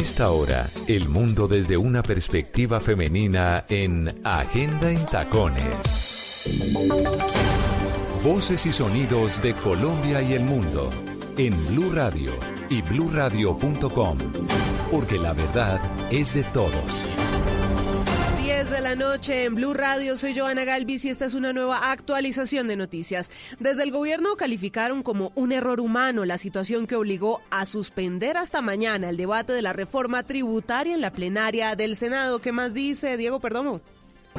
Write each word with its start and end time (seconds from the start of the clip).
esta 0.00 0.30
hora, 0.30 0.70
el 0.86 1.08
mundo 1.08 1.48
desde 1.48 1.78
una 1.78 2.02
perspectiva 2.02 2.80
femenina 2.80 3.64
en 3.68 4.12
Agenda 4.24 4.90
en 4.90 5.06
Tacones. 5.06 6.44
Voces 8.22 8.66
y 8.66 8.72
sonidos 8.72 9.40
de 9.40 9.54
Colombia 9.54 10.20
y 10.20 10.34
el 10.34 10.44
mundo 10.44 10.90
en 11.38 11.54
Blue 11.68 11.90
Radio 11.94 12.32
y 12.68 12.82
bluradio.com, 12.82 14.18
porque 14.90 15.18
la 15.18 15.32
verdad 15.32 15.80
es 16.10 16.34
de 16.34 16.44
todos. 16.44 17.25
10 18.76 18.82
de 18.82 18.88
la 18.88 18.96
noche 18.96 19.44
en 19.44 19.54
Blue 19.54 19.72
Radio. 19.72 20.18
Soy 20.18 20.38
Joana 20.38 20.64
Galvis 20.64 21.04
y 21.04 21.08
esta 21.08 21.24
es 21.24 21.34
una 21.34 21.54
nueva 21.54 21.92
actualización 21.92 22.68
de 22.68 22.76
noticias. 22.76 23.30
Desde 23.58 23.82
el 23.82 23.90
gobierno 23.90 24.36
calificaron 24.36 25.02
como 25.02 25.32
un 25.34 25.52
error 25.52 25.80
humano 25.80 26.26
la 26.26 26.36
situación 26.36 26.86
que 26.86 26.96
obligó 26.96 27.40
a 27.50 27.64
suspender 27.64 28.36
hasta 28.36 28.60
mañana 28.60 29.08
el 29.08 29.16
debate 29.16 29.54
de 29.54 29.62
la 29.62 29.72
reforma 29.72 30.24
tributaria 30.24 30.94
en 30.94 31.00
la 31.00 31.12
plenaria 31.12 31.74
del 31.74 31.96
Senado. 31.96 32.40
¿Qué 32.40 32.52
más 32.52 32.74
dice 32.74 33.16
Diego 33.16 33.40
Perdomo? 33.40 33.80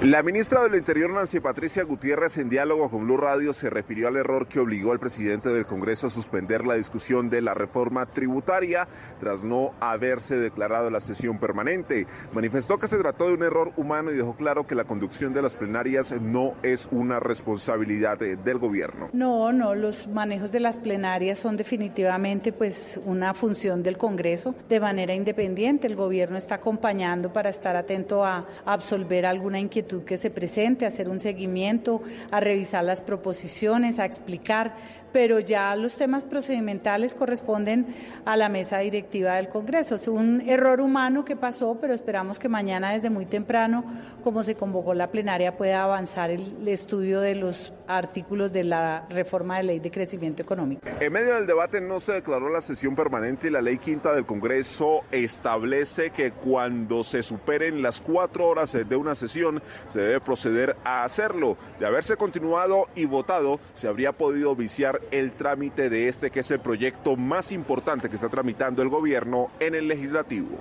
La 0.04 0.22
ministra 0.22 0.62
del 0.62 0.76
Interior, 0.76 1.12
Nancy 1.12 1.40
Patricia 1.40 1.84
Gutiérrez, 1.84 2.38
en 2.38 2.50
diálogo 2.50 2.88
con 2.92 3.04
Blue 3.06 3.18
Radio, 3.18 3.52
se 3.52 3.72
refirió 3.72 4.08
al 4.08 4.16
error 4.16 4.48
que 4.48 4.60
obligó 4.60 4.92
al 4.92 5.00
presidente 5.00 5.50
del 5.50 5.66
Congreso 5.66 6.06
a 6.06 6.12
suspender 6.12 6.68
la 6.68 6.76
discusión 6.76 7.32
de 7.32 7.42
la 7.42 7.56
reforma 7.56 8.06
tributaria 8.06 8.88
tras 9.20 9.44
no 9.44 9.74
haberse 9.80 10.38
declarado 10.38 10.92
la 10.92 11.02
sesión 11.02 11.40
permanente. 11.40 12.06
Manifestó 12.32 12.78
que 12.78 12.88
se 12.88 13.00
trató 13.00 13.26
de 13.26 13.34
un 13.34 13.42
error 13.42 13.74
humano 13.76 14.12
y 14.12 14.16
dejó 14.16 14.36
claro 14.36 14.68
que 14.68 14.76
la 14.76 14.84
conducción 14.84 15.34
de 15.34 15.42
las 15.42 15.58
plenarias 15.58 16.14
no 16.22 16.54
es 16.62 16.88
una 16.92 17.20
responsabilidad 17.20 18.22
eh, 18.22 18.36
del 18.36 18.60
gobierno. 18.60 19.10
No, 19.14 19.52
no, 19.52 19.74
los 19.74 20.08
manejos 20.08 20.52
de 20.52 20.60
las 20.60 20.78
plenarias 20.78 21.40
son 21.40 21.58
definitivamente 21.58 22.54
pues 22.54 23.00
una 23.04 23.34
función 23.34 23.82
del 23.82 23.98
Congreso 23.98 24.54
de 24.70 24.80
manera 24.80 25.16
independiente. 25.16 25.88
El 25.88 25.96
gobierno 25.96 26.38
está 26.38 26.56
acompañando 26.56 27.34
para 27.34 27.50
estar 27.50 27.76
atento 27.76 28.24
a, 28.24 28.46
a 28.64 28.74
absolver 28.74 29.26
alguna 29.26 29.60
inquietud 29.60 29.87
que 30.06 30.18
se 30.18 30.30
presente, 30.30 30.86
hacer 30.86 31.10
un 31.10 31.20
seguimiento, 31.20 32.02
a 32.32 32.40
revisar 32.40 32.84
las 32.84 33.02
proposiciones, 33.02 34.00
a 34.00 34.06
explicar, 34.06 34.76
pero 35.18 35.40
ya 35.40 35.76
los 35.76 35.96
temas 35.96 36.26
procedimentales 36.26 37.16
corresponden 37.16 37.88
a 38.24 38.38
la 38.38 38.50
mesa 38.50 38.78
directiva 38.78 39.34
del 39.38 39.50
Congreso. 39.50 39.96
Es 39.96 40.08
un 40.08 40.42
error 40.42 40.80
humano 40.80 41.26
que 41.26 41.36
pasó, 41.36 41.80
pero 41.82 41.96
esperamos 41.96 42.38
que 42.38 42.50
mañana 42.50 42.92
desde 42.92 43.10
muy 43.10 43.26
temprano, 43.26 43.84
como 44.24 44.44
se 44.44 44.54
convocó 44.54 44.94
la 44.94 45.10
plenaria, 45.10 45.58
pueda 45.58 45.82
avanzar 45.82 46.30
el 46.30 46.68
estudio 46.68 47.20
de 47.20 47.34
los 47.34 47.74
artículos 47.88 48.52
de 48.52 48.64
la 48.66 49.08
reforma 49.10 49.58
de 49.58 49.64
ley 49.64 49.80
de 49.80 49.90
crecimiento 49.90 50.44
económico. 50.44 50.88
En 51.00 51.12
medio 51.12 51.34
del 51.34 51.48
debate 51.48 51.82
no 51.82 52.00
se 52.00 52.14
declaró 52.14 52.50
la 52.50 52.62
sesión 52.62 52.96
permanente 52.96 53.48
y 53.48 53.50
la 53.50 53.62
ley 53.62 53.80
quinta 53.80 54.14
del 54.14 54.26
Congreso 54.26 55.02
establece 55.10 56.12
que 56.12 56.32
cuando 56.32 57.04
se 57.04 57.24
superen 57.24 57.82
las 57.82 58.02
cuatro 58.02 58.48
horas 58.48 58.74
de 58.74 58.96
una 58.96 59.16
sesión 59.16 59.64
se 59.90 60.00
debe 60.00 60.22
proceder 60.22 60.76
a 60.84 61.04
hacerlo. 61.04 61.58
De 61.80 61.88
haberse 61.88 62.18
continuado 62.18 62.88
y 62.94 63.06
votado, 63.06 63.60
se 63.74 63.88
habría 63.88 64.12
podido 64.12 64.56
viciar 64.56 65.02
el 65.12 65.32
trámite 65.32 65.90
de 65.90 66.08
este 66.08 66.32
que 66.32 66.42
es 66.42 66.52
el 66.52 66.60
proyecto 66.60 67.16
más 67.16 67.52
importante 67.52 68.10
que 68.10 68.16
está 68.16 68.30
tramitando 68.30 68.82
el 68.82 68.90
gobierno 68.90 69.50
en 69.60 69.76
el 69.76 69.88
legislativo. 69.88 70.58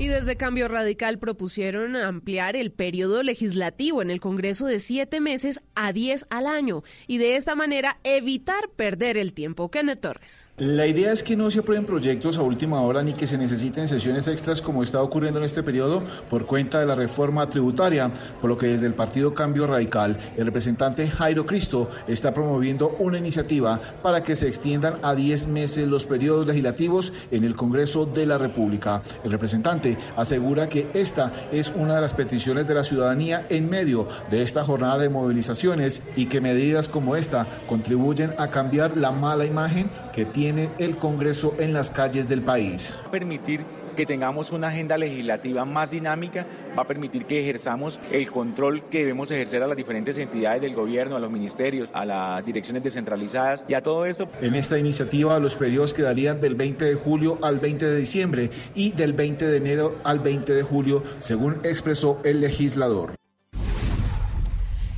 Y 0.00 0.08
desde 0.08 0.36
Cambio 0.36 0.66
Radical 0.66 1.18
propusieron 1.18 1.94
ampliar 1.94 2.56
el 2.56 2.72
periodo 2.72 3.22
legislativo 3.22 4.00
en 4.00 4.10
el 4.10 4.18
Congreso 4.18 4.64
de 4.64 4.80
siete 4.80 5.20
meses 5.20 5.60
a 5.74 5.92
diez 5.92 6.24
al 6.30 6.46
año 6.46 6.82
y 7.06 7.18
de 7.18 7.36
esta 7.36 7.54
manera 7.54 7.98
evitar 8.02 8.70
perder 8.76 9.18
el 9.18 9.34
tiempo. 9.34 9.70
Kenneth 9.70 10.00
Torres. 10.00 10.48
La 10.56 10.86
idea 10.86 11.12
es 11.12 11.22
que 11.22 11.36
no 11.36 11.50
se 11.50 11.58
aprueben 11.58 11.84
proyectos 11.84 12.38
a 12.38 12.42
última 12.42 12.80
hora 12.80 13.02
ni 13.02 13.12
que 13.12 13.26
se 13.26 13.36
necesiten 13.36 13.88
sesiones 13.88 14.26
extras 14.26 14.62
como 14.62 14.82
está 14.82 15.02
ocurriendo 15.02 15.38
en 15.38 15.44
este 15.44 15.62
periodo 15.62 16.02
por 16.30 16.46
cuenta 16.46 16.80
de 16.80 16.86
la 16.86 16.94
reforma 16.94 17.50
tributaria, 17.50 18.10
por 18.40 18.48
lo 18.48 18.56
que 18.56 18.68
desde 18.68 18.86
el 18.86 18.94
Partido 18.94 19.34
Cambio 19.34 19.66
Radical 19.66 20.18
el 20.38 20.46
representante 20.46 21.10
Jairo 21.10 21.44
Cristo 21.44 21.90
está 22.08 22.32
promoviendo 22.32 22.96
una 23.00 23.18
iniciativa 23.18 23.78
para 24.02 24.24
que 24.24 24.34
se 24.34 24.48
extiendan 24.48 24.98
a 25.02 25.14
10 25.14 25.48
meses 25.48 25.86
los 25.86 26.06
periodos 26.06 26.46
legislativos 26.46 27.12
en 27.30 27.44
el 27.44 27.54
Congreso 27.54 28.06
de 28.06 28.24
la 28.24 28.38
República. 28.38 29.02
El 29.24 29.32
representante 29.32 29.89
asegura 30.16 30.68
que 30.68 30.88
esta 30.94 31.32
es 31.52 31.72
una 31.74 31.96
de 31.96 32.00
las 32.00 32.14
peticiones 32.14 32.66
de 32.66 32.74
la 32.74 32.84
ciudadanía 32.84 33.46
en 33.48 33.68
medio 33.68 34.08
de 34.30 34.42
esta 34.42 34.64
jornada 34.64 34.98
de 34.98 35.08
movilizaciones 35.08 36.02
y 36.16 36.26
que 36.26 36.40
medidas 36.40 36.88
como 36.88 37.16
esta 37.16 37.46
contribuyen 37.66 38.34
a 38.38 38.48
cambiar 38.48 38.96
la 38.96 39.10
mala 39.10 39.44
imagen 39.44 39.90
que 40.12 40.24
tiene 40.24 40.70
el 40.78 40.96
Congreso 40.96 41.54
en 41.58 41.72
las 41.72 41.90
calles 41.90 42.28
del 42.28 42.42
país. 42.42 42.98
Permitir 43.10 43.64
que 44.00 44.06
tengamos 44.06 44.50
una 44.50 44.68
agenda 44.68 44.96
legislativa 44.96 45.66
más 45.66 45.90
dinámica, 45.90 46.46
va 46.74 46.84
a 46.84 46.86
permitir 46.86 47.26
que 47.26 47.42
ejerzamos 47.42 48.00
el 48.10 48.30
control 48.30 48.84
que 48.88 49.00
debemos 49.00 49.30
ejercer 49.30 49.62
a 49.62 49.66
las 49.66 49.76
diferentes 49.76 50.16
entidades 50.16 50.62
del 50.62 50.74
gobierno, 50.74 51.16
a 51.16 51.20
los 51.20 51.30
ministerios, 51.30 51.90
a 51.92 52.06
las 52.06 52.42
direcciones 52.42 52.82
descentralizadas 52.82 53.62
y 53.68 53.74
a 53.74 53.82
todo 53.82 54.06
esto. 54.06 54.30
En 54.40 54.54
esta 54.54 54.78
iniciativa 54.78 55.38
los 55.38 55.54
periodos 55.54 55.92
quedarían 55.92 56.40
del 56.40 56.54
20 56.54 56.82
de 56.82 56.94
julio 56.94 57.38
al 57.42 57.58
20 57.58 57.84
de 57.84 57.96
diciembre 57.98 58.50
y 58.74 58.92
del 58.92 59.12
20 59.12 59.46
de 59.46 59.56
enero 59.58 59.98
al 60.02 60.20
20 60.20 60.50
de 60.50 60.62
julio, 60.62 61.02
según 61.18 61.60
expresó 61.62 62.22
el 62.24 62.40
legislador. 62.40 63.19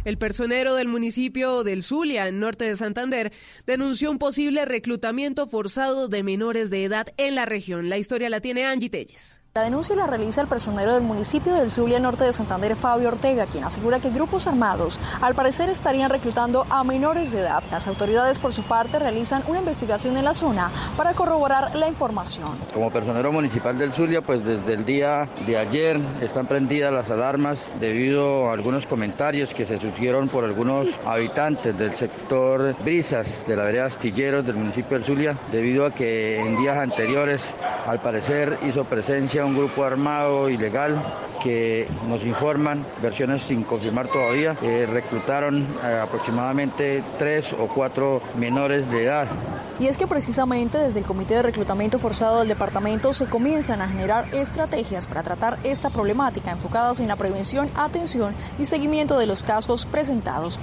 El 0.04 0.18
personero 0.18 0.74
del 0.74 0.88
municipio 0.88 1.62
del 1.62 1.84
Zulia, 1.84 2.26
en 2.26 2.40
norte 2.40 2.64
de 2.64 2.76
Santander, 2.76 3.32
denunció 3.66 4.10
un 4.10 4.18
posible 4.18 4.64
reclutamiento 4.64 5.46
forzado 5.46 6.08
de 6.08 6.24
menores 6.24 6.70
de 6.70 6.84
edad 6.84 7.06
en 7.18 7.36
la 7.36 7.46
región. 7.46 7.88
La 7.88 7.98
historia 7.98 8.28
la 8.28 8.40
tiene 8.40 8.64
Angie 8.64 8.90
Telles. 8.90 9.41
La 9.54 9.64
denuncia 9.64 9.94
la 9.94 10.06
realiza 10.06 10.40
el 10.40 10.46
personero 10.46 10.94
del 10.94 11.02
municipio 11.02 11.52
del 11.52 11.68
Zulia 11.68 12.00
Norte 12.00 12.24
de 12.24 12.32
Santander, 12.32 12.74
Fabio 12.74 13.08
Ortega, 13.08 13.44
quien 13.44 13.64
asegura 13.64 14.00
que 14.00 14.08
grupos 14.08 14.46
armados 14.46 14.98
al 15.20 15.34
parecer 15.34 15.68
estarían 15.68 16.08
reclutando 16.08 16.66
a 16.70 16.82
menores 16.84 17.32
de 17.32 17.40
edad. 17.40 17.62
Las 17.70 17.86
autoridades, 17.86 18.38
por 18.38 18.54
su 18.54 18.62
parte, 18.62 18.98
realizan 18.98 19.44
una 19.46 19.58
investigación 19.58 20.16
en 20.16 20.24
la 20.24 20.32
zona 20.32 20.70
para 20.96 21.12
corroborar 21.12 21.76
la 21.76 21.86
información. 21.86 22.48
Como 22.72 22.90
personero 22.90 23.30
municipal 23.30 23.76
del 23.76 23.92
Zulia, 23.92 24.22
pues 24.22 24.42
desde 24.42 24.72
el 24.72 24.86
día 24.86 25.28
de 25.46 25.58
ayer 25.58 26.00
están 26.22 26.46
prendidas 26.46 26.90
las 26.90 27.10
alarmas 27.10 27.68
debido 27.78 28.48
a 28.48 28.54
algunos 28.54 28.86
comentarios 28.86 29.52
que 29.52 29.66
se 29.66 29.78
surgieron 29.78 30.28
por 30.28 30.44
algunos 30.44 30.98
habitantes 31.04 31.76
del 31.76 31.92
sector 31.92 32.74
Brisas 32.82 33.44
de 33.46 33.56
la 33.56 33.64
vereda 33.64 33.84
Astilleros 33.84 34.46
del 34.46 34.56
municipio 34.56 34.96
del 34.96 35.04
Zulia, 35.04 35.36
debido 35.50 35.84
a 35.84 35.90
que 35.94 36.40
en 36.40 36.56
días 36.56 36.78
anteriores, 36.78 37.52
al 37.86 38.00
parecer, 38.00 38.58
hizo 38.66 38.86
presencia 38.86 39.41
un 39.44 39.56
grupo 39.56 39.84
armado 39.84 40.48
ilegal 40.48 41.02
que 41.42 41.88
nos 42.08 42.24
informan, 42.24 42.86
versiones 43.02 43.42
sin 43.42 43.64
confirmar 43.64 44.06
todavía, 44.06 44.56
eh, 44.62 44.86
reclutaron 44.90 45.66
aproximadamente 46.02 47.02
tres 47.18 47.52
o 47.52 47.66
cuatro 47.66 48.22
menores 48.36 48.88
de 48.90 49.04
edad. 49.04 49.26
Y 49.80 49.88
es 49.88 49.98
que 49.98 50.06
precisamente 50.06 50.78
desde 50.78 51.00
el 51.00 51.04
Comité 51.04 51.34
de 51.34 51.42
Reclutamiento 51.42 51.98
Forzado 51.98 52.38
del 52.38 52.48
departamento 52.48 53.12
se 53.12 53.26
comienzan 53.26 53.80
a 53.80 53.88
generar 53.88 54.32
estrategias 54.32 55.08
para 55.08 55.24
tratar 55.24 55.58
esta 55.64 55.90
problemática 55.90 56.52
enfocadas 56.52 57.00
en 57.00 57.08
la 57.08 57.16
prevención, 57.16 57.70
atención 57.74 58.34
y 58.58 58.66
seguimiento 58.66 59.18
de 59.18 59.26
los 59.26 59.42
casos 59.42 59.84
presentados. 59.84 60.60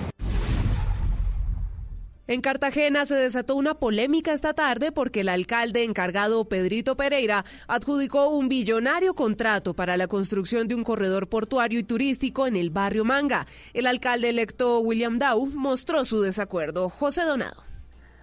En 2.30 2.42
Cartagena 2.42 3.08
se 3.08 3.16
desató 3.16 3.56
una 3.56 3.74
polémica 3.74 4.34
esta 4.34 4.54
tarde 4.54 4.92
porque 4.92 5.22
el 5.22 5.30
alcalde 5.30 5.84
encargado 5.84 6.48
Pedrito 6.48 6.96
Pereira 6.96 7.44
adjudicó 7.68 8.30
un 8.30 8.50
billonario 8.50 9.16
contrato 9.16 9.74
para 9.74 9.98
la 9.98 10.06
construcción 10.06 10.68
de 10.68 10.76
un 10.76 10.84
corredor 10.84 11.28
portuario 11.28 11.80
y 11.80 11.84
turístico 11.84 12.46
en 12.46 12.56
el 12.56 12.70
barrio 12.70 13.04
Manga. 13.04 13.48
El 13.74 13.88
alcalde 13.88 14.30
electo 14.30 14.80
William 14.82 15.18
Dow 15.18 15.48
mostró 15.48 16.06
su 16.06 16.22
desacuerdo. 16.22 16.90
José 16.90 17.24
Donado. 17.24 17.69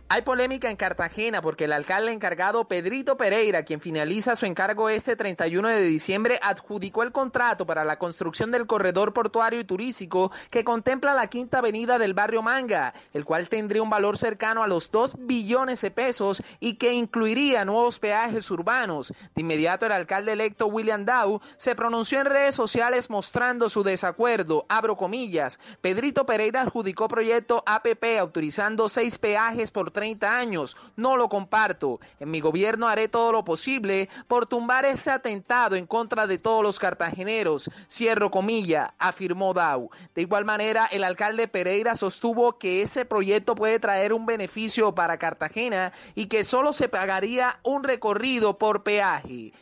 Hay 0.09 0.23
polémica 0.23 0.71
en 0.71 0.77
Cartagena 0.77 1.43
porque 1.43 1.65
el 1.65 1.73
alcalde 1.73 2.13
encargado 2.13 2.69
Pedrito 2.69 3.17
Pereira, 3.17 3.65
quien 3.65 3.81
finaliza 3.81 4.37
su 4.37 4.47
encargo 4.47 4.89
ese 4.89 5.17
31 5.17 5.67
de 5.67 5.83
diciembre, 5.83 6.39
adjudicó 6.43 7.03
el 7.03 7.11
contrato 7.11 7.67
para 7.67 7.85
la 7.85 7.99
construcción 7.99 8.53
del 8.53 8.69
corredor 8.69 9.13
portuario 9.13 9.59
y 9.59 9.65
turístico 9.65 10.31
que 10.49 10.63
contempla 10.63 11.13
la 11.13 11.27
quinta 11.27 11.59
avenida 11.59 11.99
del 11.99 12.15
barrio 12.15 12.41
Manga, 12.41 12.95
el 13.15 13.25
cual 13.25 13.49
tendría 13.49 13.83
un 13.83 13.91
valor 13.91 14.17
cercano 14.17 14.63
a 14.63 14.69
los 14.69 14.93
2 14.93 15.27
billones 15.27 15.81
de 15.81 15.91
pesos 15.91 16.41
y 16.61 16.75
que 16.75 16.93
incluiría 16.93 17.65
nuevos 17.65 17.99
peajes 17.99 18.49
urbanos. 18.53 19.13
De 19.35 19.43
inmediato 19.43 19.87
el 19.87 19.93
alcalde 19.93 20.35
electo 20.35 20.69
William 20.69 21.05
Dow 21.05 21.41
se 21.57 21.75
pronunció 21.75 22.21
en 22.21 22.27
redes 22.27 22.55
sociales 22.55 23.11
mostrando 23.11 23.69
su 23.69 23.83
desacuerdo. 23.83 24.67
Abro 24.69 24.97
comillas. 24.97 25.59
Pedrito 25.81 26.27
Pereira 26.27 26.61
adjudicó 26.63 27.09
proyecto 27.09 27.65
APP 27.67 28.21
autorizando 28.21 28.89
seis 28.89 29.19
peajes 29.19 29.73
por 29.73 29.96
30 29.97 30.37
años. 30.37 30.77
No 30.95 31.17
lo 31.17 31.31
comparto. 31.31 32.01
En 32.21 32.31
mi 32.31 32.41
gobierno 32.41 32.87
haré 32.87 33.09
todo 33.09 33.33
lo 33.33 33.45
posible 33.45 34.11
por 34.29 34.47
tumbar 34.47 34.85
ese 34.85 35.11
atentado 35.11 35.75
en 35.75 35.87
contra 35.87 36.27
de 36.27 36.37
todos 36.37 36.63
los 36.63 36.79
cartageneros. 36.79 37.71
Cierro 37.91 38.31
comilla, 38.31 38.93
afirmó 38.99 39.55
Dau. 39.55 39.89
De 40.15 40.21
igual 40.21 40.45
manera, 40.45 40.85
el 40.85 41.03
alcalde 41.03 41.49
Pereira 41.49 41.95
sostuvo 41.95 42.59
que 42.59 42.83
ese 42.83 43.07
proyecto 43.07 43.55
puede 43.55 43.81
traer 43.81 44.13
un 44.13 44.27
beneficio 44.27 44.95
para 44.95 45.19
Cartagena 45.19 45.95
y 46.15 46.27
que 46.27 46.45
solo 46.45 46.75
se 46.75 46.91
pagaría 46.91 47.59
un 47.63 47.83
recorrido 47.83 48.59
por 48.59 48.83
peaje. 48.83 49.55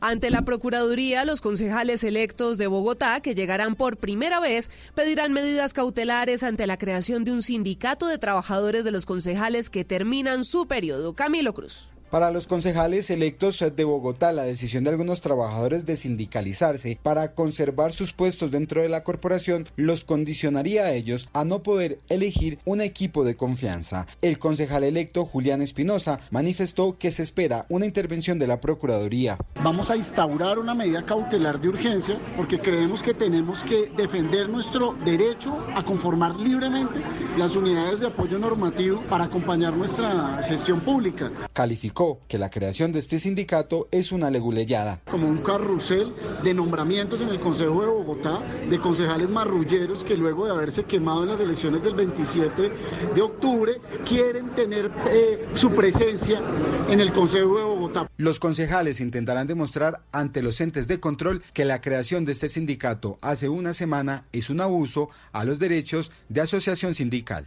Ante 0.00 0.30
la 0.30 0.42
Procuraduría, 0.42 1.24
los 1.24 1.40
concejales 1.40 2.04
electos 2.04 2.58
de 2.58 2.66
Bogotá, 2.66 3.20
que 3.20 3.34
llegarán 3.34 3.74
por 3.76 3.96
primera 3.96 4.40
vez, 4.40 4.70
pedirán 4.94 5.32
medidas 5.32 5.72
cautelares 5.72 6.42
ante 6.42 6.66
la 6.66 6.78
creación 6.78 7.24
de 7.24 7.32
un 7.32 7.42
sindicato 7.42 8.06
de 8.06 8.18
trabajadores 8.18 8.84
de 8.84 8.90
los 8.90 9.06
concejales 9.06 9.70
que 9.70 9.84
terminan 9.84 10.44
su 10.44 10.66
periodo. 10.66 11.14
Camilo 11.14 11.54
Cruz. 11.54 11.93
Para 12.10 12.30
los 12.30 12.46
concejales 12.46 13.10
electos 13.10 13.64
de 13.74 13.84
Bogotá, 13.84 14.30
la 14.30 14.44
decisión 14.44 14.84
de 14.84 14.90
algunos 14.90 15.20
trabajadores 15.20 15.84
de 15.84 15.96
sindicalizarse 15.96 16.96
para 17.02 17.34
conservar 17.34 17.92
sus 17.92 18.12
puestos 18.12 18.52
dentro 18.52 18.82
de 18.82 18.88
la 18.88 19.02
corporación 19.02 19.66
los 19.74 20.04
condicionaría 20.04 20.84
a 20.84 20.92
ellos 20.92 21.28
a 21.32 21.44
no 21.44 21.62
poder 21.62 21.98
elegir 22.08 22.58
un 22.64 22.80
equipo 22.80 23.24
de 23.24 23.36
confianza. 23.36 24.06
El 24.22 24.38
concejal 24.38 24.84
electo 24.84 25.24
Julián 25.24 25.60
Espinosa 25.60 26.20
manifestó 26.30 26.98
que 26.98 27.10
se 27.10 27.22
espera 27.22 27.66
una 27.68 27.86
intervención 27.86 28.38
de 28.38 28.46
la 28.46 28.60
Procuraduría. 28.60 29.38
Vamos 29.62 29.90
a 29.90 29.96
instaurar 29.96 30.58
una 30.58 30.74
medida 30.74 31.04
cautelar 31.04 31.60
de 31.60 31.68
urgencia 31.68 32.18
porque 32.36 32.60
creemos 32.60 33.02
que 33.02 33.14
tenemos 33.14 33.64
que 33.64 33.90
defender 33.96 34.48
nuestro 34.48 34.94
derecho 35.04 35.58
a 35.74 35.84
conformar 35.84 36.36
libremente 36.36 37.00
las 37.36 37.56
unidades 37.56 38.00
de 38.00 38.06
apoyo 38.06 38.38
normativo 38.38 39.02
para 39.08 39.24
acompañar 39.24 39.76
nuestra 39.76 40.42
gestión 40.48 40.80
pública. 40.80 41.32
Calificó 41.52 42.03
que 42.28 42.38
la 42.38 42.50
creación 42.50 42.92
de 42.92 42.98
este 42.98 43.18
sindicato 43.18 43.88
es 43.90 44.12
una 44.12 44.30
leguleyada. 44.30 45.00
Como 45.10 45.28
un 45.28 45.38
carrusel 45.38 46.14
de 46.42 46.54
nombramientos 46.54 47.20
en 47.20 47.28
el 47.28 47.40
Consejo 47.40 47.80
de 47.80 47.88
Bogotá 47.88 48.42
de 48.68 48.78
concejales 48.78 49.28
marrulleros 49.28 50.04
que 50.04 50.16
luego 50.16 50.46
de 50.46 50.52
haberse 50.52 50.84
quemado 50.84 51.22
en 51.22 51.30
las 51.30 51.40
elecciones 51.40 51.82
del 51.82 51.94
27 51.94 52.72
de 53.14 53.22
octubre 53.22 53.80
quieren 54.06 54.54
tener 54.54 54.90
eh, 55.08 55.46
su 55.54 55.70
presencia 55.70 56.40
en 56.88 57.00
el 57.00 57.12
Consejo 57.12 57.58
de 57.58 57.64
Bogotá. 57.64 58.10
Los 58.16 58.38
concejales 58.38 59.00
intentarán 59.00 59.46
demostrar 59.46 60.02
ante 60.12 60.42
los 60.42 60.60
entes 60.60 60.88
de 60.88 61.00
control 61.00 61.42
que 61.52 61.64
la 61.64 61.80
creación 61.80 62.24
de 62.24 62.32
este 62.32 62.48
sindicato 62.48 63.18
hace 63.20 63.48
una 63.48 63.72
semana 63.72 64.24
es 64.32 64.50
un 64.50 64.60
abuso 64.60 65.10
a 65.32 65.44
los 65.44 65.58
derechos 65.58 66.10
de 66.28 66.40
asociación 66.40 66.94
sindical. 66.94 67.46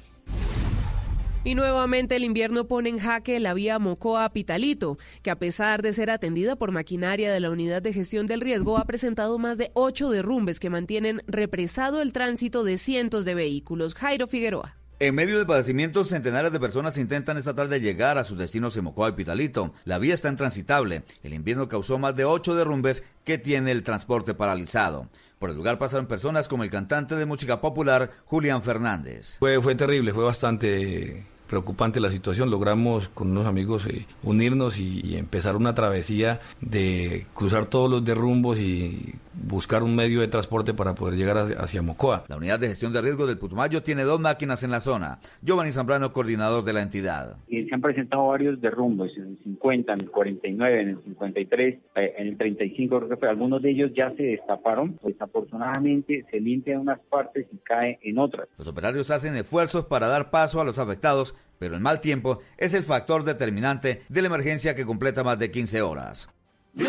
Y 1.44 1.56
nuevamente 1.56 2.18
el 2.18 2.24
invierno 2.24 2.68
pone 2.68 2.90
en 2.90 3.00
jaque 3.00 3.40
la 3.40 3.54
vía 3.54 3.80
Mocoa-Pitalito, 3.80 4.98
que 5.22 5.32
a 5.32 5.40
pesar 5.40 5.82
de 5.82 5.94
ser 5.94 6.10
atendida 6.10 6.58
por 6.58 6.72
maquinaria 6.72 7.32
de 7.32 7.40
la 7.40 7.50
Unidad 7.50 7.82
de 7.82 7.94
Gestión 7.94 8.26
del 8.26 8.42
Riesgo, 8.42 8.78
ha 8.78 8.86
presentado 8.86 9.38
más 9.40 9.58
de 9.58 9.72
ocho 9.74 10.10
derrumbes 10.10 10.60
que 10.60 10.70
mantienen 10.70 11.22
represado 11.28 12.02
el 12.02 12.12
tránsito 12.12 12.64
de 12.64 12.78
cientos 12.78 13.24
de 13.24 13.36
vehículos. 13.36 13.96
Jairo 13.96 14.28
Figueroa. 14.28 14.76
En 15.00 15.14
medio 15.14 15.38
del 15.38 15.46
padecimiento, 15.46 16.04
centenares 16.06 16.52
de 16.52 16.60
personas 16.60 16.98
intentan 16.98 17.38
esta 17.38 17.54
tarde 17.54 17.80
llegar 17.80 18.18
a 18.18 18.24
sus 18.24 18.36
destinos 18.36 18.76
en 18.78 18.86
Mocoa 18.86 19.10
y 19.10 19.12
Pitalito. 19.12 19.72
La 19.86 20.00
vía 20.00 20.16
está 20.16 20.30
intransitable. 20.30 21.04
El 21.22 21.36
invierno 21.36 21.70
causó 21.70 22.00
más 22.00 22.16
de 22.16 22.26
ocho 22.26 22.56
derrumbes 22.56 23.04
que 23.24 23.38
tiene 23.38 23.72
el 23.72 23.84
transporte 23.84 24.34
paralizado. 24.34 25.08
Por 25.40 25.52
el 25.52 25.56
lugar 25.56 25.78
pasaron 25.78 26.08
personas 26.08 26.48
como 26.48 26.64
el 26.64 26.72
cantante 26.72 27.16
de 27.16 27.26
música 27.26 27.62
popular 27.62 28.12
Julián 28.26 28.64
Fernández. 28.64 29.38
Fue, 29.40 29.62
fue 29.62 29.76
terrible, 29.76 30.12
fue 30.12 30.24
bastante 30.24 31.26
preocupante 31.48 32.00
la 32.00 32.10
situación. 32.10 32.50
Logramos 32.50 33.10
con 33.10 33.30
unos 33.30 33.46
amigos 33.46 33.86
eh, 33.86 34.08
unirnos 34.24 34.80
y, 34.80 35.02
y, 35.04 35.16
empezar 35.18 35.56
una 35.56 35.76
travesía 35.76 36.42
de 36.60 37.28
cruzar 37.34 37.68
todos 37.68 37.90
los 37.90 38.04
derrumbos 38.04 38.58
y 38.60 39.16
buscar 39.44 39.84
un 39.84 39.96
medio 39.96 40.22
de 40.22 40.28
transporte 40.28 40.74
para 40.74 40.96
poder 40.96 41.16
llegar 41.16 41.38
hacia, 41.38 41.60
hacia 41.60 41.82
Mocoa. 41.82 42.26
La 42.28 42.38
unidad 42.38 42.60
de 42.60 42.70
gestión 42.70 42.94
de 42.94 43.02
riesgos 43.02 43.28
del 43.28 43.38
Putumayo 43.38 43.84
tiene 43.84 44.04
dos 44.04 44.20
máquinas 44.20 44.64
en 44.64 44.72
la 44.72 44.80
zona. 44.80 45.20
Giovanni 45.42 45.72
Zambrano, 45.72 46.14
coordinador 46.14 46.64
de 46.64 46.74
la 46.74 46.82
entidad. 46.82 47.38
Y 47.48 47.66
se 47.66 47.76
han 47.76 47.82
presentado 47.82 48.28
varios 48.28 48.60
derrumbos 48.62 49.12
en 49.18 49.24
el 49.24 49.38
50, 49.44 49.94
en 49.94 50.00
el 50.02 50.12
49, 50.12 50.82
en 50.82 50.90
el 50.90 51.04
53, 51.04 51.80
eh, 51.96 52.14
en 52.18 52.28
el 52.28 52.38
35, 52.38 52.98
creo 52.98 53.10
que 53.10 53.18
fue. 53.18 53.30
algunos 53.30 53.62
de 53.62 53.72
ellos 53.72 53.92
ya 53.96 54.12
se 54.16 54.24
destaparon. 54.24 55.00
Desafortunadamente 55.04 56.26
se 56.32 56.40
limpia 56.40 56.80
unas 56.80 57.00
partes 57.10 57.48
y 57.52 57.58
cae 57.58 58.00
en 58.02 58.18
otras. 58.20 58.48
Los 58.58 58.68
operarios 58.68 59.12
hacen 59.12 59.36
esfuerzos 59.36 59.86
para 59.86 60.08
dar 60.08 60.30
paso 60.30 60.62
a 60.62 60.66
los 60.66 60.80
afectados 60.80 61.36
pero 61.60 61.76
el 61.76 61.82
mal 61.82 62.02
tiempo 62.02 62.42
es 62.58 62.76
el 62.76 62.84
factor 62.84 63.24
determinante 63.24 64.04
de 64.10 64.22
la 64.22 64.28
emergencia 64.28 64.76
que 64.76 64.86
completa 64.86 65.24
más 65.24 65.40
de 65.40 65.50
15 65.50 65.82
horas. 65.82 66.30
Blue, 66.74 66.88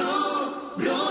Blue. 0.77 1.08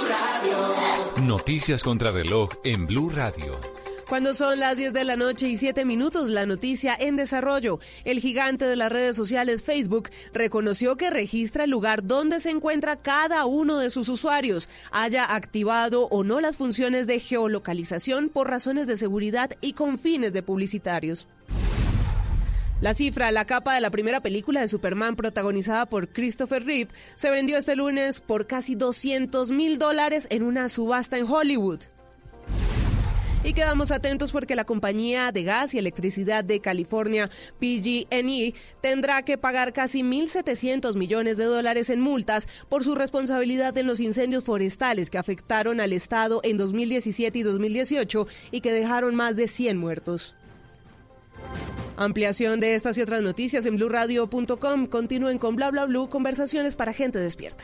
Noticias 1.22 1.82
contra 1.82 2.12
reloj 2.12 2.52
en 2.64 2.86
Blue 2.86 3.10
Radio. 3.10 3.60
Cuando 4.08 4.36
son 4.36 4.60
las 4.60 4.78
10 4.78 4.94
de 4.94 5.04
la 5.04 5.18
noche 5.18 5.48
y 5.48 5.58
7 5.58 5.84
minutos, 5.84 6.30
la 6.30 6.46
noticia 6.46 6.96
en 6.98 7.16
desarrollo. 7.16 7.80
El 8.06 8.20
gigante 8.20 8.66
de 8.66 8.76
las 8.76 8.92
redes 8.92 9.16
sociales 9.16 9.64
Facebook 9.64 10.10
reconoció 10.32 10.96
que 10.96 11.10
registra 11.10 11.64
el 11.64 11.72
lugar 11.72 12.06
donde 12.06 12.40
se 12.40 12.52
encuentra 12.52 12.98
cada 12.98 13.46
uno 13.48 13.80
de 13.80 13.90
sus 13.90 14.10
usuarios, 14.10 14.70
haya 14.92 15.34
activado 15.34 16.04
o 16.12 16.24
no 16.24 16.40
las 16.40 16.56
funciones 16.56 17.08
de 17.08 17.20
geolocalización 17.20 18.30
por 18.30 18.48
razones 18.48 18.86
de 18.86 18.96
seguridad 18.96 19.50
y 19.60 19.74
con 19.74 19.98
fines 19.98 20.34
de 20.34 20.44
publicitarios. 20.44 21.28
La 22.80 22.94
cifra, 22.94 23.32
la 23.32 23.46
capa 23.46 23.74
de 23.74 23.82
la 23.82 23.90
primera 23.90 24.22
película 24.22 24.62
de 24.62 24.68
Superman 24.68 25.16
protagonizada 25.16 25.88
por 25.88 26.10
Christopher 26.10 26.64
Reeve, 26.64 26.92
se 27.16 27.32
vendió 27.32 27.58
este 27.58 27.76
lunes 27.76 28.22
por 28.22 28.46
casi 28.46 28.76
200 28.76 29.50
mil 29.50 29.80
dólares 29.80 30.28
en 30.30 30.44
una 30.44 30.70
subasta 30.70 31.18
en 31.18 31.26
Hollywood. 31.26 31.80
Y 33.44 33.54
quedamos 33.54 33.92
atentos 33.92 34.32
porque 34.32 34.56
la 34.56 34.66
compañía 34.66 35.32
de 35.32 35.44
gas 35.44 35.74
y 35.74 35.80
electricidad 35.80 36.44
de 36.44 36.60
California, 36.60 37.32
PG&E, 37.60 38.54
tendrá 38.80 39.24
que 39.24 39.40
pagar 39.40 39.74
casi 39.74 40.04
1.700 40.04 40.96
millones 40.98 41.38
de 41.38 41.46
dólares 41.46 41.90
en 41.90 42.00
multas 42.00 42.48
por 42.70 42.84
su 42.84 42.94
responsabilidad 42.94 43.76
en 43.78 43.88
los 43.88 44.00
incendios 44.00 44.44
forestales 44.44 45.10
que 45.10 45.18
afectaron 45.18 45.82
al 45.82 45.94
estado 45.94 46.42
en 46.44 46.58
2017 46.58 47.40
y 47.40 47.42
2018 47.42 48.28
y 48.52 48.62
que 48.62 48.72
dejaron 48.72 49.16
más 49.16 49.36
de 49.36 49.48
100 49.48 49.78
muertos. 49.78 50.36
Ampliación 51.98 52.60
de 52.60 52.76
estas 52.76 52.98
y 52.98 53.02
otras 53.02 53.22
noticias 53.22 53.66
en 53.66 53.76
blurradio.com. 53.76 54.88
Continúen 54.88 55.40
con 55.40 55.56
bla 55.56 55.72
bla 55.72 55.86
blue, 55.86 56.10
conversaciones 56.10 56.76
para 56.76 56.94
gente 56.94 57.20
despierta. 57.20 57.64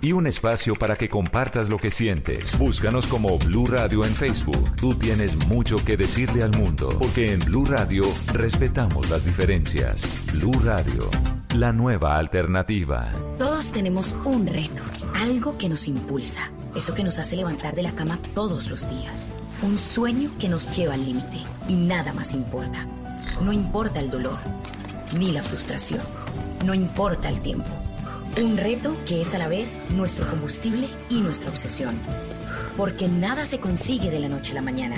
Y 0.00 0.12
un 0.12 0.26
espacio 0.26 0.74
para 0.74 0.96
que 0.96 1.08
compartas 1.08 1.68
lo 1.68 1.76
que 1.76 1.90
sientes. 1.90 2.58
Búscanos 2.58 3.06
como 3.06 3.38
Blue 3.38 3.66
Radio 3.66 4.04
en 4.04 4.14
Facebook. 4.14 4.76
Tú 4.76 4.94
tienes 4.94 5.36
mucho 5.48 5.76
que 5.84 5.96
decirle 5.96 6.42
al 6.42 6.56
mundo, 6.56 6.88
porque 6.98 7.32
en 7.32 7.40
Blue 7.40 7.64
Radio 7.64 8.04
respetamos 8.32 9.08
las 9.10 9.24
diferencias. 9.24 10.02
Blue 10.32 10.58
Radio, 10.64 11.08
la 11.54 11.72
nueva 11.72 12.16
alternativa. 12.16 13.12
Todos 13.38 13.72
tenemos 13.72 14.16
un 14.24 14.46
reto, 14.46 14.82
algo 15.14 15.58
que 15.58 15.68
nos 15.68 15.86
impulsa, 15.88 16.50
eso 16.74 16.94
que 16.94 17.04
nos 17.04 17.18
hace 17.18 17.36
levantar 17.36 17.74
de 17.74 17.82
la 17.82 17.92
cama 17.92 18.18
todos 18.34 18.70
los 18.70 18.88
días, 18.88 19.32
un 19.62 19.78
sueño 19.78 20.30
que 20.38 20.48
nos 20.48 20.74
lleva 20.76 20.94
al 20.94 21.04
límite 21.04 21.38
y 21.68 21.74
nada 21.74 22.12
más 22.12 22.32
importa. 22.32 22.86
No 23.42 23.52
importa 23.52 24.00
el 24.00 24.10
dolor, 24.10 24.38
ni 25.18 25.32
la 25.32 25.42
frustración, 25.42 26.02
no 26.64 26.74
importa 26.74 27.28
el 27.28 27.40
tiempo. 27.40 27.68
Un 28.36 28.56
reto 28.56 28.96
que 29.06 29.20
es 29.20 29.34
a 29.34 29.38
la 29.38 29.48
vez 29.48 29.78
nuestro 29.90 30.28
combustible 30.28 30.88
y 31.08 31.20
nuestra 31.20 31.50
obsesión. 31.50 31.98
Porque 32.76 33.08
nada 33.08 33.44
se 33.44 33.58
consigue 33.58 34.10
de 34.10 34.20
la 34.20 34.28
noche 34.28 34.52
a 34.52 34.56
la 34.56 34.62
mañana. 34.62 34.96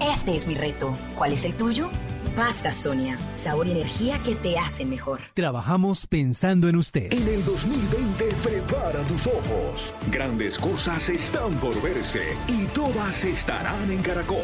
Este 0.00 0.36
es 0.36 0.46
mi 0.46 0.54
reto. 0.54 0.96
¿Cuál 1.16 1.32
es 1.32 1.44
el 1.44 1.54
tuyo? 1.54 1.88
Pasta 2.36 2.72
Sonia, 2.72 3.16
sabor 3.36 3.68
y 3.68 3.70
energía 3.70 4.18
que 4.18 4.34
te 4.34 4.58
hacen 4.58 4.90
mejor. 4.90 5.20
Trabajamos 5.34 6.06
pensando 6.08 6.68
en 6.68 6.76
usted. 6.76 7.12
En 7.12 7.28
el 7.28 7.44
2020 7.44 8.24
prepara 8.42 9.04
tus 9.04 9.26
ojos. 9.28 9.94
Grandes 10.10 10.58
cosas 10.58 11.08
están 11.08 11.54
por 11.60 11.80
verse 11.80 12.36
y 12.48 12.64
todas 12.66 13.22
estarán 13.22 13.90
en 13.90 14.02
Caracol. 14.02 14.42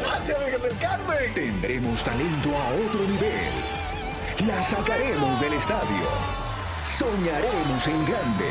Carmen! 0.79 1.33
Tendremos 1.35 2.01
talento 2.03 2.49
a 2.55 2.69
otro 2.75 3.07
nivel. 3.07 4.47
La 4.47 4.63
sacaremos 4.63 5.41
del 5.41 5.53
estadio. 5.53 6.50
Soñaremos 6.85 7.87
en 7.87 8.05
grande. 8.05 8.45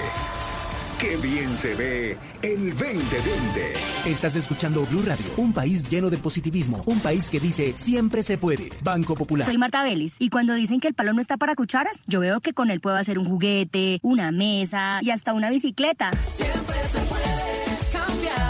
Qué 1.00 1.16
bien 1.16 1.56
se 1.56 1.74
ve 1.74 2.16
el 2.42 2.70
2020. 2.70 3.72
Estás 4.06 4.36
escuchando 4.36 4.84
Blue 4.84 5.02
Radio, 5.02 5.24
un 5.38 5.52
país 5.52 5.88
lleno 5.88 6.10
de 6.10 6.18
positivismo, 6.18 6.82
un 6.86 7.00
país 7.00 7.30
que 7.30 7.40
dice 7.40 7.72
siempre 7.74 8.22
se 8.22 8.36
puede. 8.36 8.68
Banco 8.82 9.14
Popular. 9.14 9.46
Soy 9.46 9.56
Marta 9.56 9.82
Vélez 9.82 10.16
y 10.18 10.28
cuando 10.28 10.54
dicen 10.54 10.78
que 10.78 10.88
el 10.88 10.94
palo 10.94 11.14
no 11.14 11.20
está 11.20 11.38
para 11.38 11.54
cucharas, 11.54 12.02
yo 12.06 12.20
veo 12.20 12.40
que 12.40 12.52
con 12.52 12.70
él 12.70 12.80
puedo 12.80 12.96
hacer 12.96 13.18
un 13.18 13.24
juguete, 13.24 13.98
una 14.02 14.30
mesa 14.30 15.00
y 15.00 15.10
hasta 15.10 15.32
una 15.32 15.48
bicicleta. 15.48 16.10
Siempre 16.22 16.76
se 16.88 16.98
puede 17.00 17.90
cambiar, 17.92 18.49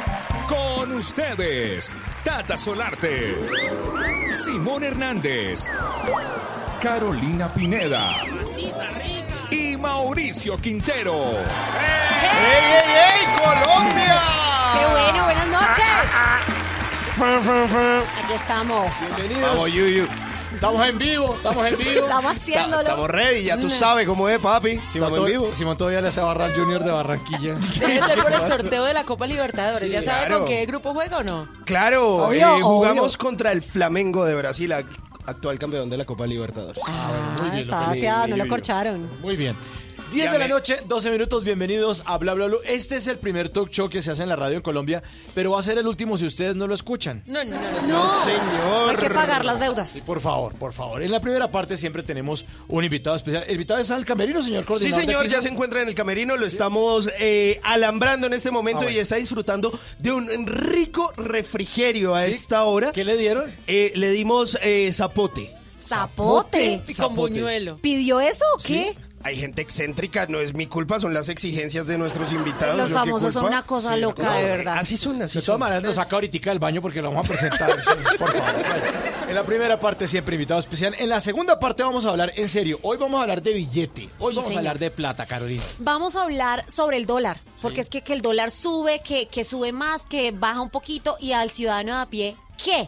Con 0.51 0.91
ustedes, 0.91 1.95
Tata 2.25 2.57
Solarte, 2.57 3.37
Simón 4.35 4.83
Hernández, 4.83 5.69
Carolina 6.81 7.47
Pineda 7.53 8.09
y 9.49 9.77
Mauricio 9.77 10.59
Quintero. 10.59 11.15
¡Ey, 11.21 11.37
ey, 12.83 12.91
ey! 12.99 13.25
¡Colombia! 13.37 14.21
¡Qué 14.73 14.85
bueno! 14.91 15.23
¡Buenas 15.23 15.47
noches! 15.47 15.85
Aquí 18.25 18.33
estamos. 18.33 18.93
Bienvenidos. 19.15 19.51
Vamos, 19.51 19.71
Yuyu. 19.71 20.30
Estamos 20.53 20.87
en 20.87 20.97
vivo, 20.99 21.33
estamos 21.35 21.67
en 21.67 21.77
vivo. 21.77 22.01
Estamos 22.03 22.31
haciéndolo. 22.33 22.81
Estamos 22.81 23.09
ready, 23.09 23.43
ya 23.45 23.57
tú 23.59 23.67
Mm. 23.67 23.71
sabes 23.71 24.07
cómo 24.07 24.29
es, 24.29 24.39
papi. 24.39 24.79
Simón, 24.87 25.09
Estamos 25.09 25.17
en 25.19 25.25
vivo. 25.25 25.55
Simón 25.55 25.77
todavía 25.77 26.01
le 26.01 26.07
hace 26.09 26.21
barra 26.21 26.45
al 26.45 26.53
Junior 26.55 26.83
de 26.83 26.91
Barranquilla. 26.91 27.53
Debe 27.79 28.01
ser 28.01 28.19
por 28.19 28.31
el 28.33 28.41
sorteo 28.41 28.83
de 28.85 28.93
la 28.93 29.03
Copa 29.03 29.25
Libertadores. 29.27 29.89
¿Ya 29.91 30.01
sabe 30.01 30.27
claro. 30.27 30.39
con 30.41 30.49
qué 30.49 30.65
grupo 30.65 30.93
juega 30.93 31.17
o 31.19 31.23
no? 31.23 31.47
Claro, 31.65 32.27
Obvio, 32.27 32.57
eh, 32.57 32.61
jugamos 32.61 33.15
obvio. 33.15 33.17
contra 33.17 33.51
el 33.51 33.61
Flamengo 33.61 34.25
de 34.25 34.35
Brasil, 34.35 34.71
ac- 34.71 34.85
actual 35.25 35.57
campeón 35.57 35.89
de 35.89 35.97
la 35.97 36.05
Copa 36.05 36.27
Libertadores. 36.27 36.81
Ah, 36.85 37.51
estaba 37.55 37.93
fiado, 37.93 38.27
no 38.27 38.37
lo 38.37 38.47
corcharon. 38.47 39.09
Muy 39.21 39.35
bien. 39.37 39.55
10 40.11 40.29
de 40.31 40.39
la 40.39 40.47
noche, 40.49 40.79
12 40.85 41.09
minutos, 41.09 41.45
bienvenidos 41.45 42.03
a 42.05 42.17
Bla 42.17 42.33
Bla 42.33 42.47
Blue. 42.47 42.59
Este 42.65 42.97
es 42.97 43.07
el 43.07 43.17
primer 43.17 43.47
talk 43.47 43.69
show 43.69 43.89
que 43.89 44.01
se 44.01 44.11
hace 44.11 44.23
en 44.23 44.27
la 44.29 44.35
radio 44.35 44.57
en 44.57 44.61
Colombia, 44.61 45.01
pero 45.33 45.51
va 45.51 45.61
a 45.61 45.63
ser 45.63 45.77
el 45.77 45.87
último 45.87 46.17
si 46.17 46.25
ustedes 46.25 46.53
no 46.53 46.67
lo 46.67 46.75
escuchan. 46.75 47.23
No, 47.25 47.41
no, 47.45 47.55
no. 47.55 47.87
No, 47.87 48.23
señor. 48.25 48.89
Hay 48.89 48.95
que 48.97 49.09
pagar 49.09 49.45
las 49.45 49.59
deudas. 49.61 49.89
Sí, 49.89 50.01
por 50.01 50.19
favor, 50.19 50.53
por 50.55 50.73
favor. 50.73 51.01
En 51.01 51.11
la 51.11 51.21
primera 51.21 51.49
parte 51.49 51.77
siempre 51.77 52.03
tenemos 52.03 52.45
un 52.67 52.83
invitado 52.83 53.15
especial. 53.15 53.45
¿El 53.47 53.53
invitado 53.53 53.79
está 53.79 53.93
en 53.93 53.99
el 54.01 54.05
camerino, 54.05 54.43
señor 54.43 54.65
Sí, 54.79 54.91
señor, 54.91 55.27
ya 55.27 55.41
se 55.41 55.47
encuentra 55.47 55.81
en 55.81 55.87
el 55.87 55.95
camerino, 55.95 56.35
lo 56.35 56.45
estamos 56.45 57.09
eh, 57.17 57.61
alambrando 57.63 58.27
en 58.27 58.33
este 58.33 58.51
momento 58.51 58.85
Ah, 58.87 58.91
y 58.91 58.97
está 58.97 59.15
disfrutando 59.15 59.71
de 59.99 60.11
un 60.11 60.45
rico 60.45 61.13
refrigerio 61.15 62.15
a 62.15 62.25
¿Sí? 62.25 62.31
esta 62.31 62.63
hora. 62.65 62.91
¿Qué 62.91 63.05
le 63.05 63.15
dieron? 63.15 63.49
Eh, 63.65 63.93
le 63.95 64.09
dimos 64.11 64.57
eh, 64.61 64.91
zapote. 64.91 65.55
Zapote. 65.87 66.83
Y 66.85 66.93
con 66.95 67.15
buñuelo. 67.15 67.77
¿Pidió 67.81 68.19
eso 68.19 68.43
o 68.55 68.61
qué? 68.61 68.95
Hay 69.23 69.35
gente 69.35 69.61
excéntrica, 69.61 70.25
no 70.27 70.39
es 70.39 70.53
mi 70.55 70.67
culpa, 70.67 70.99
son 70.99 71.13
las 71.13 71.29
exigencias 71.29 71.87
de 71.87 71.97
nuestros 71.97 72.31
invitados. 72.31 72.75
Los 72.77 72.89
¿yo 72.89 72.95
qué 72.95 72.99
famosos 72.99 73.33
son 73.33 73.45
una 73.45 73.63
cosa 73.65 73.93
Sí, 73.93 73.99
loca, 73.99 74.23
no, 74.23 74.31
de 74.33 74.43
verdad. 74.45 74.77
Así 74.79 74.97
son, 74.97 75.21
así 75.21 75.39
De 75.39 75.45
todas 75.45 75.57
son. 75.57 75.59
maneras, 75.59 75.83
nos 75.83 75.95
saca 75.95 76.15
ahorita 76.15 76.49
del 76.49 76.59
baño 76.59 76.81
porque 76.81 77.01
lo 77.01 77.09
vamos 77.09 77.25
a 77.25 77.29
presentar. 77.29 77.71
sí, 77.81 78.17
por 78.17 78.29
favor. 78.31 78.63
En 79.27 79.35
la 79.35 79.45
primera 79.45 79.79
parte 79.79 80.07
siempre 80.07 80.35
invitado 80.35 80.59
especial. 80.59 80.95
En 80.97 81.07
la 81.09 81.21
segunda 81.21 81.59
parte 81.59 81.83
vamos 81.83 82.05
a 82.05 82.09
hablar 82.09 82.33
en 82.35 82.49
serio. 82.49 82.79
Hoy 82.83 82.97
vamos 82.97 83.19
a 83.19 83.21
hablar 83.23 83.41
de 83.41 83.53
billete. 83.53 84.09
Hoy 84.19 84.33
Sí, 84.33 84.37
vamos 84.37 84.43
señor. 84.45 84.55
a 84.55 84.59
hablar 84.59 84.79
de 84.79 84.91
plata, 84.91 85.25
Carolina. 85.25 85.63
Vamos 85.79 86.15
a 86.15 86.23
hablar 86.23 86.65
sobre 86.69 86.97
el 86.97 87.05
dólar, 87.05 87.39
porque 87.61 87.81
es 87.81 87.89
que, 87.89 88.01
que 88.01 88.13
el 88.13 88.21
dólar 88.21 88.51
sube, 88.51 89.01
que, 89.05 89.27
que 89.27 89.45
sube 89.45 89.71
más, 89.71 90.05
que 90.05 90.31
baja 90.31 90.61
un 90.61 90.69
poquito 90.69 91.15
y 91.19 91.31
al 91.33 91.49
ciudadano 91.49 91.95
de 91.95 92.01
a 92.01 92.05
pie, 92.07 92.35
¿qué? 92.61 92.87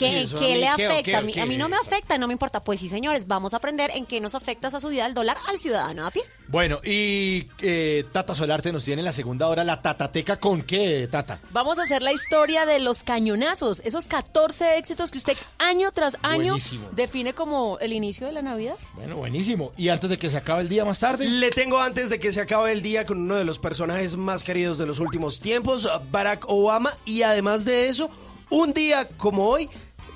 ¿Qué, 0.00 0.10
Sí, 0.12 0.18
eso 0.24 0.36
a 0.36 0.40
qué 0.40 0.46
mí, 0.46 0.54
le 0.54 0.60
¿qué 0.76 0.86
o 0.88 0.90
afecta? 0.90 1.02
qué 1.02 1.14
o 1.14 1.18
a, 1.18 1.22
mí, 1.22 1.38
a 1.38 1.46
mí 1.46 1.56
no 1.56 1.68
me 1.68 1.76
afecta, 1.76 2.18
no 2.18 2.26
me 2.26 2.32
importa. 2.32 2.64
Pues 2.64 2.80
sí, 2.80 2.88
señores, 2.88 3.26
vamos 3.28 3.54
a 3.54 3.58
aprender 3.58 3.90
en 3.94 4.06
qué 4.06 4.20
nos 4.20 4.34
afecta 4.34 4.68
esa 4.68 4.80
subida 4.80 5.04
del 5.04 5.14
dólar 5.14 5.36
al 5.48 5.58
ciudadano 5.58 6.06
a 6.06 6.10
pie. 6.10 6.22
Bueno, 6.48 6.80
y 6.82 7.46
eh, 7.62 8.04
Tata 8.10 8.34
Solarte 8.34 8.72
nos 8.72 8.84
tiene 8.84 9.00
en 9.00 9.04
la 9.06 9.12
segunda 9.12 9.46
hora 9.46 9.62
la 9.62 9.80
Tatateca 9.82 10.40
con 10.40 10.62
qué, 10.62 11.06
Tata. 11.08 11.40
Vamos 11.52 11.78
a 11.78 11.84
hacer 11.84 12.02
la 12.02 12.12
historia 12.12 12.66
de 12.66 12.80
los 12.80 13.04
cañonazos, 13.04 13.80
esos 13.84 14.08
14 14.08 14.78
éxitos 14.78 15.12
que 15.12 15.18
usted 15.18 15.36
año 15.58 15.92
tras 15.92 16.16
año 16.22 16.54
Buenísimo. 16.54 16.88
define 16.90 17.34
como 17.34 17.78
el 17.78 17.92
inicio 17.92 18.26
de 18.26 18.32
la 18.32 18.42
Navidad. 18.42 18.76
Bueno, 18.94 19.16
buenísimo. 19.16 19.72
Y 19.76 19.90
antes 19.90 20.10
de 20.10 20.18
que 20.18 20.28
se 20.28 20.38
acabe 20.38 20.62
el 20.62 20.68
día 20.68 20.84
más 20.84 20.98
tarde. 20.98 21.28
Le 21.28 21.50
tengo 21.50 21.78
antes 21.78 22.10
de 22.10 22.18
que 22.18 22.32
se 22.32 22.40
acabe 22.40 22.72
el 22.72 22.82
día 22.82 23.06
con 23.06 23.18
uno 23.20 23.36
de 23.36 23.44
los 23.44 23.58
personajes 23.60 24.16
más 24.16 24.42
queridos 24.42 24.78
de 24.78 24.86
los 24.86 24.98
últimos 24.98 25.38
tiempos, 25.40 25.88
Barack 26.10 26.44
Obama, 26.48 26.98
y 27.04 27.22
además 27.22 27.64
de 27.64 27.88
eso, 27.88 28.10
un 28.50 28.72
día 28.72 29.06
como 29.16 29.46
hoy 29.48 29.70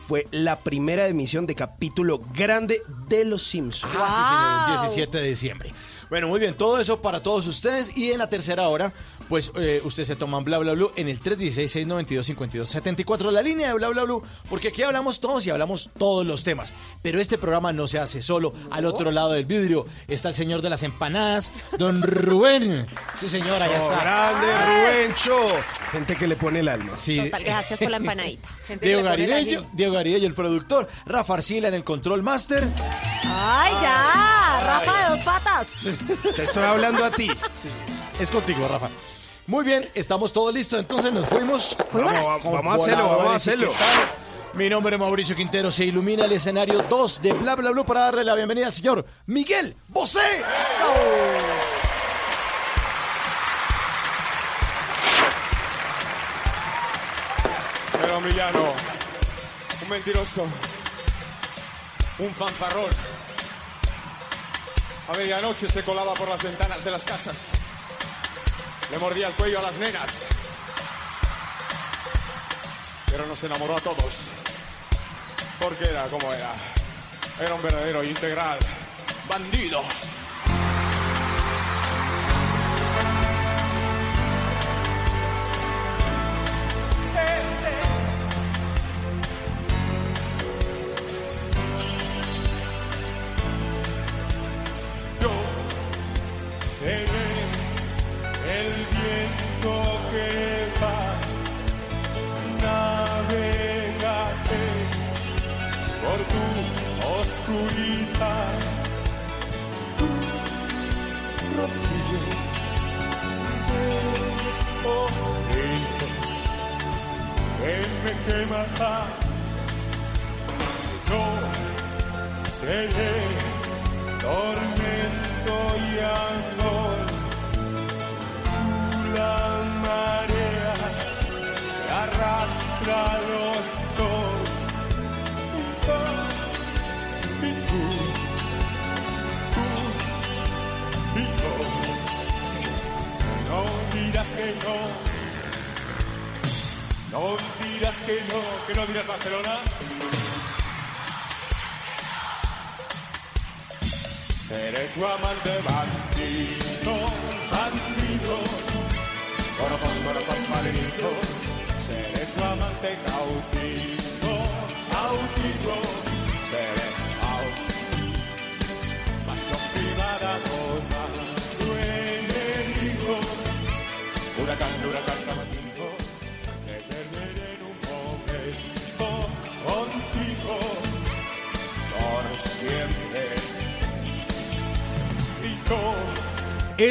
fue 0.07 0.27
la 0.31 0.61
primera 0.61 1.09
emisión 1.09 1.47
de 1.47 1.55
capítulo 1.55 2.21
grande 2.35 2.83
de 3.09 3.25
Los 3.25 3.43
Simpsons. 3.45 3.93
Ah, 3.97 4.67
sí, 4.69 4.77
señor, 4.77 4.85
el 4.85 4.91
17 4.91 5.19
de 5.19 5.29
diciembre. 5.29 5.75
Bueno, 6.11 6.29
muy 6.29 6.39
bien, 6.39 6.55
todo 6.55 6.79
eso 6.79 7.01
para 7.01 7.23
todos 7.23 7.47
ustedes. 7.47 7.97
Y 7.97 8.13
en 8.13 8.19
la 8.19 8.29
tercera 8.29 8.69
hora, 8.69 8.93
pues 9.29 9.51
eh, 9.57 9.81
ustedes 9.85 10.09
se 10.09 10.17
toman 10.17 10.43
bla 10.45 10.59
bla 10.59 10.73
bla 10.73 10.87
en 10.97 11.09
el 11.09 11.21
316-692-5274, 11.23 13.31
la 13.31 13.43
línea 13.43 13.69
de 13.69 13.75
bla 13.75 13.89
bla 13.89 14.05
bla, 14.05 14.15
porque 14.49 14.69
aquí 14.69 14.83
hablamos 14.83 15.21
todos 15.21 15.47
y 15.47 15.51
hablamos 15.51 15.91
todos 15.99 16.25
los 16.27 16.45
temas. 16.45 16.73
Pero 17.03 17.21
este 17.21 17.37
programa 17.39 17.73
no 17.73 17.87
se 17.89 17.99
hace 17.99 18.23
solo. 18.23 18.55
Al 18.71 18.87
otro 18.87 19.11
lado 19.11 19.33
del 19.33 19.45
vidrio 19.45 19.87
está 20.09 20.29
el 20.31 20.35
señor 20.35 20.63
de 20.63 20.71
las 20.71 20.83
empanadas, 20.83 21.53
don 21.79 22.03
Rubén. 22.03 22.87
Sí, 23.19 23.29
señora, 23.29 23.67
ya 23.67 23.75
Oh, 23.83 23.93
está. 23.93 24.03
grande 24.03 24.47
Rubencho. 24.67 25.37
Gente 25.93 26.17
que 26.17 26.27
le 26.27 26.37
pone 26.37 26.61
el 26.61 26.69
alma. 26.69 26.97
Sí. 26.97 27.19
Total, 27.21 27.45
gracias 27.45 27.79
por 27.81 27.91
la 27.91 27.97
empanadita. 27.99 28.49
Gente 28.67 28.87
Diego 28.87 29.07
ají. 29.09 29.59
Diego 29.73 29.95
Garibello, 29.95 30.27
el 30.27 30.35
productor, 30.35 30.89
Rafa 31.07 31.35
Arcila 31.35 31.69
en 31.69 31.75
el 31.75 31.85
control 31.85 32.23
master. 32.23 32.67
¡Ay, 33.25 33.73
ya! 33.81 34.61
¡Rafa 34.65 35.03
de 35.05 35.11
dos 35.11 35.21
patas! 35.23 35.69
Te 36.37 36.45
estoy 36.45 36.65
hablando 36.65 37.05
a 37.05 37.11
ti. 37.11 37.29
Es 38.19 38.31
contigo, 38.31 38.67
Rafa. 38.69 38.89
Muy 39.47 39.65
bien, 39.65 39.89
estamos 39.95 40.33
todos 40.33 40.55
listos, 40.55 40.79
entonces 40.79 41.13
nos 41.13 41.27
fuimos. 41.27 41.77
Vamos, 41.93 42.43
vamos 42.45 42.79
a 42.79 42.83
hacerlo, 42.83 43.09
vamos 43.09 43.33
a 43.33 43.37
hacerlo. 43.37 43.73
Mi 44.55 44.69
nombre 44.69 44.95
es 44.95 45.01
Mauricio 45.01 45.35
Quintero, 45.35 45.71
se 45.71 45.85
ilumina 45.85 46.25
el 46.25 46.33
escenario 46.33 46.81
2 46.89 47.21
de 47.21 47.33
Bla 47.33 47.57
Bla 47.57 47.71
Blue 47.73 47.85
para 47.85 48.01
darle 48.01 48.25
la 48.25 48.37
bienvenida 48.37 48.67
al 48.67 48.73
señor 48.73 49.05
Miguel 49.27 49.77
Bosé. 49.89 50.21
Era 58.03 58.17
un 58.17 58.25
villano, 58.25 58.73
un 59.83 59.89
mentiroso, 59.89 60.47
un 62.21 62.31
fanfarrón. 62.33 62.91
A 65.09 65.17
medianoche 65.19 65.67
se 65.69 65.83
colaba 65.83 66.15
por 66.15 66.29
las 66.29 66.43
ventanas 66.43 66.85
de 66.85 66.91
las 66.91 67.05
casas. 67.05 67.51
Le 68.95 69.01
mordía 69.01 69.27
el 69.27 69.35
cuello 69.35 69.59
a 69.59 69.63
las 69.63 69.79
nenas. 69.79 70.29
Pero 73.11 73.27
nos 73.27 73.43
enamoró 73.43 73.77
a 73.77 73.81
todos. 73.81 74.29
Porque 75.61 75.83
era 75.83 76.05
como 76.05 76.33
era. 76.33 76.53
Era 77.41 77.55
un 77.55 77.63
verdadero 77.63 78.05
integral. 78.05 78.57
Bandido. 79.29 79.83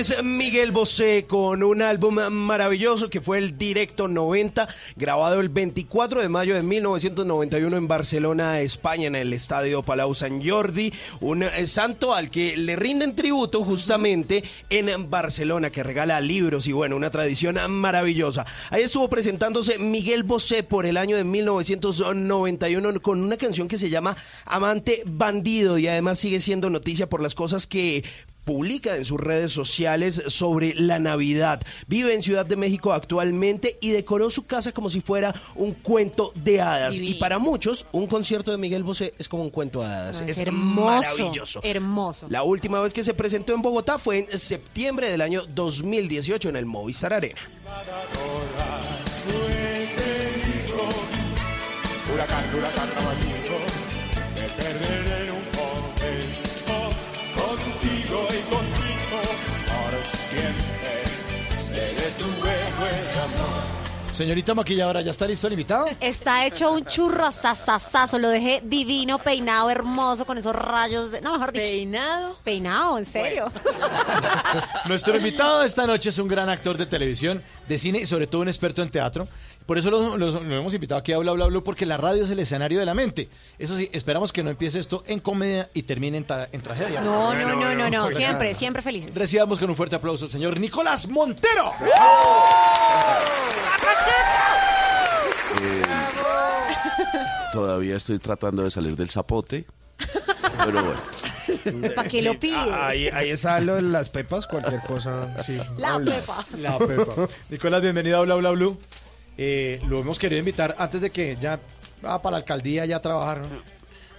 Es 0.04 0.22
Miguel 0.22 0.74
Bosé 0.74 1.28
con 1.30 1.64
un 1.64 1.82
álbum 1.82 2.16
maravilloso 2.30 3.10
que 3.10 3.22
fue 3.22 3.38
el 3.38 3.58
Directo 3.58 4.10
90, 4.10 4.68
grabado 4.98 5.40
el 5.40 5.48
24 5.48 6.22
de 6.22 6.28
mayo 6.28 6.56
de 6.56 6.62
1991 6.62 7.78
en 7.78 7.88
Barcelona, 7.88 8.60
España, 8.60 9.08
en 9.08 9.16
el 9.16 9.32
Estadio 9.32 9.82
Palau 9.82 10.14
San 10.14 10.46
Jordi. 10.46 10.92
Un 11.22 11.44
eh, 11.44 11.68
santo 11.68 12.14
al 12.14 12.32
que 12.32 12.58
le 12.58 12.76
rinden 12.76 13.16
tributo 13.16 13.64
justamente 13.64 14.44
en 14.70 15.10
Barcelona, 15.10 15.72
que 15.72 15.84
regala 15.84 16.20
libros 16.20 16.68
y 16.68 16.74
bueno, 16.74 16.98
una 16.98 17.10
tradición 17.10 17.58
maravillosa. 17.72 18.46
Ahí 18.72 18.84
estuvo 18.84 19.10
presentándose 19.10 19.80
Miguel 19.80 20.24
Bosé 20.24 20.64
por 20.64 20.86
el 20.86 20.98
año 20.98 21.16
de 21.16 21.24
1991 21.24 23.02
con 23.02 23.24
una 23.24 23.38
canción 23.38 23.70
que 23.70 23.78
se 23.78 23.90
llama 23.90 24.18
Amante 24.44 25.04
Bandido 25.06 25.78
y 25.78 25.88
además 25.88 26.20
sigue 26.20 26.42
siendo 26.42 26.70
noticia 26.70 27.08
por 27.08 27.22
las 27.22 27.36
cosas 27.36 27.68
que 27.68 28.04
publica 28.44 28.96
en 28.98 29.06
sus 29.06 29.20
redes 29.20 29.52
sociales 29.52 30.22
sobre 30.28 30.74
la 30.76 31.00
Navidad. 31.00 31.62
Vive 31.88 32.14
en 32.14 32.22
Ciudad 32.22 32.46
de 32.46 32.56
México 32.56 32.94
actualmente 32.94 33.78
y 33.82 33.92
decoró 33.92 34.30
su 34.30 34.46
casa 34.46 34.72
como 34.72 34.90
si 34.90 35.02
fuera 35.02 35.34
un 35.56 35.74
cuento 35.74 36.32
de 36.36 36.62
hadas. 36.62 36.98
Y 36.98 37.16
para 37.16 37.40
muchos, 37.40 37.86
un 37.92 38.08
concierto 38.08 38.52
de 38.52 38.58
Miguel 38.58 38.84
Bosé 38.84 39.14
es 39.18 39.28
como 39.28 39.44
un 39.44 39.50
cuento 39.50 39.82
de 39.82 39.88
hadas. 39.88 40.22
Es 40.22 40.34
es 40.34 40.40
hermoso, 40.40 40.86
maravilloso. 40.86 41.60
hermoso. 41.64 42.28
La 42.30 42.44
última 42.44 42.82
vez 42.82 42.94
que 42.94 43.04
se 43.04 43.14
presentó 43.14 43.54
en 43.54 43.62
Bogotá 43.62 44.00
fue 44.00 44.28
en 44.30 44.40
septiembre 44.40 45.10
del 45.10 45.22
año 45.22 45.44
2018 45.48 46.50
en 46.50 46.56
el 46.56 46.66
Movistar 46.66 47.14
Arena. 47.14 47.40
Huracán, 52.14 52.44
huracán 52.56 53.43
siempre. 60.18 61.60
Seré 61.60 62.10
tu 62.18 62.26
de 62.26 63.22
amor. 63.22 63.84
Señorita 64.14 64.54
maquilladora, 64.54 65.02
¿ya 65.02 65.10
está 65.10 65.26
listo 65.26 65.48
el 65.48 65.54
invitado? 65.54 65.88
Está 66.00 66.46
hecho 66.46 66.72
un 66.72 66.86
churro 66.86 67.32
sasasazo, 67.32 68.20
lo 68.20 68.30
dejé 68.30 68.62
divino, 68.64 69.18
peinado, 69.18 69.72
hermoso, 69.72 70.26
con 70.26 70.38
esos 70.38 70.56
rayos 70.56 71.10
de... 71.10 71.22
No, 71.22 71.34
mejor 71.34 71.52
dicho. 71.52 71.66
¿Peinado? 71.66 72.38
Peinado, 72.44 73.00
en 73.00 73.08
serio. 73.08 73.46
Nuestro 74.86 75.18
invitado 75.18 75.62
de 75.62 75.66
esta 75.66 75.88
noche 75.88 76.12
es 76.12 76.20
un 76.20 76.28
gran 76.28 76.48
actor 76.48 76.78
de 76.78 76.86
televisión, 76.86 77.42
de 77.68 77.78
cine 77.80 78.02
y 78.02 78.06
sobre 78.06 78.28
todo 78.28 78.42
un 78.42 78.50
experto 78.50 78.84
en 78.84 78.90
teatro. 78.92 79.28
Por 79.66 79.78
eso 79.78 79.90
lo, 79.90 80.18
lo- 80.18 80.32
lo 80.42 80.56
hemos 80.58 80.74
invitado 80.74 81.00
aquí 81.00 81.14
a 81.14 81.18
Bla 81.18 81.32
Bla 81.32 81.46
Bla, 81.46 81.62
porque 81.62 81.86
la 81.86 81.98
radio 81.98 82.24
es 82.26 82.30
el 82.30 82.40
escenario 82.40 82.80
de 82.80 82.86
la 82.86 82.94
mente. 82.94 83.30
Eso 83.58 83.78
sí, 83.78 83.90
esperamos 83.94 84.34
que 84.34 84.44
no 84.44 84.50
empiece 84.50 84.80
esto 84.80 85.04
en 85.08 85.20
comedia 85.20 85.70
y 85.74 85.84
termine 85.84 86.18
en, 86.18 86.28
tra- 86.28 86.48
en 86.52 86.62
tragedia. 86.62 87.02
No, 87.02 87.34
no, 87.34 87.56
no, 87.56 87.74
no, 87.76 87.90
no, 87.90 88.12
siempre, 88.12 88.54
siempre 88.56 88.82
felices. 88.82 89.16
Recibamos 89.16 89.60
con 89.60 89.70
un 89.70 89.76
fuerte 89.76 89.96
aplauso 89.96 90.26
al 90.26 90.32
señor 90.32 90.60
Nicolás 90.60 91.08
Montero. 91.08 91.72
Eh, 95.62 95.82
todavía 97.54 97.96
estoy 97.96 98.20
tratando 98.20 98.64
de 98.64 98.72
salir 98.72 98.96
del 98.96 99.10
zapote, 99.10 99.66
pero 100.66 100.84
bueno. 100.84 101.94
¿Para 101.96 102.08
qué 102.10 102.22
lo 102.22 102.38
pide? 102.40 102.56
Ah, 102.58 102.88
Ahí, 102.88 103.08
ahí 103.08 103.30
está 103.30 103.60
lo 103.60 103.76
de 103.76 103.82
las 103.84 104.10
pepas, 104.10 104.48
cualquier 104.48 104.82
cosa. 104.82 105.42
Sí. 105.42 105.58
La 105.78 105.94
Habla. 105.96 106.16
pepa. 106.16 106.46
La 106.58 106.78
Pepa. 106.78 107.28
Nicolás, 107.50 107.82
bienvenido 107.82 108.18
a 108.20 108.22
Bla 108.24 108.36
Bla 108.36 108.52
Blue. 108.52 108.78
Eh, 109.38 109.82
lo 109.88 110.00
hemos 110.00 110.20
querido 110.20 110.40
invitar 110.40 110.76
antes 110.78 111.02
de 111.02 111.10
que 111.10 111.38
ya 111.42 111.60
va 112.06 112.22
para 112.22 112.32
la 112.34 112.38
alcaldía 112.38 112.86
ya 112.86 112.98
a 112.98 113.02
trabajar. 113.02 113.40
¿no? 113.42 113.48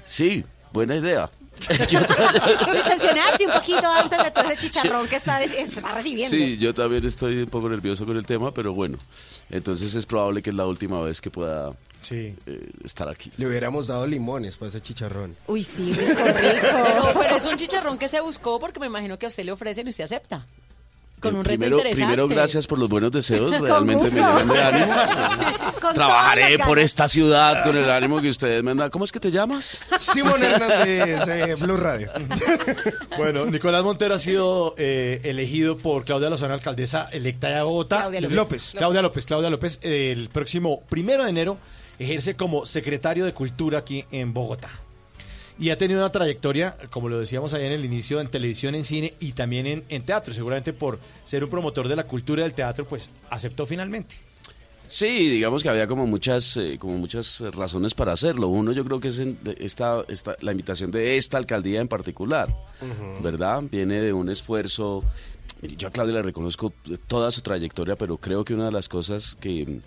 Sí, 0.05 0.45
buena 0.73 0.97
idea. 0.97 1.31
Decepcionarse 1.69 3.47
un 3.47 3.53
poquito 3.53 3.87
antes 3.89 4.23
de 4.23 4.31
todo 4.31 4.45
ese 4.51 4.57
chicharrón 4.69 5.07
que 5.07 5.17
está, 5.17 5.43
está 5.43 5.93
recibiendo. 5.95 6.31
Sí, 6.37 6.57
yo 6.59 6.75
también 6.75 7.05
estoy 7.07 7.43
un 7.43 7.49
poco 7.49 7.69
nervioso 7.69 8.05
con 8.05 8.17
el 8.17 8.27
tema, 8.27 8.53
pero 8.53 8.73
bueno, 8.75 8.99
entonces 9.51 9.95
es 9.95 10.05
probable 10.07 10.43
que 10.43 10.51
es 10.51 10.57
la 10.57 10.67
última 10.67 11.01
vez 11.01 11.21
que 11.21 11.31
pueda 11.31 11.73
Sí. 12.03 12.35
eh, 12.47 12.69
estar 12.85 13.09
aquí. 13.09 13.31
Le 13.39 13.47
hubiéramos 13.47 13.87
dado 13.87 14.07
limones 14.07 14.57
para 14.57 14.69
ese 14.69 14.83
chicharrón. 14.83 15.37
Uy, 15.47 15.65
sí, 15.65 15.93
rico, 15.93 16.21
Pero, 16.23 16.53
rico. 16.53 17.21
pero 17.21 17.37
es 17.37 17.45
un 17.47 17.57
chicharrón 17.57 17.99
que 17.99 18.09
se 18.09 18.21
buscó 18.21 18.59
porque 18.61 18.81
me 18.81 18.87
imagino 18.87 19.19
que 19.19 19.27
a 19.27 19.29
usted 19.29 19.45
le 19.45 19.53
ofrecen 19.53 19.87
y 19.87 19.91
usted 19.91 20.05
acepta. 20.05 20.47
Con 21.21 21.35
Eh, 21.35 21.39
un 21.39 21.43
primero, 21.43 21.79
primero, 21.79 22.29
gracias 22.29 22.67
por 22.67 22.79
los 22.79 22.89
buenos 22.89 23.11
deseos. 23.11 23.59
Realmente 23.61 24.05
me 24.05 24.11
llenan 24.11 24.49
de 24.49 24.63
ánimo. 24.63 24.95
Trabajaré 25.95 26.59
por 26.59 26.79
esta 26.79 27.09
ciudad 27.09 27.65
con 27.65 27.77
el 27.77 27.89
ánimo 27.91 28.21
que 28.21 28.29
ustedes 28.29 28.63
me 28.63 28.75
dan. 28.75 28.91
¿Cómo 28.91 29.05
es 29.05 29.13
que 29.13 29.21
te 29.21 29.31
llamas? 29.31 29.83
Simón 29.99 30.43
Hernández, 30.43 31.27
eh, 31.29 31.55
Blue 31.61 31.77
Radio. 31.77 32.11
Bueno, 33.17 33.47
Nicolás 33.47 33.83
Montero 33.85 34.15
ha 34.15 34.19
sido 34.19 34.75
eh, 34.79 35.21
elegido 35.25 35.79
por 35.79 36.05
Claudia 36.05 36.31
Lozano, 36.31 36.55
alcaldesa 36.55 37.09
electa 37.13 37.49
de 37.49 37.63
Bogotá. 37.63 37.99
Claudia 37.99 38.21
López. 38.21 38.37
López. 38.37 38.73
Claudia 38.77 39.03
López. 39.03 39.27
Claudia 39.27 39.51
López, 39.51 39.79
el 39.83 40.29
próximo 40.31 40.83
primero 40.89 41.25
de 41.25 41.31
enero 41.31 41.59
ejerce 41.99 42.35
como 42.37 42.67
secretario 42.67 43.25
de 43.25 43.33
Cultura 43.33 43.79
aquí 43.79 44.05
en 44.11 44.35
Bogotá. 44.35 44.69
Y 45.59 45.71
ha 45.71 45.79
tenido 45.79 46.01
una 46.01 46.11
trayectoria, 46.11 46.77
como 46.91 47.09
lo 47.09 47.21
decíamos 47.21 47.55
ahí 47.55 47.65
en 47.65 47.73
el 47.73 47.85
inicio, 47.85 48.21
en 48.21 48.27
televisión, 48.27 48.75
en 48.75 48.83
cine 48.83 49.15
y 49.21 49.33
también 49.33 49.67
en, 49.67 49.85
en 49.89 50.03
teatro. 50.03 50.35
Seguramente 50.35 50.73
por 50.73 50.99
ser 51.23 51.45
un 51.45 51.51
promotor 51.51 51.87
de 51.87 51.97
la 51.97 52.05
cultura 52.05 52.43
del 52.43 52.55
teatro, 52.55 52.87
pues 52.87 53.09
aceptó 53.31 53.65
finalmente. 53.65 54.17
Sí, 54.87 55.31
digamos 55.31 55.63
que 55.63 55.69
había 55.69 55.87
como 55.87 56.07
muchas, 56.07 56.57
eh, 56.57 56.77
como 56.79 56.99
muchas 56.99 57.41
razones 57.53 57.95
para 57.95 58.13
hacerlo. 58.13 58.49
Uno, 58.49 58.73
yo 58.73 58.85
creo 58.85 59.01
que 59.01 59.09
es 59.09 59.23
esta, 59.59 60.05
esta, 60.09 60.37
la 60.41 60.53
invitación 60.53 60.91
de 60.91 61.17
esta 61.17 61.39
alcaldía 61.39 61.81
en 61.81 61.89
particular, 61.89 62.55
¿verdad? 63.23 63.63
Viene 63.71 64.01
de 64.01 64.13
un 64.13 64.29
esfuerzo. 64.29 65.03
Yo 65.63 65.89
a 65.89 65.91
Claudia 65.91 66.15
le 66.15 66.23
reconozco 66.23 66.73
toda 67.07 67.31
su 67.31 67.41
trayectoria, 67.41 67.97
pero 67.97 68.19
creo 68.19 68.45
que 68.45 68.55
una 68.55 68.67
de 68.67 68.73
las 68.73 68.89
cosas 68.89 69.37
que, 69.41 69.81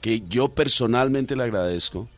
que 0.00 0.22
yo 0.28 0.48
personalmente 0.48 1.34
le 1.34 1.42
agradezco 1.42 2.08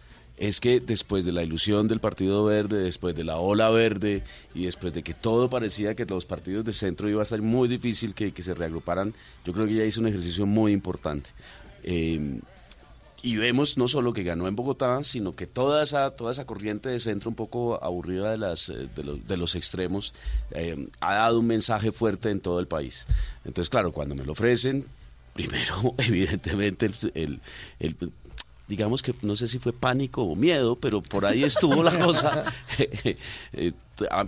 es 0.43 0.59
que 0.59 0.81
después 0.81 1.25
de 1.25 1.31
la 1.31 1.45
ilusión 1.45 1.87
del 1.87 2.01
Partido 2.01 2.45
Verde, 2.45 2.83
después 2.83 3.15
de 3.15 3.23
la 3.23 3.37
ola 3.39 3.71
verde 3.71 4.25
y 4.57 4.65
después 4.65 4.93
de 4.93 5.05
que 5.05 5.15
todo 5.15 5.49
parecía 5.49 5.95
que 5.95 6.05
los 6.05 6.25
partidos 6.25 6.65
de 6.65 6.73
centro 6.73 7.09
iba 7.09 7.21
a 7.21 7.23
estar 7.23 7.41
muy 7.41 7.69
difícil 7.69 8.13
que, 8.13 8.33
se 8.43 8.53
reagruparan, 8.53 9.15
yo 9.45 9.53
creo 9.53 9.67
que 9.67 9.75
ella 9.75 9.85
hizo 9.85 10.01
un 10.01 10.09
ejercicio 10.09 10.45
muy 10.45 10.73
importante. 10.73 11.31
Eh, 11.85 12.41
y 13.23 13.37
vemos 13.37 13.79
no 13.79 13.87
solo 13.87 14.13
que 14.13 14.25
ganó 14.25 14.49
en 14.49 14.57
Bogotá, 14.57 15.05
sino 15.05 15.31
que 15.31 15.47
toda 15.47 15.85
esa, 15.85 16.11
toda 16.11 16.33
esa 16.33 16.45
corriente 16.45 16.89
de 16.89 16.99
centro 16.99 17.31
un 17.31 17.37
poco 17.37 17.79
aburrida 17.81 18.33
de, 18.33 18.39
las, 18.39 18.69
eh, 18.69 18.89
de, 18.97 19.37
los, 19.37 19.55
extremos 19.55 20.13
eh, 20.51 20.89
ha 20.99 21.15
dado 21.15 21.39
un 21.39 21.47
mensaje 21.47 21.93
fuerte 21.93 22.31
en 22.31 22.41
todo 22.41 22.59
el 22.59 22.67
país. 22.67 23.07
Entonces, 23.45 23.71
claro, 23.71 23.93
cuando 23.93 24.17
me 24.17 24.25
lo 24.25 24.33
ofrecen, 24.33 24.87
primero, 25.35 25.95
evidentemente, 25.99 26.91
el- 27.15 27.41
el- 27.79 27.97
digamos 28.69 29.03
que 29.03 29.15
no 29.23 29.37
sé 29.37 29.49
si 29.49 29.59
fue 29.59 29.73
pánico 29.73 30.23
o 30.23 30.35
miedo, 30.35 30.77
pero 30.77 31.01
por 31.01 31.27
ahí 31.27 31.45
estuvo 31.45 31.83
la 31.83 31.99
cosa, 32.05 32.45
Eh, 33.53 33.73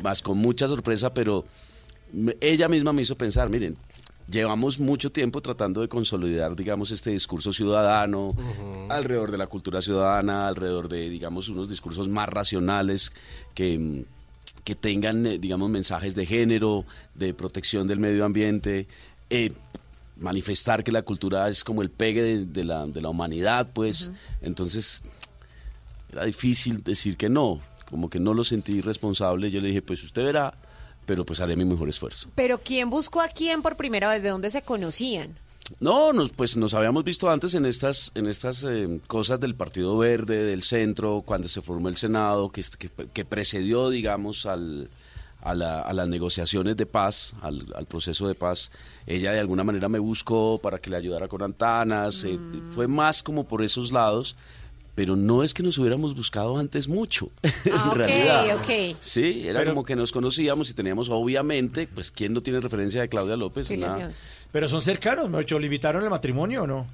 más 0.02 0.22
con 0.22 0.38
mucha 0.38 0.68
sorpresa, 0.68 1.12
pero 1.12 1.44
ella 2.40 2.68
misma 2.68 2.92
me 2.92 3.02
hizo 3.02 3.16
pensar, 3.16 3.48
miren, 3.48 3.76
llevamos 4.28 4.78
mucho 4.78 5.10
tiempo 5.10 5.40
tratando 5.40 5.80
de 5.80 5.88
consolidar, 5.88 6.54
digamos, 6.54 6.90
este 6.90 7.10
discurso 7.10 7.52
ciudadano 7.52 8.34
alrededor 8.88 9.30
de 9.30 9.38
la 9.38 9.46
cultura 9.46 9.82
ciudadana, 9.82 10.48
alrededor 10.48 10.88
de, 10.88 11.08
digamos, 11.08 11.48
unos 11.48 11.68
discursos 11.68 12.08
más 12.08 12.28
racionales 12.28 13.12
que, 13.54 13.78
mm, 13.78 14.04
que 14.64 14.74
tengan, 14.74 15.26
eh, 15.26 15.38
digamos, 15.38 15.70
mensajes 15.70 16.14
de 16.14 16.26
género, 16.26 16.84
de 17.14 17.34
protección 17.34 17.86
del 17.86 17.98
medio 17.98 18.24
ambiente, 18.24 18.86
eh, 19.30 19.52
manifestar 20.16 20.84
que 20.84 20.92
la 20.92 21.02
cultura 21.02 21.48
es 21.48 21.64
como 21.64 21.82
el 21.82 21.90
pegue 21.90 22.22
de, 22.22 22.46
de 22.46 22.64
la, 22.64 22.86
de 22.86 23.00
la 23.00 23.08
humanidad, 23.08 23.68
pues. 23.72 24.10
Entonces, 24.40 25.02
era 26.10 26.24
difícil 26.24 26.82
decir 26.82 27.16
que 27.16 27.28
no, 27.28 27.60
como 27.88 28.08
que 28.08 28.20
no 28.20 28.34
lo 28.34 28.44
sentí 28.44 28.80
responsable. 28.80 29.50
Yo 29.50 29.60
le 29.60 29.68
dije, 29.68 29.82
pues 29.82 30.02
usted 30.04 30.24
verá, 30.24 30.54
pero 31.06 31.24
pues 31.24 31.40
haré 31.40 31.56
mi 31.56 31.64
mejor 31.64 31.88
esfuerzo. 31.88 32.28
Pero 32.34 32.58
¿quién 32.58 32.90
buscó 32.90 33.20
a 33.20 33.28
quién 33.28 33.62
por 33.62 33.76
primera 33.76 34.08
vez? 34.08 34.22
¿De 34.22 34.28
dónde 34.28 34.50
se 34.50 34.62
conocían? 34.62 35.36
No, 35.80 36.12
nos, 36.12 36.30
pues 36.30 36.56
nos 36.56 36.74
habíamos 36.74 37.04
visto 37.04 37.30
antes 37.30 37.54
en 37.54 37.64
estas, 37.64 38.12
en 38.14 38.26
estas 38.26 38.64
eh, 38.64 39.00
cosas 39.06 39.40
del 39.40 39.54
Partido 39.54 39.96
Verde, 39.96 40.44
del 40.44 40.62
centro, 40.62 41.22
cuando 41.24 41.48
se 41.48 41.62
formó 41.62 41.88
el 41.88 41.96
Senado, 41.96 42.50
que, 42.50 42.62
que, 42.78 42.90
que 42.90 43.24
precedió, 43.24 43.88
digamos, 43.88 44.44
al, 44.44 44.90
a, 45.44 45.54
la- 45.54 45.82
a 45.82 45.92
las 45.92 46.08
negociaciones 46.08 46.76
de 46.76 46.86
paz, 46.86 47.34
al, 47.42 47.64
al 47.76 47.86
proceso 47.86 48.26
de 48.26 48.34
paz. 48.34 48.72
Ella 49.06 49.30
de 49.32 49.38
alguna 49.40 49.62
manera 49.62 49.88
me 49.88 49.98
buscó 50.00 50.58
para 50.62 50.78
que 50.78 50.90
le 50.90 50.96
ayudara 50.96 51.28
con 51.28 51.42
Antanas, 51.42 52.24
eh, 52.24 52.38
fue 52.74 52.88
más 52.88 53.22
como 53.22 53.44
por 53.44 53.62
esos 53.62 53.92
lados. 53.92 54.34
Pero 54.96 55.16
no 55.16 55.42
es 55.42 55.52
que 55.52 55.64
nos 55.64 55.76
hubiéramos 55.78 56.14
buscado 56.14 56.56
antes 56.56 56.86
mucho, 56.86 57.28
Ah, 57.44 57.50
en 57.64 57.88
ok, 57.90 57.94
realidad. 57.96 58.56
ok. 58.58 58.96
Sí, 59.00 59.42
era 59.48 59.58
Pero- 59.58 59.72
como 59.72 59.84
que 59.84 59.96
nos 59.96 60.12
conocíamos 60.12 60.70
y 60.70 60.74
teníamos, 60.74 61.08
obviamente, 61.08 61.88
pues, 61.92 62.12
¿quién 62.12 62.32
no 62.32 62.40
tiene 62.42 62.60
referencia 62.60 63.00
de 63.00 63.08
Claudia 63.08 63.36
López? 63.36 63.68
Pero 64.52 64.68
son 64.68 64.80
cercanos, 64.82 65.28
¿me 65.28 65.40
hecho, 65.40 65.58
¿le 65.58 65.66
invitaron 65.66 66.04
al 66.04 66.10
matrimonio 66.10 66.62
o 66.62 66.66
no? 66.68 66.86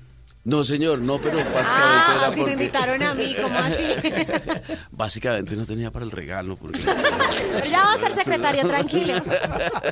No, 0.42 0.64
señor, 0.64 1.00
no, 1.00 1.20
pero 1.20 1.37
básicamente 1.37 1.66
Ah, 1.68 2.16
era 2.18 2.33
si 2.33 2.44
me 2.44 2.53
invitaron 2.53 3.03
a 3.03 3.14
mí, 3.14 3.37
¿cómo 3.42 3.59
así? 3.59 3.85
Básicamente 4.90 5.55
no 5.55 5.66
tenía 5.66 5.90
para 5.90 6.07
el 6.07 6.11
regalo. 6.11 6.57
Porque... 6.57 6.79
Pero 7.53 7.66
ya 7.66 7.85
va 7.85 7.92
a 7.92 7.98
ser 7.98 8.14
secretaria, 8.14 8.62
tranquilo. 8.62 9.14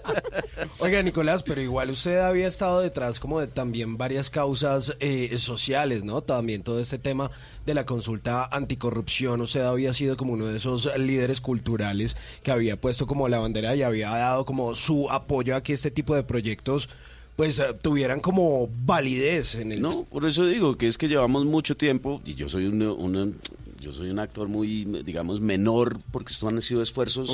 Oiga, 0.79 1.03
Nicolás, 1.03 1.43
pero 1.43 1.61
igual 1.61 1.91
usted 1.91 2.19
había 2.19 2.47
estado 2.47 2.81
detrás 2.81 3.21
como 3.21 3.41
de 3.41 3.47
también 3.47 3.99
varias 3.99 4.31
causas 4.31 4.95
eh, 5.01 5.37
sociales, 5.39 6.05
¿no? 6.05 6.23
También 6.23 6.63
todo 6.63 6.81
este 6.81 6.99
tema 6.99 7.31
de 7.67 7.75
la 7.75 7.85
consulta 7.85 8.47
anticorrupción, 8.51 9.41
usted 9.41 9.63
había 9.63 9.93
sido 9.93 10.17
como 10.17 10.33
uno 10.33 10.47
de 10.47 10.57
esos 10.57 10.89
líderes 10.97 11.41
culturales 11.41 12.17
que 12.43 12.53
había 12.53 12.81
puesto 12.81 13.07
como 13.07 13.29
la 13.29 13.39
bandera 13.39 13.75
y 13.77 13.83
había 13.83 14.11
dado 14.11 14.45
como 14.45 14.75
su 14.75 15.11
apoyo 15.11 15.57
a 15.57 15.63
que 15.63 15.73
este 15.73 15.91
tipo 15.91 16.15
de 16.15 16.23
proyectos 16.23 16.89
pues 17.38 17.61
eh, 17.61 17.66
tuvieran 17.81 18.18
como 18.18 18.68
validez 18.85 19.55
en 19.55 19.70
el... 19.70 19.81
No, 19.81 20.03
por 20.11 20.27
eso 20.27 20.44
digo 20.44 20.77
que 20.77 20.88
es 20.88 20.98
que 20.98 21.07
llevamos 21.07 21.44
mucho 21.44 21.77
tiempo 21.77 22.20
y 22.24 22.35
yo 22.35 22.48
soy 22.48 22.66
un, 22.66 22.83
un- 22.83 23.37
yo 23.81 23.92
soy 23.92 24.11
un 24.11 24.18
actor 24.18 24.48
muy, 24.48 24.83
digamos, 25.05 25.40
menor 25.40 26.01
porque 26.11 26.33
estos 26.33 26.48
han 26.53 26.61
sido 26.62 26.83
esfuerzos 26.83 27.31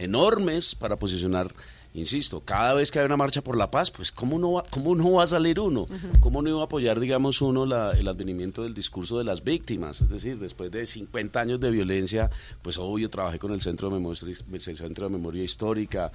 enormes 0.00 0.74
para 0.74 0.96
posicionar, 0.96 1.54
insisto, 1.94 2.40
cada 2.40 2.74
vez 2.74 2.90
que 2.90 2.98
hay 2.98 3.04
una 3.06 3.16
marcha 3.16 3.42
por 3.42 3.56
la 3.56 3.70
paz, 3.70 3.92
pues 3.92 4.10
cómo 4.10 4.36
no 4.40 4.54
va, 4.54 4.64
cómo 4.70 4.96
no 4.96 5.12
va 5.12 5.22
a 5.22 5.26
salir 5.28 5.60
uno, 5.60 5.86
cómo 6.18 6.42
no 6.42 6.48
iba 6.50 6.60
a 6.62 6.64
apoyar, 6.64 6.98
digamos, 6.98 7.40
uno 7.40 7.64
la- 7.64 7.92
el 7.92 8.08
advenimiento 8.08 8.64
del 8.64 8.74
discurso 8.74 9.18
de 9.18 9.24
las 9.24 9.44
víctimas, 9.44 10.00
es 10.00 10.08
decir, 10.08 10.36
después 10.40 10.72
de 10.72 10.84
50 10.84 11.40
años 11.40 11.60
de 11.60 11.70
violencia, 11.70 12.28
pues 12.60 12.76
obvio 12.76 13.08
trabajé 13.08 13.38
con 13.38 13.52
el 13.52 13.60
Centro 13.60 13.88
de 13.88 13.94
Memoria, 13.94 14.20
el 14.52 14.60
Centro 14.60 15.06
de 15.06 15.12
Memoria 15.12 15.44
Histórica. 15.44 16.10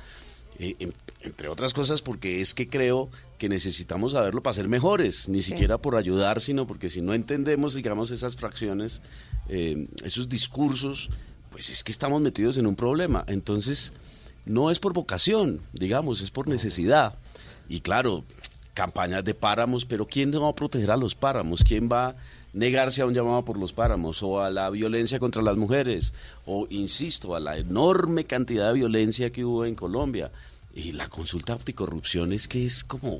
Eh, 0.59 0.75
en- 0.79 0.93
entre 1.21 1.49
otras 1.49 1.73
cosas 1.73 2.01
porque 2.01 2.39
es 2.41 2.53
que 2.53 2.67
creo 2.69 3.09
que 3.37 3.49
necesitamos 3.49 4.11
saberlo 4.13 4.41
para 4.43 4.53
ser 4.53 4.67
mejores, 4.67 5.27
ni 5.27 5.39
Sí. 5.41 5.51
siquiera 5.51 5.77
por 5.77 5.95
ayudar, 5.95 6.39
sino 6.41 6.65
porque 6.67 6.89
si 6.89 7.01
no 7.01 7.13
entendemos, 7.13 7.73
digamos, 7.73 8.11
esas 8.11 8.35
fracciones, 8.37 9.01
eh, 9.49 9.87
esos 10.03 10.29
discursos, 10.29 11.09
pues 11.51 11.69
es 11.69 11.83
que 11.83 11.91
estamos 11.91 12.21
metidos 12.21 12.57
en 12.57 12.67
un 12.67 12.75
problema. 12.75 13.23
Entonces, 13.27 13.91
no 14.45 14.71
es 14.71 14.79
por 14.79 14.93
vocación, 14.93 15.61
digamos, 15.73 16.21
es 16.21 16.31
por 16.31 16.47
necesidad. 16.47 17.17
Y 17.67 17.81
claro, 17.81 18.23
campañas 18.73 19.23
de 19.25 19.33
páramos, 19.33 19.85
pero 19.85 20.07
¿quién 20.07 20.31
va 20.31 20.49
a 20.49 20.53
proteger 20.53 20.91
a 20.91 20.97
los 20.97 21.15
páramos? 21.15 21.63
¿Quién 21.63 21.89
va 21.91 22.09
a 22.09 22.15
negarse 22.53 23.01
a 23.01 23.05
un 23.05 23.13
llamado 23.13 23.43
por 23.43 23.57
los 23.59 23.73
páramos 23.73 24.23
o 24.23 24.39
a 24.41 24.49
la 24.49 24.69
violencia 24.69 25.19
contra 25.19 25.41
las 25.41 25.57
mujeres? 25.57 26.13
O, 26.45 26.65
insisto, 26.69 27.35
a 27.35 27.39
la 27.41 27.57
enorme 27.57 28.23
cantidad 28.25 28.67
de 28.69 28.73
violencia 28.75 29.31
que 29.31 29.43
hubo 29.43 29.65
en 29.65 29.75
Colombia. 29.75 30.31
Y 30.79 30.93
la 30.93 31.09
consulta 31.09 31.53
anticorrupción 31.53 32.31
es 32.31 32.47
que 32.47 32.65
es 32.65 32.83
como... 32.83 33.19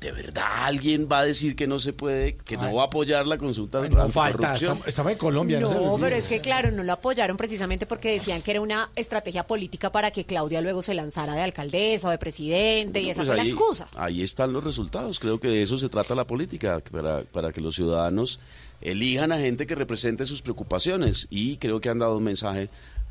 ¿De 0.00 0.12
verdad 0.12 0.44
alguien 0.64 1.08
va 1.10 1.20
a 1.20 1.24
decir 1.24 1.56
que 1.56 1.66
no 1.66 1.78
se 1.78 1.94
puede, 1.94 2.36
que 2.36 2.58
no 2.58 2.74
va 2.74 2.82
a 2.82 2.86
apoyar 2.86 3.26
la 3.26 3.38
consulta 3.38 3.80
No 3.80 4.08
falta, 4.10 4.26
anticorrupción? 4.26 4.54
estamos, 4.54 4.88
estamos 4.88 5.12
en 5.12 5.18
Colombia. 5.18 5.58
No, 5.58 5.70
olviden. 5.70 6.00
pero 6.00 6.16
es 6.16 6.28
que 6.28 6.40
claro, 6.40 6.70
no 6.70 6.82
lo 6.82 6.92
apoyaron 6.92 7.38
precisamente 7.38 7.86
porque 7.86 8.12
decían 8.12 8.42
que 8.42 8.50
era 8.50 8.60
una 8.60 8.90
estrategia 8.94 9.46
política 9.46 9.90
para 9.90 10.10
que 10.10 10.26
Claudia 10.26 10.60
luego 10.60 10.82
se 10.82 10.92
lanzara 10.92 11.34
de 11.34 11.40
alcaldesa 11.40 12.08
o 12.08 12.10
de 12.10 12.18
presidente 12.18 13.00
y 13.00 13.08
esa 13.08 13.20
Pues 13.20 13.28
fue 13.28 13.36
la 13.36 13.42
excusa. 13.44 13.88
Ahí 13.96 14.22
están 14.22 14.52
los 14.52 14.62
resultados. 14.62 15.18
Creo 15.18 15.40
que 15.40 15.48
de 15.48 15.62
eso 15.62 15.78
se 15.78 15.88
trata 15.88 16.14
la 16.14 16.24
política, 16.24 16.80
para, 16.92 17.22
para 17.22 17.52
que 17.52 17.62
los 17.62 17.74
ciudadanos 17.74 18.38
elijan 18.82 19.32
a 19.32 19.38
gente 19.38 19.66
que 19.66 19.74
represente 19.74 20.26
sus 20.26 20.42
preocupaciones. 20.42 21.26
Y 21.30 21.56
creo 21.56 21.80
que 21.80 21.88
han 21.88 22.00
dado 22.00 22.18
un 22.18 22.24
mensaje 22.24 22.68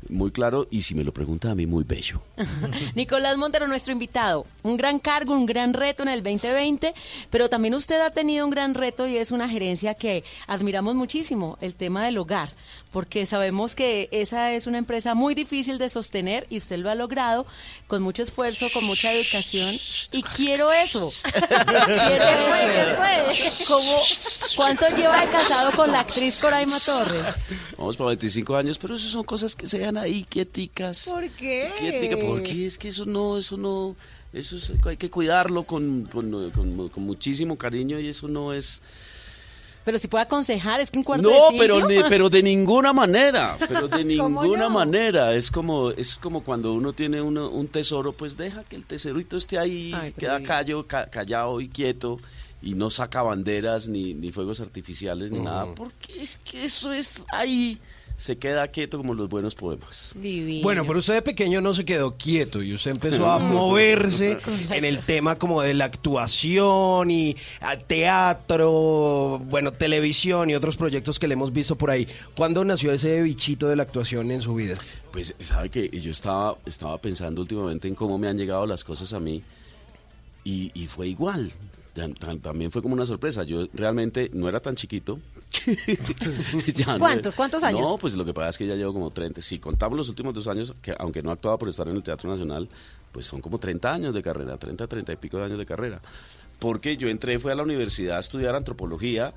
muy 0.08 0.30
claro 0.30 0.66
y, 0.70 0.82
si 0.82 0.94
me 0.94 1.04
lo 1.04 1.12
pregunta 1.12 1.50
a 1.50 1.54
mí, 1.54 1.66
muy 1.66 1.84
bello. 1.84 2.20
Nicolás 2.94 3.36
Montero, 3.36 3.66
nuestro 3.66 3.92
invitado. 3.92 4.46
Un 4.62 4.76
gran 4.76 4.98
cargo, 4.98 5.34
un 5.34 5.46
gran 5.46 5.72
reto 5.72 6.02
en 6.02 6.08
el 6.08 6.22
2020, 6.22 6.94
pero 7.30 7.48
también 7.48 7.74
usted 7.74 8.00
ha 8.00 8.10
tenido 8.10 8.44
un 8.44 8.50
gran 8.50 8.74
reto 8.74 9.06
y 9.06 9.16
es 9.16 9.30
una 9.30 9.48
gerencia 9.48 9.94
que 9.94 10.24
admiramos 10.46 10.94
muchísimo, 10.94 11.58
el 11.60 11.74
tema 11.74 12.04
del 12.04 12.18
hogar, 12.18 12.50
porque 12.92 13.26
sabemos 13.26 13.74
que 13.74 14.08
esa 14.12 14.52
es 14.52 14.66
una 14.66 14.78
empresa 14.78 15.14
muy 15.14 15.34
difícil 15.34 15.78
de 15.78 15.88
sostener 15.88 16.46
y 16.50 16.58
usted 16.58 16.78
lo 16.78 16.90
ha 16.90 16.94
logrado 16.94 17.46
con 17.86 18.02
mucho 18.02 18.22
esfuerzo, 18.22 18.66
con 18.72 18.84
mucha 18.84 19.10
dedicación 19.10 19.74
y 20.12 20.22
quiero 20.22 20.72
eso. 20.72 21.10
quiero 21.86 23.04
eso. 23.30 23.74
¿Cómo, 23.74 23.98
¿Cuánto 24.56 24.88
lleva 24.96 25.24
de 25.24 25.30
casado 25.30 25.72
con 25.72 25.92
la 25.92 26.00
actriz 26.00 26.40
Coraima 26.40 26.78
Torres? 26.80 27.36
Vamos 27.76 27.96
para 27.96 28.08
25 28.08 28.56
años, 28.56 28.78
pero 28.78 28.94
eso 28.94 29.08
son 29.08 29.24
cosas 29.24 29.54
que 29.54 29.68
se 29.68 29.78
ahí 29.98 30.24
quieticas. 30.28 31.06
¿Por 31.10 31.28
qué? 31.30 31.70
Quietica, 31.78 32.16
porque 32.18 32.66
es 32.66 32.78
que 32.78 32.88
eso 32.88 33.04
no, 33.06 33.38
eso 33.38 33.56
no, 33.56 33.96
eso 34.32 34.56
es- 34.56 34.72
hay 34.84 34.96
que 34.96 35.10
cuidarlo 35.10 35.64
con, 35.64 36.04
con- 36.10 36.50
con- 36.50 36.88
con 36.88 37.02
muchísimo 37.04 37.56
cariño 37.56 37.98
y 38.00 38.08
eso 38.08 38.28
no 38.28 38.52
es... 38.52 38.82
Pero 39.84 39.98
si 40.00 40.08
puede 40.08 40.24
aconsejar, 40.24 40.80
es 40.80 40.90
que 40.90 40.98
un 40.98 41.04
cuarto 41.04 41.30
No, 41.30 41.50
de 41.52 41.58
pero, 41.58 41.86
ni- 41.86 42.02
pero 42.08 42.28
de 42.28 42.42
ninguna 42.42 42.92
manera, 42.92 43.56
pero 43.68 43.86
de 43.86 43.98
¿Cómo 44.18 44.42
ninguna 44.42 44.64
no? 44.64 44.70
manera. 44.70 45.32
Es 45.32 45.48
como, 45.50 45.92
es 45.92 46.16
como 46.16 46.42
cuando 46.42 46.74
uno 46.74 46.92
tiene 46.92 47.20
uno- 47.22 47.50
un 47.50 47.68
tesoro, 47.68 48.12
pues 48.12 48.36
deja 48.36 48.64
que 48.64 48.74
el 48.74 48.84
tesorito 48.84 49.36
esté 49.36 49.58
ahí, 49.60 49.92
Ay, 49.94 50.12
queda 50.12 50.42
callo, 50.42 50.86
ca- 50.88 51.06
callado 51.08 51.60
y 51.60 51.68
quieto 51.68 52.18
y 52.62 52.74
no 52.74 52.90
saca 52.90 53.22
banderas 53.22 53.86
ni, 53.86 54.12
ni 54.12 54.32
fuegos 54.32 54.60
artificiales 54.60 55.30
ni 55.30 55.38
nada, 55.38 55.72
porque 55.76 56.20
es 56.20 56.38
que 56.38 56.64
eso 56.64 56.92
es 56.92 57.24
ahí, 57.30 57.78
se 58.16 58.38
queda 58.38 58.68
quieto 58.68 58.96
como 58.96 59.14
los 59.14 59.28
buenos 59.28 59.54
poemas. 59.54 60.12
Divino. 60.16 60.62
Bueno, 60.62 60.84
pero 60.86 61.00
usted 61.00 61.14
de 61.14 61.22
pequeño 61.22 61.60
no 61.60 61.74
se 61.74 61.84
quedó 61.84 62.16
quieto 62.16 62.62
y 62.62 62.72
usted 62.72 62.92
empezó 62.92 63.30
a 63.30 63.38
moverse 63.40 64.38
en 64.70 64.84
el 64.84 65.00
tema 65.00 65.36
como 65.36 65.60
de 65.62 65.74
la 65.74 65.84
actuación 65.84 67.10
y 67.10 67.36
ah, 67.60 67.76
teatro, 67.76 69.40
bueno, 69.44 69.72
televisión 69.72 70.50
y 70.50 70.54
otros 70.54 70.76
proyectos 70.76 71.18
que 71.18 71.28
le 71.28 71.34
hemos 71.34 71.52
visto 71.52 71.76
por 71.76 71.90
ahí. 71.90 72.08
¿Cuándo 72.34 72.64
nació 72.64 72.92
ese 72.92 73.20
bichito 73.20 73.68
de 73.68 73.76
la 73.76 73.82
actuación 73.82 74.30
en 74.30 74.40
su 74.40 74.54
vida? 74.54 74.74
Pues 75.12 75.34
sabe 75.40 75.68
que 75.68 75.88
yo 75.88 76.10
estaba, 76.10 76.56
estaba 76.64 76.98
pensando 76.98 77.42
últimamente 77.42 77.86
en 77.86 77.94
cómo 77.94 78.16
me 78.18 78.28
han 78.28 78.38
llegado 78.38 78.66
las 78.66 78.82
cosas 78.82 79.12
a 79.12 79.20
mí 79.20 79.42
y, 80.42 80.70
y 80.74 80.86
fue 80.86 81.08
igual. 81.08 81.52
Tam- 81.96 82.14
tam- 82.14 82.40
También 82.42 82.70
fue 82.70 82.82
como 82.82 82.94
una 82.94 83.06
sorpresa. 83.06 83.42
Yo 83.44 83.66
realmente 83.72 84.30
no 84.34 84.48
era 84.48 84.60
tan 84.60 84.74
chiquito. 84.76 85.18
Ya 86.74 86.92
no- 86.92 86.98
¿Cuántos? 86.98 87.34
¿Cuántos 87.34 87.62
años? 87.64 87.80
No, 87.80 87.96
pues 87.98 88.14
lo 88.14 88.24
que 88.24 88.34
pasa 88.34 88.50
es 88.50 88.58
que 88.58 88.66
ya 88.66 88.74
llevo 88.74 88.92
como 88.92 89.10
30. 89.10 89.40
Si 89.40 89.58
contamos 89.58 89.96
los 89.96 90.08
últimos 90.08 90.34
dos 90.34 90.46
años, 90.46 90.74
que 90.82 90.94
aunque 90.98 91.22
no 91.22 91.30
actuaba 91.30 91.58
por 91.58 91.68
estar 91.68 91.88
en 91.88 91.96
el 91.96 92.02
Teatro 92.02 92.28
Nacional, 92.30 92.68
pues 93.12 93.26
son 93.26 93.40
como 93.40 93.58
30 93.58 93.92
años 93.94 94.14
de 94.14 94.22
carrera, 94.22 94.56
30, 94.58 94.86
30 94.86 95.12
y 95.12 95.16
pico 95.16 95.38
de 95.38 95.44
años 95.44 95.58
de 95.58 95.66
carrera. 95.66 96.00
Porque 96.58 96.96
yo 96.96 97.08
entré, 97.08 97.38
fui 97.38 97.50
a 97.50 97.54
la 97.54 97.62
universidad 97.62 98.16
a 98.18 98.20
estudiar 98.20 98.54
antropología. 98.54 99.32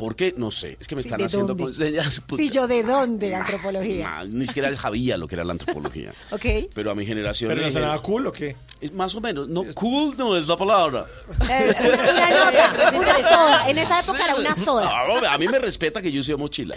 Porque 0.00 0.32
No 0.34 0.50
sé, 0.50 0.78
es 0.80 0.88
que 0.88 0.96
me 0.96 1.02
Sí, 1.02 1.08
están 1.08 1.18
¿de 1.18 1.24
haciendo 1.26 1.54
dónde? 1.54 2.02
puta. 2.26 2.42
Sí, 2.42 2.48
yo 2.48 2.66
de 2.66 2.82
dónde, 2.82 3.34
antropología. 3.34 4.18
Ah, 4.20 4.24
ni 4.24 4.46
siquiera 4.46 4.74
sabía 4.80 5.18
lo 5.18 5.28
que 5.28 5.34
era 5.34 5.44
la 5.44 5.52
antropología. 5.52 6.10
Ok. 6.30 6.44
Pero 6.74 6.90
a 6.90 6.94
mi 6.94 7.04
generación. 7.04 7.50
¿Pero 7.50 7.60
no 7.62 7.70
sonaba 7.70 8.00
cool 8.00 8.26
o 8.28 8.32
qué? 8.32 8.56
Es 8.80 8.92
más 8.94 9.14
o 9.14 9.20
menos. 9.20 9.46
No, 9.48 9.62
cool 9.74 10.14
no 10.16 10.36
es 10.36 10.48
la 10.48 10.56
palabra. 10.56 11.04
Eh, 11.50 11.74
una 11.78 12.30
nota, 12.30 12.98
una 12.98 13.14
soda. 13.16 13.68
En 13.70 13.78
esa 13.78 14.00
época 14.00 14.24
era 14.24 14.34
una 14.36 14.56
soda. 14.56 14.88
Ah, 14.90 15.34
a 15.34 15.38
mí 15.38 15.46
me 15.48 15.58
respeta 15.58 16.00
que 16.00 16.10
yo 16.10 16.22
sea 16.22 16.36
mochila. 16.38 16.76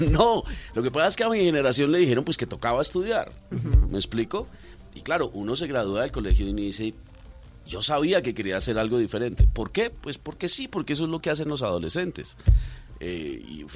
No, 0.00 0.42
lo 0.74 0.82
que 0.82 0.90
pasa 0.90 1.08
es 1.08 1.16
que 1.16 1.24
a 1.24 1.28
mi 1.28 1.40
generación 1.40 1.92
le 1.92 1.98
dijeron 1.98 2.24
pues 2.24 2.36
que 2.36 2.46
tocaba 2.46 2.80
estudiar. 2.82 3.32
¿Me 3.90 3.98
explico? 3.98 4.46
Y 4.94 5.02
claro, 5.02 5.30
uno 5.34 5.56
se 5.56 5.66
gradúa 5.66 6.02
del 6.02 6.12
colegio 6.12 6.46
y 6.48 6.52
dice, 6.52 6.94
yo 7.68 7.82
sabía 7.82 8.22
que 8.22 8.34
quería 8.34 8.56
hacer 8.56 8.78
algo 8.78 8.98
diferente. 8.98 9.46
¿Por 9.46 9.70
qué? 9.70 9.90
Pues 9.90 10.18
porque 10.18 10.48
sí, 10.48 10.66
porque 10.66 10.94
eso 10.94 11.04
es 11.04 11.10
lo 11.10 11.20
que 11.20 11.30
hacen 11.30 11.48
los 11.48 11.62
adolescentes. 11.62 12.36
Eh, 12.98 13.44
y, 13.46 13.66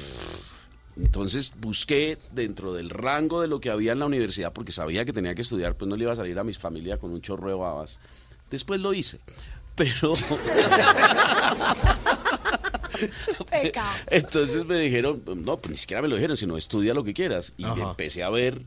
entonces 0.97 1.55
busqué 1.59 2.19
dentro 2.33 2.75
del 2.75 2.91
rango 2.91 3.41
de 3.41 3.49
lo 3.49 3.61
que 3.61 3.71
había 3.71 3.93
en 3.93 3.99
la 3.99 4.07
universidad, 4.07 4.53
porque 4.53 4.73
sabía 4.73 5.05
que 5.05 5.13
tenía 5.13 5.35
que 5.35 5.43
estudiar, 5.43 5.77
pues 5.77 5.89
no 5.89 5.97
le 5.97 6.05
iba 6.05 6.13
a 6.13 6.17
salir 6.17 6.39
a 6.39 6.45
mi 6.45 6.55
familia 6.55 6.97
con 6.97 7.13
un 7.13 7.21
chorro 7.21 7.49
de 7.49 7.55
babas. 7.55 8.01
Después 8.51 8.81
lo 8.81 8.93
hice. 8.93 9.21
Pero... 9.75 10.15
Entonces 14.11 14.65
me 14.65 14.79
dijeron, 14.79 15.23
no, 15.27 15.59
pues 15.59 15.71
ni 15.71 15.77
siquiera 15.77 16.03
me 16.03 16.09
lo 16.09 16.17
dijeron, 16.17 16.37
sino 16.37 16.57
estudia 16.57 16.95
lo 16.95 17.05
que 17.05 17.15
quieras. 17.15 17.53
Y 17.57 17.65
Ajá. 17.65 17.91
empecé 17.91 18.23
a 18.23 18.31
ver, 18.31 18.63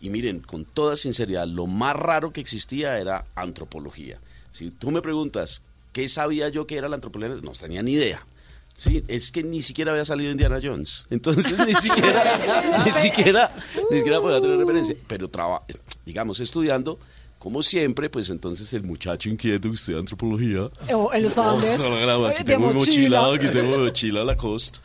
y 0.00 0.10
miren, 0.10 0.40
con 0.40 0.64
toda 0.64 0.96
sinceridad, 0.96 1.46
lo 1.46 1.66
más 1.66 1.96
raro 1.96 2.32
que 2.32 2.40
existía 2.40 2.98
era 2.98 3.26
antropología. 3.34 4.20
Si 4.52 4.70
tú 4.70 4.90
me 4.90 5.02
preguntas, 5.02 5.62
¿qué 5.92 6.08
sabía 6.08 6.48
yo 6.48 6.66
que 6.66 6.76
era 6.76 6.88
la 6.88 6.96
antropología? 6.96 7.40
No 7.42 7.52
tenía 7.52 7.82
ni 7.82 7.92
idea. 7.92 8.26
Sí, 8.74 9.04
es 9.08 9.30
que 9.30 9.42
ni 9.42 9.60
siquiera 9.60 9.92
había 9.92 10.04
salido 10.06 10.30
Indiana 10.30 10.58
Jones. 10.62 11.06
Entonces 11.10 11.58
ni 11.66 11.74
siquiera, 11.80 12.82
ni 12.84 12.92
siquiera, 12.92 13.52
ni 13.90 13.98
siquiera 13.98 14.20
podía 14.20 14.40
tener 14.40 14.56
referencia. 14.56 14.96
Pero 15.06 15.28
traba, 15.28 15.62
digamos, 16.06 16.40
estudiando, 16.40 16.98
como 17.38 17.62
siempre, 17.62 18.08
pues 18.08 18.30
entonces 18.30 18.72
el 18.72 18.84
muchacho 18.84 19.28
inquieto 19.28 19.68
que 19.68 19.74
estudia 19.74 19.98
antropología. 19.98 20.68
O 20.94 21.12
en 21.12 21.22
los 21.22 21.36
Andes. 21.36 21.78
Oh, 21.80 22.26
aquí 22.26 22.42
tengo 22.44 22.68
mi 22.68 22.74
mochila, 22.74 23.34
aquí 23.34 23.48
tengo 23.48 23.76
mi 23.76 23.84
mochila 23.84 24.24
Lacoste. 24.24 24.78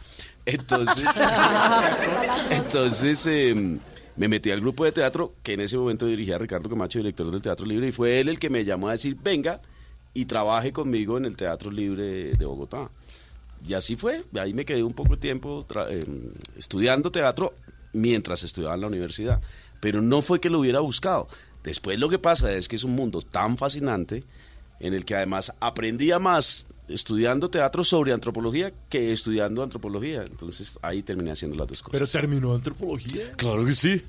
Entonces, 0.45 1.09
entonces 2.49 3.25
eh, 3.27 3.77
me 4.17 4.27
metí 4.27 4.51
al 4.51 4.61
grupo 4.61 4.85
de 4.85 4.91
teatro 4.91 5.33
que 5.43 5.53
en 5.53 5.61
ese 5.61 5.77
momento 5.77 6.05
dirigía 6.05 6.35
a 6.35 6.39
Ricardo 6.39 6.69
Camacho, 6.69 6.99
director 6.99 7.29
del 7.29 7.41
Teatro 7.41 7.65
Libre, 7.65 7.87
y 7.87 7.91
fue 7.91 8.19
él 8.19 8.29
el 8.29 8.39
que 8.39 8.49
me 8.49 8.63
llamó 8.63 8.89
a 8.89 8.93
decir, 8.93 9.17
venga 9.21 9.61
y 10.13 10.25
trabaje 10.25 10.71
conmigo 10.71 11.17
en 11.17 11.25
el 11.25 11.35
Teatro 11.35 11.69
Libre 11.69 12.33
de 12.33 12.45
Bogotá. 12.45 12.89
Y 13.65 13.73
así 13.73 13.95
fue, 13.95 14.23
ahí 14.39 14.53
me 14.53 14.63
quedé 14.65 14.83
un 14.83 14.93
poco 14.93 15.15
de 15.15 15.21
tiempo 15.21 15.65
eh, 15.89 15.99
estudiando 16.55 17.11
teatro 17.11 17.53
mientras 17.93 18.43
estudiaba 18.43 18.75
en 18.75 18.81
la 18.81 18.87
universidad. 18.87 19.41
Pero 19.81 20.01
no 20.01 20.21
fue 20.21 20.39
que 20.39 20.49
lo 20.49 20.59
hubiera 20.59 20.79
buscado. 20.79 21.27
Después 21.63 21.99
lo 21.99 22.09
que 22.09 22.19
pasa 22.19 22.53
es 22.53 22.67
que 22.67 22.75
es 22.75 22.83
un 22.83 22.93
mundo 22.93 23.21
tan 23.21 23.57
fascinante 23.57 24.23
en 24.79 24.93
el 24.93 25.03
que 25.03 25.15
además 25.15 25.53
aprendía 25.59 26.19
más 26.19 26.67
estudiando 26.87 27.49
teatro 27.49 27.83
sobre 27.83 28.13
antropología 28.13 28.71
que 28.89 29.11
estudiando 29.11 29.63
antropología. 29.63 30.23
Entonces 30.23 30.77
ahí 30.81 31.03
terminé 31.03 31.31
haciendo 31.31 31.57
las 31.57 31.67
dos 31.67 31.81
cosas. 31.81 31.93
¿Pero 31.93 32.07
terminó 32.07 32.53
antropología? 32.53 33.31
Claro 33.33 33.65
que 33.65 33.73
sí, 33.73 34.03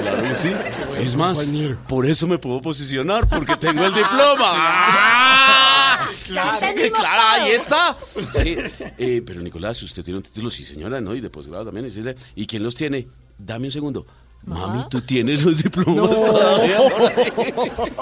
claro 0.00 0.22
que 0.22 0.34
sí. 0.34 0.50
Es 0.98 1.16
más, 1.16 1.52
por 1.88 2.06
eso 2.06 2.26
me 2.26 2.38
puedo 2.38 2.60
posicionar, 2.60 3.28
porque 3.28 3.56
tengo 3.56 3.84
el 3.84 3.94
diploma. 3.94 4.36
¡Ah! 4.38 6.08
Sí, 6.26 6.32
entendimos 6.66 6.98
claro, 7.00 7.22
ahí 7.24 7.50
está. 7.52 7.96
Sí, 8.34 8.56
eh, 8.98 9.22
pero 9.24 9.40
Nicolás, 9.40 9.80
usted 9.82 10.02
tiene 10.02 10.18
un 10.18 10.22
título, 10.24 10.50
sí 10.50 10.64
señora, 10.64 11.00
¿no? 11.00 11.14
Y 11.14 11.20
de 11.20 11.30
posgrado 11.30 11.66
también. 11.66 11.86
¿Y 12.34 12.46
quién 12.46 12.62
los 12.62 12.74
tiene? 12.74 13.06
Dame 13.38 13.66
un 13.66 13.72
segundo. 13.72 14.06
Mami, 14.44 14.84
¿tú 14.88 15.00
tienes 15.00 15.44
los 15.44 15.60
diplomas 15.62 16.08
todavía? 16.08 16.78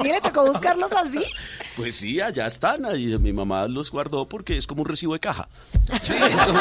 ¿Sí 0.02 0.08
le 0.08 0.20
tocó 0.20 0.44
buscarlos 0.46 0.92
así? 0.92 1.24
Pues 1.74 1.96
sí, 1.96 2.20
allá 2.20 2.46
están. 2.46 2.84
ahí 2.84 3.16
mi 3.18 3.32
mamá 3.32 3.66
los 3.66 3.90
guardó 3.90 4.28
porque 4.28 4.56
es 4.56 4.66
como 4.66 4.82
un 4.82 4.88
recibo 4.88 5.14
de 5.14 5.20
caja. 5.20 5.48
Sí, 6.02 6.14
es 6.14 6.42
como, 6.42 6.60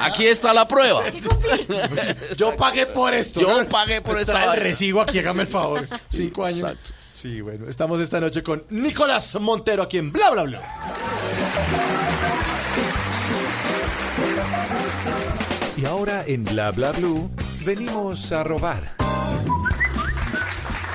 aquí 0.00 0.26
está 0.26 0.52
la 0.52 0.68
prueba. 0.68 1.02
Yo 2.36 2.54
pagué 2.56 2.86
por 2.86 3.14
esto. 3.14 3.40
Yo 3.40 3.62
¿no? 3.62 3.68
pagué 3.68 4.02
por 4.02 4.22
Trae 4.24 4.54
el 4.54 4.60
recibo 4.60 5.00
aquí, 5.00 5.18
hágame 5.18 5.42
el 5.42 5.48
favor. 5.48 5.86
Cinco 6.10 6.44
años. 6.44 6.58
Exacto. 6.58 6.90
Sí, 7.14 7.40
bueno, 7.40 7.68
estamos 7.68 8.00
esta 8.00 8.20
noche 8.20 8.42
con 8.42 8.64
Nicolás 8.70 9.38
Montero 9.40 9.82
aquí 9.84 9.98
en 9.98 10.12
Bla 10.12 10.30
Bla 10.30 10.42
Bla. 10.42 10.62
Y 15.82 15.84
ahora 15.84 16.22
en 16.28 16.44
Bla 16.44 16.70
Bla 16.70 16.92
Blue 16.92 17.28
venimos 17.64 18.30
a 18.30 18.44
robar. 18.44 18.94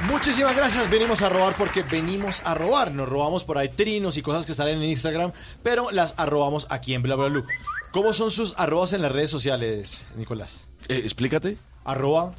Muchísimas 0.09 0.55
gracias. 0.55 0.89
Venimos 0.89 1.21
a 1.21 1.27
robar 1.27 1.55
porque 1.57 1.83
venimos 1.83 2.41
a 2.45 2.53
robar. 2.53 2.93
Nos 2.93 3.09
robamos 3.09 3.43
por 3.43 3.57
ahí 3.57 3.67
trinos 3.67 4.15
y 4.15 4.21
cosas 4.21 4.45
que 4.45 4.53
salen 4.53 4.77
en 4.77 4.85
Instagram, 4.89 5.33
pero 5.61 5.91
las 5.91 6.13
arrobamos 6.15 6.67
aquí 6.69 6.93
en 6.93 7.01
Bla 7.01 7.15
Bla 7.15 7.27
Blue. 7.27 7.43
¿Cómo 7.91 8.13
son 8.13 8.31
sus 8.31 8.53
arrobas 8.57 8.93
en 8.93 9.01
las 9.01 9.11
redes 9.11 9.29
sociales, 9.29 10.05
Nicolás? 10.15 10.69
Eh, 10.87 11.01
explícate. 11.03 11.57
Arroba. 11.83 12.33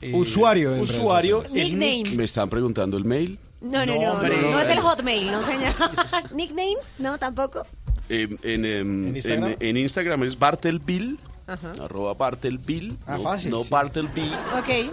eh, 0.00 0.12
Usuario 0.12 0.74
en 0.74 0.80
Usuario. 0.80 1.44
Nickname. 1.52 2.16
Me 2.16 2.24
están 2.24 2.50
preguntando 2.50 2.96
el 2.96 3.04
mail. 3.04 3.38
No, 3.60 3.86
no, 3.86 3.94
no, 3.94 4.02
no, 4.02 4.12
hombre. 4.14 4.36
no 4.42 4.58
es 4.58 4.68
el 4.70 4.80
Hotmail, 4.80 5.30
no 5.30 5.40
señor. 5.42 5.72
Nicknames, 6.34 6.78
no, 6.98 7.16
tampoco. 7.16 7.64
Eh, 8.08 8.28
en, 8.42 8.64
em, 8.64 9.06
¿En 9.08 9.16
Instagram? 9.16 9.50
en- 9.50 9.56
en 9.60 9.76
Instagram 9.76 10.22
es 10.24 10.36
Bartelbill, 10.38 11.18
Ajá. 11.46 11.72
arroba 11.82 12.14
Bartelbill. 12.14 12.98
Ah, 13.06 13.16
no, 13.18 13.22
fácil, 13.22 13.50
No 13.50 13.62
sí. 13.62 13.70
Ok. 13.70 14.92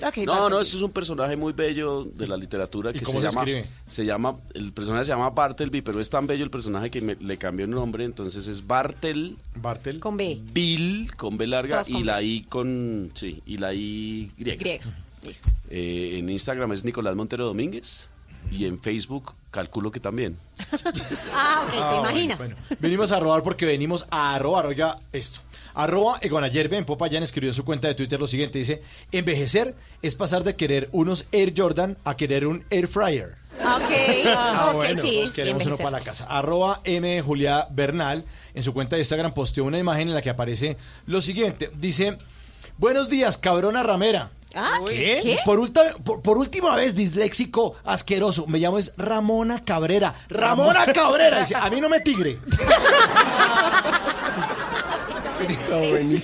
No, 0.00 0.06
Bartleby. 0.06 0.26
no, 0.50 0.60
ese 0.60 0.76
es 0.78 0.82
un 0.82 0.92
personaje 0.92 1.36
muy 1.36 1.52
bello 1.52 2.04
de 2.04 2.26
la 2.26 2.38
literatura 2.38 2.90
¿Y 2.90 2.94
que 2.98 3.04
cómo 3.04 3.20
se, 3.20 3.26
se 3.26 3.30
llama, 3.32 3.40
escribe? 3.42 3.68
se 3.86 4.04
llama, 4.06 4.34
el 4.54 4.72
personaje 4.72 5.04
se 5.04 5.10
llama 5.10 5.28
Bartelby, 5.28 5.82
pero 5.82 6.00
es 6.00 6.08
tan 6.08 6.26
bello 6.26 6.42
el 6.42 6.50
personaje 6.50 6.90
que 6.90 7.02
me- 7.02 7.16
le 7.16 7.36
cambió 7.36 7.66
el 7.66 7.70
nombre, 7.70 8.04
entonces 8.06 8.46
es 8.46 8.66
Bartel 8.66 9.36
Bartel. 9.56 10.00
Con 10.00 10.16
B. 10.16 10.40
Bill 10.54 11.14
con 11.16 11.36
B 11.36 11.46
larga 11.46 11.70
Todas 11.82 11.90
y 11.90 11.92
con 11.92 12.06
la 12.06 12.16
B. 12.16 12.24
I 12.24 12.42
con 12.44 13.10
sí, 13.12 13.42
y 13.44 13.58
la 13.58 13.74
I 13.74 14.32
griega. 14.38 14.58
Griega. 14.58 14.84
Listo. 15.22 15.50
Eh, 15.68 16.16
en 16.18 16.30
Instagram 16.30 16.72
es 16.72 16.82
Nicolás 16.82 17.14
Montero 17.14 17.44
Domínguez 17.44 18.08
y 18.50 18.64
en 18.64 18.80
Facebook 18.80 19.34
calculo 19.50 19.90
que 19.90 20.00
también. 20.00 20.38
Ah, 21.34 21.62
ok, 21.66 21.70
te 21.72 21.78
Ah, 21.78 21.88
bueno, 21.90 22.00
imaginas. 22.10 22.38
bueno. 22.38 22.56
Venimos 22.78 23.12
a 23.12 23.20
robar 23.20 23.42
porque 23.42 23.66
venimos 23.66 24.06
a 24.10 24.38
robar. 24.38 24.64
Oiga, 24.66 24.96
esto. 25.12 25.40
Arroba 25.74 26.18
Egonayerbe 26.20 26.76
en 26.76 26.84
Popayán 26.84 27.22
escribió 27.22 27.50
en 27.50 27.54
su 27.54 27.64
cuenta 27.64 27.88
de 27.88 27.94
Twitter 27.94 28.18
lo 28.20 28.26
siguiente. 28.26 28.58
Dice, 28.58 28.82
envejecer 29.12 29.74
es 30.02 30.14
pasar 30.14 30.44
de 30.44 30.56
querer 30.56 30.88
unos 30.92 31.26
Air 31.32 31.52
Jordan 31.56 31.96
a 32.04 32.16
querer 32.16 32.46
un 32.46 32.64
Air 32.70 32.88
Fryer. 32.88 33.34
Ok, 33.60 33.90
Ah, 34.26 34.66
ok, 34.70 34.74
bueno, 34.76 35.02
sí, 35.02 35.22
sí, 35.26 35.32
queremos 35.34 35.66
uno 35.66 35.76
para 35.76 35.90
la 35.90 36.00
casa. 36.00 36.24
Arroba 36.28 36.80
M. 36.84 37.20
Julia 37.22 37.66
Bernal 37.70 38.24
en 38.54 38.62
su 38.62 38.72
cuenta 38.72 38.96
de 38.96 39.02
Instagram 39.02 39.32
posteó 39.32 39.64
una 39.64 39.78
imagen 39.78 40.08
en 40.08 40.14
la 40.14 40.22
que 40.22 40.30
aparece 40.30 40.76
lo 41.06 41.20
siguiente. 41.20 41.70
Dice, 41.74 42.16
buenos 42.78 43.08
días, 43.10 43.36
cabrona 43.38 43.82
ramera. 43.82 44.30
Ah, 44.54 44.80
¿Qué? 44.88 45.20
¿qué? 45.22 45.38
Por, 45.44 45.60
ulta- 45.60 45.94
por, 46.02 46.22
por 46.22 46.36
última 46.36 46.74
vez, 46.74 46.96
disléxico, 46.96 47.76
asqueroso. 47.84 48.46
Me 48.48 48.58
llamo 48.58 48.78
es 48.78 48.92
Ramona 48.96 49.62
Cabrera. 49.62 50.14
Ramona 50.28 50.86
Cabrera. 50.92 51.38
Dice, 51.40 51.54
a 51.54 51.70
mí 51.70 51.80
no 51.80 51.88
me 51.88 52.00
tigre. 52.00 52.40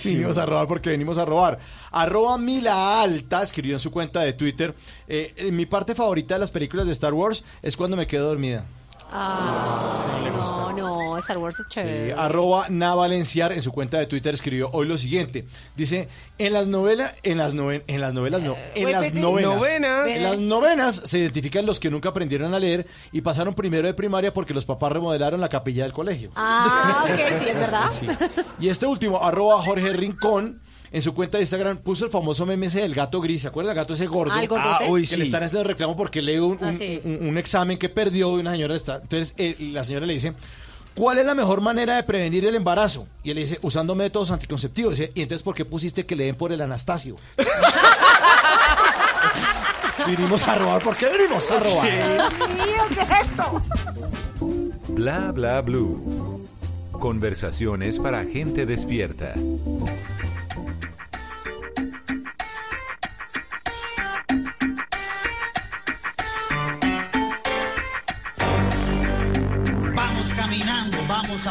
Venimos 0.05 0.39
a 0.39 0.47
robar 0.47 0.67
porque 0.67 0.91
venimos 0.91 1.19
a 1.19 1.25
robar. 1.25 1.59
Arroba 1.91 2.39
Mila 2.39 3.01
Alta 3.03 3.43
escribió 3.43 3.75
en 3.77 3.81
su 3.81 3.91
cuenta 3.91 4.21
de 4.21 4.33
Twitter. 4.33 4.75
eh, 5.09 5.51
mi 5.53 5.67
parte 5.67 5.95
favorita 5.95 6.35
de 6.35 6.41
las 6.41 6.51
películas 6.51 6.87
de 6.87 6.93
Star 6.93 7.15
Wars 7.15 7.45
es 7.63 7.77
cuando 7.77 7.97
me 7.97 8.07
quedo 8.07 8.29
dormida. 8.29 8.65
Ah, 9.11 10.21
le 10.23 10.31
gusta. 10.31 10.57
no, 10.57 10.73
no, 10.73 11.19
Star 11.19 11.39
Wars 11.39 11.59
es 11.61 11.67
Eh, 11.67 11.69
chévere. 11.69 12.15
arroba 12.15 12.67
Navalenciar 12.69 13.53
en 13.53 13.63
su 13.63 13.73
cuenta 13.73 13.99
de 13.99 14.07
Twitter 14.07 14.35
escribió 14.35 14.69
hoy 14.73 14.87
lo 14.87 14.99
siguiente. 14.99 15.47
Dice, 15.77 16.09
en 16.39 16.53
las 16.53 16.67
novelas, 16.67 17.15
en 17.23 17.39
las 17.39 17.55
noven- 17.55 17.85
en 17.87 18.01
las 18.01 18.13
novelas 18.15 18.43
no, 18.43 18.57
en 18.75 18.83
Güey, 18.83 18.93
las 18.93 19.15
novenas. 19.15 19.55
Novenas. 19.57 20.09
En 20.09 20.23
las 20.23 20.39
novenas 20.39 21.03
se 21.05 21.19
identifican 21.19 21.65
los 21.67 21.81
que 21.81 21.91
nunca 21.91 22.09
aprendieron 22.11 22.53
a 22.55 22.59
leer 22.59 22.87
y 23.13 23.21
pasaron 23.23 23.55
primero 23.55 23.87
de 23.87 23.95
primaria 23.95 24.33
porque 24.33 24.53
los 24.55 24.65
papás 24.65 24.93
remodelaron 24.93 25.41
la 25.41 25.49
capilla 25.49 25.85
del 25.85 25.93
colegio. 25.93 26.31
Ah, 26.37 27.05
ok, 27.09 27.17
sí, 27.41 27.49
es 27.49 27.55
verdad. 27.59 27.91
Sí. 27.93 28.07
Y 28.59 28.69
este 28.69 28.87
último, 28.87 29.23
arroba 29.23 29.63
Jorge 29.63 29.93
Rincón, 29.93 30.61
en 30.93 31.03
su 31.03 31.15
cuenta 31.15 31.39
de 31.39 31.43
Instagram 31.45 31.79
puso 31.79 32.05
el 32.05 32.11
famoso 32.11 32.47
meme 32.47 32.67
ese 32.67 32.81
del 32.81 32.95
gato 32.95 33.21
gris, 33.21 33.43
¿se 33.43 33.49
acuerda? 33.49 33.73
El 33.73 33.77
gato 33.77 33.95
ese 33.95 34.07
gordo. 34.07 34.33
Ah, 34.35 34.43
¿el 34.43 34.49
gordote? 34.49 34.91
uy, 34.91 35.03
Que 35.05 35.11
que 35.11 35.17
le 35.19 35.25
están 35.25 35.65
reclamo 35.65 35.97
porque 35.97 36.23
lee 36.23 36.39
un, 36.39 36.59
Ah, 36.63 36.69
un- 36.69 36.79
sí. 36.79 37.01
un- 37.05 37.29
un 37.29 37.39
examen 37.39 37.79
que 37.79 37.89
perdió 37.89 38.37
y 38.37 38.41
una 38.41 38.53
señora 38.53 38.75
está. 38.75 38.97
Entonces 39.03 39.35
eh, 39.39 39.57
la 39.73 39.85
señora 39.85 40.07
le 40.07 40.15
dice, 40.15 40.33
¿cuál 40.95 41.19
es 41.19 41.27
la 41.27 41.35
mejor 41.35 41.61
manera 41.61 41.97
de 41.97 42.03
prevenir 42.03 42.45
el 42.47 42.55
embarazo? 42.55 43.07
Y 43.23 43.31
él 43.31 43.37
le 43.37 43.41
dice, 43.43 43.59
usando 43.63 43.95
métodos 43.95 44.31
anticonceptivos. 44.31 44.97
Dice, 44.99 45.13
Y 45.15 45.23
entonces, 45.23 45.43
¿por 45.43 45.55
qué 45.55 45.65
pusiste 45.65 46.07
que 46.07 46.17
le 46.17 46.25
den 46.27 46.35
por 46.37 46.53
el 46.53 46.61
Anastasio? 46.61 47.17
Vinimos 50.07 50.47
a 50.47 50.55
robar, 50.55 50.83
¿por 50.83 50.95
qué 50.97 51.07
venimos 51.09 51.51
a 51.51 51.59
robar? 51.59 51.89
¿qué 51.89 53.01
es 53.01 53.27
esto? 53.29 53.63
Bla 54.89 55.33
bla 55.33 55.61
blue. 55.63 56.47
Conversaciones 56.93 57.99
para 57.99 58.25
gente 58.25 58.67
despierta. 58.67 59.35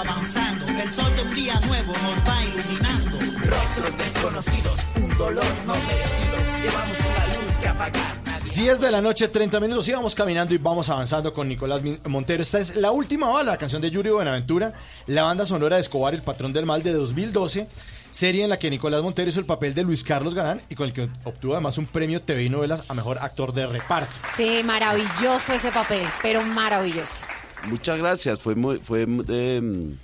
Avanzando. 0.07 0.65
El 0.67 0.93
sol 0.93 1.15
de 1.15 1.21
un 1.23 1.35
día 1.35 1.59
nuevo 1.61 1.93
nos 1.93 2.29
va 2.29 2.43
iluminando. 2.43 3.17
Rostros 3.19 3.97
desconocidos, 3.97 4.79
un 4.95 5.17
dolor 5.17 5.45
no 5.65 5.73
merecido. 5.73 6.37
Llevamos 6.63 6.97
una 6.99 7.25
luz 7.27 7.57
que 7.61 7.67
apagar. 7.67 8.25
10 8.55 8.79
de 8.79 8.89
la 8.89 9.01
noche, 9.01 9.27
30 9.27 9.59
minutos. 9.59 9.87
Y 9.89 9.91
vamos 9.91 10.15
caminando 10.15 10.53
y 10.53 10.57
vamos 10.57 10.87
avanzando 10.89 11.33
con 11.33 11.47
Nicolás 11.47 11.81
Montero. 12.05 12.41
Esta 12.41 12.59
es 12.59 12.75
la 12.75 12.91
última 12.91 13.27
bala, 13.29 13.51
la 13.51 13.57
canción 13.57 13.81
de 13.81 13.91
Yuri 13.91 14.09
Buenaventura, 14.11 14.73
la 15.07 15.23
banda 15.23 15.45
sonora 15.45 15.75
de 15.75 15.81
Escobar, 15.81 16.13
El 16.13 16.21
Patrón 16.21 16.53
del 16.53 16.65
Mal 16.65 16.81
de 16.81 16.93
2012. 16.93 17.67
Serie 18.11 18.45
en 18.45 18.49
la 18.49 18.57
que 18.57 18.69
Nicolás 18.69 19.03
Montero 19.03 19.29
hizo 19.29 19.41
el 19.41 19.45
papel 19.45 19.73
de 19.73 19.83
Luis 19.83 20.01
Carlos 20.01 20.33
Galán 20.33 20.61
y 20.69 20.75
con 20.75 20.87
el 20.87 20.93
que 20.93 21.09
obtuvo 21.25 21.51
además 21.51 21.77
un 21.77 21.85
premio 21.85 22.21
TV 22.21 22.43
y 22.43 22.49
novelas 22.49 22.89
a 22.89 22.93
mejor 22.93 23.17
actor 23.19 23.51
de 23.51 23.67
reparto. 23.67 24.09
Sí, 24.37 24.61
maravilloso 24.63 25.51
ese 25.51 25.69
papel, 25.73 26.07
pero 26.21 26.41
maravilloso. 26.41 27.17
Muchas 27.67 27.97
gracias, 27.97 28.39
fue 28.39 28.55
muy, 28.55 28.79
fue, 28.79 29.05
eh, 29.27 29.95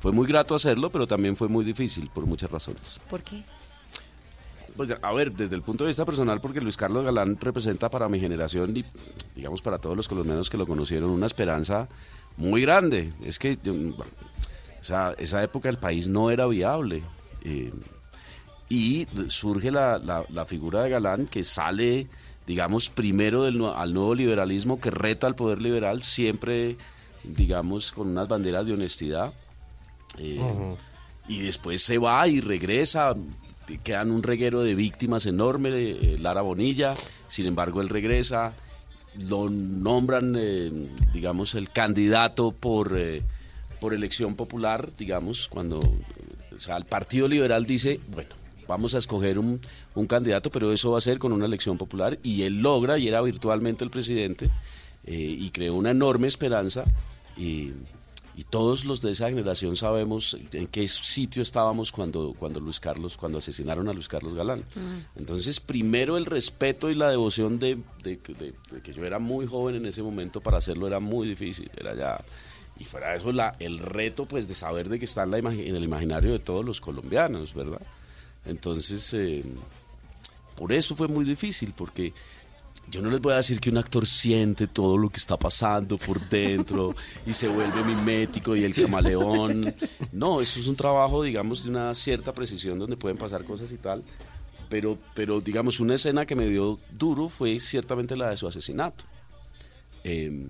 fue 0.00 0.12
muy 0.12 0.26
grato 0.26 0.54
hacerlo, 0.54 0.90
pero 0.90 1.06
también 1.06 1.36
fue 1.36 1.48
muy 1.48 1.64
difícil 1.64 2.08
por 2.12 2.26
muchas 2.26 2.50
razones. 2.50 2.98
¿Por 3.08 3.22
qué? 3.22 3.42
Pues 4.76 4.90
a 5.02 5.12
ver, 5.12 5.32
desde 5.32 5.56
el 5.56 5.62
punto 5.62 5.84
de 5.84 5.88
vista 5.88 6.04
personal, 6.06 6.40
porque 6.40 6.60
Luis 6.60 6.76
Carlos 6.76 7.04
Galán 7.04 7.36
representa 7.40 7.88
para 7.88 8.08
mi 8.08 8.20
generación 8.20 8.74
y 8.76 8.84
digamos 9.34 9.60
para 9.62 9.78
todos 9.78 9.96
los 9.96 10.08
colombianos 10.08 10.48
que 10.48 10.56
lo 10.56 10.66
conocieron 10.66 11.10
una 11.10 11.26
esperanza 11.26 11.88
muy 12.36 12.62
grande. 12.62 13.12
Es 13.22 13.38
que 13.38 13.56
bueno, 13.64 14.04
esa, 14.80 15.12
esa 15.14 15.42
época 15.42 15.68
el 15.68 15.78
país 15.78 16.06
no 16.08 16.30
era 16.30 16.46
viable. 16.46 17.02
eh, 17.42 17.72
y 18.72 19.08
surge 19.26 19.72
la, 19.72 19.98
la- 19.98 20.24
la 20.28 20.46
figura 20.46 20.84
de 20.84 20.90
Galán 20.90 21.26
que 21.26 21.42
sale, 21.42 22.06
digamos, 22.46 22.88
primero 22.88 23.42
del, 23.42 23.60
al 23.64 23.92
nuevo 23.92 24.14
liberalismo, 24.14 24.78
que 24.80 24.92
reta 24.92 25.26
al 25.26 25.34
poder 25.34 25.60
liberal, 25.60 26.04
siempre, 26.04 26.76
digamos, 27.24 27.92
con 27.92 28.08
unas 28.08 28.28
banderas 28.28 28.66
de 28.66 28.74
honestidad. 28.74 29.32
eh, 30.18 30.40
y 31.28 31.42
después 31.42 31.80
se 31.82 31.98
va 31.98 32.26
y 32.26 32.40
regresa. 32.40 33.14
Quedan 33.84 34.10
un 34.10 34.24
reguero 34.24 34.62
de 34.62 34.74
víctimas 34.74 35.26
enorme, 35.26 35.70
de, 35.70 35.90
eh, 35.92 36.18
Lara 36.18 36.42
Bonilla. 36.42 36.94
Sin 37.28 37.46
embargo, 37.46 37.80
él 37.80 37.88
regresa. 37.88 38.54
Lo 39.16 39.48
nombran, 39.48 40.34
eh, 40.36 40.88
digamos, 41.14 41.54
el 41.54 41.70
candidato 41.70 42.50
por, 42.50 42.98
eh, 42.98 43.22
por 43.80 43.94
elección 43.94 44.34
popular, 44.34 44.90
digamos, 44.96 45.46
cuando 45.48 45.78
o 45.78 46.58
sea, 46.58 46.76
el 46.76 46.84
Partido 46.84 47.28
Liberal 47.28 47.64
dice, 47.64 48.00
bueno, 48.08 48.30
vamos 48.66 48.94
a 48.94 48.98
escoger 48.98 49.38
un, 49.38 49.60
un 49.94 50.06
candidato, 50.06 50.50
pero 50.50 50.72
eso 50.72 50.90
va 50.90 50.98
a 50.98 51.00
ser 51.00 51.18
con 51.18 51.32
una 51.32 51.46
elección 51.46 51.78
popular. 51.78 52.18
Y 52.24 52.42
él 52.42 52.60
logra, 52.60 52.98
y 52.98 53.06
era 53.06 53.20
virtualmente 53.22 53.84
el 53.84 53.90
presidente, 53.90 54.50
eh, 55.04 55.14
y 55.14 55.50
creó 55.50 55.74
una 55.74 55.90
enorme 55.90 56.26
esperanza. 56.28 56.84
Y, 57.36 57.72
y 58.36 58.44
todos 58.44 58.84
los 58.84 59.02
de 59.02 59.10
esa 59.10 59.28
generación 59.28 59.76
sabemos 59.76 60.36
en 60.52 60.66
qué 60.68 60.86
sitio 60.88 61.42
estábamos 61.42 61.92
cuando, 61.92 62.34
cuando 62.38 62.58
Luis 62.60 62.80
Carlos, 62.80 63.16
cuando 63.16 63.38
asesinaron 63.38 63.88
a 63.88 63.92
Luis 63.92 64.08
Carlos 64.08 64.34
Galán. 64.34 64.64
Entonces, 65.16 65.60
primero 65.60 66.16
el 66.16 66.24
respeto 66.26 66.90
y 66.90 66.94
la 66.94 67.10
devoción 67.10 67.58
de, 67.58 67.76
de- 68.02 68.16
de- 68.38 68.54
de 68.70 68.80
que 68.82 68.92
yo 68.94 69.04
era 69.04 69.18
muy 69.18 69.46
joven 69.46 69.74
en 69.74 69.86
ese 69.86 70.02
momento 70.02 70.40
para 70.40 70.58
hacerlo 70.58 70.86
era 70.86 71.00
muy 71.00 71.28
difícil, 71.28 71.70
era 71.76 71.94
ya 71.94 72.24
y 72.78 72.84
fuera 72.84 73.10
de 73.10 73.18
eso 73.18 73.30
la, 73.30 73.56
el 73.58 73.78
reto 73.78 74.24
pues 74.24 74.48
de 74.48 74.54
saber 74.54 74.88
de 74.88 74.98
que 74.98 75.04
está 75.04 75.24
en, 75.24 75.32
la 75.32 75.38
en 75.38 75.76
el 75.76 75.84
imaginario 75.84 76.32
de 76.32 76.38
todos 76.38 76.64
los 76.64 76.80
colombianos, 76.80 77.52
¿verdad? 77.52 77.82
Entonces, 78.46 79.12
eh, 79.12 79.44
por 80.56 80.72
eso 80.72 80.96
fue 80.96 81.08
muy 81.08 81.24
difícil, 81.26 81.74
porque 81.76 82.14
yo 82.90 83.00
no 83.00 83.08
les 83.08 83.20
voy 83.20 83.34
a 83.34 83.36
decir 83.36 83.60
que 83.60 83.70
un 83.70 83.78
actor 83.78 84.04
siente 84.06 84.66
todo 84.66 84.98
lo 84.98 85.10
que 85.10 85.18
está 85.18 85.36
pasando 85.36 85.96
por 85.96 86.20
dentro 86.28 86.96
y 87.24 87.32
se 87.32 87.46
vuelve 87.46 87.84
mimético 87.84 88.56
y 88.56 88.64
el 88.64 88.74
camaleón. 88.74 89.72
No, 90.12 90.40
eso 90.40 90.58
es 90.58 90.66
un 90.66 90.74
trabajo, 90.74 91.22
digamos, 91.22 91.62
de 91.62 91.70
una 91.70 91.94
cierta 91.94 92.32
precisión 92.32 92.78
donde 92.78 92.96
pueden 92.96 93.16
pasar 93.16 93.44
cosas 93.44 93.70
y 93.70 93.76
tal. 93.76 94.02
Pero, 94.68 94.98
pero 95.14 95.40
digamos, 95.40 95.78
una 95.78 95.94
escena 95.94 96.26
que 96.26 96.34
me 96.34 96.48
dio 96.48 96.80
duro 96.90 97.28
fue 97.28 97.60
ciertamente 97.60 98.16
la 98.16 98.30
de 98.30 98.36
su 98.36 98.48
asesinato. 98.48 99.04
Eh, 100.02 100.48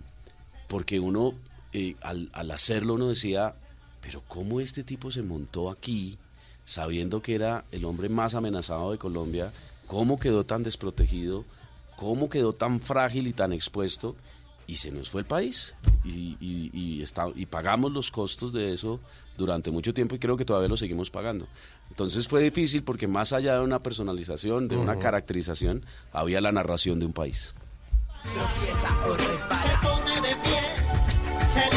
porque 0.67 0.99
uno, 0.99 1.35
eh, 1.73 1.97
al, 2.01 2.31
al 2.33 2.51
hacerlo, 2.53 2.95
uno 2.95 3.09
decía, 3.09 3.55
pero 4.01 4.23
¿cómo 4.27 4.61
este 4.61 4.83
tipo 4.83 5.11
se 5.11 5.23
montó 5.23 5.71
aquí 5.71 6.17
sabiendo 6.65 7.21
que 7.21 7.35
era 7.35 7.65
el 7.71 7.85
hombre 7.85 8.09
más 8.09 8.35
amenazado 8.35 8.93
de 8.93 8.99
Colombia? 8.99 9.53
¿Cómo 9.87 10.19
quedó 10.19 10.45
tan 10.45 10.63
desprotegido? 10.63 11.45
¿Cómo 12.01 12.31
quedó 12.31 12.55
tan 12.55 12.81
frágil 12.81 13.27
y 13.27 13.35
tan 13.35 13.53
expuesto? 13.53 14.17
Y 14.67 14.77
se 14.77 14.91
nos 14.91 15.11
fue 15.11 15.21
el 15.21 15.27
país. 15.27 15.77
Y, 16.03 16.35
y- 16.41 16.71
y 16.73 17.03
está- 17.03 17.29
y 17.35 17.45
pagamos 17.45 17.93
los 17.93 18.11
costos 18.11 18.55
de 18.55 18.73
eso 18.73 19.01
durante 19.37 19.71
mucho 19.71 19.93
tiempo 19.93 20.15
y 20.15 20.19
creo 20.19 20.35
que 20.35 20.47
todavía 20.47 20.69
lo 20.71 20.79
seguimos 20.79 21.11
pagando. 21.11 21.47
Entonces 21.91 22.27
fue 22.27 22.43
difícil 22.43 22.85
porque 22.85 23.07
más 23.07 23.35
allá 23.35 23.57
de 23.57 23.61
una 23.61 23.83
personalización, 23.83 24.67
de 24.67 24.79
una 24.79 24.99
caracterización, 24.99 25.85
había 26.11 26.41
la 26.41 26.53
narración 26.53 26.99
de 27.01 27.05
un 27.05 27.13
país. 27.13 27.53
Se 28.23 29.87
pone 29.87 30.21
de 30.27 30.37
pie, 30.37 30.61
se 31.47 31.77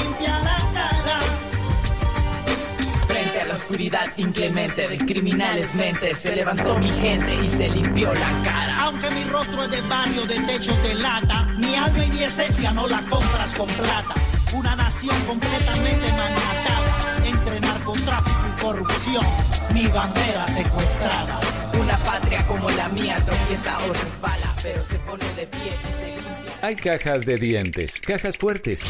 oscuridad 3.73 4.05
inclemente 4.17 4.88
de 4.88 4.97
criminales 4.99 5.73
mentes, 5.73 6.19
se 6.19 6.36
levantó 6.36 6.77
mi 6.77 6.89
gente 6.89 7.33
y 7.43 7.49
se 7.49 7.69
limpió 7.69 8.13
la 8.13 8.43
cara. 8.43 8.77
Aunque 8.81 9.09
mi 9.09 9.23
rostro 9.23 9.63
es 9.63 9.71
de 9.71 9.81
barrio, 9.81 10.27
de 10.27 10.39
techo 10.41 10.77
de 10.83 10.93
lata, 10.93 11.45
mi 11.57 11.73
alma 11.73 12.05
y 12.05 12.09
mi 12.12 12.23
esencia 12.23 12.71
no 12.71 12.88
la 12.88 13.01
compras 13.09 13.55
con 13.57 13.67
plata. 13.67 14.13
Una 14.53 14.75
nación 14.75 15.15
completamente 15.25 16.07
maniatada 16.12 17.25
entre 17.25 17.59
narcotráfico 17.62 18.41
y 18.47 18.62
corrupción. 18.62 19.25
Mi 19.73 19.88
bandera 19.88 20.47
secuestrada. 20.49 21.39
Una 21.81 21.97
patria 21.97 22.45
como 22.45 22.69
la 22.69 22.89
mía 22.89 23.17
tropieza 23.25 23.75
o 23.79 23.91
resbala, 23.91 24.53
pero 24.62 24.86
se 24.86 24.99
pone 24.99 25.25
de 25.36 25.47
pie 25.47 25.59
y 25.59 25.99
se 25.99 26.07
limpia. 26.15 26.59
Hay 26.62 26.75
cajas 26.75 27.25
de 27.25 27.38
dientes, 27.38 27.99
cajas 27.99 28.38
fuertes 28.38 28.83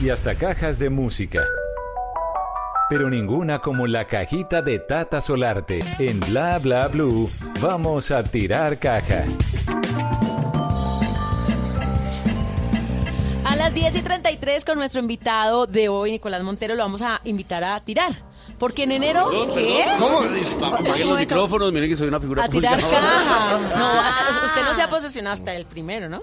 y 0.00 0.08
hasta 0.08 0.34
cajas 0.34 0.78
de 0.78 0.88
música. 0.88 1.42
Pero 2.88 3.08
ninguna 3.10 3.58
como 3.60 3.86
la 3.86 4.06
cajita 4.06 4.62
de 4.62 4.78
Tata 4.78 5.20
Solarte. 5.20 5.78
En 5.98 6.20
Bla 6.20 6.58
Bla 6.58 6.88
Blue, 6.88 7.30
vamos 7.60 8.10
a 8.10 8.22
tirar 8.22 8.78
caja. 8.78 9.24
las 13.56 13.72
10 13.72 13.96
y 13.96 14.02
33 14.02 14.64
con 14.64 14.76
nuestro 14.76 15.00
invitado 15.00 15.66
de 15.66 15.88
hoy, 15.88 16.10
Nicolás 16.10 16.42
Montero, 16.42 16.74
lo 16.74 16.82
vamos 16.82 17.00
a 17.00 17.20
invitar 17.24 17.64
a 17.64 17.80
tirar. 17.80 18.12
Porque 18.58 18.82
en 18.82 18.92
enero, 18.92 19.24
Perdón, 19.30 19.48
¿qué? 19.54 19.84
perdón. 19.86 20.50
¿Cómo? 20.60 20.66
Apaguen 20.76 21.08
los 21.08 21.18
micrófonos, 21.18 21.72
miren 21.72 21.88
que 21.88 21.96
soy 21.96 22.08
una 22.08 22.20
figura 22.20 22.44
A 22.44 22.48
tirar 22.48 22.78
pública. 22.78 23.00
caja. 23.00 23.58
No, 23.76 24.46
usted 24.48 24.62
no 24.68 24.74
se 24.74 24.82
ha 24.82 24.90
posesionado 24.90 25.32
hasta 25.32 25.54
el 25.54 25.64
primero, 25.64 26.10
¿no? 26.10 26.22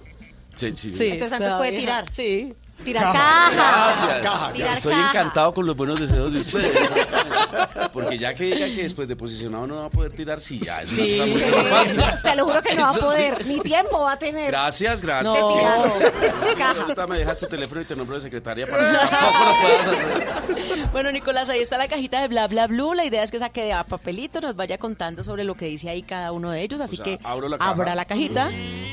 Sí, 0.53 0.71
sí, 0.75 0.93
Sí, 0.93 1.07
Entonces 1.07 1.39
antes 1.39 1.55
puede 1.55 1.71
tirar. 1.71 2.05
Sí. 2.11 2.53
Tirar 2.83 3.03
caja. 3.13 3.51
Gracias. 3.53 4.21
Caja, 4.23 4.51
Tirar 4.51 4.73
Estoy 4.73 4.93
caja. 4.93 5.09
encantado 5.09 5.53
con 5.53 5.65
los 5.65 5.75
buenos 5.75 5.99
deseos 5.99 6.33
de 6.33 6.39
ustedes. 6.39 6.89
Porque 7.93 8.17
ya 8.17 8.33
que 8.33 8.45
diga 8.45 8.65
que 8.67 8.83
después 8.83 9.07
de 9.07 9.15
posicionado 9.15 9.67
no 9.67 9.75
va 9.77 9.85
a 9.85 9.89
poder 9.89 10.13
tirar, 10.13 10.39
sí, 10.39 10.59
ya. 10.59 10.81
eso 10.81 10.95
Sí. 10.95 11.13
está 11.19 11.25
muy 11.25 11.41
preocupante. 11.41 12.21
Te 12.23 12.35
lo 12.35 12.45
juro 12.45 12.61
que 12.61 12.75
no 12.75 12.81
va 12.83 12.87
a 12.89 12.91
Eso 12.91 12.99
sí. 12.99 13.05
poder. 13.05 13.45
Ni 13.45 13.59
tiempo 13.59 14.01
va 14.01 14.13
a 14.13 14.19
tener. 14.19 14.47
Gracias, 14.51 15.01
gracias. 15.01 15.33
No. 15.33 16.55
Caja. 16.57 16.81
Ahorita 16.81 17.07
me 17.07 17.17
dejas 17.17 17.39
tu 17.39 17.47
teléfono 17.47 17.81
y 17.81 17.85
tu 17.85 17.95
nombre 17.95 18.15
de 18.17 18.21
secretaria 18.21 18.65
para 18.67 18.91
que 18.91 18.97
tampoco 18.97 19.45
lo 19.45 19.61
puedas 19.61 19.87
hacer. 19.87 20.89
Bueno, 20.91 21.11
Nicolás, 21.11 21.49
ahí 21.49 21.59
está 21.59 21.77
la 21.77 21.87
cajita 21.87 22.21
de 22.21 22.27
bla 22.27 22.47
bla 22.47 22.67
blue. 22.67 22.93
La 22.93 23.05
idea 23.05 23.23
es 23.23 23.31
que 23.31 23.39
saque 23.39 23.63
de 23.63 23.73
a 23.73 23.83
papelito, 23.83 24.41
nos 24.41 24.55
vaya 24.55 24.77
contando 24.77 25.23
sobre 25.23 25.43
lo 25.43 25.55
que 25.55 25.65
dice 25.65 25.89
ahí 25.89 26.01
cada 26.03 26.31
uno 26.31 26.51
de 26.51 26.61
ellos. 26.61 26.81
Así 26.81 26.95
sea, 26.97 27.03
que 27.05 27.19
abro 27.23 27.47
la 27.49 27.57
caja. 27.57 27.69
abra 27.69 27.95
la 27.95 28.05
cajita, 28.05 28.49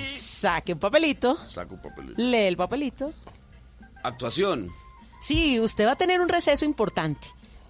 saque 0.09 0.73
un 0.73 0.79
papelito, 0.79 1.37
Saco 1.47 1.75
un 1.75 1.83
papelito. 1.83 2.15
lee 2.17 2.47
el 2.47 2.57
papelito. 2.57 3.13
Actuación. 4.03 4.71
Sí, 5.21 5.59
usted 5.61 5.87
va 5.87 5.93
a 5.93 5.97
tener 5.97 6.21
un 6.21 6.29
receso 6.29 6.65
importante. 6.65 7.29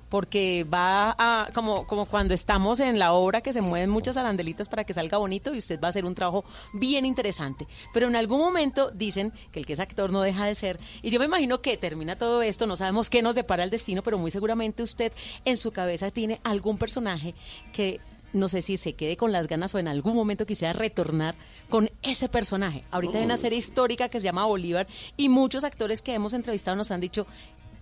Porque 0.08 0.64
va 0.64 1.14
a, 1.18 1.50
como, 1.52 1.86
como 1.86 2.06
cuando 2.06 2.32
estamos 2.32 2.80
en 2.80 2.98
la 2.98 3.12
obra 3.12 3.42
que 3.42 3.52
se 3.52 3.60
mueven 3.60 3.90
muchas 3.90 4.16
arandelitas 4.16 4.66
para 4.66 4.84
que 4.84 4.94
salga 4.94 5.18
bonito 5.18 5.54
y 5.54 5.58
usted 5.58 5.78
va 5.78 5.88
a 5.88 5.90
hacer 5.90 6.06
un 6.06 6.14
trabajo 6.14 6.46
bien 6.72 7.04
interesante. 7.04 7.66
Pero 7.92 8.08
en 8.08 8.16
algún 8.16 8.38
momento 8.38 8.90
dicen 8.90 9.34
que 9.52 9.60
el 9.60 9.66
que 9.66 9.74
es 9.74 9.80
actor 9.80 10.10
no 10.10 10.22
deja 10.22 10.46
de 10.46 10.54
ser. 10.54 10.78
Y 11.02 11.10
yo 11.10 11.18
me 11.18 11.26
imagino 11.26 11.60
que 11.60 11.76
termina 11.76 12.16
todo 12.16 12.40
esto, 12.40 12.66
no 12.66 12.76
sabemos 12.76 13.10
qué 13.10 13.20
nos 13.20 13.34
depara 13.34 13.64
el 13.64 13.70
destino, 13.70 14.02
pero 14.02 14.16
muy 14.16 14.30
seguramente 14.30 14.82
usted 14.82 15.12
en 15.44 15.58
su 15.58 15.72
cabeza 15.72 16.10
tiene 16.10 16.40
algún 16.42 16.78
personaje 16.78 17.34
que 17.74 18.00
no 18.32 18.48
sé 18.48 18.62
si 18.62 18.76
se 18.76 18.94
quede 18.94 19.16
con 19.16 19.32
las 19.32 19.46
ganas 19.46 19.74
o 19.74 19.78
en 19.78 19.88
algún 19.88 20.14
momento 20.14 20.46
quisiera 20.46 20.72
retornar 20.72 21.34
con 21.68 21.90
ese 22.02 22.28
personaje. 22.28 22.84
Ahorita 22.90 23.18
hay 23.18 23.24
una 23.24 23.36
serie 23.36 23.58
histórica 23.58 24.08
que 24.08 24.20
se 24.20 24.24
llama 24.24 24.46
Bolívar 24.46 24.86
y 25.16 25.28
muchos 25.28 25.64
actores 25.64 26.02
que 26.02 26.14
hemos 26.14 26.32
entrevistado 26.34 26.76
nos 26.76 26.90
han 26.90 27.00
dicho 27.00 27.26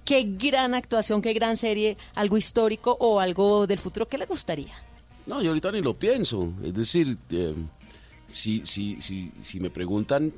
qué 0.05 0.23
gran 0.25 0.75
actuación, 0.75 1.21
qué 1.21 1.33
gran 1.33 1.57
serie, 1.57 1.97
algo 2.15 2.37
histórico 2.37 2.97
o 3.01 3.21
algo 3.21 3.67
del 3.67 3.79
futuro. 3.79 4.09
¿Qué 4.09 4.19
le 4.19 4.27
gustaría? 4.27 4.75
No, 5.27 5.43
yo 5.43 5.51
ahorita 5.51 5.73
ni 5.73 5.83
lo 5.83 5.95
pienso. 5.95 6.53
Es 6.63 6.75
decir, 6.75 7.19
eh, 7.31 7.55
si, 8.27 8.65
si, 8.65 9.01
si, 9.01 9.33
si 9.43 9.61
me 9.61 9.71
preguntan, 9.71 10.33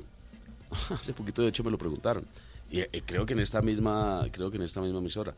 hace 0.89 1.13
poquito 1.13 1.43
de 1.43 1.49
hecho 1.49 1.63
me 1.63 1.71
lo 1.71 1.77
preguntaron, 1.77 2.25
y 2.71 2.81
eh, 2.81 3.03
creo 3.05 3.25
que 3.25 3.33
en 3.33 3.39
esta 3.39 3.61
misma, 3.61 4.27
creo 4.31 4.51
que 4.51 4.57
en 4.57 4.63
esta 4.63 4.81
misma 4.81 4.99
emisora, 4.99 5.35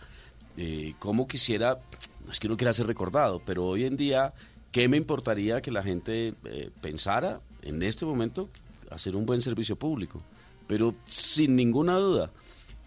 eh, 0.57 0.95
cómo 0.99 1.27
quisiera, 1.27 1.79
no 2.25 2.31
es 2.31 2.39
que 2.39 2.47
uno 2.47 2.57
quiera 2.57 2.73
ser 2.73 2.87
recordado, 2.87 3.41
pero 3.45 3.65
hoy 3.65 3.85
en 3.85 3.95
día, 3.95 4.33
¿qué 4.71 4.87
me 4.87 4.97
importaría 4.97 5.61
que 5.61 5.71
la 5.71 5.83
gente 5.83 6.33
eh, 6.45 6.69
pensara 6.81 7.41
en 7.61 7.81
este 7.83 8.05
momento 8.05 8.49
hacer 8.89 9.15
un 9.15 9.25
buen 9.25 9.41
servicio 9.41 9.75
público? 9.75 10.21
Pero 10.67 10.95
sin 11.05 11.55
ninguna 11.55 11.97
duda, 11.97 12.31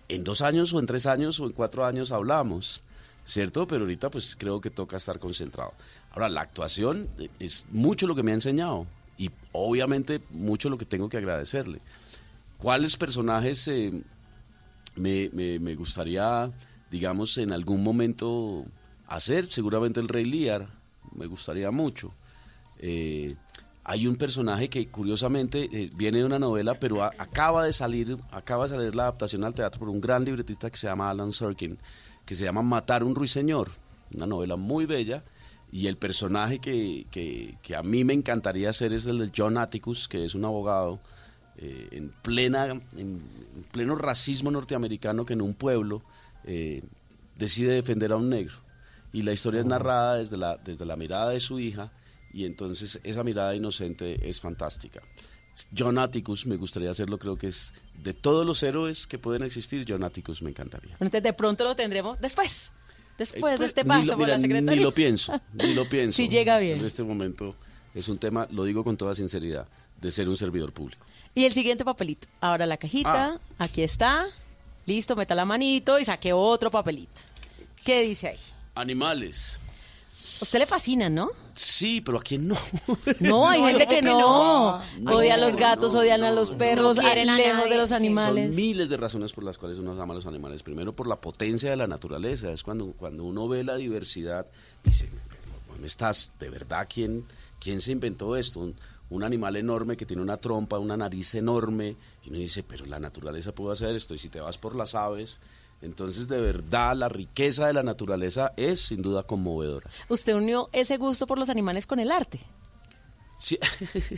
en 0.08 0.24
dos 0.24 0.40
años 0.42 0.72
o 0.72 0.78
en 0.80 0.86
tres 0.86 1.06
años 1.06 1.38
o 1.40 1.44
en 1.46 1.52
cuatro 1.52 1.84
años 1.84 2.10
hablamos, 2.12 2.82
¿cierto? 3.24 3.66
Pero 3.66 3.82
ahorita 3.82 4.10
pues 4.10 4.36
creo 4.38 4.60
que 4.60 4.70
toca 4.70 4.96
estar 4.96 5.18
concentrado. 5.18 5.72
Ahora, 6.12 6.28
la 6.28 6.42
actuación 6.42 7.08
eh, 7.18 7.28
es 7.40 7.66
mucho 7.70 8.06
lo 8.06 8.14
que 8.14 8.22
me 8.22 8.30
ha 8.30 8.34
enseñado 8.34 8.86
y 9.18 9.30
obviamente 9.52 10.20
mucho 10.30 10.70
lo 10.70 10.78
que 10.78 10.84
tengo 10.86 11.08
que 11.08 11.16
agradecerle. 11.18 11.80
¿Cuáles 12.58 12.96
personajes 12.96 13.66
eh, 13.68 14.02
me, 14.96 15.28
me- 15.32 15.58
me 15.58 15.74
gustaría, 15.74 16.50
digamos, 16.90 17.36
en 17.38 17.52
algún 17.52 17.82
momento 17.82 18.64
hacer? 19.06 19.50
Seguramente 19.50 20.00
el 20.00 20.08
Rey 20.08 20.24
Lear, 20.24 20.68
me 21.14 21.26
gustaría 21.26 21.70
mucho. 21.70 22.12
Eh, 22.78 23.28
hay 23.84 24.06
un 24.06 24.16
personaje 24.16 24.68
que 24.68 24.88
curiosamente 24.88 25.68
eh, 25.72 25.90
viene 25.94 26.18
de 26.18 26.24
una 26.24 26.38
novela, 26.38 26.78
pero 26.80 27.02
acaba 27.02 27.64
de 27.64 27.72
salir, 27.72 28.16
acaba 28.30 28.64
de 28.64 28.70
salir 28.70 28.94
la 28.94 29.04
adaptación 29.04 29.44
al 29.44 29.54
teatro 29.54 29.78
por 29.80 29.88
un 29.90 30.00
gran 30.00 30.24
libretista 30.24 30.70
que 30.70 30.76
se 30.78 30.86
llama 30.86 31.10
Alan 31.10 31.32
Sorkin, 31.32 31.78
que 32.24 32.34
se 32.34 32.44
llama 32.44 32.62
Matar 32.62 33.04
un 33.04 33.14
ruiseñor, 33.14 33.72
una 34.14 34.26
novela 34.26 34.56
muy 34.56 34.86
bella. 34.86 35.22
Y 35.70 35.88
el 35.88 35.96
personaje 35.96 36.60
que, 36.60 37.06
que- 37.10 37.58
que 37.60 37.74
a 37.74 37.82
mí 37.82 38.04
me 38.04 38.12
encantaría 38.12 38.70
hacer 38.70 38.92
es 38.92 39.06
el 39.06 39.18
de 39.18 39.32
John 39.36 39.58
Atticus, 39.58 40.06
que 40.08 40.24
es 40.24 40.34
un 40.36 40.44
abogado 40.44 41.00
eh, 41.56 41.88
en, 41.90 42.10
plena, 42.22 42.66
en, 42.66 42.80
en 42.96 43.64
pleno 43.72 43.96
racismo 43.96 44.50
norteamericano 44.52 45.24
que 45.26 45.32
en 45.32 45.42
un 45.42 45.54
pueblo 45.54 46.02
decide 47.36 47.72
defender 47.72 48.12
a 48.12 48.16
un 48.16 48.28
negro. 48.28 48.56
Y 49.14 49.22
la 49.22 49.32
historia 49.32 49.60
es 49.60 49.66
narrada 49.66 50.16
desde 50.16 50.36
la, 50.36 50.56
desde 50.58 50.84
la 50.84 50.96
mirada 50.96 51.30
de 51.30 51.40
su 51.40 51.58
hija 51.58 51.90
y 52.32 52.44
entonces 52.44 53.00
esa 53.02 53.22
mirada 53.24 53.54
inocente 53.54 54.28
es 54.28 54.40
fantástica. 54.40 55.00
John 55.76 55.98
Atticus 55.98 56.46
me 56.46 56.56
gustaría 56.56 56.90
hacerlo, 56.90 57.16
creo 57.18 57.36
que 57.36 57.46
es 57.46 57.72
de 58.02 58.12
todos 58.12 58.44
los 58.44 58.60
héroes 58.64 59.06
que 59.06 59.18
pueden 59.18 59.44
existir, 59.44 59.84
John 59.88 60.02
Atticus 60.02 60.42
me 60.42 60.50
encantaría. 60.50 60.92
Entonces 60.94 61.22
de 61.22 61.32
pronto 61.32 61.62
lo 61.62 61.76
tendremos 61.76 62.20
después, 62.20 62.72
después 63.16 63.60
de 63.60 63.66
este 63.66 63.84
Ni 63.84 63.88
paso 63.88 64.02
lo- 64.12 64.18
por 64.18 64.18
mira, 64.26 64.32
la 64.34 64.38
secretaría. 64.40 64.70
Ni 64.76 64.82
lo 64.82 64.92
pienso, 64.92 65.40
ni 65.52 65.74
lo 65.74 65.88
pienso. 65.88 66.16
Si 66.16 66.28
llega 66.28 66.58
bien. 66.58 66.76
En 66.80 66.84
este 66.84 67.04
momento 67.04 67.54
es 67.94 68.08
un 68.08 68.18
tema, 68.18 68.48
lo 68.50 68.64
digo 68.64 68.82
con 68.82 68.96
toda 68.96 69.14
sinceridad, 69.14 69.68
de 70.00 70.10
ser 70.10 70.28
un 70.28 70.36
servidor 70.36 70.72
público. 70.72 71.06
Y 71.36 71.44
el 71.44 71.52
siguiente 71.52 71.84
papelito. 71.84 72.26
Ahora 72.40 72.66
la 72.66 72.76
cajita, 72.76 73.34
Ah. 73.34 73.38
aquí 73.58 73.82
está. 73.84 74.26
Listo, 74.86 75.14
meta 75.14 75.36
la 75.36 75.44
manito 75.44 76.00
y 76.00 76.04
saque 76.04 76.32
otro 76.32 76.70
papelito. 76.72 77.22
¿Qué 77.84 78.02
dice 78.02 78.28
ahí? 78.28 78.38
Animales. 78.74 79.60
A 80.40 80.44
usted 80.44 80.58
le 80.58 80.66
fascina, 80.66 81.08
¿no? 81.08 81.28
Sí, 81.54 82.00
pero 82.00 82.18
a 82.18 82.22
quién 82.22 82.48
no. 82.48 82.56
No, 83.20 83.48
hay 83.48 83.60
No, 83.62 83.68
gente 83.68 83.84
¿cómo 83.84 83.90
que 83.94 83.96
que 84.00 84.02
no. 84.02 84.80
no? 85.00 85.16
Odia 85.16 85.34
a 85.34 85.36
los 85.36 85.54
gatos, 85.56 85.94
no, 85.94 86.00
odian 86.00 86.24
a 86.24 86.32
los 86.32 86.50
perros, 86.50 86.96
No 86.96 87.02
quieren 87.02 87.30
a 87.30 87.34
hablemos 87.34 87.70
de 87.70 87.76
los 87.76 87.90
Sí. 87.90 87.94
animales. 87.94 88.46
Son 88.48 88.56
miles 88.56 88.88
de 88.88 88.96
razones 88.96 89.32
por 89.32 89.44
las 89.44 89.58
cuales 89.58 89.78
uno 89.78 89.92
ama 90.00 90.12
a 90.12 90.16
los 90.16 90.26
animales. 90.26 90.62
Primero, 90.64 90.92
por 90.92 91.06
la 91.06 91.20
potencia 91.20 91.70
de 91.70 91.76
la 91.76 91.86
naturaleza. 91.86 92.50
Es 92.50 92.64
cuando, 92.64 92.92
cuando 92.92 93.22
uno 93.24 93.46
ve 93.46 93.62
la 93.62 93.76
diversidad, 93.76 94.46
dice, 94.82 95.08
¿dónde 95.68 95.86
estás? 95.86 96.32
¿De 96.40 96.50
verdad 96.50 96.88
quién, 96.92 97.24
quién 97.60 97.80
se 97.80 97.92
inventó 97.92 98.36
esto? 98.36 98.58
Un, 98.58 98.74
un 99.10 99.22
animal 99.22 99.54
enorme 99.54 99.96
que 99.96 100.04
tiene 100.04 100.20
una 100.22 100.36
trompa, 100.38 100.80
una 100.80 100.96
nariz 100.96 101.32
enorme. 101.36 101.94
Y 102.24 102.30
uno 102.30 102.38
dice, 102.38 102.64
pero 102.64 102.84
la 102.86 102.98
naturaleza 102.98 103.52
puede 103.54 103.74
hacer 103.74 103.94
esto. 103.94 104.14
Y 104.14 104.18
si 104.18 104.28
te 104.30 104.40
vas 104.40 104.58
por 104.58 104.74
las 104.74 104.96
aves, 104.96 105.40
entonces 105.82 106.28
de 106.28 106.40
verdad 106.40 106.94
la 106.96 107.08
riqueza 107.08 107.66
de 107.66 107.72
la 107.72 107.82
naturaleza 107.82 108.52
es 108.56 108.80
sin 108.80 109.02
duda 109.02 109.22
conmovedora. 109.24 109.90
Usted 110.08 110.34
unió 110.34 110.68
ese 110.72 110.96
gusto 110.96 111.26
por 111.26 111.38
los 111.38 111.50
animales 111.50 111.86
con 111.86 111.98
el 112.00 112.10
arte, 112.10 112.40
Sí. 113.38 113.58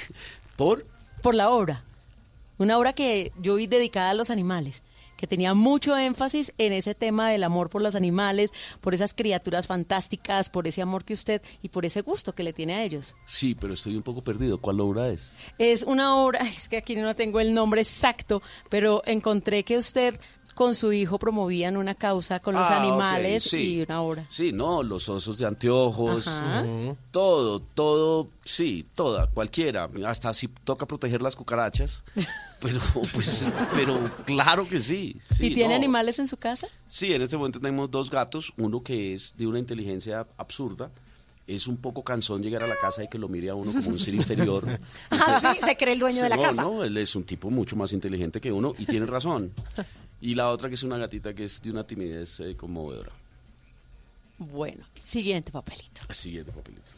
¿Por? 0.56 0.86
por 1.22 1.34
la 1.34 1.50
obra. 1.50 1.84
Una 2.58 2.78
obra 2.78 2.92
que 2.92 3.32
yo 3.40 3.56
vi 3.56 3.66
dedicada 3.66 4.10
a 4.10 4.14
los 4.14 4.30
animales, 4.30 4.82
que 5.16 5.26
tenía 5.26 5.54
mucho 5.54 5.96
énfasis 5.96 6.52
en 6.58 6.72
ese 6.74 6.94
tema 6.94 7.30
del 7.30 7.42
amor 7.44 7.68
por 7.70 7.82
los 7.82 7.94
animales, 7.96 8.52
por 8.80 8.94
esas 8.94 9.14
criaturas 9.14 9.66
fantásticas, 9.66 10.48
por 10.50 10.66
ese 10.68 10.82
amor 10.82 11.04
que 11.04 11.14
usted 11.14 11.42
y 11.62 11.70
por 11.70 11.84
ese 11.86 12.02
gusto 12.02 12.34
que 12.34 12.42
le 12.42 12.52
tiene 12.52 12.74
a 12.74 12.84
ellos. 12.84 13.14
Sí, 13.24 13.54
pero 13.54 13.74
estoy 13.74 13.96
un 13.96 14.02
poco 14.02 14.22
perdido. 14.22 14.58
¿Cuál 14.58 14.80
obra 14.80 15.08
es? 15.08 15.34
Es 15.58 15.82
una 15.82 16.16
obra, 16.16 16.40
es 16.56 16.68
que 16.68 16.76
aquí 16.76 16.96
no 16.96 17.16
tengo 17.16 17.40
el 17.40 17.52
nombre 17.54 17.80
exacto, 17.80 18.42
pero 18.68 19.02
encontré 19.06 19.64
que 19.64 19.78
usted 19.78 20.20
con 20.56 20.74
su 20.74 20.90
hijo 20.90 21.18
promovían 21.18 21.76
una 21.76 21.94
causa 21.94 22.40
con 22.40 22.54
los 22.54 22.68
Ah, 22.70 22.80
animales 22.80 23.42
sí. 23.44 23.74
y 23.76 23.82
una 23.82 24.00
obra. 24.00 24.24
Sí, 24.30 24.52
no, 24.52 24.82
los 24.82 25.06
osos 25.10 25.36
de 25.36 25.44
anteojos, 25.46 26.26
Ajá. 26.26 26.64
Todo, 27.10 27.60
todo, 27.60 28.26
sí, 28.42 28.86
toda, 28.94 29.26
cualquiera, 29.28 29.86
hasta 30.06 30.32
si 30.32 30.48
toca 30.48 30.86
proteger 30.86 31.20
las 31.20 31.36
cucarachas, 31.36 32.02
pero 32.60 32.80
pues, 33.12 33.48
pero 33.74 33.98
claro 34.24 34.66
que 34.66 34.80
sí. 34.80 35.18
sí, 35.36 35.48
¿Y 35.48 35.54
tiene 35.54 35.74
no. 35.74 35.76
animales 35.76 36.18
en 36.18 36.26
su 36.26 36.38
casa? 36.38 36.66
Sí, 36.88 37.12
en 37.12 37.20
este 37.20 37.36
momento 37.36 37.60
tenemos 37.60 37.90
dos 37.90 38.10
gatos, 38.10 38.54
uno 38.56 38.82
que 38.82 39.12
es 39.12 39.36
de 39.36 39.46
una 39.46 39.58
inteligencia 39.58 40.26
absurda, 40.38 40.90
es 41.46 41.66
un 41.68 41.76
poco 41.76 42.02
cansón 42.02 42.42
llegar 42.42 42.62
a 42.62 42.66
la 42.66 42.76
casa 42.78 43.04
y 43.04 43.08
que 43.08 43.18
lo 43.18 43.28
mire 43.28 43.50
a 43.50 43.54
uno 43.54 43.70
como 43.72 43.90
un 43.90 44.00
ser 44.00 44.14
inferior. 44.14 44.64
Ah, 45.10 45.54
sí, 45.54 45.60
se 45.66 45.76
cree 45.76 45.92
el 45.92 46.00
dueño 46.00 46.22
de 46.24 46.28
la 46.30 46.36
no, 46.36 46.42
casa. 46.42 46.62
No, 46.62 46.82
él 46.82 46.96
es 46.96 47.14
un 47.14 47.24
tipo 47.24 47.50
mucho 47.50 47.76
más 47.76 47.92
inteligente 47.92 48.40
que 48.40 48.50
uno 48.50 48.74
y 48.78 48.86
tiene 48.86 49.04
razón. 49.06 49.52
Y 50.20 50.34
la 50.34 50.48
otra 50.50 50.68
que 50.68 50.74
es 50.76 50.82
una 50.82 50.96
gatita 50.98 51.34
que 51.34 51.44
es 51.44 51.60
de 51.62 51.70
una 51.70 51.86
timidez 51.86 52.40
eh, 52.40 52.56
conmovedora. 52.56 53.12
Bueno, 54.38 54.84
siguiente 55.02 55.50
papelito. 55.52 56.02
Siguiente 56.10 56.52
papelito. 56.52 56.92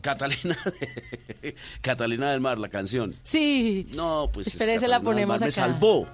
Catalina, 0.00 0.56
de- 1.42 1.54
Catalina 1.80 2.32
del 2.32 2.40
Mar, 2.40 2.58
la 2.58 2.68
canción. 2.68 3.14
Sí. 3.22 3.86
No, 3.94 4.30
pues. 4.32 4.48
es 4.48 4.54
Espérese, 4.54 4.88
la 4.88 5.00
ponemos 5.00 5.36
acá. 5.36 5.44
Me 5.46 5.50
salvó. 5.52 6.06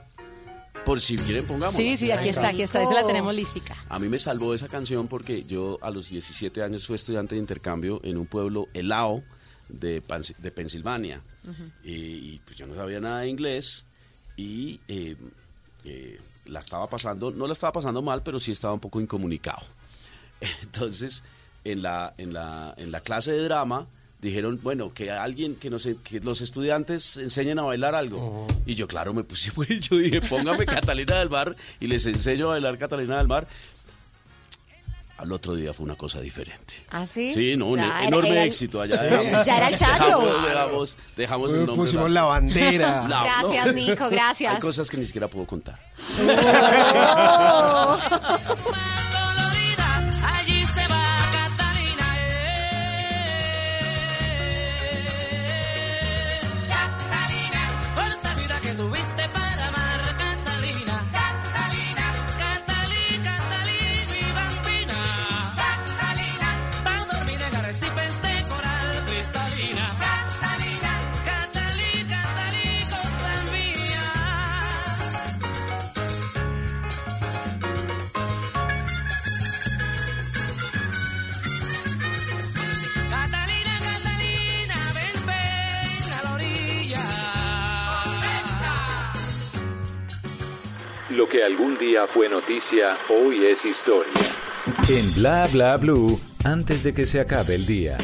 Por 0.85 1.01
si 1.01 1.17
quieren, 1.17 1.47
pongamos. 1.47 1.75
Sí, 1.75 1.97
sí, 1.97 2.11
aquí 2.11 2.29
está, 2.29 2.49
aquí 2.49 2.63
está, 2.63 2.83
esa 2.83 2.95
la 2.95 3.07
tenemos 3.07 3.35
listica. 3.35 3.77
A 3.89 3.99
mí 3.99 4.09
me 4.09 4.19
salvó 4.19 4.55
esa 4.55 4.69
canción 4.69 5.07
porque 5.09 5.45
yo 5.45 5.77
a 5.83 5.91
los 5.91 6.09
17 6.11 6.63
años 6.63 6.87
fui 6.87 6.97
estudiante 6.97 7.35
de 7.35 7.41
intercambio 7.41 8.01
en 8.05 8.17
un 8.17 8.27
pueblo 8.27 8.69
helado 8.75 9.23
de, 9.69 10.03
de 10.39 10.51
Pensilvania. 10.51 11.21
y, 11.85 11.93
y, 11.93 12.41
pues 12.45 12.57
yo 12.57 12.67
no 12.67 12.75
sabía 12.75 13.01
nada 13.01 13.21
de 13.21 13.29
inglés 13.29 13.85
y 14.39 14.79
eh, 14.87 15.17
eh, 15.85 16.19
la 16.47 16.61
estaba 16.61 16.89
pasando, 16.89 17.33
no 17.33 17.47
la 17.47 17.53
estaba 17.53 17.73
pasando 17.73 18.01
mal, 18.01 18.23
pero 18.23 18.39
sí 18.39 18.53
estaba 18.53 18.73
un 18.73 18.81
poco 18.81 19.01
incomunicado. 19.01 19.67
Entonces, 20.63 21.25
en 21.65 21.83
la, 21.83 22.15
en 22.17 22.33
la, 22.33 22.73
en 22.79 22.93
la 22.93 23.01
clase 23.01 23.33
de 23.33 23.43
drama 23.43 23.87
dijeron, 24.21 24.61
bueno, 24.63 24.91
que 24.91 25.11
alguien, 25.11 25.57
que, 25.57 25.71
nos, 25.71 25.89
que 26.05 26.21
los 26.21 26.41
estudiantes 26.41 27.17
enseñen 27.17 27.59
a 27.59 27.63
bailar 27.63 27.97
algo. 27.97 28.47
Y 28.65 28.77
yo, 28.77 28.87
claro, 28.87 29.13
me 29.13 29.25
puse, 29.25 29.51
pues, 29.55 29.69
yo 29.81 29.97
dije, 29.97 30.21
póngame 30.21 30.67
Catalina 30.67 31.19
del 31.19 31.31
Mar 31.31 31.57
y 31.81 31.89
les 31.89 32.07
enseño 32.07 32.47
a 32.47 32.51
bailar 32.51 32.79
Catalina 32.79 33.19
del 33.19 33.27
Mar. 33.27 33.49
Al 35.19 35.33
otro 35.33 35.57
día 35.57 35.75
fue 35.75 35.85
una 35.85 35.97
cosa 35.97 36.21
diferente. 36.21 36.75
¿Ah, 36.91 37.05
sí? 37.05 37.35
Sí, 37.35 37.57
no, 37.57 37.67
un 37.67 37.79
Ya 37.79 38.05
enorme 38.05 38.31
era 38.31 38.45
éxito 38.45 38.81
allá. 38.81 39.03
Dejamos, 39.03 39.47
Ya 39.47 39.57
era 39.57 39.69
el 39.69 39.77
chacho. 39.77 40.05
Dejamos, 40.21 40.47
dejamos, 40.47 40.99
dejamos 41.17 41.53
el 41.53 41.59
Uy, 41.61 41.67
nombre. 41.67 41.85
pusimos 41.85 42.11
la 42.13 42.25
bandera. 42.25 43.05
Gracias, 43.09 43.67
no. 43.67 43.73
Nico, 43.73 44.09
gracias. 44.11 44.55
Hay 44.55 44.61
cosas 44.61 44.89
que 44.89 44.97
ni 44.97 45.05
siquiera 45.05 45.27
puedo 45.29 45.45
contar. 45.47 45.79
Oh. 47.81 47.99
Lo 91.19 91.27
que 91.27 91.43
algún 91.43 91.77
día 91.77 92.07
fue 92.07 92.29
noticia, 92.29 92.95
hoy 93.09 93.45
es 93.45 93.65
historia. 93.65 94.13
En 94.89 95.15
Bla 95.17 95.49
Bla 95.53 95.77
Blue, 95.77 96.21
antes 96.45 96.85
de 96.85 96.95
que 96.95 97.07
se 97.07 97.19
acabe 97.19 97.57
el 97.57 97.67
día. 97.67 97.99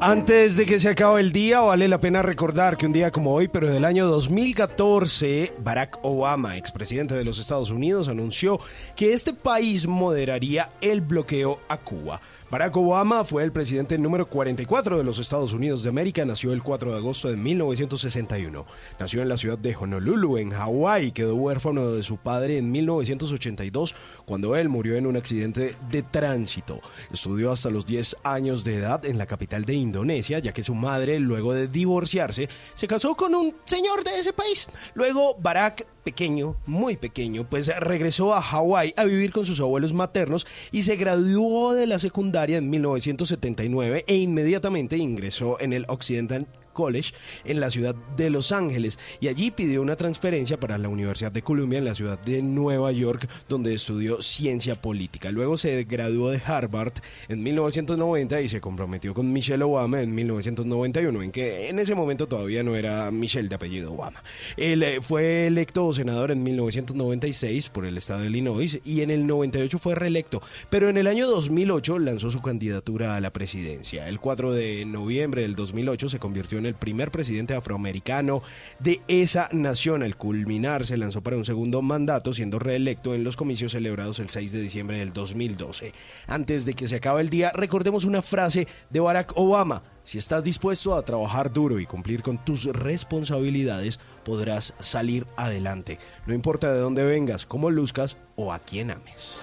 Antes 0.00 0.56
de 0.56 0.66
que 0.66 0.78
se 0.78 0.88
acabe 0.88 1.20
el 1.20 1.32
día, 1.32 1.60
vale 1.60 1.88
la 1.88 2.00
pena 2.00 2.22
recordar 2.22 2.76
que 2.76 2.86
un 2.86 2.92
día 2.92 3.10
como 3.10 3.34
hoy, 3.34 3.48
pero 3.48 3.68
del 3.72 3.84
año 3.84 4.06
2014, 4.06 5.54
Barack 5.58 5.98
Obama, 6.02 6.56
expresidente 6.56 7.14
de 7.14 7.24
los 7.24 7.38
Estados 7.38 7.70
Unidos, 7.70 8.06
anunció 8.06 8.60
que 8.94 9.12
este 9.12 9.32
país 9.32 9.86
moderaría 9.88 10.70
el 10.80 11.00
bloqueo 11.00 11.58
a 11.68 11.78
Cuba. 11.78 12.20
Barack 12.48 12.76
Obama 12.76 13.24
fue 13.24 13.42
el 13.42 13.50
presidente 13.50 13.98
número 13.98 14.28
44 14.28 14.98
de 14.98 15.02
los 15.02 15.18
Estados 15.18 15.52
Unidos 15.52 15.82
de 15.82 15.88
América, 15.88 16.24
nació 16.24 16.52
el 16.52 16.62
4 16.62 16.92
de 16.92 16.96
agosto 16.96 17.26
de 17.26 17.36
1961. 17.36 18.64
Nació 19.00 19.22
en 19.22 19.28
la 19.28 19.36
ciudad 19.36 19.58
de 19.58 19.74
Honolulu, 19.74 20.38
en 20.38 20.52
Hawái, 20.52 21.10
quedó 21.10 21.34
huérfano 21.34 21.90
de 21.90 22.04
su 22.04 22.18
padre 22.18 22.58
en 22.58 22.70
1982 22.70 23.96
cuando 24.26 24.54
él 24.54 24.68
murió 24.68 24.94
en 24.94 25.08
un 25.08 25.16
accidente 25.16 25.74
de 25.90 26.02
tránsito. 26.04 26.80
Estudió 27.12 27.50
hasta 27.50 27.68
los 27.68 27.84
10 27.84 28.18
años 28.22 28.62
de 28.62 28.76
edad 28.76 29.04
en 29.04 29.18
la 29.18 29.26
capital 29.26 29.64
de 29.64 29.74
Indonesia, 29.74 30.38
ya 30.38 30.52
que 30.52 30.62
su 30.62 30.76
madre, 30.76 31.18
luego 31.18 31.52
de 31.52 31.66
divorciarse, 31.66 32.48
se 32.76 32.86
casó 32.86 33.16
con 33.16 33.34
un 33.34 33.56
señor 33.64 34.04
de 34.04 34.20
ese 34.20 34.32
país. 34.32 34.68
Luego 34.94 35.34
Barack 35.40 35.84
pequeño, 36.04 36.54
muy 36.66 36.96
pequeño, 36.96 37.50
pues 37.50 37.76
regresó 37.80 38.32
a 38.32 38.40
Hawái 38.40 38.94
a 38.96 39.02
vivir 39.02 39.32
con 39.32 39.44
sus 39.44 39.58
abuelos 39.58 39.92
maternos 39.92 40.46
y 40.70 40.82
se 40.82 40.94
graduó 40.94 41.74
de 41.74 41.88
la 41.88 41.98
secundaria 41.98 42.35
en 42.44 42.68
1979 42.68 44.04
e 44.06 44.16
inmediatamente 44.16 44.96
ingresó 44.98 45.58
en 45.58 45.72
el 45.72 45.86
Occidental 45.88 46.46
College 46.76 47.14
en 47.44 47.58
la 47.58 47.70
ciudad 47.70 47.94
de 48.16 48.28
Los 48.28 48.52
Ángeles 48.52 48.98
y 49.18 49.28
allí 49.28 49.50
pidió 49.50 49.80
una 49.80 49.96
transferencia 49.96 50.60
para 50.60 50.76
la 50.76 50.90
Universidad 50.90 51.32
de 51.32 51.42
Columbia 51.42 51.78
en 51.78 51.86
la 51.86 51.94
ciudad 51.94 52.18
de 52.20 52.42
Nueva 52.42 52.92
York 52.92 53.28
donde 53.48 53.74
estudió 53.74 54.20
ciencia 54.20 54.80
política. 54.80 55.32
Luego 55.32 55.56
se 55.56 55.84
graduó 55.84 56.30
de 56.30 56.42
Harvard 56.44 56.92
en 57.28 57.42
1990 57.42 58.42
y 58.42 58.48
se 58.48 58.60
comprometió 58.60 59.14
con 59.14 59.32
Michelle 59.32 59.64
Obama 59.64 60.02
en 60.02 60.14
1991, 60.14 61.22
en 61.22 61.32
que 61.32 61.68
en 61.68 61.78
ese 61.78 61.94
momento 61.94 62.28
todavía 62.28 62.62
no 62.62 62.76
era 62.76 63.10
Michelle 63.10 63.48
de 63.48 63.54
apellido 63.54 63.94
Obama. 63.94 64.22
Él 64.56 64.82
eh, 64.82 65.00
fue 65.00 65.46
electo 65.46 65.92
senador 65.94 66.30
en 66.30 66.42
1996 66.42 67.70
por 67.70 67.86
el 67.86 67.96
estado 67.96 68.20
de 68.20 68.26
Illinois 68.26 68.80
y 68.84 69.00
en 69.00 69.10
el 69.10 69.26
98 69.26 69.78
fue 69.78 69.94
reelecto, 69.94 70.42
pero 70.68 70.88
en 70.88 70.98
el 70.98 71.06
año 71.06 71.26
2008 71.26 71.98
lanzó 71.98 72.30
su 72.30 72.42
candidatura 72.42 73.16
a 73.16 73.20
la 73.20 73.32
presidencia. 73.32 74.08
El 74.08 74.20
4 74.20 74.52
de 74.52 74.84
noviembre 74.84 75.42
del 75.42 75.54
2008 75.54 76.08
se 76.08 76.18
convirtió 76.18 76.58
en 76.58 76.65
el 76.66 76.74
primer 76.74 77.10
presidente 77.10 77.54
afroamericano 77.54 78.42
de 78.78 79.00
esa 79.08 79.48
nación. 79.52 80.02
Al 80.02 80.16
culminar 80.16 80.86
se 80.86 80.96
lanzó 80.96 81.22
para 81.22 81.36
un 81.36 81.44
segundo 81.44 81.82
mandato, 81.82 82.34
siendo 82.34 82.58
reelecto 82.58 83.14
en 83.14 83.24
los 83.24 83.36
comicios 83.36 83.72
celebrados 83.72 84.18
el 84.18 84.28
6 84.28 84.52
de 84.52 84.60
diciembre 84.60 84.98
del 84.98 85.12
2012. 85.12 85.92
Antes 86.26 86.66
de 86.66 86.74
que 86.74 86.88
se 86.88 86.96
acabe 86.96 87.20
el 87.20 87.30
día, 87.30 87.50
recordemos 87.54 88.04
una 88.04 88.22
frase 88.22 88.66
de 88.90 89.00
Barack 89.00 89.32
Obama. 89.36 89.82
Si 90.04 90.18
estás 90.18 90.44
dispuesto 90.44 90.94
a 90.94 91.02
trabajar 91.02 91.52
duro 91.52 91.80
y 91.80 91.86
cumplir 91.86 92.22
con 92.22 92.44
tus 92.44 92.64
responsabilidades, 92.66 93.98
podrás 94.24 94.74
salir 94.78 95.26
adelante. 95.36 95.98
No 96.26 96.34
importa 96.34 96.72
de 96.72 96.78
dónde 96.78 97.04
vengas, 97.04 97.44
cómo 97.44 97.70
luzcas 97.70 98.16
o 98.36 98.52
a 98.52 98.60
quién 98.60 98.92
ames. 98.92 99.42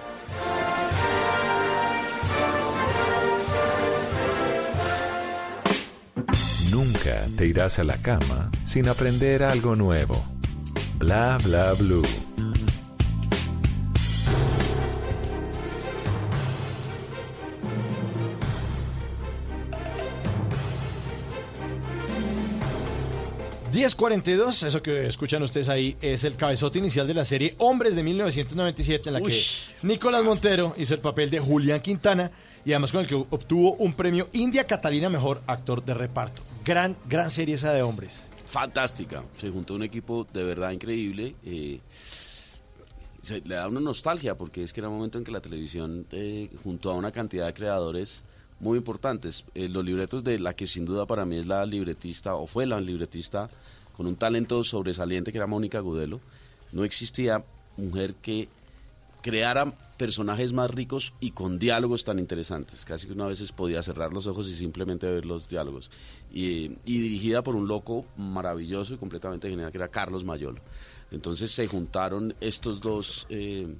Nunca 7.04 7.26
te 7.36 7.46
irás 7.46 7.78
a 7.78 7.84
la 7.84 7.98
cama 7.98 8.50
sin 8.64 8.88
aprender 8.88 9.42
algo 9.42 9.76
nuevo. 9.76 10.24
Bla 10.98 11.38
Bla 11.42 11.74
Blue. 11.74 12.02
...10.42, 23.74 24.68
eso 24.68 24.80
que 24.80 25.08
escuchan 25.08 25.42
ustedes 25.42 25.68
ahí... 25.68 25.96
...es 26.00 26.22
el 26.22 26.36
cabezote 26.36 26.78
inicial 26.78 27.08
de 27.08 27.14
la 27.14 27.24
serie 27.24 27.56
Hombres 27.58 27.96
de 27.96 28.04
1997... 28.04 29.08
...en 29.08 29.12
la 29.12 29.20
Uy. 29.20 29.32
que 29.32 29.86
Nicolás 29.86 30.22
Montero 30.22 30.74
hizo 30.78 30.94
el 30.94 31.00
papel 31.00 31.28
de 31.28 31.40
Julián 31.40 31.82
Quintana... 31.82 32.30
...y 32.64 32.72
además 32.72 32.92
con 32.92 33.02
el 33.02 33.06
que 33.06 33.14
obtuvo 33.14 33.74
un 33.74 33.92
premio 33.92 34.28
India 34.32 34.64
Catalina 34.66 35.10
Mejor 35.10 35.42
Actor 35.46 35.84
de 35.84 35.92
Reparto. 35.92 36.42
Gran, 36.64 36.96
gran 37.06 37.30
serie 37.30 37.56
esa 37.56 37.72
de 37.72 37.82
Hombres. 37.82 38.28
Fantástica. 38.46 39.22
Se 39.36 39.50
juntó 39.50 39.74
un 39.74 39.82
equipo 39.82 40.26
de 40.32 40.44
verdad 40.44 40.70
increíble. 40.70 41.34
eh, 41.44 41.80
se, 43.20 43.40
le 43.40 43.54
da 43.54 43.68
una 43.68 43.80
nostalgia 43.80 44.36
porque 44.36 44.62
es 44.62 44.72
que 44.72 44.80
era 44.80 44.88
un 44.88 44.96
momento 44.96 45.18
en 45.18 45.24
que 45.24 45.32
la 45.32 45.40
televisión 45.40 46.06
eh, 46.12 46.50
junto 46.62 46.90
a 46.90 46.94
una 46.94 47.10
cantidad 47.10 47.46
de 47.46 47.54
creadores 47.54 48.24
muy 48.60 48.78
importantes. 48.78 49.44
Eh, 49.54 49.68
los 49.68 49.84
libretos 49.84 50.22
de 50.24 50.38
la 50.38 50.54
que 50.54 50.66
sin 50.66 50.84
duda 50.84 51.06
para 51.06 51.24
mí 51.24 51.38
es 51.38 51.46
la 51.46 51.64
libretista 51.66 52.34
o 52.34 52.46
fue 52.46 52.66
la 52.66 52.80
libretista 52.80 53.48
con 53.92 54.06
un 54.06 54.16
talento 54.16 54.62
sobresaliente 54.64 55.32
que 55.32 55.38
era 55.38 55.46
Mónica 55.46 55.80
Gudelo. 55.80 56.20
No 56.72 56.84
existía 56.84 57.44
mujer 57.76 58.14
que 58.16 58.48
creara 59.24 59.72
personajes 59.96 60.52
más 60.52 60.70
ricos 60.70 61.14
y 61.18 61.30
con 61.30 61.58
diálogos 61.58 62.04
tan 62.04 62.18
interesantes. 62.18 62.84
Casi 62.84 63.06
que 63.06 63.14
una 63.14 63.26
veces 63.26 63.52
podía 63.52 63.82
cerrar 63.82 64.12
los 64.12 64.26
ojos 64.26 64.46
y 64.48 64.54
simplemente 64.54 65.06
ver 65.06 65.24
los 65.24 65.48
diálogos. 65.48 65.90
Y, 66.30 66.68
dirigida 66.84 67.42
por 67.42 67.56
un 67.56 67.66
loco 67.66 68.04
maravilloso 68.18 68.92
y 68.92 68.98
completamente 68.98 69.48
genial 69.48 69.70
que 69.72 69.78
era 69.78 69.88
Carlos 69.88 70.24
Mayolo. 70.24 70.60
Entonces 71.10 71.50
se 71.52 71.66
juntaron 71.66 72.34
estos 72.42 72.82
dos, 72.82 73.26
eh, 73.30 73.74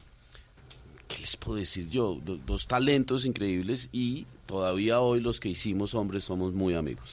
¿qué 1.09 1.18
les 1.20 1.36
puedo 1.36 1.59
decir 1.59 1.90
yo? 1.90 2.18
Do- 2.24 2.38
dos 2.38 2.66
talentos 2.66 3.26
increíbles 3.26 3.90
y 3.92 4.26
todavía 4.47 5.01
hoy 5.01 5.20
los 5.20 5.40
que 5.40 5.51
hicimos 5.51 5.95
hombres 5.95 6.24
somos 6.24 6.55
muy 6.55 6.74
amigos. 6.74 7.05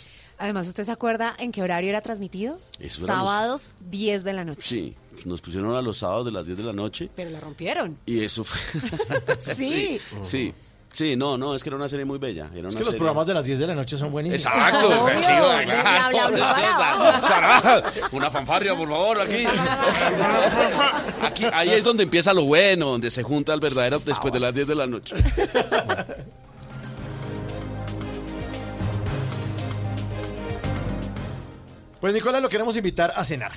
Además, 0.42 0.68
¿usted 0.68 0.84
se 0.86 0.92
acuerda 0.92 1.36
en 1.38 1.52
qué 1.52 1.62
horario 1.62 1.92
era 1.92 2.02
transmitido? 2.02 2.58
Eso 2.80 3.06
era 3.06 3.14
Sábados, 3.14 3.74
10 3.92 4.24
de 4.24 4.34
la 4.34 4.44
noche. 4.44 4.62
Sí, 4.64 4.96
nos 5.26 5.40
pusieron 5.40 5.76
a 5.76 5.84
los 5.84 6.00
sábados 6.00 6.26
de 6.26 6.32
las 6.32 6.48
10 6.48 6.58
de 6.58 6.64
la 6.64 6.74
noche 6.74 7.12
Pero 7.16 7.30
la 7.30 7.40
rompieron. 7.40 8.00
y 8.08 8.24
eso 8.24 8.44
fue... 8.44 8.60
Sí. 9.40 10.02
Sí, 10.24 10.52
sí, 10.92 11.16
no, 11.16 11.38
no, 11.38 11.54
es 11.54 11.62
que 11.62 11.70
era 11.70 11.76
una 11.76 11.88
serie 11.88 12.06
muy 12.06 12.18
bella. 12.18 12.50
Era 12.56 12.70
Es 12.70 12.76
que 12.76 12.84
los 12.84 12.96
programas 12.96 13.28
de 13.28 13.36
las 13.36 13.46
10 13.46 13.60
de 13.60 13.68
la 13.68 13.76
noche 13.76 14.00
son 14.00 14.12
buenísimos. 14.12 14.44
Exacto, 14.44 14.90
o 14.90 15.04
sea, 15.04 15.22
sí, 15.22 15.32
bla, 15.68 16.10
bla, 16.10 16.28
bla, 17.62 17.84
Una 18.12 18.32
fanfarria, 18.32 18.76
por 18.76 18.90
favor, 18.90 19.22
aquí. 19.22 19.46
Aquí, 21.22 21.46
ahí 21.54 21.70
es 21.70 21.84
donde 21.84 22.02
empieza 22.02 22.34
lo 22.34 22.46
bueno, 22.46 22.88
donde 22.88 23.12
se 23.12 23.22
junta 23.22 23.54
el 23.54 23.60
verdadero 23.60 24.00
después 24.04 24.34
de 24.34 24.40
las 24.40 24.56
10 24.56 24.68
de 24.70 24.76
la 24.76 24.88
noche. 24.88 25.14
Pues 32.02 32.14
Nicolás 32.14 32.42
lo 32.42 32.50
queremos 32.50 32.76
invitar 32.76 33.14
a 33.16 33.24
cenar. 33.24 33.52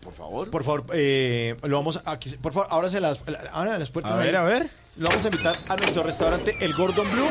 Por 0.00 0.12
favor. 0.14 0.50
Por 0.50 0.64
favor, 0.64 0.84
eh, 0.94 1.54
lo 1.62 1.76
vamos 1.76 2.00
a, 2.04 2.18
por 2.42 2.52
favor, 2.52 2.66
ábranse 2.70 3.00
las, 3.00 3.20
ábranse 3.52 3.78
las 3.78 3.90
puertas. 3.90 4.12
A 4.14 4.16
ver, 4.16 4.34
ahí. 4.34 4.42
a 4.42 4.44
ver. 4.44 4.70
Lo 4.96 5.08
vamos 5.10 5.24
a 5.24 5.28
invitar 5.28 5.56
a 5.68 5.76
nuestro 5.76 6.02
restaurante 6.02 6.56
El 6.60 6.72
Gordon 6.74 7.06
Blue. 7.12 7.28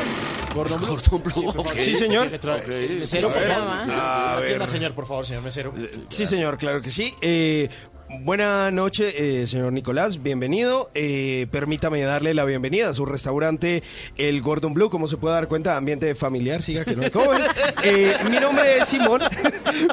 Gordon 0.54 0.80
Blue. 0.80 0.96
Gordon 1.10 1.64
Blue, 1.64 1.74
Sí, 1.74 1.94
señor. 1.96 2.30
Que 2.30 2.40
trae- 2.40 2.60
Ok. 2.62 3.00
Mesero, 3.00 3.28
por 3.28 3.36
A 3.36 3.40
ver. 3.40 3.52
favor. 3.52 3.90
A 4.00 4.36
ver. 4.40 4.68
señor, 4.70 4.94
por 4.94 5.06
favor, 5.06 5.26
señor 5.26 5.42
mesero. 5.42 5.72
Sí, 6.08 6.26
señor, 6.26 6.56
claro 6.56 6.80
que 6.80 6.90
sí. 6.92 7.12
Eh, 7.20 7.68
buena 8.08 8.70
noche, 8.70 9.42
eh, 9.42 9.46
señor 9.46 9.72
Nicolás, 9.72 10.22
bienvenido. 10.22 10.90
Eh, 10.94 11.46
permítame 11.50 12.00
darle 12.02 12.34
la 12.34 12.44
bienvenida 12.44 12.88
a 12.88 12.92
su 12.92 13.04
restaurante 13.06 13.82
El 14.16 14.42
Gordon 14.42 14.74
Blue, 14.74 14.90
como 14.90 15.08
se 15.08 15.16
puede 15.16 15.34
dar 15.34 15.48
cuenta, 15.48 15.76
ambiente 15.76 16.14
familiar, 16.14 16.62
siga 16.62 16.84
que 16.84 16.96
no 16.96 17.02
es 17.02 17.12
joven. 17.12 17.40
Eh, 17.82 18.16
mi 18.30 18.38
nombre 18.40 18.78
es 18.78 18.88
Simón, 18.88 19.20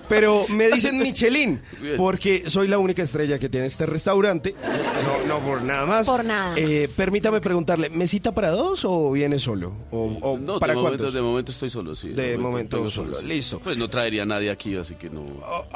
pero 0.08 0.46
me 0.50 0.68
dicen 0.70 0.98
Michelin, 0.98 1.62
porque 1.98 2.50
soy 2.50 2.68
la 2.68 2.78
única 2.80 3.04
estrella 3.04 3.38
que 3.38 3.50
tiene 3.50 3.68
este 3.68 3.86
restaurante. 3.86 4.56
No, 5.28 5.28
no 5.28 5.46
por 5.46 5.62
nada 5.62 5.86
más. 5.86 6.08
Por 6.08 6.24
nada 6.24 6.56
Eh, 6.58 6.90
permítame 6.96 7.40
preguntarle, 7.42 7.90
¿mesita 7.90 8.34
para 8.34 8.50
dos 8.50 8.84
o 8.86 9.12
viene 9.12 9.38
solo? 9.38 9.76
¿O, 9.92 10.06
o 10.22 10.38
No, 10.40 10.60
para 10.60 10.74
de 10.74 10.82
momento, 10.82 11.12
de 11.12 11.22
momento 11.22 11.52
estoy 11.52 11.70
solo, 11.70 11.96
sí. 11.96 12.10
De 12.10 12.38
momento 12.38 12.78
tengo 12.78 12.90
solo, 12.90 13.20
sí. 13.20 13.26
listo. 13.26 13.60
Pues 13.60 13.78
no 13.78 13.90
traería 13.90 14.24
a 14.24 14.26
nadie 14.26 14.50
aquí, 14.50 14.76
así 14.76 14.96
que 14.96 15.10
no. 15.10 15.24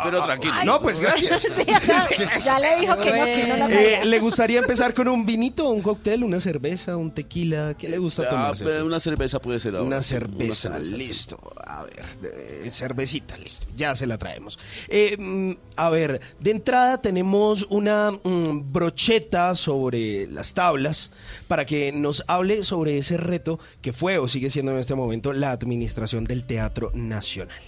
Pero 0.03 0.23
tranquilo. 0.23 0.55
No, 0.65 0.81
pues 0.81 0.99
gracias. 0.99 1.41
Sí, 1.41 1.49
ya 2.43 2.59
le 2.59 2.79
dijo 2.81 2.97
que 2.97 3.11
no, 3.11 3.25
que 3.25 3.45
no 3.47 3.57
la 3.57 3.67
Eh. 3.71 4.05
¿Le 4.05 4.19
gustaría 4.19 4.59
empezar 4.59 4.93
con 4.93 5.07
un 5.07 5.25
vinito, 5.25 5.69
un 5.69 5.81
cóctel, 5.81 6.23
una 6.23 6.39
cerveza, 6.39 6.97
un 6.97 7.11
tequila? 7.11 7.75
¿Qué 7.77 7.89
le 7.89 7.97
gusta 7.97 8.27
tomar? 8.29 8.55
una 8.83 8.99
cerveza 8.99 9.39
puede 9.39 9.59
ser 9.59 9.75
ahora. 9.75 9.87
Una 9.87 10.01
cerveza, 10.01 10.83
sí. 10.83 10.91
listo. 10.91 11.39
A 11.65 11.83
ver, 11.83 12.05
de- 12.21 12.71
cervecita, 12.71 13.37
listo. 13.37 13.67
Ya 13.75 13.95
se 13.95 14.05
la 14.07 14.17
traemos. 14.17 14.59
Eh, 14.87 15.15
mm, 15.17 15.51
a 15.75 15.89
ver, 15.89 16.21
de 16.39 16.51
entrada 16.51 17.01
tenemos 17.01 17.65
una 17.69 18.11
mm, 18.11 18.71
brocheta 18.71 19.55
sobre 19.55 20.27
las 20.27 20.53
tablas 20.53 21.11
para 21.47 21.65
que 21.65 21.91
nos 21.91 22.23
hable 22.27 22.63
sobre 22.63 22.97
ese 22.97 23.17
reto 23.17 23.59
que 23.81 23.93
fue 23.93 24.17
o 24.17 24.27
sigue 24.27 24.49
siendo 24.49 24.71
en 24.71 24.79
este 24.79 24.95
momento 24.95 25.33
la 25.33 25.51
administración 25.51 26.23
del 26.23 26.43
Teatro 26.45 26.91
Nacional. 26.93 27.61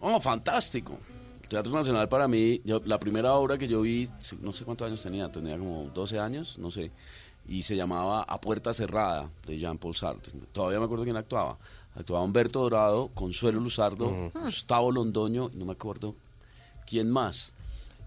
Oh, 0.00 0.20
fantástico. 0.20 0.98
El 1.50 1.56
Teatro 1.56 1.72
Nacional 1.72 2.08
para 2.08 2.28
mí, 2.28 2.60
yo- 2.64 2.80
la 2.84 3.00
primera 3.00 3.34
obra 3.34 3.58
que 3.58 3.66
yo 3.66 3.80
vi, 3.80 4.08
sí, 4.20 4.38
no 4.40 4.52
sé 4.52 4.64
cuántos 4.64 4.86
años 4.86 5.02
tenía, 5.02 5.32
tenía 5.32 5.58
como 5.58 5.90
12 5.92 6.16
años, 6.20 6.56
no 6.58 6.70
sé, 6.70 6.92
y 7.48 7.62
se 7.62 7.74
llamaba 7.74 8.22
A 8.22 8.40
Puerta 8.40 8.72
Cerrada, 8.72 9.28
de 9.48 9.58
Jean-Paul 9.58 9.96
Sartre. 9.96 10.32
Todavía 10.52 10.78
me 10.78 10.84
acuerdo 10.84 11.02
quién 11.02 11.16
actuaba. 11.16 11.58
Actuaba 11.96 12.22
Humberto 12.22 12.60
Dorado, 12.60 13.08
Consuelo 13.14 13.58
Luzardo, 13.58 14.30
Gustavo 14.32 14.92
Londoño, 14.92 15.50
no 15.54 15.64
me 15.64 15.72
acuerdo 15.72 16.14
quién 16.86 17.10
más. 17.10 17.52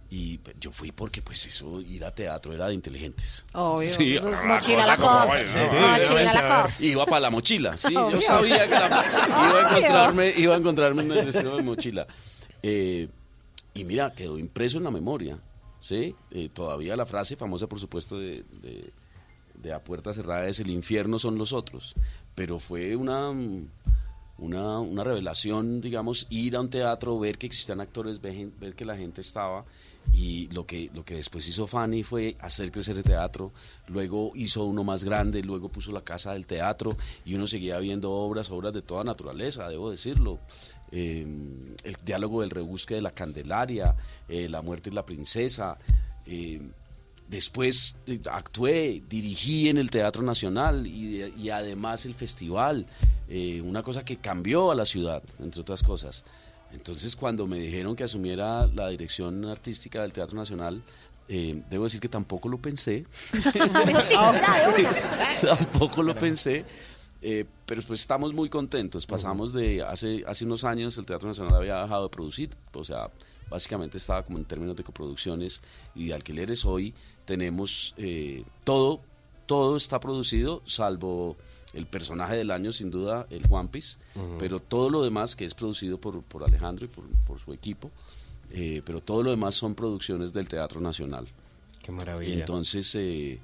Y 0.09 0.39
yo 0.61 0.71
fui 0.71 0.93
porque 0.93 1.21
pues 1.21 1.45
eso, 1.45 1.81
ir 1.81 2.05
a 2.05 2.11
teatro 2.11 2.53
era 2.53 2.67
de 2.67 2.75
inteligentes. 2.75 3.43
Obvio. 3.55 3.89
Sí, 3.89 4.17
Mochila 4.21 4.85
la 4.87 4.95
cosa 4.95 5.43
como 5.57 5.81
¿no? 5.81 5.87
Mochila 5.97 6.33
Lacoste. 6.33 6.85
Iba 6.85 7.05
para 7.05 7.19
la 7.19 7.29
mochila, 7.29 7.75
sí. 7.75 7.93
Obvio. 7.93 8.11
Yo 8.11 8.21
sabía 8.21 8.63
que 8.63 8.69
la- 8.69 8.87
iba, 8.87 9.59
a 9.59 9.69
encontrarme, 9.69 10.33
iba 10.37 10.53
a 10.55 10.57
encontrarme 10.57 11.01
un 11.01 11.09
destino 11.09 11.57
de 11.57 11.63
mochila. 11.63 12.07
Eh, 12.61 13.09
y 13.73 13.83
mira, 13.83 14.13
quedó 14.13 14.37
impreso 14.37 14.77
en 14.77 14.83
la 14.83 14.91
memoria. 14.91 15.39
¿sí? 15.83 16.15
Eh, 16.31 16.49
todavía 16.53 16.95
la 16.95 17.05
frase 17.05 17.35
famosa, 17.35 17.67
por 17.67 17.79
supuesto, 17.79 18.17
de, 18.17 18.43
de, 18.61 18.93
de 19.55 19.73
A 19.73 19.83
Puerta 19.83 20.13
Cerrada 20.13 20.47
es 20.47 20.59
el 20.59 20.69
infierno 20.69 21.19
son 21.19 21.37
los 21.37 21.53
otros. 21.53 21.93
Pero 22.35 22.59
fue 22.59 22.95
una, 22.95 23.29
una, 24.37 24.79
una 24.79 25.03
revelación, 25.03 25.81
digamos, 25.81 26.27
ir 26.29 26.55
a 26.55 26.61
un 26.61 26.69
teatro, 26.69 27.19
ver 27.19 27.37
que 27.37 27.47
existían 27.47 27.81
actores, 27.81 28.21
ver, 28.21 28.47
ver 28.59 28.75
que 28.75 28.85
la 28.85 28.95
gente 28.95 29.21
estaba. 29.21 29.65
Y 30.13 30.47
lo 30.47 30.65
que, 30.65 30.89
lo 30.93 31.05
que 31.05 31.15
después 31.15 31.47
hizo 31.47 31.65
Fanny 31.65 32.03
fue 32.03 32.35
hacer 32.39 32.71
crecer 32.71 32.97
el 32.97 33.03
teatro, 33.03 33.53
luego 33.87 34.33
hizo 34.35 34.65
uno 34.65 34.83
más 34.83 35.03
grande, 35.03 35.41
luego 35.41 35.69
puso 35.69 35.91
la 35.93 36.03
casa 36.03 36.33
del 36.33 36.45
teatro 36.45 36.97
y 37.23 37.35
uno 37.35 37.47
seguía 37.47 37.79
viendo 37.79 38.11
obras, 38.11 38.51
obras 38.51 38.73
de 38.73 38.81
toda 38.81 39.03
naturaleza, 39.05 39.69
debo 39.69 39.89
decirlo. 39.89 40.39
Eh, 40.95 41.25
el 41.83 41.97
diálogo 42.05 42.41
del 42.41 42.51
rebusque 42.51 42.93
de 42.93 43.01
la 43.01 43.09
Candelaria, 43.11 43.95
eh, 44.29 44.47
La 44.47 44.61
muerte 44.61 44.91
y 44.91 44.93
la 44.93 45.05
princesa. 45.05 45.77
eh, 46.27 46.61
después 47.27 47.95
actué, 48.31 49.01
dirigí 49.09 49.67
en 49.69 49.79
el 49.79 49.89
Teatro 49.89 50.21
Nacional 50.21 50.85
y, 50.85 51.33
y 51.35 51.49
además 51.49 52.05
el 52.05 52.13
festival, 52.13 52.85
eh, 53.27 53.59
una 53.61 53.81
cosa 53.81 54.05
que 54.05 54.17
cambió 54.17 54.69
a 54.69 54.75
la 54.75 54.85
ciudad, 54.85 55.23
entre 55.39 55.61
otras 55.61 55.81
cosas. 55.81 56.23
Entonces, 56.71 57.15
cuando 57.15 57.47
me 57.47 57.57
dijeron 57.57 57.95
que 57.95 58.03
asumiera 58.03 58.67
la 58.67 58.89
dirección 58.89 59.45
artística 59.45 60.01
del 60.03 60.11
Teatro 60.11 60.37
Nacional, 60.37 60.83
eh, 61.29 61.61
debo 61.69 61.85
decir 61.85 61.99
que 61.99 62.09
tampoco 62.09 62.49
lo 62.49 62.57
pensé. 62.57 63.05
tampoco 65.41 66.03
lo 66.03 66.13
pensé. 66.15 66.65
Eh, 67.23 67.45
pero 67.65 67.81
pues 67.87 68.01
estamos 68.01 68.33
muy 68.33 68.49
contentos. 68.49 69.05
Pasamos 69.05 69.53
de 69.53 69.81
hace, 69.81 70.23
hace 70.27 70.45
unos 70.45 70.63
años 70.63 70.97
el 70.97 71.05
Teatro 71.05 71.29
Nacional 71.29 71.55
había 71.55 71.81
dejado 71.81 72.03
de 72.03 72.09
producir, 72.09 72.49
o 72.73 72.83
sea, 72.83 73.09
básicamente 73.49 73.97
estaba 73.97 74.23
como 74.23 74.37
en 74.37 74.45
términos 74.45 74.75
de 74.75 74.83
coproducciones 74.83 75.61
y 75.95 76.07
de 76.07 76.13
alquileres. 76.13 76.65
Hoy 76.65 76.93
tenemos 77.25 77.93
eh, 77.97 78.43
todo, 78.63 79.01
todo 79.45 79.77
está 79.77 79.99
producido, 79.99 80.61
salvo 80.65 81.37
el 81.73 81.87
personaje 81.87 82.35
del 82.35 82.51
año, 82.51 82.71
sin 82.71 82.91
duda, 82.91 83.25
el 83.29 83.43
One 83.49 83.69
Piece, 83.69 83.97
Ujú. 84.15 84.35
pero 84.37 84.59
todo 84.59 84.89
lo 84.89 85.01
demás 85.03 85.35
que 85.35 85.45
es 85.45 85.53
producido 85.53 85.97
por, 85.99 86.21
por 86.23 86.43
Alejandro 86.43 86.85
y 86.85 86.87
por, 86.89 87.05
por 87.25 87.39
su 87.39 87.53
equipo, 87.53 87.89
eh, 88.51 88.81
pero 88.85 89.01
todo 89.01 89.23
lo 89.23 89.31
demás 89.31 89.55
son 89.55 89.73
producciones 89.73 90.33
del 90.33 90.47
Teatro 90.47 90.81
Nacional. 90.81 91.27
Qué 91.81 91.91
maravilla. 91.91 92.33
Entonces, 92.33 92.93
eh, 92.95 93.39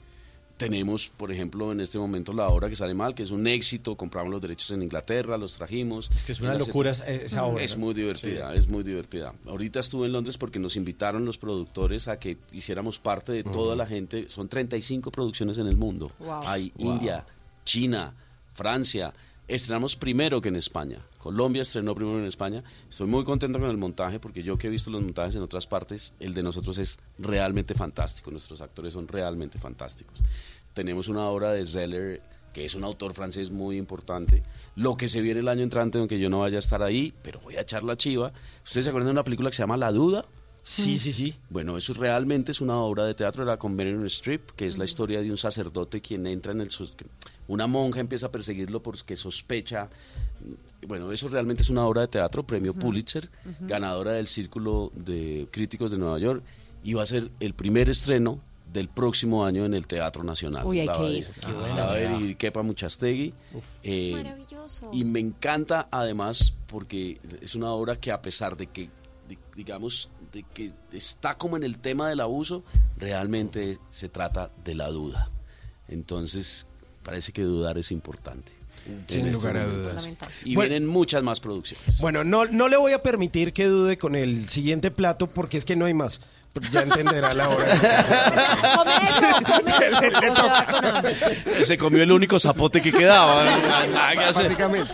tenemos, 0.60 1.10
por 1.16 1.32
ejemplo, 1.32 1.72
en 1.72 1.80
este 1.80 1.98
momento 1.98 2.34
la 2.34 2.50
obra 2.50 2.70
que 2.70 2.76
sale 2.76 2.94
mal, 2.94 3.16
que 3.16 3.24
es 3.24 3.32
un 3.32 3.48
éxito, 3.48 3.96
compramos 3.96 4.30
los 4.30 4.42
derechos 4.42 4.70
en 4.72 4.84
Inglaterra, 4.84 5.38
los 5.38 5.54
trajimos. 5.54 6.12
Es 6.14 6.24
que 6.26 6.34
es 6.34 6.42
una 6.42 6.54
locura 6.54 6.92
esa- 6.92 7.08
esa 7.08 7.46
obra, 7.46 7.64
Es 7.64 7.78
muy 7.78 7.94
divertida, 7.94 8.54
es 8.54 8.68
muy 8.68 8.84
divertida. 8.84 9.34
Ahorita 9.48 9.80
estuve 9.80 10.06
en 10.08 10.12
Londres 10.12 10.38
porque 10.38 10.60
nos 10.60 10.76
invitaron 10.76 11.24
los 11.26 11.38
productores 11.38 12.08
a 12.10 12.20
que 12.20 12.38
hiciéramos 12.52 13.00
parte 13.00 13.32
de 13.32 13.44
toda 13.44 13.76
la 13.76 13.86
gente. 13.88 14.30
Son 14.30 14.48
35 14.50 15.12
producciones 15.12 15.58
en 15.58 15.68
el 15.68 15.78
mundo. 15.78 16.12
Wow. 16.20 16.42
Hay 16.46 16.72
Wow. 16.76 16.92
India, 16.94 17.26
China, 17.64 18.14
Francia. 18.54 19.14
Estrenamos 19.50 19.96
primero 19.96 20.42
que 20.42 20.50
en 20.50 20.58
España. 20.58 21.04
Colombia 21.18 21.64
estrenó 21.64 21.96
primero 21.96 22.20
en 22.20 22.26
España. 22.26 22.64
Estoy 22.88 23.08
muy 23.08 23.24
contento 23.24 23.60
con 23.60 23.72
el 23.72 23.78
montaje 23.78 24.20
porque 24.20 24.44
yo 24.44 24.60
que 24.60 24.68
he 24.68 24.70
visto 24.70 24.92
los 24.92 25.02
montajes 25.02 25.36
en 25.36 25.42
otras 25.42 25.66
partes, 25.66 26.14
el 26.20 26.36
de 26.36 26.44
nosotros 26.44 26.78
es 26.78 27.00
realmente 27.18 27.74
fantástico. 27.74 28.30
Nuestros 28.30 28.62
actores 28.62 28.94
son 28.94 29.08
realmente 29.08 29.58
fantásticos. 29.58 30.20
Tenemos 30.76 31.08
una 31.08 31.26
obra 31.26 31.52
de 31.52 31.66
Zeller 31.66 32.22
que 32.54 32.64
es 32.64 32.76
un 32.76 32.84
autor 32.84 33.16
francés 33.16 33.50
muy 33.50 33.78
importante. 33.78 34.44
Lo 34.76 34.96
que 34.96 35.10
se 35.10 35.20
viene 35.20 35.40
el 35.40 35.48
año 35.48 35.64
entrante, 35.64 35.98
aunque 35.98 36.20
yo 36.20 36.30
no 36.30 36.42
vaya 36.42 36.58
a 36.58 36.60
estar 36.60 36.84
ahí, 36.84 37.12
pero 37.24 37.40
voy 37.40 37.56
a 37.56 37.62
echar 37.62 37.82
la 37.82 37.98
chiva. 37.98 38.32
¿Ustedes 38.64 38.86
se 38.86 38.90
acuerdan 38.92 39.08
de 39.08 39.14
una 39.14 39.24
película 39.24 39.50
que 39.50 39.56
se 39.56 39.64
llama 39.64 39.78
La 39.78 39.92
Duda? 39.92 40.26
Sí, 40.64 41.00
sí, 41.00 41.14
sí. 41.14 41.36
Bueno, 41.50 41.78
eso 41.78 41.94
realmente 41.94 42.52
es 42.52 42.62
una 42.62 42.78
obra 42.78 43.06
de 43.06 43.14
teatro 43.16 43.44
la 43.46 43.58
con 43.58 43.76
Meryl 43.76 44.06
Streep, 44.06 44.52
que 44.52 44.68
es 44.68 44.78
la 44.78 44.86
historia 44.86 45.22
de 45.22 45.32
un 45.32 45.38
sacerdote 45.38 46.02
quien 46.02 46.28
entra 46.28 46.52
en 46.52 46.62
el... 46.62 46.70
Una 47.48 47.66
monja 47.66 48.00
empieza 48.00 48.28
a 48.28 48.32
perseguirlo 48.32 48.82
porque 48.84 49.16
sospecha... 49.16 49.90
Bueno, 50.88 51.12
eso 51.12 51.28
realmente 51.28 51.62
es 51.64 51.70
una 51.70 51.86
obra 51.86 52.02
de 52.04 52.08
teatro, 52.08 52.44
premio. 52.44 52.74
Pulitzer, 52.74 53.30
ganadora 53.62 54.14
del 54.14 54.28
Círculo 54.28 54.92
de 54.96 55.48
Críticos 55.52 55.92
de 55.92 55.98
Nueva 55.98 56.20
York, 56.20 56.42
y 56.84 56.94
va 56.94 57.04
a 57.04 57.06
ser 57.06 57.30
el 57.42 57.54
primer 57.54 57.90
estreno 57.90 58.40
del 58.72 58.88
próximo 58.88 59.44
año 59.44 59.66
en 59.66 59.74
el 59.74 59.88
Teatro 59.88 60.24
Nacional. 60.24 60.66
Uy, 60.66 60.80
hay 60.80 60.86
La 60.88 60.94
que 60.94 61.00
va 61.02 61.08
a 61.08 61.12
ir. 61.12 61.28
la 61.76 61.86
va 61.88 61.94
a 61.94 61.98
dirigir 61.98 62.38
Kepa 62.38 62.62
Muchastegui. 62.62 63.34
eh, 63.84 64.12
Maravilloso. 64.14 64.90
y 64.94 65.04
me 65.04 65.20
encanta 65.20 65.88
además 65.92 66.54
porque 66.68 67.20
es 67.42 67.56
una 67.56 67.72
obra 67.72 67.96
que 67.98 68.12
a 68.12 68.22
pesar 68.22 68.56
de 68.56 68.68
que, 68.68 68.90
di- 69.28 69.38
digamos, 69.56 70.08
de 70.32 70.44
que 70.54 70.72
está 70.92 71.36
como 71.36 71.58
en 71.58 71.64
el 71.64 71.80
tema 71.80 72.10
del 72.10 72.20
abuso, 72.22 72.64
realmente 72.98 73.78
se 73.92 74.10
trata 74.10 74.52
de 74.64 74.76
la 74.76 74.88
duda. 74.90 75.30
Entonces, 75.88 76.68
parece 77.04 77.32
que 77.32 77.42
dudar 77.44 77.78
es 77.78 77.92
importante. 77.92 78.52
Sin 79.08 79.28
este 79.28 79.32
lugar 79.34 79.58
a 79.58 79.66
dudas. 79.66 80.08
Y 80.46 80.56
Bueno. 80.56 80.70
vienen 80.70 80.90
muchas 80.90 81.22
más 81.22 81.40
producciones. 81.40 82.00
Bueno, 82.00 82.24
no, 82.24 82.46
no 82.46 82.68
le 82.70 82.78
voy 82.78 82.94
a 82.94 83.04
permitir 83.04 83.54
que 83.54 83.66
dude 83.66 83.98
con 83.98 84.16
el 84.16 84.48
siguiente 84.50 84.90
plato 84.90 85.28
porque 85.28 85.58
es 85.58 85.66
que 85.66 85.76
no 85.76 85.86
hay 85.86 85.94
más. 85.94 86.22
Ya 86.72 86.82
entenderá 86.82 87.34
la 87.36 87.50
hora. 87.50 87.76
Se 91.64 91.78
comió 91.78 92.04
el 92.04 92.12
único 92.12 92.40
zapote 92.40 92.82
que 92.82 92.92
quedaba. 92.92 93.44
Básicamente. 94.34 94.92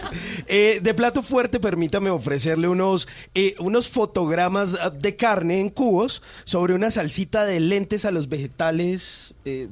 Eh, 0.57 0.79
de 0.81 0.93
plato 0.93 1.21
fuerte, 1.21 1.59
permítame 1.59 2.09
ofrecerle 2.09 2.69
unos, 2.69 3.09
eh, 3.33 3.55
unos 3.59 3.89
fotogramas 3.89 4.77
ah, 4.79 4.89
de 4.89 5.17
carne 5.17 5.59
en 5.59 5.67
cubos 5.67 6.21
sobre 6.45 6.73
una 6.73 6.89
salsita 6.91 7.43
de 7.43 7.59
lentes 7.59 8.05
a 8.05 8.11
los 8.11 8.29
vegetales 8.29 9.33
eh, 9.43 9.67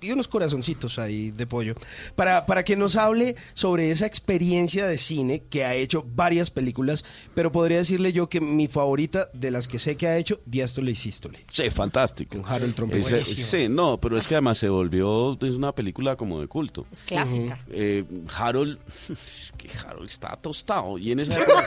y 0.00 0.12
unos 0.12 0.28
corazoncitos 0.28 1.00
ahí 1.00 1.32
de 1.32 1.44
pollo. 1.48 1.74
Para, 2.14 2.46
para 2.46 2.62
que 2.64 2.76
nos 2.76 2.94
hable 2.94 3.34
sobre 3.54 3.90
esa 3.90 4.06
experiencia 4.06 4.86
de 4.86 4.96
cine 4.96 5.42
que 5.50 5.64
ha 5.64 5.74
hecho 5.74 6.06
varias 6.14 6.52
películas, 6.52 7.04
pero 7.34 7.50
podría 7.50 7.78
decirle 7.78 8.12
yo 8.12 8.28
que 8.28 8.40
mi 8.40 8.68
favorita 8.68 9.28
de 9.32 9.50
las 9.50 9.66
que 9.66 9.80
sé 9.80 9.96
que 9.96 10.06
ha 10.06 10.16
hecho, 10.18 10.38
Diástole 10.46 10.92
y 10.92 10.94
Sístole. 10.94 11.44
Sí, 11.50 11.68
fantástico. 11.68 12.40
Con 12.40 12.48
Harold 12.48 12.76
Buenísimo. 12.78 13.24
sí, 13.24 13.66
no, 13.68 13.98
pero 13.98 14.16
es 14.16 14.28
que 14.28 14.36
además 14.36 14.58
se 14.58 14.68
volvió, 14.68 15.32
es 15.32 15.56
una 15.56 15.72
película 15.72 16.14
como 16.14 16.40
de 16.40 16.46
culto. 16.46 16.86
Es 16.92 17.02
clásica. 17.02 17.58
Eh, 17.72 18.04
Harold, 18.36 18.78
es 19.10 19.52
que 19.58 19.68
Harold 19.84 20.11
está 20.12 20.36
tostado 20.36 20.98
y 20.98 21.12
en 21.12 21.20
esa 21.20 21.40
época 21.40 21.64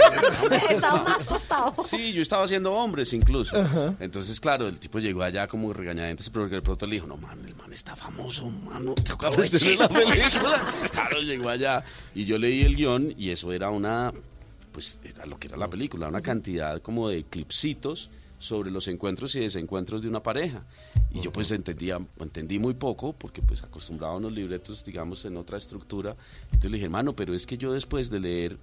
Estaba 0.70 1.04
más 1.04 1.26
tostado. 1.26 1.76
Sí, 1.84 2.14
yo 2.14 2.22
estaba 2.22 2.43
haciendo 2.43 2.74
hombres 2.74 3.12
incluso. 3.14 3.56
Entonces, 4.00 4.39
claro, 4.39 4.68
el 4.68 4.80
tipo 4.80 5.00
llegó 5.00 5.24
allá 5.24 5.48
como 5.48 5.74
regañadientes, 5.74 6.30
pero 6.30 6.48
de 6.48 6.62
pronto 6.62 6.86
le 6.86 6.96
dijo, 6.96 7.08
no, 7.08 7.18
man, 7.18 7.43
el 7.46 7.56
man 7.56 7.72
está 7.74 7.96
famoso, 7.96 8.46
mano, 8.50 8.93
toca 8.96 9.30
ofrecerle 9.30 9.76
la 9.76 9.89
película. 9.89 10.64
Harold 10.96 11.28
llegó 11.28 11.50
allá 11.50 11.84
y 12.14 12.26
yo 12.26 12.38
leí 12.38 12.62
el 12.62 12.76
guion 12.76 13.14
y 13.18 13.32
eso 13.32 13.52
era 13.52 13.70
una, 13.70 14.14
pues, 14.72 15.00
era 15.04 15.26
lo 15.26 15.38
que 15.38 15.48
era 15.48 15.58
la 15.58 15.68
película, 15.68 16.08
una 16.08 16.22
cantidad 16.22 16.82
como 16.82 17.10
de 17.10 17.24
clipsitos 17.24 18.10
sobre 18.39 18.71
los 18.71 18.88
encuentros 18.88 19.36
y 19.36 19.39
desencuentros 19.39 20.01
de 20.01 20.09
una 20.09 20.21
pareja. 20.21 20.63
Y 21.13 21.21
yo 21.21 21.31
pues 21.31 21.51
entendía, 21.51 21.99
entendí 22.19 22.59
muy 22.59 22.73
poco, 22.73 23.13
porque 23.13 23.41
pues 23.41 23.63
acostumbrado 23.63 24.13
a 24.13 24.17
unos 24.17 24.33
libretos, 24.33 24.83
digamos, 24.83 25.25
en 25.25 25.38
otra 25.38 25.57
estructura. 25.57 26.15
Entonces 26.45 26.71
le 26.71 26.77
dije, 26.77 26.86
hermano, 26.86 27.15
pero 27.15 27.33
es 27.33 27.45
que 27.45 27.57
yo 27.57 27.73
después 27.73 28.09
de 28.09 28.19
leer 28.19 28.57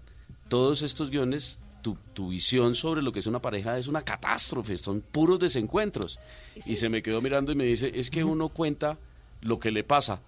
todos 0.48 0.82
estos 0.82 1.10
guiones, 1.10 1.58
tu, 1.82 1.96
tu 2.12 2.28
visión 2.28 2.74
sobre 2.74 3.02
lo 3.02 3.12
que 3.12 3.18
es 3.18 3.26
una 3.26 3.40
pareja 3.40 3.78
es 3.78 3.88
una 3.88 4.02
catástrofe, 4.02 4.76
son 4.76 5.00
puros 5.00 5.40
desencuentros. 5.40 6.18
Y 6.66 6.76
se 6.76 6.88
me 6.88 7.02
quedó 7.02 7.20
mirando 7.20 7.52
y 7.52 7.54
me 7.54 7.64
dice, 7.64 7.90
es 7.94 8.10
que 8.10 8.24
uno 8.24 8.48
cuenta 8.48 8.98
lo 9.40 9.58
que 9.58 9.70
le 9.70 9.84
pasa. 9.84 10.20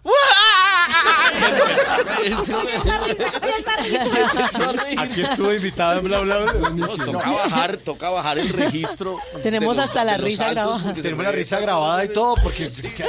Aquí 4.98 5.20
estuvo 5.20 5.52
invitado 5.52 6.00
en 6.00 6.04
bla 6.06 6.20
bla 6.20 6.38
bla. 6.38 6.70
No, 6.70 6.86
toca 6.88 7.30
bajar, 7.30 7.76
toca 7.78 8.10
bajar 8.10 8.38
el 8.38 8.48
registro. 8.48 9.18
Tenemos 9.42 9.76
los- 9.76 9.84
hasta 9.84 10.04
la 10.04 10.16
risa 10.16 10.50
grabada. 10.50 10.92
Tenemos 10.94 11.24
la 11.24 11.32
risa 11.32 11.60
grabada 11.60 12.04
y 12.04 12.08
todo 12.12 12.34
porque 12.42 12.68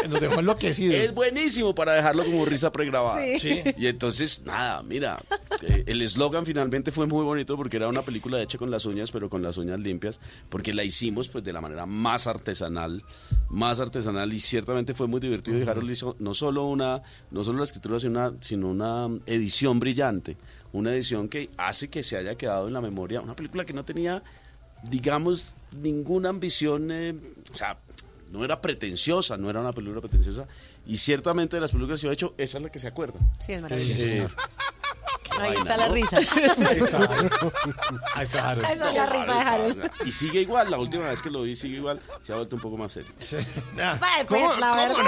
nos 0.10 0.22
dejó 0.22 0.40
enloquecidos. 0.40 0.96
Es 0.96 1.14
buenísimo 1.14 1.74
para 1.76 1.94
dejarlo 1.94 2.26
como 2.26 2.46
risa 2.46 2.72
pregrabada. 2.72 3.22
Sí. 3.38 3.40
Sí. 3.46 3.62
Y 3.78 3.88
entonces, 3.88 4.42
nada, 4.46 4.82
mira, 4.84 5.18
eh, 5.62 5.84
el 5.88 6.02
eslogan 6.02 6.46
finalmente 6.46 6.92
fue 6.92 7.06
muy 7.08 7.24
bonito 7.24 7.56
porque 7.58 7.78
era 7.78 7.88
una 7.88 8.02
película 8.02 8.42
hecha 8.42 8.58
con 8.58 8.72
las 8.72 8.86
uñas, 8.86 9.12
pero 9.12 9.30
con 9.30 9.42
las 9.44 9.58
uñas 9.58 9.80
limpias, 9.80 10.20
porque 10.50 10.74
la 10.74 10.84
hicimos 10.84 11.28
pues 11.28 11.44
de 11.44 11.54
la 11.54 11.62
manera 11.62 11.86
más 11.86 12.28
artesanal, 12.28 13.04
más 13.50 13.80
artesanal 13.80 14.34
y 14.34 14.40
ciertamente 14.40 14.94
fue 14.94 15.08
muy 15.08 15.20
divertido. 15.20 15.60
Y 15.60 15.68
Harold 15.68 15.92
hizo 15.92 16.16
no 16.20 16.34
solo 16.34 16.66
una, 16.66 17.02
no 17.32 17.44
solo 17.44 17.64
la 17.66 17.72
escritura, 17.72 18.00
sino 18.00 18.12
una, 18.20 18.34
sino 18.42 18.70
una 18.70 19.10
edición 19.26 19.80
brillante, 19.80 20.38
una 20.74 20.94
edición 20.94 21.28
que 21.28 21.50
hace 21.58 21.90
que 21.90 22.04
se 22.04 22.18
haya 22.18 22.36
quedado 22.36 22.68
en 22.68 22.74
la 22.74 22.82
memoria, 22.82 23.22
una 23.22 23.36
película 23.36 23.66
que 23.66 23.74
no 23.74 23.84
tenía, 23.84 24.24
digamos, 24.84 25.56
ninguna 25.72 26.30
ambición, 26.30 26.92
eh, 26.92 27.16
o 27.54 27.58
sea, 27.58 27.78
no 28.32 28.44
era 28.44 28.62
pretenciosa, 28.62 29.38
no 29.38 29.50
era 29.50 29.62
una 29.62 29.74
película 29.74 30.02
pretenciosa. 30.02 30.48
Y 30.86 30.98
ciertamente 30.98 31.58
de 31.58 31.62
las 31.62 31.72
películas 31.72 32.00
que 32.00 32.06
yo 32.06 32.12
he 32.12 32.14
hecho, 32.14 32.34
esa 32.38 32.58
es 32.58 32.64
la 32.64 32.70
que 32.70 32.80
se 32.80 32.88
acuerda. 32.88 33.20
Sí, 33.40 33.54
es 33.54 33.62
maravilloso. 33.62 34.06
Eh, 34.06 34.28
Ahí 35.40 35.54
está 35.54 35.78
la 35.78 35.88
risa. 35.90 36.18
Ahí 36.18 36.80
está 36.80 36.98
Harold. 36.98 37.32
Ahí 38.16 38.24
está 38.24 38.50
Harold. 38.50 38.66
Esa 38.72 38.90
es 38.90 38.96
la 38.96 39.06
risa 39.06 39.26
de 39.26 39.42
Harold. 39.42 39.92
Y 40.06 40.12
sigue 40.12 40.42
igual, 40.42 40.72
la 40.72 40.78
última 40.78 41.10
vez 41.10 41.22
que 41.22 41.30
lo 41.30 41.42
vi 41.42 41.56
sigue 41.56 41.78
igual, 41.78 42.00
se 42.22 42.32
ha 42.32 42.38
vuelto 42.38 42.56
un 42.56 42.62
poco 42.62 42.78
más 42.78 42.92
serio. 42.92 43.12
Pues, 43.18 43.46
pues, 44.28 44.60
la 44.60 44.76
verdad. 44.76 45.04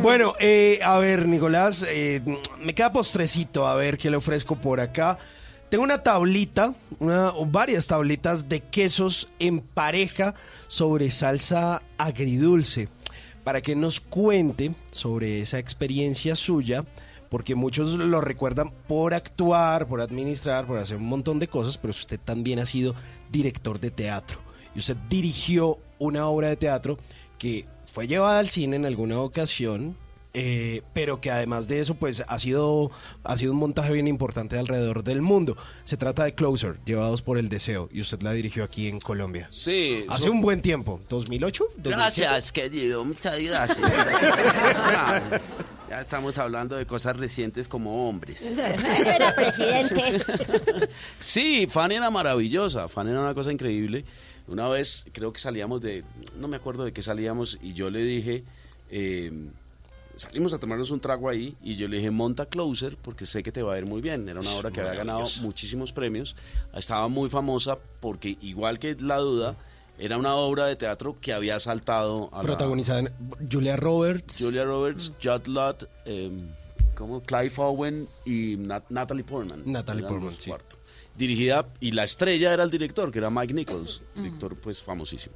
Bueno, 0.00 0.34
eh, 0.38 0.78
a 0.84 0.98
ver, 0.98 1.26
Nicolás, 1.26 1.84
eh, 1.88 2.22
me 2.60 2.74
queda 2.74 2.92
postrecito, 2.92 3.66
a 3.66 3.74
ver 3.74 3.98
qué 3.98 4.10
le 4.10 4.16
ofrezco 4.16 4.56
por 4.56 4.80
acá. 4.80 5.18
Tengo 5.68 5.82
una 5.82 6.02
tablita, 6.02 6.74
una, 7.00 7.30
o 7.30 7.46
varias 7.46 7.88
tablitas 7.88 8.48
de 8.48 8.60
quesos 8.60 9.28
en 9.40 9.60
pareja 9.60 10.34
sobre 10.68 11.10
salsa 11.10 11.82
agridulce, 11.98 12.88
para 13.42 13.60
que 13.60 13.74
nos 13.74 13.98
cuente 14.00 14.72
sobre 14.92 15.40
esa 15.40 15.58
experiencia 15.58 16.36
suya, 16.36 16.84
porque 17.34 17.56
muchos 17.56 17.90
lo 17.94 18.20
recuerdan 18.20 18.70
por 18.86 19.12
actuar, 19.12 19.88
por 19.88 20.00
administrar, 20.00 20.68
por 20.68 20.78
hacer 20.78 20.98
un 20.98 21.06
montón 21.06 21.40
de 21.40 21.48
cosas, 21.48 21.76
pero 21.78 21.90
usted 21.90 22.20
también 22.24 22.60
ha 22.60 22.64
sido 22.64 22.94
director 23.28 23.80
de 23.80 23.90
teatro 23.90 24.38
y 24.72 24.78
usted 24.78 24.96
dirigió 25.08 25.80
una 25.98 26.28
obra 26.28 26.46
de 26.46 26.54
teatro 26.54 26.96
que 27.36 27.66
fue 27.92 28.06
llevada 28.06 28.38
al 28.38 28.48
cine 28.50 28.76
en 28.76 28.86
alguna 28.86 29.18
ocasión, 29.18 29.96
eh, 30.32 30.82
pero 30.92 31.20
que 31.20 31.32
además 31.32 31.66
de 31.66 31.80
eso, 31.80 31.96
pues 31.96 32.22
ha 32.28 32.38
sido, 32.38 32.92
ha 33.24 33.36
sido 33.36 33.50
un 33.50 33.58
montaje 33.58 33.92
bien 33.92 34.06
importante 34.06 34.56
alrededor 34.56 35.02
del 35.02 35.20
mundo. 35.20 35.56
Se 35.82 35.96
trata 35.96 36.22
de 36.22 36.36
Closer, 36.36 36.78
llevados 36.84 37.22
por 37.22 37.36
el 37.36 37.48
deseo, 37.48 37.88
y 37.92 38.00
usted 38.00 38.22
la 38.22 38.32
dirigió 38.32 38.62
aquí 38.62 38.86
en 38.86 39.00
Colombia. 39.00 39.48
Sí. 39.50 40.04
Hace 40.08 40.26
so- 40.26 40.30
un 40.30 40.40
buen 40.40 40.62
tiempo, 40.62 41.00
2008. 41.08 41.64
2007. 41.78 41.90
Gracias, 41.90 42.52
querido, 42.52 43.04
muchas 43.04 43.36
gracias. 43.40 43.80
Ya 45.94 46.00
estamos 46.00 46.38
hablando 46.38 46.74
de 46.74 46.86
cosas 46.86 47.16
recientes 47.16 47.68
como 47.68 48.08
hombres. 48.08 48.44
Era 48.56 49.32
presidente. 49.32 50.20
Sí, 51.20 51.68
Fanny 51.70 51.94
era 51.94 52.10
maravillosa, 52.10 52.88
Fanny 52.88 53.12
era 53.12 53.20
una 53.20 53.32
cosa 53.32 53.52
increíble. 53.52 54.04
Una 54.48 54.68
vez 54.68 55.06
creo 55.12 55.32
que 55.32 55.38
salíamos 55.38 55.80
de, 55.82 56.02
no 56.36 56.48
me 56.48 56.56
acuerdo 56.56 56.84
de 56.84 56.92
qué 56.92 57.00
salíamos, 57.00 57.60
y 57.62 57.74
yo 57.74 57.90
le 57.90 58.00
dije, 58.00 58.42
eh, 58.90 59.30
salimos 60.16 60.52
a 60.52 60.58
tomarnos 60.58 60.90
un 60.90 60.98
trago 60.98 61.28
ahí, 61.28 61.56
y 61.62 61.76
yo 61.76 61.86
le 61.86 61.98
dije, 61.98 62.10
monta 62.10 62.46
Closer, 62.46 62.96
porque 62.96 63.24
sé 63.24 63.44
que 63.44 63.52
te 63.52 63.62
va 63.62 63.74
a 63.74 63.78
ir 63.78 63.86
muy 63.86 64.00
bien. 64.00 64.28
Era 64.28 64.40
una 64.40 64.50
obra 64.50 64.72
que 64.72 64.80
había 64.80 64.94
ganado 64.94 65.28
muchísimos 65.42 65.92
premios, 65.92 66.34
estaba 66.74 67.06
muy 67.06 67.30
famosa, 67.30 67.78
porque 68.00 68.36
igual 68.40 68.80
que 68.80 68.96
La 68.98 69.18
Duda, 69.18 69.54
era 69.98 70.16
una 70.18 70.34
obra 70.36 70.66
de 70.66 70.76
teatro 70.76 71.16
que 71.20 71.32
había 71.32 71.58
saltado 71.60 72.28
a 72.32 72.38
la- 72.38 72.42
Protagonizada 72.42 73.00
en 73.00 73.12
Julia 73.50 73.76
Roberts. 73.76 74.38
Julia 74.40 74.64
Roberts, 74.64 75.12
Judd 75.22 75.46
Law, 75.46 75.76
eh, 76.04 76.30
como 76.94 77.22
Clive 77.22 77.52
Owen 77.58 78.08
y 78.24 78.56
Nat- 78.56 78.84
Natalie 78.90 79.24
Portman. 79.24 79.62
Natalie 79.66 80.04
Portman, 80.06 80.32
sí. 80.32 80.50
cuarto. 80.50 80.78
Dirigida, 81.16 81.68
y 81.80 81.92
la 81.92 82.02
estrella 82.04 82.52
era 82.52 82.64
el 82.64 82.70
director, 82.70 83.10
que 83.12 83.18
era 83.20 83.30
Mike 83.30 83.54
Nichols, 83.54 84.02
director 84.16 84.56
pues 84.56 84.82
famosísimo. 84.82 85.34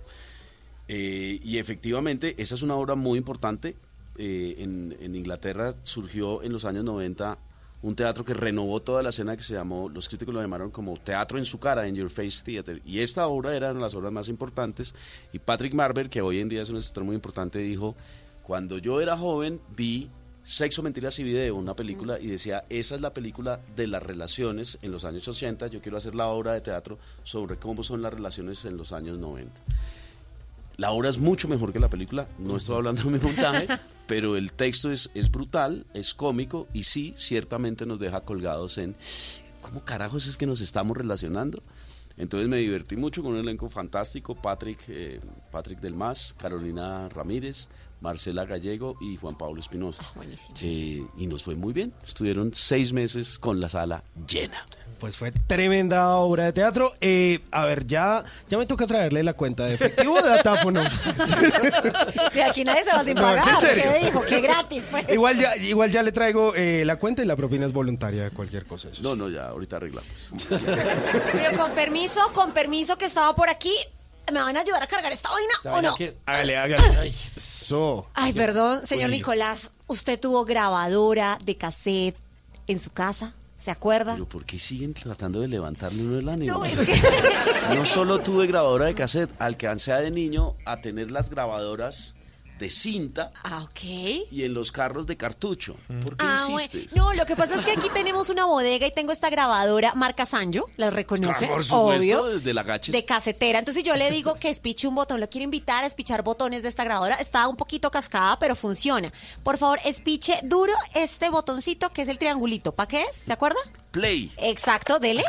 Eh, 0.89 1.39
y 1.43 1.59
efectivamente, 1.59 2.35
esa 2.39 2.55
es 2.55 2.63
una 2.63 2.75
obra 2.75 2.95
muy 2.95 3.19
importante. 3.19 3.77
Eh, 4.17 4.57
en, 4.59 4.97
en 5.01 5.15
Inglaterra 5.15 5.75
surgió 5.85 6.43
en 6.43 6.53
los 6.53 6.65
años 6.65 6.83
90 6.83 7.39
un 7.83 7.95
teatro 7.95 8.25
que 8.25 8.35
renovó 8.35 8.81
toda 8.81 9.03
la 9.03 9.11
escena 9.11 9.37
que 9.37 9.43
se 9.43 9.55
llamó, 9.55 9.89
los 9.89 10.09
críticos 10.09 10.35
lo 10.35 10.41
llamaron 10.41 10.71
como 10.71 10.97
teatro 10.97 11.39
en 11.39 11.45
su 11.45 11.59
cara, 11.59 11.87
en 11.87 11.95
Your 11.95 12.11
Face 12.11 12.43
Theater. 12.45 12.83
Y 12.85 13.01
esta 13.01 13.27
obra 13.27 13.55
era 13.55 13.71
una 13.71 13.79
de 13.79 13.83
las 13.83 13.95
obras 13.95 14.13
más 14.13 14.29
importantes. 14.29 14.95
Y 15.33 15.39
Patrick 15.39 15.75
Marber, 15.75 16.11
que 16.11 16.21
hoy 16.21 16.41
en 16.41 16.49
día 16.49 16.63
es 16.63 16.71
un 16.71 16.77
escritor 16.77 17.05
muy 17.05 17.15
importante, 17.15 17.59
dijo, 17.61 17.95
cuando 18.43 18.79
yo 18.79 19.01
era 19.01 19.17
joven 19.17 19.61
vi 19.77 20.11
Sexo, 20.43 20.83
Mentiras 20.83 21.19
y 21.19 21.25
Video, 21.25 21.55
una 21.57 21.75
película, 21.75 22.19
y 22.19 22.27
decía, 22.27 22.65
esa 22.71 22.95
es 22.95 23.01
la 23.03 23.13
película 23.13 23.61
de 23.77 23.87
las 23.87 24.03
relaciones 24.03 24.79
en 24.81 24.91
los 24.91 25.05
años 25.05 25.29
80, 25.29 25.67
yo 25.67 25.83
quiero 25.83 25.99
hacer 25.99 26.15
la 26.15 26.29
obra 26.29 26.55
de 26.55 26.63
teatro 26.63 26.99
sobre 27.23 27.59
cómo 27.59 27.83
son 27.83 28.01
las 28.01 28.15
relaciones 28.15 28.65
en 28.65 28.79
los 28.79 28.93
años 28.93 29.19
90. 29.19 29.53
La 30.79 30.93
obra 30.93 31.09
es 31.09 31.19
mucho 31.19 31.49
mejor 31.49 31.73
que 31.73 31.81
la 31.81 31.91
película, 31.91 32.29
no 32.39 32.57
estoy 32.57 32.77
hablando 32.77 33.03
de 33.03 33.11
mi 33.11 33.19
montaje, 33.19 33.67
pero 34.07 34.37
el 34.37 34.53
texto 34.53 34.93
es, 34.93 35.11
es 35.13 35.29
brutal, 35.29 35.85
es 35.93 36.15
cómico 36.15 36.69
y 36.73 36.85
sí, 36.85 37.15
ciertamente 37.17 37.85
nos 37.85 37.99
deja 37.99 38.21
colgados 38.21 38.79
en 38.79 38.95
cómo 39.61 39.85
carajos 39.85 40.29
es 40.29 40.37
que 40.37 40.47
nos 40.47 40.61
estamos 40.61 40.97
relacionando. 40.97 41.65
Entonces 42.17 42.49
me 42.49 42.59
divertí 42.59 42.97
mucho 42.97 43.25
con 43.25 43.33
un 43.33 43.41
elenco 43.41 43.69
fantástico, 43.69 44.37
Patrick, 44.37 44.85
eh, 44.87 45.21
Patrick 45.51 45.81
Delmas, 45.81 46.33
Carolina 46.39 47.09
Ramírez, 47.09 47.69
Marcela 48.01 48.45
Gallego 48.45 48.97
y 49.01 49.17
Juan 49.17 49.37
Pablo 49.37 49.61
Espinosa. 49.61 50.03
Eh, 50.63 51.05
y 51.17 51.27
nos 51.27 51.43
fue 51.45 51.55
muy 51.57 51.73
bien, 51.73 51.93
estuvieron 52.07 52.53
seis 52.55 52.93
meses 52.93 53.39
con 53.39 53.61
la 53.61 53.69
sala 53.69 54.03
llena. 54.29 54.67
Pues 55.01 55.17
fue 55.17 55.31
tremenda 55.31 56.17
obra 56.17 56.47
de 56.47 56.53
teatro. 56.53 56.93
Eh, 57.01 57.39
a 57.53 57.65
ver, 57.67 57.87
ya, 57.87 58.25
ya 58.49 58.59
me 58.59 58.67
toca 58.67 58.85
traerle 58.85 59.23
la 59.23 59.33
cuenta 59.33 59.65
de 59.67 59.75
efectivo 59.75 60.15
o 60.15 60.23
de 60.23 60.29
datáfono. 60.29 60.81
Si 62.33 62.41
aquí 62.41 62.65
nadie 62.65 62.83
se 62.85 62.91
va 62.93 63.05
sin 63.05 63.15
No, 63.15 63.31
es 63.31 63.39
en 63.39 63.45
pagar. 63.45 63.61
serio. 63.61 63.85
¿Qué 63.93 64.05
dijo? 64.07 64.23
Que 64.23 64.41
gratis, 64.41 64.89
pues. 64.91 65.09
igual, 65.09 65.39
ya, 65.39 65.57
igual 65.57 65.91
ya 65.93 66.03
le 66.03 66.11
traigo 66.13 66.53
eh, 66.55 66.83
la 66.85 66.97
cuenta 66.97 67.23
y 67.23 67.27
la 67.27 67.37
propina 67.37 67.67
es 67.67 67.73
voluntaria 67.73 68.25
de 68.25 68.31
cualquier 68.31 68.67
cosa. 68.67 68.89
eso. 68.89 69.01
No, 69.03 69.15
no, 69.17 69.29
ya 69.29 69.49
ahorita 69.49 69.77
arreglamos. 69.77 70.33
Pero 70.49 71.57
con 71.57 71.73
permiso, 71.73 72.21
con 72.35 72.53
permiso 72.53 72.99
que 72.99 73.05
estaba 73.07 73.35
por 73.35 73.49
aquí. 73.49 73.73
¿Me 74.33 74.41
van 74.41 74.57
a 74.57 74.61
ayudar 74.61 74.83
a 74.83 74.87
cargar 74.87 75.13
esta 75.13 75.31
vaina 75.31 75.55
o 75.65 75.83
no? 75.83 75.97
Hágale, 76.27 76.57
hágale. 76.57 77.15
Ay, 78.15 78.33
perdón, 78.33 78.87
señor 78.87 79.11
Uy. 79.11 79.17
Nicolás. 79.17 79.73
¿Usted 79.87 80.19
tuvo 80.21 80.45
grabadora 80.45 81.39
de 81.45 81.57
cassette 81.57 82.17
en 82.67 82.79
su 82.79 82.91
casa? 82.91 83.35
¿Se 83.61 83.71
acuerda? 83.71 84.13
Pero 84.13 84.29
¿por 84.29 84.45
qué 84.45 84.59
siguen 84.59 84.95
tratando 84.95 85.41
de 85.41 85.49
levantarle 85.49 86.03
uno 86.03 86.19
el 86.19 86.29
ánimo? 86.29 86.59
No, 86.59 86.65
es 86.65 86.79
que... 86.79 86.95
No 87.75 87.85
solo 87.85 88.21
tuve 88.21 88.47
grabadora 88.47 88.87
de 88.87 88.95
cassette, 88.95 89.31
alcancé 89.41 89.93
de 89.93 90.11
niño 90.11 90.55
a 90.65 90.81
tener 90.81 91.11
las 91.11 91.29
grabadoras 91.29 92.15
de 92.59 92.71
cinta 92.71 93.33
Ah, 93.45 93.63
ok. 93.63 93.81
y 94.31 94.43
en 94.45 94.55
los 94.55 94.73
carros 94.73 95.07
de 95.07 95.17
cartucho. 95.17 95.77
¿Por 96.03 96.17
qué 96.17 96.25
Ah, 96.27 96.47
bueno. 96.49 96.61
insistes? 96.63 96.97
No, 96.97 97.13
lo 97.13 97.25
que 97.27 97.37
pasa 97.37 97.55
es 97.57 97.65
que 97.65 97.73
aquí 97.73 97.89
tenemos 97.95 98.29
una 98.31 98.45
bodega 98.47 98.87
y 98.87 98.93
tengo 98.93 99.13
esta 99.13 99.31
grabadora 99.31 99.95
marca 99.95 100.27
Sanyo, 100.27 100.67
¿las 100.77 100.93
reconoce? 100.93 101.45
Ah, 101.47 101.49
por 101.49 101.65
supuesto, 101.65 101.97
Obvio. 102.23 102.25
desde 102.25 102.53
la 102.55 102.63
gaches. 102.63 102.93
De 102.93 103.05
casetera. 103.05 103.59
Entonces 103.59 103.83
yo 103.85 103.95
le 103.97 104.11
digo 104.11 104.35
que 104.35 104.51
espiche 104.51 104.87
un 104.89 104.95
botón. 104.95 105.21
Lo 105.21 105.29
quiero 105.29 105.45
invitar 105.45 105.85
a 105.85 105.87
espichar 105.87 106.23
botones 106.23 106.63
de 106.63 106.69
esta 106.69 106.85
grabadora. 106.85 107.15
Está 107.17 107.47
un 107.49 107.57
poquito 107.57 107.91
cascada, 107.91 108.39
pero 108.39 108.57
funciona. 108.57 109.13
Por 109.43 109.59
favor, 109.59 109.79
espiche 109.85 110.41
duro 110.43 110.73
este 110.95 111.29
botoncito 111.31 111.93
que 111.93 112.03
es 112.03 112.09
el 112.09 112.19
triangulito. 112.19 112.73
¿Para 112.73 112.89
qué 112.89 113.03
es? 113.11 113.17
¿Se 113.17 113.33
acuerda? 113.33 113.59
Play. 113.91 114.31
Exacto, 114.39 114.99
dele. 114.99 115.25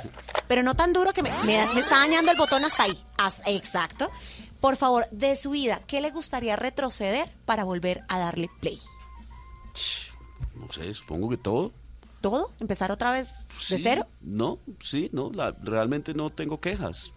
Pero 0.47 0.63
no 0.63 0.75
tan 0.75 0.91
duro 0.93 1.13
que 1.13 1.23
me, 1.23 1.29
me- 1.43 1.65
me 1.73 1.79
está 1.79 1.99
dañando 1.99 2.31
el 2.31 2.37
botón 2.37 2.65
hasta 2.65 2.83
ahí. 2.83 3.03
Haz- 3.17 3.41
exacto. 3.45 4.09
Por 4.61 4.75
favor, 4.75 5.05
de 5.11 5.35
su 5.37 5.51
vida, 5.51 5.81
¿qué 5.87 6.01
le 6.01 6.11
gustaría 6.11 6.55
retroceder 6.55 7.29
para 7.45 7.63
volver 7.63 8.03
a 8.09 8.19
darle 8.19 8.49
play? 8.59 8.77
No 10.55 10.71
sé, 10.71 10.93
supongo 10.93 11.29
que 11.29 11.37
todo. 11.37 11.71
¿Todo? 12.21 12.51
¿Empezar 12.59 12.91
otra 12.91 13.11
vez 13.13 13.29
de 13.69 13.77
Sí, 13.77 13.79
cero? 13.81 14.05
No, 14.21 14.59
sí, 14.81 15.09
no, 15.13 15.31
la- 15.31 15.51
realmente 15.63 16.13
no 16.13 16.29
tengo 16.29 16.59
quejas. 16.59 17.11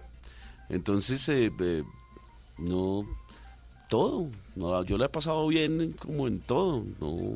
Entonces, 0.68 1.28
eh, 1.28 1.50
eh, 1.58 1.82
no, 2.58 3.04
todo. 3.88 4.28
No, 4.54 4.84
yo 4.84 4.96
la 4.96 5.06
he 5.06 5.08
pasado 5.08 5.46
bien 5.48 5.92
como 5.98 6.28
en 6.28 6.38
todo. 6.40 6.84
No, 7.00 7.34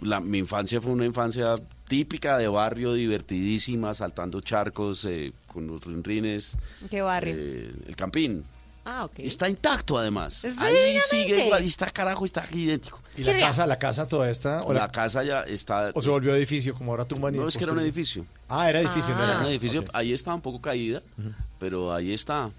la, 0.00 0.20
mi 0.20 0.38
infancia 0.38 0.80
fue 0.80 0.92
una 0.92 1.04
infancia 1.04 1.54
típica 1.86 2.38
de 2.38 2.48
barrio, 2.48 2.94
divertidísima, 2.94 3.92
saltando 3.92 4.40
charcos 4.40 5.04
eh, 5.04 5.34
con 5.46 5.66
los 5.66 5.84
rinrines. 5.84 6.56
¿Qué 6.88 7.02
barrio? 7.02 7.34
eh, 7.36 7.72
el 7.86 7.94
campín. 7.96 8.44
Ah, 8.88 9.04
ok. 9.04 9.18
Está 9.18 9.48
intacto 9.48 9.98
además. 9.98 10.34
Sí, 10.34 10.48
Ahí 10.58 10.98
sigue 11.00 11.46
igual, 11.46 11.62
y 11.62 11.66
está 11.66 11.90
carajo, 11.90 12.24
está 12.24 12.44
idéntico. 12.52 13.00
¿Y 13.16 13.22
la 13.22 13.38
casa, 13.38 13.66
la 13.66 13.78
casa 13.78 14.06
toda 14.08 14.30
esta? 14.30 14.60
¿O, 14.60 14.72
La 14.72 14.80
la- 14.80 14.88
casa 14.90 15.22
ya 15.24 15.42
está... 15.42 15.90
o 15.94 16.00
se 16.02 16.08
volvió 16.10 16.34
edificio 16.34 16.74
como 16.74 16.92
ahora 16.92 17.04
Tumban 17.04 17.34
y 17.34 17.38
No, 17.38 17.48
es 17.48 17.56
que 17.56 17.64
era 17.64 17.72
un 17.72 17.80
edificio. 17.80 18.24
Ah, 18.48 18.68
era 18.70 18.80
edificio, 18.80 19.14
no 19.14 19.22
Era 19.22 19.32
era 19.34 19.40
un 19.42 19.46
edificio, 19.46 19.80
Ok. 19.82 19.90
ahí 19.92 20.12
está 20.12 20.34
un 20.34 20.40
poco 20.40 20.60
caída, 20.60 21.02
pero 21.58 21.92
ahí 21.94 22.12
está. 22.12 22.50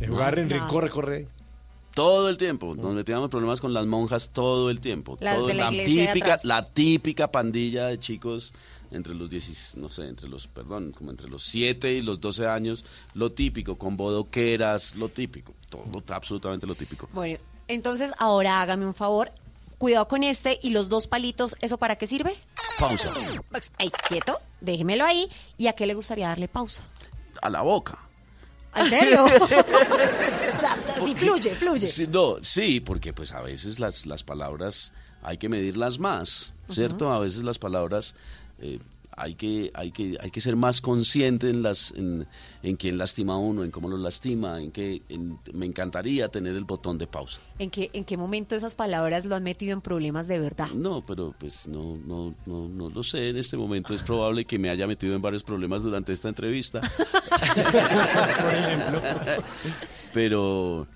De 0.00 0.08
jugar 0.08 0.38
en 0.38 0.48
No. 0.48 0.68
corre, 0.68 0.90
corre. 0.90 1.28
Todo 1.94 2.28
el 2.28 2.36
tiempo, 2.36 2.74
nos 2.74 2.92
metíamos 2.92 3.30
problemas 3.30 3.58
con 3.60 3.72
las 3.72 3.86
monjas 3.86 4.28
todo 4.34 4.68
el 4.68 4.80
tiempo. 4.80 5.16
Las 5.20 5.36
Todo- 5.38 5.46
de 5.46 5.54
la 5.54 5.70
iglesia 5.72 6.02
de 6.02 6.06
típica, 6.08 6.26
atrás. 6.26 6.44
la 6.44 6.66
típica 6.68 7.30
pandilla 7.30 7.86
de 7.86 7.98
chicos 7.98 8.52
entre 8.96 9.14
los 9.14 9.30
10, 9.30 9.76
no 9.76 9.90
sé, 9.90 10.08
entre 10.08 10.28
los, 10.28 10.48
perdón, 10.48 10.92
como 10.92 11.10
entre 11.10 11.28
los 11.28 11.44
7 11.44 11.92
y 11.92 12.02
los 12.02 12.20
12 12.20 12.46
años, 12.46 12.84
lo 13.14 13.30
típico, 13.32 13.76
con 13.76 13.96
bodoqueras, 13.96 14.96
lo 14.96 15.08
típico, 15.08 15.54
todo, 15.68 15.84
absolutamente 16.08 16.66
lo 16.66 16.74
típico. 16.74 17.08
Bueno, 17.12 17.38
entonces 17.68 18.12
ahora 18.18 18.62
hágame 18.62 18.86
un 18.86 18.94
favor. 18.94 19.30
Cuidado 19.78 20.08
con 20.08 20.24
este 20.24 20.58
y 20.62 20.70
los 20.70 20.88
dos 20.88 21.06
palitos, 21.06 21.54
¿eso 21.60 21.76
para 21.76 21.96
qué 21.96 22.06
sirve? 22.06 22.34
Pausa. 22.78 23.12
Pues, 23.50 23.70
Ay, 23.78 23.90
quieto, 24.08 24.40
déjemelo 24.62 25.04
ahí. 25.04 25.28
¿Y 25.58 25.66
a 25.66 25.74
qué 25.74 25.86
le 25.86 25.92
gustaría 25.92 26.28
darle 26.28 26.48
pausa? 26.48 26.82
A 27.42 27.50
la 27.50 27.60
boca. 27.60 27.98
¿En 28.74 28.88
serio? 28.88 29.26
Sí, 31.04 31.14
fluye, 31.14 31.54
fluye. 31.54 31.86
Sí, 31.86 32.06
no, 32.06 32.36
sí, 32.40 32.80
porque 32.80 33.12
pues 33.12 33.32
a 33.32 33.42
veces 33.42 33.78
las, 33.78 34.06
las 34.06 34.22
palabras 34.22 34.92
hay 35.22 35.38
que 35.38 35.48
medirlas 35.48 35.98
más, 35.98 36.54
¿cierto? 36.70 37.12
A 37.12 37.18
veces 37.18 37.44
las 37.44 37.58
palabras 37.58 38.14
eh, 38.66 38.78
hay, 39.18 39.34
que, 39.34 39.70
hay, 39.72 39.92
que, 39.92 40.18
hay 40.20 40.30
que 40.30 40.40
ser 40.42 40.56
más 40.56 40.82
consciente 40.82 41.48
en, 41.48 41.62
las, 41.62 41.92
en, 41.96 42.26
en 42.62 42.76
quién 42.76 42.98
lastima 42.98 43.32
a 43.34 43.38
uno, 43.38 43.64
en 43.64 43.70
cómo 43.70 43.88
lo 43.88 43.96
lastima, 43.96 44.60
en 44.60 44.70
que 44.72 45.00
en- 45.08 45.38
me 45.54 45.64
encantaría 45.64 46.28
tener 46.28 46.54
el 46.54 46.64
botón 46.64 46.98
de 46.98 47.06
pausa. 47.06 47.40
¿En 47.58 47.70
qué, 47.70 47.88
¿En 47.94 48.04
qué 48.04 48.18
momento 48.18 48.54
esas 48.54 48.74
palabras 48.74 49.24
lo 49.24 49.34
han 49.34 49.42
metido 49.42 49.72
en 49.72 49.80
problemas 49.80 50.28
de 50.28 50.38
verdad? 50.38 50.68
No, 50.74 51.02
pero 51.06 51.34
pues 51.38 51.66
no, 51.66 51.96
no, 52.06 52.34
no, 52.44 52.68
no 52.68 52.90
lo 52.90 53.02
sé 53.02 53.30
en 53.30 53.38
este 53.38 53.56
momento. 53.56 53.94
Es 53.94 54.02
probable 54.02 54.44
que 54.44 54.58
me 54.58 54.68
haya 54.68 54.86
metido 54.86 55.14
en 55.16 55.22
varios 55.22 55.42
problemas 55.42 55.82
durante 55.82 56.12
esta 56.12 56.28
entrevista. 56.28 56.82
Por 56.82 58.54
ejemplo. 58.54 59.00
pero 60.12 60.86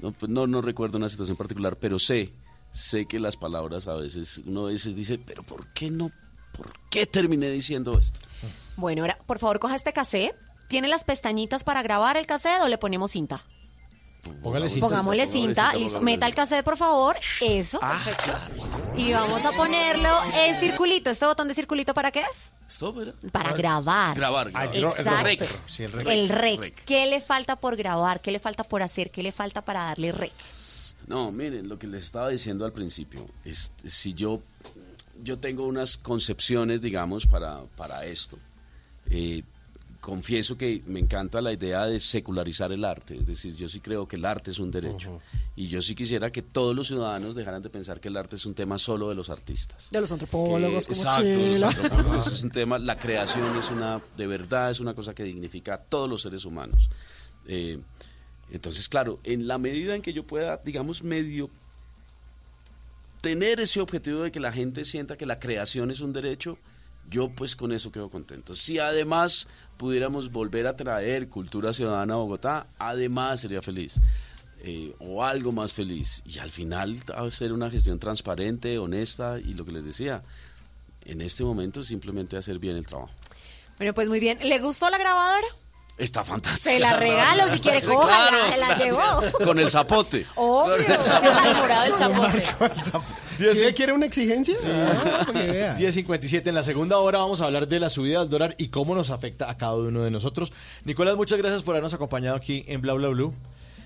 no, 0.00 0.12
pues, 0.12 0.30
no, 0.30 0.46
no 0.46 0.62
recuerdo 0.62 0.98
una 0.98 1.08
situación 1.08 1.36
particular, 1.36 1.76
pero 1.78 1.98
sé, 1.98 2.32
sé 2.72 3.04
que 3.06 3.18
las 3.18 3.36
palabras 3.36 3.86
a 3.88 3.94
veces, 3.94 4.42
uno 4.46 4.66
a 4.66 4.70
veces 4.70 4.96
dice, 4.96 5.18
pero 5.18 5.42
¿por 5.42 5.66
qué 5.74 5.90
no? 5.90 6.10
¿Por 6.56 6.72
qué 6.90 7.06
terminé 7.06 7.48
diciendo 7.50 7.98
esto? 7.98 8.18
Bueno, 8.76 9.02
ahora, 9.02 9.18
por 9.26 9.38
favor, 9.38 9.58
coja 9.58 9.76
este 9.76 9.92
cassette. 9.92 10.34
¿Tiene 10.68 10.88
las 10.88 11.04
pestañitas 11.04 11.64
para 11.64 11.82
grabar 11.82 12.16
el 12.16 12.26
cassette 12.26 12.62
o 12.62 12.68
le 12.68 12.78
ponemos 12.78 13.10
cinta? 13.10 13.44
Póngale 14.42 14.68
cinta. 14.68 14.86
Pongámosle 14.86 15.26
cinta, 15.26 15.74
listo. 15.74 16.00
Meta 16.00 16.26
el 16.26 16.34
cassette, 16.34 16.64
por 16.64 16.76
favor. 16.76 17.16
Eso, 17.40 17.80
perfecto. 17.80 18.32
Y 18.96 19.12
vamos 19.12 19.44
a 19.44 19.50
ponerlo 19.52 20.08
en 20.46 20.56
circulito. 20.60 21.10
¿Este 21.10 21.26
botón 21.26 21.48
de 21.48 21.54
circulito 21.54 21.92
para 21.92 22.10
qué 22.12 22.20
es? 22.20 22.52
¿Esto 22.68 23.02
era? 23.02 23.12
Para 23.32 23.52
grabar. 23.52 24.16
Grabar, 24.16 24.48
Ah, 24.54 24.66
grabar. 24.66 24.76
el 24.76 24.82
ro- 24.82 24.94
el 24.94 25.00
Exacto. 25.06 25.24
rec. 25.24 25.60
Sí, 25.68 25.82
el 25.82 25.92
rec. 25.92 26.06
El 26.08 26.28
rec. 26.28 26.60
Rec. 26.60 26.84
¿Qué 26.84 27.06
le 27.06 27.20
falta 27.20 27.56
por 27.56 27.76
grabar? 27.76 28.20
¿Qué 28.20 28.30
le 28.30 28.38
falta 28.38 28.62
por 28.64 28.82
hacer? 28.82 29.10
¿Qué 29.10 29.22
le 29.24 29.32
falta 29.32 29.60
para 29.62 29.80
darle 29.86 30.12
rec? 30.12 30.32
No, 31.08 31.32
miren, 31.32 31.68
lo 31.68 31.78
que 31.78 31.88
les 31.88 32.04
estaba 32.04 32.28
diciendo 32.28 32.64
al 32.64 32.72
principio, 32.72 33.26
es 33.44 33.72
si 33.86 34.14
yo, 34.14 34.40
yo 35.22 35.38
tengo 35.38 35.66
unas 35.66 35.96
concepciones, 35.96 36.80
digamos, 36.80 37.26
para, 37.26 37.62
para 37.76 38.04
esto. 38.06 38.38
Eh, 39.10 39.42
confieso 40.00 40.58
que 40.58 40.82
me 40.86 40.98
encanta 40.98 41.40
la 41.40 41.52
idea 41.52 41.86
de 41.86 42.00
secularizar 42.00 42.72
el 42.72 42.84
arte, 42.84 43.16
es 43.16 43.24
decir, 43.26 43.54
yo 43.54 43.68
sí 43.68 43.78
creo 43.78 44.08
que 44.08 44.16
el 44.16 44.24
arte 44.24 44.50
es 44.50 44.58
un 44.58 44.70
derecho. 44.72 45.20
Y 45.54 45.68
yo 45.68 45.80
sí 45.80 45.94
quisiera 45.94 46.32
que 46.32 46.42
todos 46.42 46.74
los 46.74 46.88
ciudadanos 46.88 47.36
dejaran 47.36 47.62
de 47.62 47.70
pensar 47.70 48.00
que 48.00 48.08
el 48.08 48.16
arte 48.16 48.34
es 48.34 48.44
un 48.44 48.54
tema 48.54 48.78
solo 48.78 49.08
de 49.10 49.14
los 49.14 49.30
artistas. 49.30 49.90
De 49.92 50.00
los 50.00 50.10
antropólogos, 50.10 50.88
Que- 50.88 50.94
como 50.94 51.02
exacto, 51.08 51.26
los 51.28 51.36
Chela. 51.36 51.68
antropólogos 51.68 52.26
es 52.32 52.42
un 52.42 52.50
tema, 52.50 52.78
la 52.80 52.98
creación 52.98 53.56
es 53.56 53.70
una, 53.70 54.02
de 54.16 54.26
verdad 54.26 54.72
es 54.72 54.80
una 54.80 54.92
cosa 54.94 55.14
que 55.14 55.22
dignifica 55.22 55.74
a 55.74 55.78
todos 55.78 56.10
los 56.10 56.22
seres 56.22 56.44
humanos. 56.44 56.88
Eh, 57.46 57.78
entonces, 58.50 58.88
claro, 58.88 59.20
en 59.22 59.46
la 59.46 59.58
medida 59.58 59.94
en 59.94 60.02
que 60.02 60.12
yo 60.12 60.26
pueda, 60.26 60.60
digamos, 60.64 61.02
medio 61.04 61.48
tener 63.22 63.60
ese 63.60 63.80
objetivo 63.80 64.22
de 64.22 64.32
que 64.32 64.40
la 64.40 64.52
gente 64.52 64.84
sienta 64.84 65.16
que 65.16 65.24
la 65.24 65.38
creación 65.38 65.90
es 65.90 66.00
un 66.00 66.12
derecho, 66.12 66.58
yo 67.08 67.30
pues 67.30 67.56
con 67.56 67.72
eso 67.72 67.90
quedo 67.90 68.10
contento. 68.10 68.54
Si 68.54 68.78
además 68.78 69.48
pudiéramos 69.78 70.30
volver 70.30 70.66
a 70.66 70.76
traer 70.76 71.28
cultura 71.28 71.72
ciudadana 71.72 72.14
a 72.14 72.18
Bogotá, 72.18 72.66
además 72.78 73.40
sería 73.40 73.62
feliz. 73.62 73.94
Eh, 74.64 74.94
o 74.98 75.24
algo 75.24 75.50
más 75.50 75.72
feliz. 75.72 76.22
Y 76.26 76.38
al 76.38 76.50
final 76.50 77.00
hacer 77.16 77.52
una 77.52 77.70
gestión 77.70 77.98
transparente, 77.98 78.78
honesta 78.78 79.38
y 79.40 79.54
lo 79.54 79.64
que 79.64 79.72
les 79.72 79.84
decía, 79.84 80.22
en 81.04 81.20
este 81.20 81.42
momento 81.44 81.82
simplemente 81.82 82.36
hacer 82.36 82.58
bien 82.58 82.76
el 82.76 82.86
trabajo. 82.86 83.12
Bueno, 83.78 83.94
pues 83.94 84.08
muy 84.08 84.20
bien. 84.20 84.38
¿Le 84.42 84.58
gustó 84.58 84.90
la 84.90 84.98
grabadora? 84.98 85.46
Está 85.98 86.24
fantástico. 86.24 86.70
Se 86.70 86.80
la 86.80 86.94
regalo 86.98 87.48
si 87.48 87.60
quiere, 87.60 87.80
cójala, 87.82 88.38
se 88.50 88.56
la 88.58 88.76
llevó. 88.76 89.44
Con 89.44 89.58
el 89.58 89.70
zapote. 89.70 90.26
Obvio. 90.36 90.76
Del 90.76 91.02
zapote. 91.94 93.54
¿Sí 93.54 93.72
quiere 93.74 93.92
una 93.92 94.06
exigencia? 94.06 94.54
Ah, 94.66 95.26
que 95.26 95.32
vea. 95.32 95.76
10.57 95.76 96.46
en 96.46 96.54
la 96.54 96.62
segunda 96.62 96.98
hora 96.98 97.18
vamos 97.18 97.40
a 97.40 97.44
hablar 97.44 97.66
de 97.66 97.80
la 97.80 97.90
subida 97.90 98.20
del 98.20 98.30
dólar 98.30 98.54
y 98.58 98.68
cómo 98.68 98.94
nos 98.94 99.10
afecta 99.10 99.50
a 99.50 99.56
cada 99.56 99.74
uno 99.74 100.02
de 100.02 100.10
nosotros. 100.10 100.52
Nicolás, 100.84 101.16
muchas 101.16 101.38
gracias 101.38 101.62
por 101.62 101.74
habernos 101.74 101.94
acompañado 101.94 102.36
aquí 102.36 102.64
en 102.68 102.80
Bla 102.80 102.92
Bla 102.94 103.08
Blue. 103.08 103.34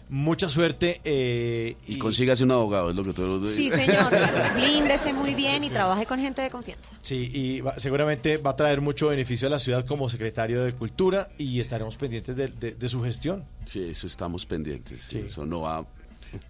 Mucha 0.09 0.49
suerte. 0.49 1.01
eh, 1.05 1.77
Y 1.89 1.99
consígase 1.99 2.45
un 2.45 2.53
abogado, 2.53 2.91
es 2.91 2.97
lo 2.97 3.03
que 3.03 3.13
todos 3.13 3.43
los 3.43 3.51
Sí, 3.51 3.71
señor. 3.71 4.13
Blíndese 4.55 5.13
muy 5.13 5.35
bien 5.35 5.65
y 5.65 5.69
trabaje 5.71 6.07
con 6.07 6.21
gente 6.21 6.43
de 6.43 6.51
confianza. 6.51 6.95
Sí, 7.03 7.31
y 7.35 7.61
va- 7.61 7.77
seguramente 7.79 8.37
va 8.37 8.51
a 8.51 8.57
traer 8.57 8.81
mucho 8.81 9.09
beneficio 9.09 9.49
a 9.49 9.51
la 9.51 9.59
ciudad 9.59 9.85
como 9.85 10.09
secretario 10.09 10.63
de 10.65 10.73
Cultura 10.75 11.29
y 11.39 11.59
estaremos 11.59 11.97
pendientes 11.97 12.37
de, 12.37 12.47
de- 12.49 12.73
de 12.73 12.89
su 12.89 13.03
gestión. 13.03 13.45
Sí, 13.65 13.81
eso 13.83 14.07
estamos 14.07 14.47
pendientes. 14.47 15.13
Eso 15.15 15.45
no 15.45 15.63
va. 15.63 15.85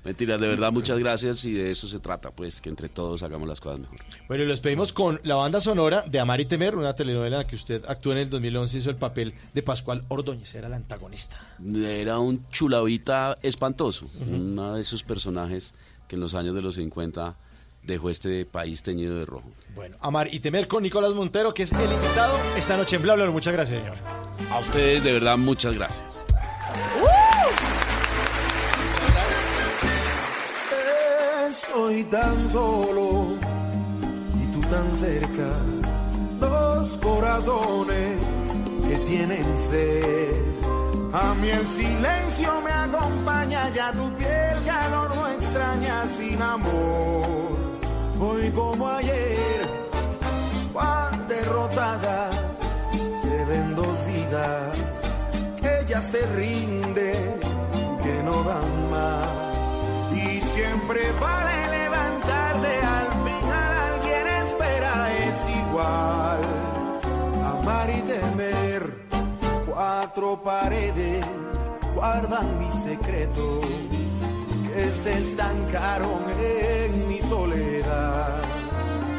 Mentiras, 0.05 0.41
de 0.41 0.49
verdad, 0.49 0.73
muchas 0.73 0.99
gracias 0.99 1.45
y 1.45 1.53
de 1.53 1.71
eso 1.71 1.89
se 1.89 1.99
trata, 2.01 2.31
pues, 2.31 2.61
que 2.61 2.69
entre 2.69 2.89
todos 2.89 3.23
hagamos 3.23 3.49
las 3.49 3.61
cosas 3.61 3.81
mejor. 3.81 3.99
Bueno, 4.29 4.43
y 4.43 4.47
lo 4.47 4.53
despedimos 4.53 4.93
con 4.93 5.21
la 5.25 5.35
banda 5.35 5.61
sonora 5.61 6.03
de 6.03 6.19
Amar 6.19 6.41
y 6.41 6.47
Temer, 6.47 6.77
una 6.77 6.95
telenovela 6.95 7.37
en 7.37 7.43
la 7.43 7.47
que 7.47 7.57
usted 7.57 7.85
actuó 7.87 8.13
en 8.13 8.19
el 8.19 8.31
2011, 8.31 8.79
hizo 8.79 8.91
el 8.91 8.97
papel 8.97 9.35
de 9.55 9.63
Pascual 9.63 10.05
Ordóñez, 10.09 10.55
era 10.55 10.69
el 10.69 10.75
antagonista. 10.75 11.41
Era 11.75 12.19
un 12.19 12.49
chulavita 12.49 13.39
espantoso, 13.43 14.09
uno 14.31 14.75
de 14.75 14.81
esos 14.81 15.03
personajes 15.03 15.75
que 16.09 16.17
en 16.17 16.21
los 16.21 16.35
años 16.35 16.55
de 16.55 16.63
los 16.63 16.77
50 16.77 17.37
dejó 17.83 18.11
este 18.11 18.45
país 18.45 18.83
teñido 18.83 19.17
de 19.17 19.25
rojo. 19.25 19.51
Bueno, 19.75 19.97
Amar 20.01 20.33
y 20.33 20.41
Temer 20.41 20.69
con 20.69 20.83
Nicolás 20.83 21.15
Montero, 21.15 21.55
que 21.55 21.63
es 21.63 21.73
el 21.73 21.93
invitado 21.93 22.39
esta 22.57 22.77
noche 22.77 22.97
en 22.97 23.03
Bla. 23.03 23.17
Muchas 23.31 23.53
gracias, 23.53 23.81
señor. 23.81 23.97
A 24.51 24.59
ustedes, 24.59 25.05
de 25.05 25.13
verdad, 25.13 25.37
muchas 25.39 25.75
gracias. 25.75 26.25
Estoy 31.57 32.05
tan 32.05 32.51
solo 32.51 33.39
y 34.43 34.47
tú 34.49 34.61
tan 34.69 34.95
cerca. 34.95 35.49
dos 36.39 36.99
corazones 36.99 38.19
que 38.87 38.97
tienen 39.09 39.57
sed. 39.57 40.35
A 41.15 41.33
mí 41.33 41.49
el 41.49 41.67
silencio 41.67 42.61
me 42.61 42.71
acompaña, 42.71 43.71
ya 43.71 43.91
tu 43.91 44.07
piel 44.17 44.65
calor 44.67 45.17
no 45.17 45.29
extraña 45.29 46.07
sin 46.09 46.43
amor. 46.43 47.57
Hoy 48.21 48.51
como 48.51 48.87
ayer, 48.89 49.67
cuán 50.75 51.27
derrotadas 51.27 52.37
se 53.23 53.45
ven 53.47 53.75
dos 53.75 53.97
vidas, 54.07 54.77
que 55.63 55.87
ya 55.89 56.03
se 56.03 56.21
rinde, 56.37 57.15
que 58.03 58.23
no 58.23 58.45
dan 58.45 58.91
más. 58.91 59.36
Siempre 60.87 61.11
vale 61.21 61.69
levantarse, 61.69 62.79
al 62.79 63.11
final 63.27 63.75
alguien 63.91 64.27
espera, 64.29 65.13
es 65.19 65.49
igual. 65.67 66.41
Amar 67.45 67.91
y 67.91 68.03
temer, 68.03 69.09
cuatro 69.67 70.41
paredes 70.45 71.27
guardan 71.93 72.61
mis 72.61 72.75
secretos 72.75 73.67
que 74.69 74.93
se 74.93 75.19
estancaron 75.19 76.23
en 76.39 77.09
mi 77.09 77.21
soledad. 77.21 78.41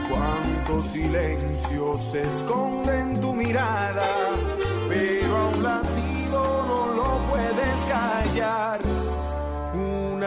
Cuánto 0.09 0.81
silencio 0.81 1.97
se 1.97 2.21
esconde 2.21 2.97
en 2.97 3.19
tu 3.19 3.33
mirada, 3.33 4.07
pero 4.87 5.35
a 5.35 5.49
un 5.49 5.63
latido 5.63 6.63
no 6.65 6.87
lo 6.95 7.27
puedes 7.29 7.85
callar. 7.87 8.96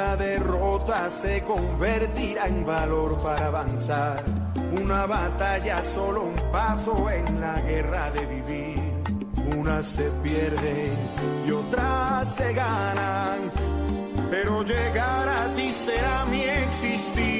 Una 0.00 0.16
derrota 0.16 1.10
se 1.10 1.42
convertirá 1.42 2.46
en 2.46 2.64
valor 2.64 3.20
para 3.22 3.48
avanzar. 3.48 4.24
Una 4.72 5.04
batalla 5.04 5.84
solo 5.84 6.22
un 6.22 6.50
paso 6.50 7.10
en 7.10 7.38
la 7.38 7.60
guerra 7.60 8.10
de 8.12 8.24
vivir. 8.24 8.78
Unas 9.58 9.84
se 9.84 10.04
pierden 10.22 10.96
y 11.46 11.50
otras 11.50 12.34
se 12.34 12.50
ganan 12.54 13.52
pero 14.30 14.62
llegar 14.62 15.28
a 15.28 15.54
ti 15.54 15.70
será 15.72 16.24
mi 16.24 16.42
existir. 16.44 17.39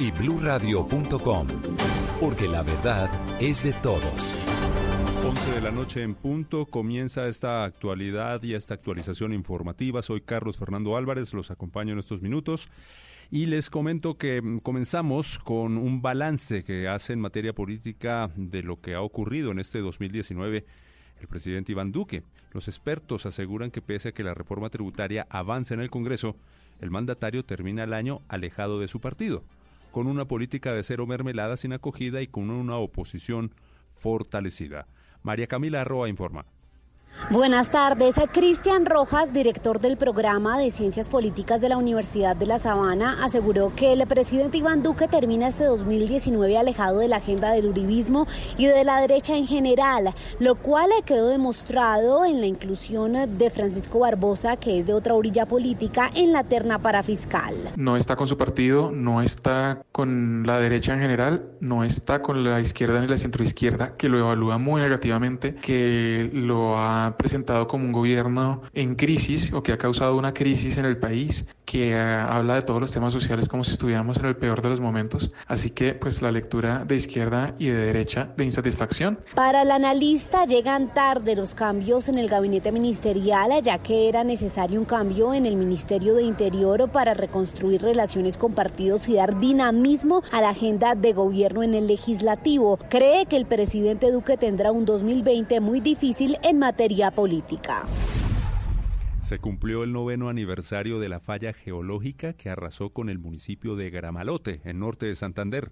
y 0.00 0.10
bluradio.com, 0.12 1.46
porque 2.18 2.48
la 2.48 2.62
verdad 2.62 3.10
es 3.38 3.62
de 3.62 3.74
todos. 3.74 4.34
11 5.22 5.52
de 5.52 5.60
la 5.60 5.70
noche 5.70 6.02
en 6.02 6.14
punto 6.14 6.64
comienza 6.64 7.28
esta 7.28 7.64
actualidad 7.64 8.42
y 8.42 8.54
esta 8.54 8.72
actualización 8.72 9.34
informativa. 9.34 10.00
Soy 10.00 10.22
Carlos 10.22 10.56
Fernando 10.56 10.96
Álvarez, 10.96 11.34
los 11.34 11.50
acompaño 11.50 11.92
en 11.92 11.98
estos 11.98 12.22
minutos 12.22 12.70
y 13.30 13.44
les 13.44 13.68
comento 13.68 14.16
que 14.16 14.40
mm, 14.40 14.60
comenzamos 14.60 15.38
con 15.38 15.76
un 15.76 16.00
balance 16.00 16.64
que 16.64 16.88
hace 16.88 17.12
en 17.12 17.20
materia 17.20 17.52
política 17.52 18.30
de 18.36 18.62
lo 18.62 18.80
que 18.80 18.94
ha 18.94 19.02
ocurrido 19.02 19.52
en 19.52 19.58
este 19.58 19.80
2019 19.80 20.64
el 21.20 21.28
presidente 21.28 21.72
Iván 21.72 21.92
Duque. 21.92 22.22
Los 22.52 22.68
expertos 22.68 23.26
aseguran 23.26 23.70
que 23.70 23.82
pese 23.82 24.08
a 24.08 24.12
que 24.12 24.24
la 24.24 24.32
reforma 24.32 24.70
tributaria 24.70 25.26
avance 25.28 25.74
en 25.74 25.80
el 25.80 25.90
Congreso, 25.90 26.36
el 26.80 26.90
mandatario 26.90 27.44
termina 27.44 27.84
el 27.84 27.92
año 27.92 28.22
alejado 28.28 28.80
de 28.80 28.88
su 28.88 28.98
partido, 29.00 29.44
con 29.90 30.06
una 30.06 30.26
política 30.26 30.72
de 30.72 30.82
cero 30.82 31.06
mermelada 31.06 31.56
sin 31.56 31.72
acogida 31.72 32.22
y 32.22 32.26
con 32.26 32.50
una 32.50 32.76
oposición 32.76 33.54
fortalecida. 33.90 34.86
María 35.22 35.46
Camila 35.46 35.82
Arroa 35.82 36.08
informa. 36.08 36.46
Buenas 37.30 37.70
tardes. 37.70 38.16
Cristian 38.32 38.86
Rojas, 38.86 39.32
director 39.32 39.78
del 39.78 39.96
programa 39.96 40.58
de 40.58 40.72
Ciencias 40.72 41.08
Políticas 41.08 41.60
de 41.60 41.68
la 41.68 41.76
Universidad 41.76 42.34
de 42.34 42.46
La 42.46 42.58
Sabana, 42.58 43.18
aseguró 43.22 43.72
que 43.76 43.92
el 43.92 44.04
presidente 44.08 44.58
Iván 44.58 44.82
Duque 44.82 45.06
termina 45.06 45.46
este 45.46 45.64
2019 45.64 46.58
alejado 46.58 46.98
de 46.98 47.06
la 47.06 47.18
agenda 47.18 47.52
del 47.52 47.66
uribismo 47.66 48.26
y 48.58 48.66
de 48.66 48.82
la 48.82 49.00
derecha 49.00 49.36
en 49.36 49.46
general, 49.46 50.12
lo 50.40 50.56
cual 50.56 50.90
quedó 51.04 51.28
demostrado 51.28 52.24
en 52.24 52.40
la 52.40 52.46
inclusión 52.46 53.12
de 53.38 53.50
Francisco 53.50 54.00
Barbosa, 54.00 54.56
que 54.56 54.78
es 54.78 54.86
de 54.86 54.94
otra 54.94 55.14
orilla 55.14 55.46
política, 55.46 56.10
en 56.14 56.32
la 56.32 56.42
terna 56.44 56.80
para 56.80 57.04
fiscal. 57.04 57.54
No 57.76 57.96
está 57.96 58.16
con 58.16 58.26
su 58.26 58.36
partido, 58.36 58.90
no 58.90 59.22
está 59.22 59.82
con 59.92 60.44
la 60.46 60.58
derecha 60.58 60.94
en 60.94 61.00
general, 61.00 61.44
no 61.60 61.84
está 61.84 62.22
con 62.22 62.42
la 62.42 62.60
izquierda 62.60 63.00
ni 63.00 63.06
la 63.06 63.18
centroizquierda, 63.18 63.96
que 63.96 64.08
lo 64.08 64.18
evalúa 64.18 64.58
muy 64.58 64.80
negativamente, 64.80 65.54
que 65.54 66.28
lo 66.32 66.76
ha 66.76 66.99
presentado 67.18 67.66
como 67.66 67.84
un 67.84 67.92
gobierno 67.92 68.62
en 68.74 68.94
crisis 68.94 69.52
o 69.52 69.62
que 69.62 69.72
ha 69.72 69.78
causado 69.78 70.16
una 70.16 70.34
crisis 70.34 70.78
en 70.78 70.84
el 70.84 70.98
país, 70.98 71.46
que 71.64 71.92
eh, 71.92 72.00
habla 72.00 72.56
de 72.56 72.62
todos 72.62 72.80
los 72.80 72.92
temas 72.92 73.12
sociales 73.12 73.48
como 73.48 73.64
si 73.64 73.72
estuviéramos 73.72 74.18
en 74.18 74.26
el 74.26 74.36
peor 74.36 74.60
de 74.62 74.70
los 74.70 74.80
momentos. 74.80 75.32
Así 75.46 75.70
que 75.70 75.94
pues 75.94 76.22
la 76.22 76.32
lectura 76.32 76.84
de 76.84 76.96
izquierda 76.96 77.54
y 77.58 77.66
de 77.66 77.78
derecha 77.78 78.30
de 78.36 78.44
insatisfacción. 78.44 79.20
Para 79.34 79.62
el 79.62 79.70
analista 79.70 80.46
llegan 80.46 80.92
tarde 80.92 81.36
los 81.36 81.54
cambios 81.54 82.08
en 82.08 82.18
el 82.18 82.28
gabinete 82.28 82.72
ministerial, 82.72 83.50
ya 83.62 83.78
que 83.78 84.08
era 84.08 84.24
necesario 84.24 84.80
un 84.80 84.86
cambio 84.86 85.32
en 85.32 85.46
el 85.46 85.56
Ministerio 85.56 86.14
de 86.14 86.22
Interior 86.22 86.90
para 86.90 87.14
reconstruir 87.14 87.82
relaciones 87.82 88.36
con 88.36 88.52
partidos 88.52 89.08
y 89.08 89.14
dar 89.14 89.38
dinamismo 89.38 90.22
a 90.32 90.40
la 90.40 90.50
agenda 90.50 90.94
de 90.94 91.12
gobierno 91.12 91.62
en 91.62 91.74
el 91.74 91.86
legislativo. 91.86 92.78
Cree 92.88 93.26
que 93.26 93.36
el 93.36 93.46
presidente 93.46 94.10
Duque 94.10 94.36
tendrá 94.36 94.72
un 94.72 94.84
2020 94.84 95.60
muy 95.60 95.80
difícil 95.80 96.38
en 96.42 96.58
materia 96.58 96.89
política. 97.14 97.84
Se 99.22 99.38
cumplió 99.38 99.84
el 99.84 99.92
noveno 99.92 100.28
aniversario 100.28 100.98
de 100.98 101.08
la 101.08 101.20
falla 101.20 101.52
geológica 101.52 102.32
que 102.32 102.50
arrasó 102.50 102.90
con 102.90 103.08
el 103.08 103.20
municipio 103.20 103.76
de 103.76 103.90
Gramalote, 103.90 104.60
en 104.64 104.80
norte 104.80 105.06
de 105.06 105.14
Santander. 105.14 105.70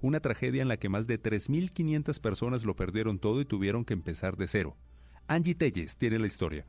Una 0.00 0.20
tragedia 0.20 0.62
en 0.62 0.68
la 0.68 0.76
que 0.76 0.88
más 0.88 1.08
de 1.08 1.20
3.500 1.20 2.20
personas 2.20 2.64
lo 2.64 2.76
perdieron 2.76 3.18
todo 3.18 3.40
y 3.40 3.44
tuvieron 3.44 3.84
que 3.84 3.94
empezar 3.94 4.36
de 4.36 4.46
cero. 4.46 4.76
Angie 5.26 5.56
Telles 5.56 5.98
tiene 5.98 6.20
la 6.20 6.26
historia. 6.26 6.64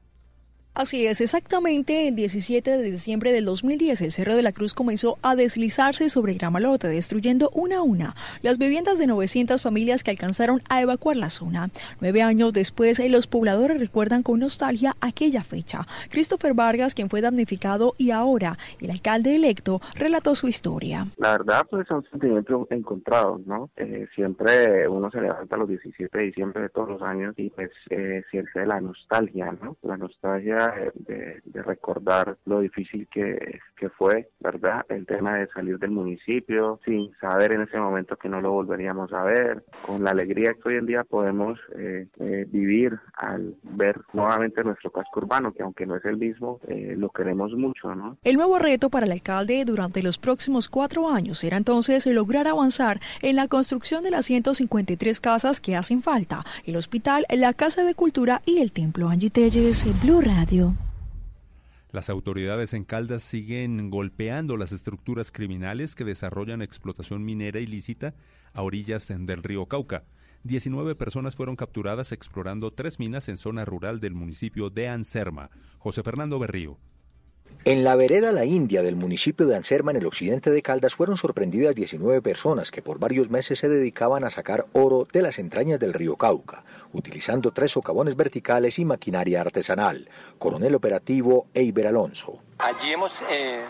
Así 0.75 1.05
es, 1.05 1.21
exactamente 1.21 2.07
el 2.07 2.15
17 2.15 2.77
de 2.77 2.81
diciembre 2.81 3.31
del 3.31 3.45
2010 3.45 4.01
el 4.01 4.11
Cerro 4.11 4.35
de 4.35 4.41
la 4.41 4.51
Cruz 4.51 4.73
comenzó 4.73 5.17
a 5.21 5.35
deslizarse 5.35 6.09
sobre 6.09 6.33
Gramalote, 6.33 6.87
destruyendo 6.87 7.51
una 7.53 7.77
a 7.77 7.81
una 7.83 8.15
las 8.41 8.57
viviendas 8.57 8.97
de 8.97 9.05
900 9.05 9.61
familias 9.61 10.03
que 10.03 10.09
alcanzaron 10.09 10.61
a 10.69 10.81
evacuar 10.81 11.15
la 11.15 11.29
zona. 11.29 11.69
Nueve 12.01 12.23
años 12.23 12.53
después, 12.53 12.99
los 13.07 13.27
pobladores 13.27 13.79
recuerdan 13.79 14.23
con 14.23 14.39
nostalgia 14.39 14.93
aquella 14.99 15.43
fecha. 15.43 15.81
Christopher 16.09 16.55
Vargas, 16.55 16.95
quien 16.95 17.07
fue 17.07 17.21
damnificado 17.21 17.93
y 17.99 18.09
ahora 18.09 18.57
el 18.81 18.89
alcalde 18.89 19.35
electo, 19.35 19.79
relató 19.93 20.33
su 20.33 20.47
historia. 20.47 21.05
La 21.17 21.33
verdad, 21.33 21.67
pues 21.69 21.87
son 21.87 22.03
sentimientos 22.09 22.65
encontrados, 22.71 23.45
¿no? 23.45 23.69
Eh, 23.77 24.07
siempre 24.15 24.87
uno 24.87 25.11
se 25.11 25.21
levanta 25.21 25.55
los 25.55 25.69
17 25.69 26.17
de 26.17 26.23
diciembre 26.23 26.63
de 26.63 26.69
todos 26.69 26.89
los 26.89 27.01
años 27.03 27.35
y 27.37 27.51
pues 27.51 27.69
eh, 27.91 28.23
siente 28.31 28.65
la 28.65 28.81
nostalgia, 28.81 29.55
¿no? 29.61 29.77
La 29.83 29.97
nostalgia 29.97 30.62
deja 30.67 30.91
de, 30.95 31.41
de- 31.45 31.63
recordar 31.63 32.37
lo 32.45 32.59
difícil 32.59 33.07
que, 33.09 33.59
que 33.77 33.89
fue, 33.89 34.29
¿verdad? 34.41 34.85
El 34.89 35.05
tema 35.05 35.35
de 35.37 35.47
salir 35.47 35.79
del 35.79 35.91
municipio 35.91 36.79
sin 36.83 37.09
saber 37.21 37.53
en 37.53 37.61
ese 37.61 37.77
momento 37.77 38.17
que 38.17 38.27
no 38.27 38.41
lo 38.41 38.51
volveríamos 38.51 39.13
a 39.13 39.23
ver, 39.23 39.63
con 39.85 40.03
la 40.03 40.11
alegría 40.11 40.53
que 40.53 40.69
hoy 40.69 40.75
en 40.75 40.85
día 40.85 41.03
podemos 41.05 41.57
eh, 41.77 42.07
eh, 42.19 42.45
vivir 42.49 42.99
al 43.15 43.55
ver 43.63 44.01
nuevamente 44.11 44.61
nuestro 44.63 44.91
casco 44.91 45.21
urbano, 45.21 45.53
que 45.53 45.63
aunque 45.63 45.85
no 45.85 45.95
es 45.95 46.03
el 46.05 46.17
mismo, 46.17 46.59
eh, 46.67 46.95
lo 46.97 47.09
queremos 47.09 47.53
mucho, 47.53 47.95
¿no? 47.95 48.17
El 48.23 48.35
nuevo 48.35 48.59
reto 48.59 48.89
para 48.89 49.05
el 49.05 49.11
alcalde 49.13 49.63
durante 49.65 50.03
los 50.03 50.17
próximos 50.17 50.67
cuatro 50.67 51.07
años 51.09 51.39
será 51.39 51.55
entonces 51.57 52.05
lograr 52.07 52.47
avanzar 52.47 52.99
en 53.21 53.37
la 53.37 53.47
construcción 53.47 54.03
de 54.03 54.11
las 54.11 54.25
153 54.25 55.19
casas 55.21 55.61
que 55.61 55.75
hacen 55.77 56.01
falta, 56.01 56.43
el 56.65 56.75
hospital, 56.75 57.25
la 57.29 57.53
Casa 57.53 57.83
de 57.85 57.95
Cultura 57.95 58.41
y 58.45 58.59
el 58.59 58.71
Templo 58.73 59.07
Angie 59.09 59.29
Telles, 59.29 59.85
Blue 60.03 60.19
Radio. 60.21 60.52
Las 61.91 62.09
autoridades 62.11 62.73
en 62.73 62.83
Caldas 62.83 63.23
siguen 63.23 63.89
golpeando 63.89 64.55
las 64.55 64.71
estructuras 64.71 65.31
criminales 65.31 65.95
que 65.95 66.03
desarrollan 66.03 66.61
explotación 66.61 67.25
minera 67.25 67.59
ilícita 67.59 68.13
a 68.53 68.61
orillas 68.61 69.07
del 69.07 69.41
río 69.41 69.65
Cauca. 69.65 70.03
19 70.43 70.95
personas 70.95 71.35
fueron 71.35 71.55
capturadas 71.55 72.11
explorando 72.11 72.69
tres 72.71 72.99
minas 72.99 73.29
en 73.29 73.37
zona 73.37 73.65
rural 73.65 73.99
del 73.99 74.13
municipio 74.13 74.69
de 74.69 74.89
Anserma. 74.89 75.49
José 75.79 76.03
Fernando 76.03 76.37
Berrío. 76.37 76.77
En 77.65 77.83
la 77.85 77.95
vereda 77.95 78.31
La 78.31 78.43
India 78.43 78.81
del 78.81 78.97
municipio 78.97 79.47
de 79.47 79.55
Anserma, 79.55 79.91
en 79.91 79.97
el 79.97 80.05
occidente 80.05 80.51
de 80.51 80.61
Caldas, 80.61 80.95
fueron 80.95 81.15
sorprendidas 81.15 81.75
19 81.75 82.21
personas 82.21 82.71
que 82.71 82.81
por 82.81 82.99
varios 82.99 83.29
meses 83.29 83.59
se 83.59 83.69
dedicaban 83.69 84.25
a 84.25 84.29
sacar 84.29 84.65
oro 84.73 85.07
de 85.11 85.21
las 85.21 85.39
entrañas 85.39 85.79
del 85.79 85.93
río 85.93 86.17
Cauca, 86.17 86.65
utilizando 86.91 87.51
tres 87.51 87.71
socavones 87.71 88.17
verticales 88.17 88.79
y 88.79 88.85
maquinaria 88.85 89.41
artesanal. 89.41 90.09
Coronel 90.39 90.75
operativo 90.75 91.47
Eiber 91.53 91.87
Alonso. 91.87 92.39
Allí 92.59 92.91
hemos 92.91 93.21
eh, 93.31 93.61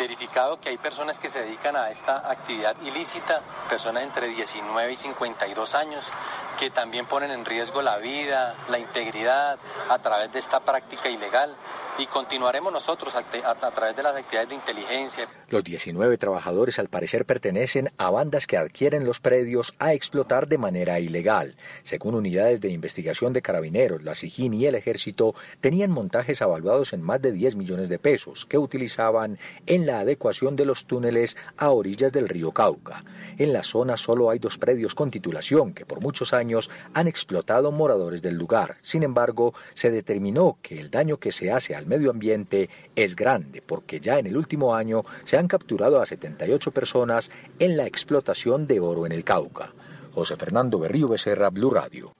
verificado 0.00 0.58
que 0.58 0.70
hay 0.70 0.78
personas 0.78 1.18
que 1.18 1.28
se 1.28 1.42
dedican 1.42 1.76
a 1.76 1.90
esta 1.90 2.30
actividad 2.30 2.74
ilícita, 2.84 3.42
personas 3.68 4.04
entre 4.04 4.28
19 4.28 4.92
y 4.92 4.96
52 4.96 5.74
años, 5.74 6.10
que 6.58 6.70
también 6.70 7.04
ponen 7.04 7.30
en 7.30 7.44
riesgo 7.44 7.82
la 7.82 7.98
vida, 7.98 8.54
la 8.70 8.78
integridad 8.78 9.58
a 9.88 9.98
través 9.98 10.32
de 10.32 10.38
esta 10.38 10.60
práctica 10.60 11.10
ilegal 11.10 11.54
y 12.00 12.06
continuaremos 12.06 12.72
nosotros 12.72 13.14
a 13.14 13.70
través 13.70 13.94
de 13.94 14.02
las 14.02 14.16
actividades 14.16 14.48
de 14.48 14.54
inteligencia. 14.54 15.28
Los 15.48 15.64
19 15.64 16.16
trabajadores 16.16 16.78
al 16.78 16.88
parecer 16.88 17.26
pertenecen 17.26 17.90
a 17.98 18.10
bandas 18.10 18.46
que 18.46 18.56
adquieren 18.56 19.04
los 19.04 19.20
predios 19.20 19.74
a 19.78 19.92
explotar 19.92 20.48
de 20.48 20.58
manera 20.58 20.98
ilegal. 21.00 21.56
Según 21.82 22.14
unidades 22.14 22.60
de 22.60 22.70
investigación 22.70 23.32
de 23.32 23.42
carabineros, 23.42 24.02
la 24.02 24.14
SIGIN 24.14 24.54
y 24.54 24.66
el 24.66 24.76
ejército 24.76 25.34
tenían 25.60 25.90
montajes 25.90 26.40
avaluados 26.40 26.92
en 26.92 27.02
más 27.02 27.20
de 27.20 27.32
10 27.32 27.56
millones 27.56 27.88
de 27.88 27.98
pesos 27.98 28.46
que 28.46 28.58
utilizaban 28.58 29.38
en 29.66 29.86
la 29.86 30.00
adecuación 30.00 30.56
de 30.56 30.64
los 30.64 30.86
túneles 30.86 31.36
a 31.56 31.70
orillas 31.70 32.12
del 32.12 32.28
río 32.28 32.52
Cauca. 32.52 33.04
En 33.36 33.52
la 33.52 33.62
zona 33.62 33.96
solo 33.96 34.30
hay 34.30 34.38
dos 34.38 34.56
predios 34.56 34.94
con 34.94 35.10
titulación 35.10 35.74
que 35.74 35.84
por 35.84 36.00
muchos 36.00 36.32
años 36.32 36.70
han 36.94 37.08
explotado 37.08 37.72
moradores 37.72 38.22
del 38.22 38.36
lugar. 38.36 38.76
Sin 38.80 39.02
embargo, 39.02 39.52
se 39.74 39.90
determinó 39.90 40.58
que 40.62 40.80
el 40.80 40.90
daño 40.90 41.18
que 41.18 41.32
se 41.32 41.50
hace 41.50 41.74
al 41.74 41.89
medio 41.90 42.10
ambiente 42.10 42.70
es 42.94 43.16
grande 43.16 43.62
porque 43.62 44.00
ya 44.00 44.18
en 44.18 44.28
el 44.28 44.36
último 44.36 44.74
año 44.74 45.04
se 45.24 45.36
han 45.36 45.48
capturado 45.48 46.00
a 46.00 46.06
78 46.06 46.70
personas 46.70 47.30
en 47.58 47.76
la 47.76 47.86
explotación 47.86 48.66
de 48.66 48.78
oro 48.78 49.06
en 49.06 49.12
el 49.12 49.24
Cauca. 49.24 49.74
José 50.12 50.36
Fernando 50.36 50.78
Berrío 50.78 51.08
Becerra, 51.08 51.50
Blue 51.50 51.70
Radio. 51.70 52.12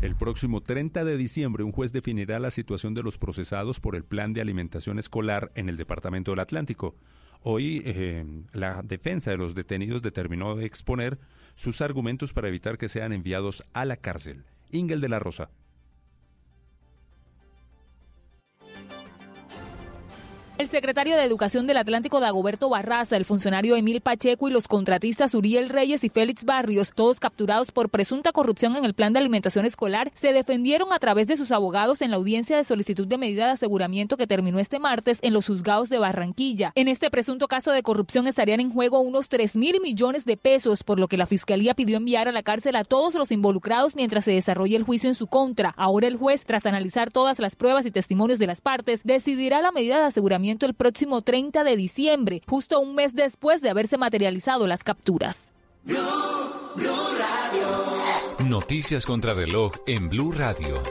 El 0.00 0.16
próximo 0.16 0.62
30 0.62 1.04
de 1.04 1.18
diciembre, 1.18 1.62
un 1.62 1.72
juez 1.72 1.92
definirá 1.92 2.38
la 2.38 2.50
situación 2.50 2.94
de 2.94 3.02
los 3.02 3.18
procesados 3.18 3.80
por 3.80 3.94
el 3.94 4.04
plan 4.04 4.32
de 4.32 4.40
alimentación 4.40 4.98
escolar 4.98 5.52
en 5.54 5.68
el 5.68 5.76
Departamento 5.76 6.32
del 6.32 6.40
Atlántico. 6.40 6.96
Hoy, 7.42 7.82
eh, 7.84 8.24
la 8.54 8.80
defensa 8.82 9.30
de 9.30 9.36
los 9.36 9.54
detenidos 9.54 10.00
determinó 10.00 10.58
exponer 10.60 11.18
sus 11.54 11.82
argumentos 11.82 12.32
para 12.32 12.48
evitar 12.48 12.78
que 12.78 12.88
sean 12.88 13.12
enviados 13.12 13.66
a 13.74 13.84
la 13.84 13.96
cárcel. 13.96 14.44
Ingel 14.70 15.02
de 15.02 15.10
la 15.10 15.18
Rosa. 15.18 15.50
El 20.60 20.68
secretario 20.68 21.16
de 21.16 21.24
Educación 21.24 21.66
del 21.66 21.78
Atlántico, 21.78 22.20
Dagoberto 22.20 22.68
Barraza, 22.68 23.16
el 23.16 23.24
funcionario 23.24 23.76
Emil 23.76 24.02
Pacheco 24.02 24.46
y 24.46 24.52
los 24.52 24.68
contratistas 24.68 25.34
Uriel 25.34 25.70
Reyes 25.70 26.04
y 26.04 26.10
Félix 26.10 26.44
Barrios, 26.44 26.92
todos 26.94 27.18
capturados 27.18 27.72
por 27.72 27.88
presunta 27.88 28.30
corrupción 28.30 28.76
en 28.76 28.84
el 28.84 28.92
plan 28.92 29.14
de 29.14 29.20
alimentación 29.20 29.64
escolar, 29.64 30.12
se 30.14 30.34
defendieron 30.34 30.92
a 30.92 30.98
través 30.98 31.28
de 31.28 31.38
sus 31.38 31.50
abogados 31.50 32.02
en 32.02 32.10
la 32.10 32.18
audiencia 32.18 32.58
de 32.58 32.64
solicitud 32.64 33.06
de 33.06 33.16
medida 33.16 33.46
de 33.46 33.52
aseguramiento 33.52 34.18
que 34.18 34.26
terminó 34.26 34.58
este 34.58 34.78
martes 34.78 35.18
en 35.22 35.32
los 35.32 35.46
juzgados 35.46 35.88
de 35.88 35.98
Barranquilla. 35.98 36.72
En 36.74 36.88
este 36.88 37.08
presunto 37.08 37.48
caso 37.48 37.72
de 37.72 37.82
corrupción 37.82 38.26
estarían 38.26 38.60
en 38.60 38.70
juego 38.70 39.00
unos 39.00 39.30
3 39.30 39.56
mil 39.56 39.80
millones 39.80 40.26
de 40.26 40.36
pesos, 40.36 40.84
por 40.84 41.00
lo 41.00 41.08
que 41.08 41.16
la 41.16 41.26
Fiscalía 41.26 41.72
pidió 41.72 41.96
enviar 41.96 42.28
a 42.28 42.32
la 42.32 42.42
cárcel 42.42 42.76
a 42.76 42.84
todos 42.84 43.14
los 43.14 43.32
involucrados 43.32 43.96
mientras 43.96 44.26
se 44.26 44.32
desarrolla 44.32 44.76
el 44.76 44.84
juicio 44.84 45.08
en 45.08 45.14
su 45.14 45.26
contra. 45.26 45.72
Ahora 45.78 46.06
el 46.06 46.18
juez, 46.18 46.44
tras 46.44 46.66
analizar 46.66 47.10
todas 47.10 47.38
las 47.38 47.56
pruebas 47.56 47.86
y 47.86 47.90
testimonios 47.90 48.38
de 48.38 48.46
las 48.46 48.60
partes, 48.60 49.04
decidirá 49.04 49.62
la 49.62 49.72
medida 49.72 49.98
de 49.98 50.04
aseguramiento 50.04 50.49
el 50.58 50.74
próximo 50.74 51.22
30 51.22 51.64
de 51.64 51.76
diciembre, 51.76 52.42
justo 52.46 52.80
un 52.80 52.94
mes 52.94 53.14
después 53.14 53.62
de 53.62 53.70
haberse 53.70 53.98
materializado 53.98 54.66
las 54.66 54.82
capturas. 54.82 55.52
Noticias 58.48 59.06
contra 59.06 59.34
reloj 59.34 59.72
en 59.86 60.08
Blue 60.08 60.32
Radio. 60.32 60.82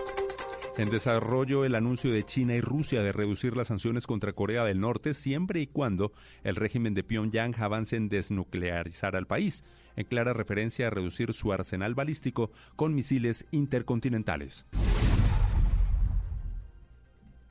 En 0.78 0.90
desarrollo 0.90 1.66
el 1.66 1.76
anuncio 1.76 2.10
de 2.12 2.24
China 2.24 2.56
y 2.56 2.62
Rusia 2.62 3.04
de 3.04 3.12
reducir 3.12 3.58
las 3.58 3.68
sanciones 3.68 4.08
contra 4.08 4.32
Corea 4.32 4.64
del 4.64 4.80
Norte 4.80 5.14
siempre 5.14 5.60
y 5.60 5.68
cuando 5.68 6.14
el 6.44 6.56
régimen 6.56 6.94
de 6.94 7.04
Pyongyang 7.04 7.54
avance 7.60 7.98
en 7.98 8.08
desnuclearizar 8.08 9.18
al 9.18 9.28
país, 9.28 9.66
en 9.98 10.06
clara 10.06 10.32
referencia 10.32 10.88
a 10.88 10.90
reducir 10.90 11.34
su 11.34 11.52
arsenal 11.52 11.96
balístico 11.96 12.50
con 12.78 12.96
misiles 12.96 13.46
intercontinentales. 13.52 14.66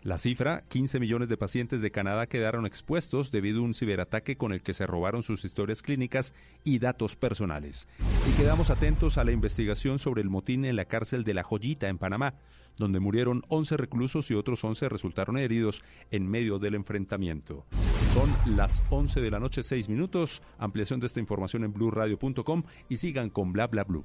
La 0.03 0.16
cifra, 0.16 0.62
15 0.68 1.01
millones 1.01 1.28
de 1.28 1.36
pacientes 1.36 1.82
de 1.82 1.90
Canadá 1.90 2.28
quedaron 2.28 2.66
expuestos 2.66 3.32
debido 3.32 3.61
a 3.61 3.64
un 3.64 3.74
ciberataque 3.74 4.36
con 4.36 4.53
el 4.53 4.62
que 4.62 4.72
se 4.72 4.86
robaron 4.86 5.24
sus 5.24 5.44
historias 5.44 5.82
clínicas 5.82 6.34
y 6.62 6.78
datos 6.78 7.16
personales. 7.16 7.88
Y 8.30 8.36
quedamos 8.36 8.70
atentos 8.70 9.18
a 9.18 9.24
la 9.24 9.32
investigación 9.32 9.99
sobre 9.99 10.22
el 10.22 10.30
motín 10.30 10.64
en 10.64 10.76
la 10.76 10.84
cárcel 10.84 11.24
de 11.24 11.34
La 11.34 11.42
Joyita 11.42 11.88
en 11.88 11.99
Panamá, 11.99 12.34
donde 12.76 13.01
murieron 13.01 13.42
11 13.49 13.76
reclusos 13.76 14.30
y 14.30 14.34
otros 14.34 14.62
11 14.62 14.88
resultaron 14.88 15.36
heridos 15.36 15.82
en 16.12 16.30
medio 16.30 16.61
del 16.61 16.76
enfrentamiento. 16.76 17.66
Son 18.14 18.57
las 18.57 18.84
11 18.90 19.20
de 19.20 19.30
la 19.32 19.40
noche, 19.40 19.64
6 19.64 19.88
minutos. 19.88 20.42
Ampliación 20.59 21.01
de 21.01 21.09
esta 21.09 21.18
información 21.18 21.64
en 21.64 21.72
blueradio.com 21.72 22.62
y 22.88 22.99
sigan 22.99 23.30
con 23.30 23.53
bla 23.53 23.66
bla 23.66 23.82
blue. 23.82 24.05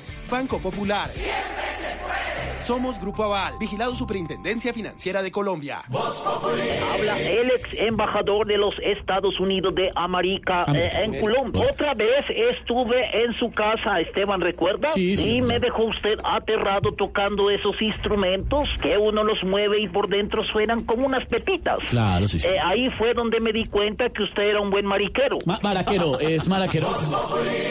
Banco 0.31 0.59
Popular. 0.59 1.09
Siempre 1.09 1.33
se 1.77 1.95
puede. 2.03 2.57
Somos 2.57 2.99
Grupo 3.01 3.23
Aval, 3.23 3.55
vigilado 3.59 3.95
Superintendencia 3.95 4.71
Financiera 4.71 5.21
de 5.23 5.31
Colombia. 5.31 5.81
Habla 5.91 7.19
el 7.19 7.49
ex 7.49 7.69
embajador 7.73 8.45
de 8.45 8.57
los 8.57 8.75
Estados 8.83 9.39
Unidos 9.39 9.73
de 9.73 9.89
América 9.95 10.65
eh, 10.73 10.91
en 11.03 11.19
Colombia. 11.19 11.65
Otra 11.71 11.95
vez 11.95 12.23
estuve 12.29 13.23
en 13.25 13.33
su 13.39 13.49
casa, 13.51 13.99
Esteban, 13.99 14.41
¿recuerda? 14.41 14.89
Sí, 14.93 15.17
sí. 15.17 15.27
Y 15.37 15.41
me 15.41 15.59
dejó 15.59 15.85
usted 15.85 16.19
aterrado 16.23 16.93
tocando 16.93 17.49
esos 17.49 17.81
instrumentos 17.81 18.69
que 18.79 18.95
uno 18.95 19.23
los 19.23 19.43
mueve 19.43 19.81
y 19.81 19.87
por 19.87 20.07
dentro 20.07 20.43
suenan 20.45 20.83
como 20.83 21.07
unas 21.07 21.25
pepitas. 21.25 21.79
Claro, 21.89 22.27
sí, 22.27 22.37
sí. 22.39 22.47
Eh, 22.47 22.59
ahí 22.63 22.89
fue 22.91 23.15
donde 23.15 23.39
me 23.39 23.51
di 23.51 23.65
cuenta 23.65 24.09
que 24.11 24.21
usted 24.21 24.43
era 24.43 24.61
un 24.61 24.69
buen 24.69 24.85
mariquero. 24.85 25.39
Ma- 25.47 25.59
maraquero, 25.63 26.19
es 26.19 26.47
maraquero. 26.47 26.87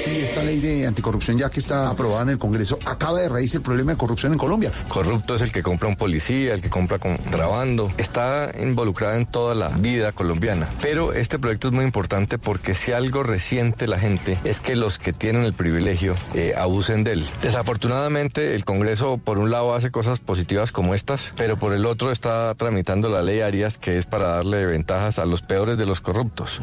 Sí, 0.05 0.23
esta 0.23 0.43
ley 0.43 0.59
de 0.59 0.87
anticorrupción 0.89 1.39
ya 1.39 1.49
que 1.49 1.61
está 1.61 1.89
aprobada 1.91 2.23
en 2.23 2.31
el 2.31 2.39
Congreso 2.39 2.50
acaba 2.87 3.19
de 3.19 3.29
raíz 3.29 3.55
el 3.55 3.63
problema 3.63 3.93
de 3.93 3.99
corrupción 3.99 4.33
en 4.33 4.39
Colombia. 4.39 4.73
Corrupto 4.89 5.35
es 5.35 5.43
el 5.43 5.53
que 5.53 5.63
compra 5.63 5.89
un 5.89 5.97
policía, 5.97 6.55
el 6.55 6.63
que 6.63 6.71
compra 6.71 6.99
contrabando. 6.99 7.91
Está 7.99 8.53
involucrada 8.59 9.17
en 9.17 9.27
toda 9.27 9.55
la 9.55 9.69
vida 9.69 10.13
colombiana. 10.13 10.69
Pero 10.81 11.13
este 11.13 11.39
proyecto 11.39 11.69
es 11.69 11.75
muy 11.75 11.85
importante 11.85 12.39
porque 12.39 12.75
si 12.75 12.93
algo 12.93 13.23
resiente 13.23 13.87
la 13.87 13.99
gente 13.99 14.39
es 14.45 14.61
que 14.61 14.77
los 14.77 14.99
que 14.99 15.13
tienen 15.13 15.45
el 15.45 15.53
privilegio 15.53 16.15
eh, 16.35 16.55
abusen 16.57 17.05
de 17.05 17.13
él. 17.13 17.27
Desafortunadamente 17.43 18.55
el 18.55 18.65
Congreso 18.65 19.19
por 19.19 19.39
un 19.39 19.51
lado 19.51 19.75
hace 19.75 19.91
cosas 19.91 20.21
positivas 20.21 20.73
como 20.73 20.95
estas, 20.95 21.35
pero 21.37 21.57
por 21.57 21.73
el 21.73 21.87
otro 21.87 22.11
está 22.11 22.55
tramitando 22.55 23.09
la 23.09 23.23
ley 23.23 23.41
Arias 23.41 23.79
que 23.79 23.99
es 23.99 24.07
para 24.07 24.37
darle 24.37 24.67
ventajas 24.67 25.19
a 25.19 25.25
los 25.25 25.43
peores 25.43 25.79
de 25.79 25.87
los 25.87 26.01
corruptos. 26.01 26.61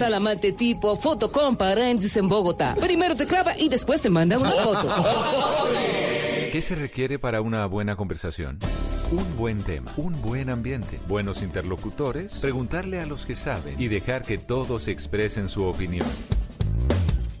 Al 0.00 0.14
amante 0.14 0.52
tipo 0.52 0.96
foto 0.96 1.30
con 1.30 1.56
parentes 1.56 2.16
en 2.16 2.28
Bogotá. 2.28 2.74
Primero 2.80 3.14
te 3.14 3.26
clava 3.26 3.56
y 3.58 3.68
después 3.68 4.00
te 4.00 4.10
manda 4.10 4.38
una 4.38 4.50
foto. 4.50 4.88
¿Qué 6.52 6.62
se 6.62 6.74
requiere 6.74 7.18
para 7.18 7.40
una 7.40 7.66
buena 7.66 7.96
conversación? 7.96 8.58
Un 9.10 9.36
buen 9.36 9.62
tema, 9.62 9.92
un 9.96 10.20
buen 10.20 10.50
ambiente, 10.50 10.98
buenos 11.06 11.42
interlocutores, 11.42 12.38
preguntarle 12.38 12.98
a 12.98 13.06
los 13.06 13.24
que 13.24 13.36
saben 13.36 13.80
y 13.80 13.88
dejar 13.88 14.22
que 14.22 14.36
todos 14.36 14.88
expresen 14.88 15.48
su 15.48 15.64
opinión. 15.64 16.06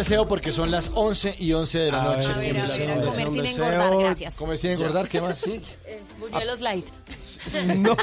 deseo 0.00 0.26
porque 0.26 0.50
son 0.52 0.70
las 0.70 0.90
11 0.94 1.36
y 1.38 1.52
11 1.52 1.78
de 1.78 1.92
la 1.92 2.02
A 2.02 2.16
noche. 2.16 2.28
ver, 2.28 2.36
A 2.36 2.38
ver, 2.38 2.56
a 2.58 2.66
ver, 2.66 2.90
a 2.90 2.94
ver, 2.96 3.04
comer 3.06 3.28
sin 3.30 3.46
engordar, 3.46 3.96
gracias. 3.98 4.34
Comer 4.36 4.58
sin 4.58 4.70
engordar, 4.70 5.08
¿qué 5.08 5.20
más? 5.20 5.38
Sí. 5.38 5.60
Buñuelos 6.18 6.60
light. 6.60 6.86
No. 7.76 7.96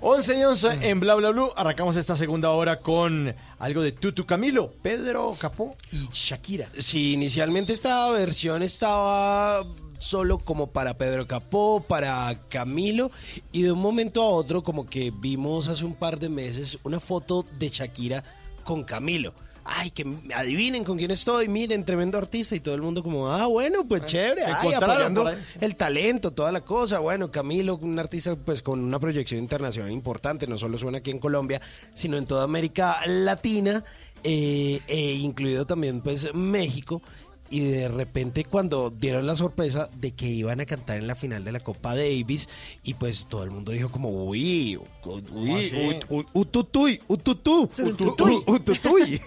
11 0.00 0.38
y 0.38 0.44
11 0.44 0.88
en 0.88 1.00
Bla 1.00 1.14
Bla 1.16 1.30
Blue. 1.30 1.50
Arrancamos 1.56 1.96
esta 1.96 2.14
segunda 2.16 2.50
hora 2.50 2.80
con 2.80 3.34
algo 3.58 3.82
de 3.82 3.92
Tutu 3.92 4.24
Camilo, 4.26 4.72
Pedro 4.80 5.36
Capó 5.38 5.76
y 5.92 6.08
Shakira. 6.12 6.68
Sí, 6.78 7.14
inicialmente 7.14 7.72
esta 7.72 8.08
versión 8.10 8.62
estaba 8.62 9.66
solo 9.98 10.38
como 10.38 10.68
para 10.68 10.94
Pedro 10.94 11.26
Capó, 11.26 11.84
para 11.86 12.38
Camilo, 12.48 13.10
y 13.50 13.62
de 13.62 13.72
un 13.72 13.80
momento 13.80 14.22
a 14.22 14.28
otro 14.28 14.62
como 14.62 14.86
que 14.86 15.12
vimos 15.14 15.68
hace 15.68 15.84
un 15.84 15.94
par 15.94 16.18
de 16.20 16.28
meses 16.28 16.78
una 16.84 17.00
foto 17.00 17.44
de 17.58 17.68
Shakira 17.68 18.22
con 18.62 18.84
Camilo. 18.84 19.34
Ay, 19.70 19.90
que 19.90 20.06
adivinen 20.34 20.82
con 20.82 20.96
quién 20.96 21.10
estoy, 21.10 21.46
miren, 21.46 21.84
tremendo 21.84 22.16
artista 22.16 22.56
y 22.56 22.60
todo 22.60 22.74
el 22.74 22.80
mundo 22.80 23.02
como, 23.02 23.30
ah, 23.30 23.46
bueno, 23.46 23.86
pues 23.86 24.06
chévere, 24.06 24.46
ay, 24.46 24.72
apoyando 24.72 25.30
el 25.60 25.76
talento, 25.76 26.30
toda 26.30 26.50
la 26.50 26.62
cosa. 26.62 27.00
Bueno, 27.00 27.30
Camilo, 27.30 27.76
un 27.76 27.98
artista 27.98 28.34
pues 28.34 28.62
con 28.62 28.80
una 28.80 28.98
proyección 28.98 29.40
internacional 29.40 29.92
importante, 29.92 30.46
no 30.46 30.56
solo 30.56 30.78
suena 30.78 30.98
aquí 30.98 31.10
en 31.10 31.18
Colombia, 31.18 31.60
sino 31.92 32.16
en 32.16 32.24
toda 32.24 32.44
América 32.44 33.00
Latina, 33.06 33.84
eh, 34.24 34.80
e 34.88 35.12
incluido 35.12 35.66
también 35.66 36.00
pues 36.00 36.32
México. 36.32 37.02
Y 37.50 37.60
de 37.60 37.88
repente 37.88 38.44
cuando 38.44 38.90
dieron 38.90 39.26
la 39.26 39.34
sorpresa 39.34 39.88
de 39.98 40.12
que 40.12 40.26
iban 40.26 40.60
a 40.60 40.66
cantar 40.66 40.98
en 40.98 41.06
la 41.06 41.14
final 41.14 41.44
de 41.44 41.52
la 41.52 41.60
Copa 41.60 41.94
Davis 41.96 42.48
y 42.82 42.94
pues 42.94 43.26
todo 43.26 43.44
el 43.44 43.50
mundo 43.50 43.72
dijo 43.72 43.88
como 43.90 44.10
uy, 44.24 44.78
uy, 45.04 45.22
uy, 46.10 46.26
Ututuy. 46.34 47.00
ututuy, 47.08 48.42
ututuy. 48.46 49.20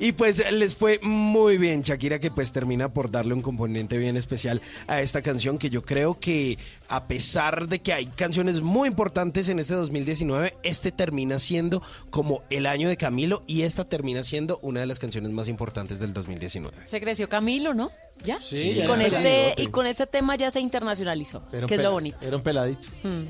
y 0.00 0.12
pues 0.12 0.42
les 0.52 0.74
fue 0.74 0.98
muy 1.02 1.58
bien 1.58 1.82
Shakira 1.82 2.18
que 2.18 2.30
pues 2.30 2.52
termina 2.52 2.92
por 2.92 3.10
darle 3.10 3.34
un 3.34 3.42
componente 3.42 3.98
bien 3.98 4.16
especial 4.16 4.62
a 4.86 5.00
esta 5.00 5.20
canción 5.22 5.58
que 5.58 5.70
yo 5.70 5.82
creo 5.82 6.18
que 6.18 6.58
a 6.94 7.08
pesar 7.08 7.66
de 7.66 7.80
que 7.80 7.92
hay 7.92 8.06
canciones 8.06 8.60
muy 8.60 8.88
importantes 8.88 9.48
en 9.48 9.58
este 9.58 9.74
2019, 9.74 10.54
este 10.62 10.92
termina 10.92 11.40
siendo 11.40 11.82
como 12.10 12.42
el 12.50 12.66
año 12.66 12.88
de 12.88 12.96
Camilo 12.96 13.42
y 13.48 13.62
esta 13.62 13.84
termina 13.84 14.22
siendo 14.22 14.58
una 14.62 14.80
de 14.80 14.86
las 14.86 15.00
canciones 15.00 15.32
más 15.32 15.48
importantes 15.48 15.98
del 15.98 16.12
2019. 16.12 16.76
Se 16.86 17.00
creció 17.00 17.28
Camilo, 17.28 17.74
¿no? 17.74 17.90
¿Ya? 18.24 18.38
Sí, 18.40 18.56
y, 18.56 18.74
ya 18.74 18.86
con 18.86 19.00
este, 19.00 19.54
y 19.56 19.66
con 19.68 19.86
este 19.86 20.06
tema 20.06 20.36
ya 20.36 20.52
se 20.52 20.60
internacionalizó, 20.60 21.42
Era 21.52 21.62
un 21.62 21.66
que 21.66 21.74
es 21.74 21.82
lo 21.82 21.90
bonito. 21.90 22.18
Era 22.22 22.36
un 22.36 22.42
peladito. 22.44 22.88
Mm. 23.02 23.24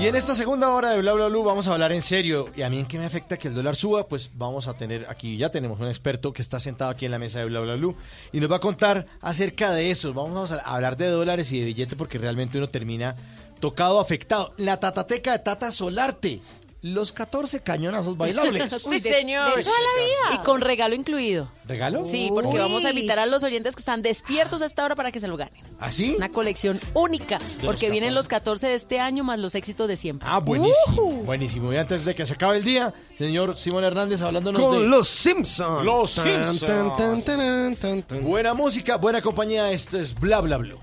Y 0.00 0.06
en 0.06 0.14
esta 0.14 0.36
segunda 0.36 0.70
hora 0.70 0.90
de 0.90 1.00
Bla 1.00 1.12
Bla 1.12 1.26
Blue 1.26 1.42
vamos 1.42 1.66
a 1.66 1.72
hablar 1.72 1.90
en 1.90 2.02
serio. 2.02 2.46
¿Y 2.54 2.62
a 2.62 2.70
mí 2.70 2.78
en 2.78 2.86
qué 2.86 2.98
me 2.98 3.04
afecta 3.04 3.36
que 3.36 3.48
el 3.48 3.54
dólar 3.54 3.74
suba? 3.74 4.06
Pues 4.06 4.30
vamos 4.32 4.68
a 4.68 4.74
tener 4.74 5.06
aquí, 5.08 5.36
ya 5.36 5.50
tenemos 5.50 5.80
un 5.80 5.88
experto 5.88 6.32
que 6.32 6.40
está 6.40 6.60
sentado 6.60 6.92
aquí 6.92 7.06
en 7.06 7.10
la 7.10 7.18
mesa 7.18 7.40
de 7.40 7.46
Bla 7.46 7.58
Bla 7.58 7.74
Blue 7.74 7.96
y 8.32 8.38
nos 8.38 8.48
va 8.48 8.56
a 8.56 8.60
contar 8.60 9.06
acerca 9.20 9.72
de 9.72 9.90
eso. 9.90 10.14
Vamos 10.14 10.52
a 10.52 10.58
hablar 10.60 10.96
de 10.96 11.08
dólares 11.08 11.50
y 11.50 11.58
de 11.58 11.66
billetes 11.66 11.98
porque 11.98 12.16
realmente 12.18 12.58
uno 12.58 12.68
termina 12.68 13.16
tocado, 13.58 13.98
afectado. 13.98 14.54
La 14.56 14.78
tatateca 14.78 15.32
de 15.32 15.40
Tata 15.40 15.72
Solarte. 15.72 16.40
Los 16.80 17.12
14 17.12 17.60
cañonazos 17.60 18.16
bailables. 18.18 18.72
Sí, 18.72 19.00
señor. 19.00 19.54
de 19.56 19.62
toda 19.64 19.76
la 19.78 20.02
vida. 20.34 20.40
Y 20.40 20.44
con 20.44 20.60
regalo 20.60 20.94
incluido. 20.94 21.50
¿Regalo? 21.66 22.06
Sí, 22.06 22.28
porque 22.32 22.54
Uy. 22.54 22.58
vamos 22.60 22.84
a 22.84 22.90
invitar 22.90 23.18
a 23.18 23.26
los 23.26 23.42
oyentes 23.42 23.74
que 23.74 23.80
están 23.80 24.00
despiertos 24.00 24.62
a 24.62 24.66
esta 24.66 24.84
hora 24.84 24.94
para 24.94 25.10
que 25.12 25.20
se 25.20 25.28
lo 25.28 25.36
ganen. 25.36 25.62
¿Así? 25.80 26.14
Una 26.16 26.28
colección 26.30 26.80
única, 26.94 27.38
porque 27.64 27.90
vienen 27.90 28.14
los 28.14 28.28
14 28.28 28.68
de 28.68 28.74
este 28.74 29.00
año 29.00 29.24
más 29.24 29.38
los 29.38 29.54
éxitos 29.54 29.88
de 29.88 29.96
siempre. 29.96 30.28
Ah, 30.30 30.38
buenísimo. 30.38 31.10
Buenísimo. 31.24 31.72
Y 31.72 31.76
antes 31.76 32.04
de 32.04 32.14
que 32.14 32.24
se 32.24 32.34
acabe 32.34 32.58
el 32.58 32.64
día, 32.64 32.94
señor 33.18 33.58
Simón 33.58 33.84
Hernández 33.84 34.22
hablándonos 34.22 34.62
Con 34.62 34.80
de 34.80 34.86
los 34.88 35.08
Simpsons. 35.08 35.84
Los 35.84 36.10
Simpsons. 36.12 36.60
tan, 36.60 36.96
tan, 36.96 37.22
tan, 37.22 37.76
tan, 37.76 38.02
tan. 38.04 38.24
Buena 38.24 38.54
música, 38.54 38.96
buena 38.96 39.20
compañía. 39.20 39.70
Esto 39.72 39.98
es 39.98 40.14
Bla 40.14 40.40
Bla 40.40 40.56
Blue. 40.58 40.78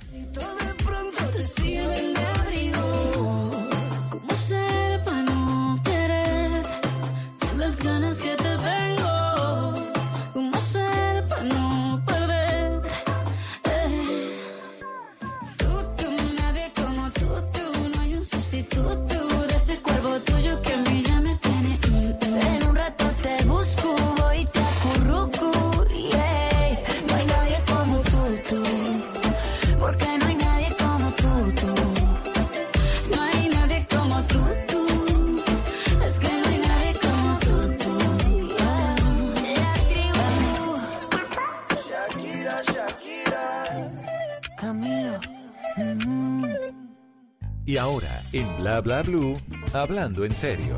Y 47.75 47.77
ahora, 47.77 48.23
en 48.31 48.55
Bla 48.55 48.79
Bla 48.79 49.01
Blue, 49.01 49.37
hablando 49.73 50.23
en 50.23 50.33
serio. 50.33 50.77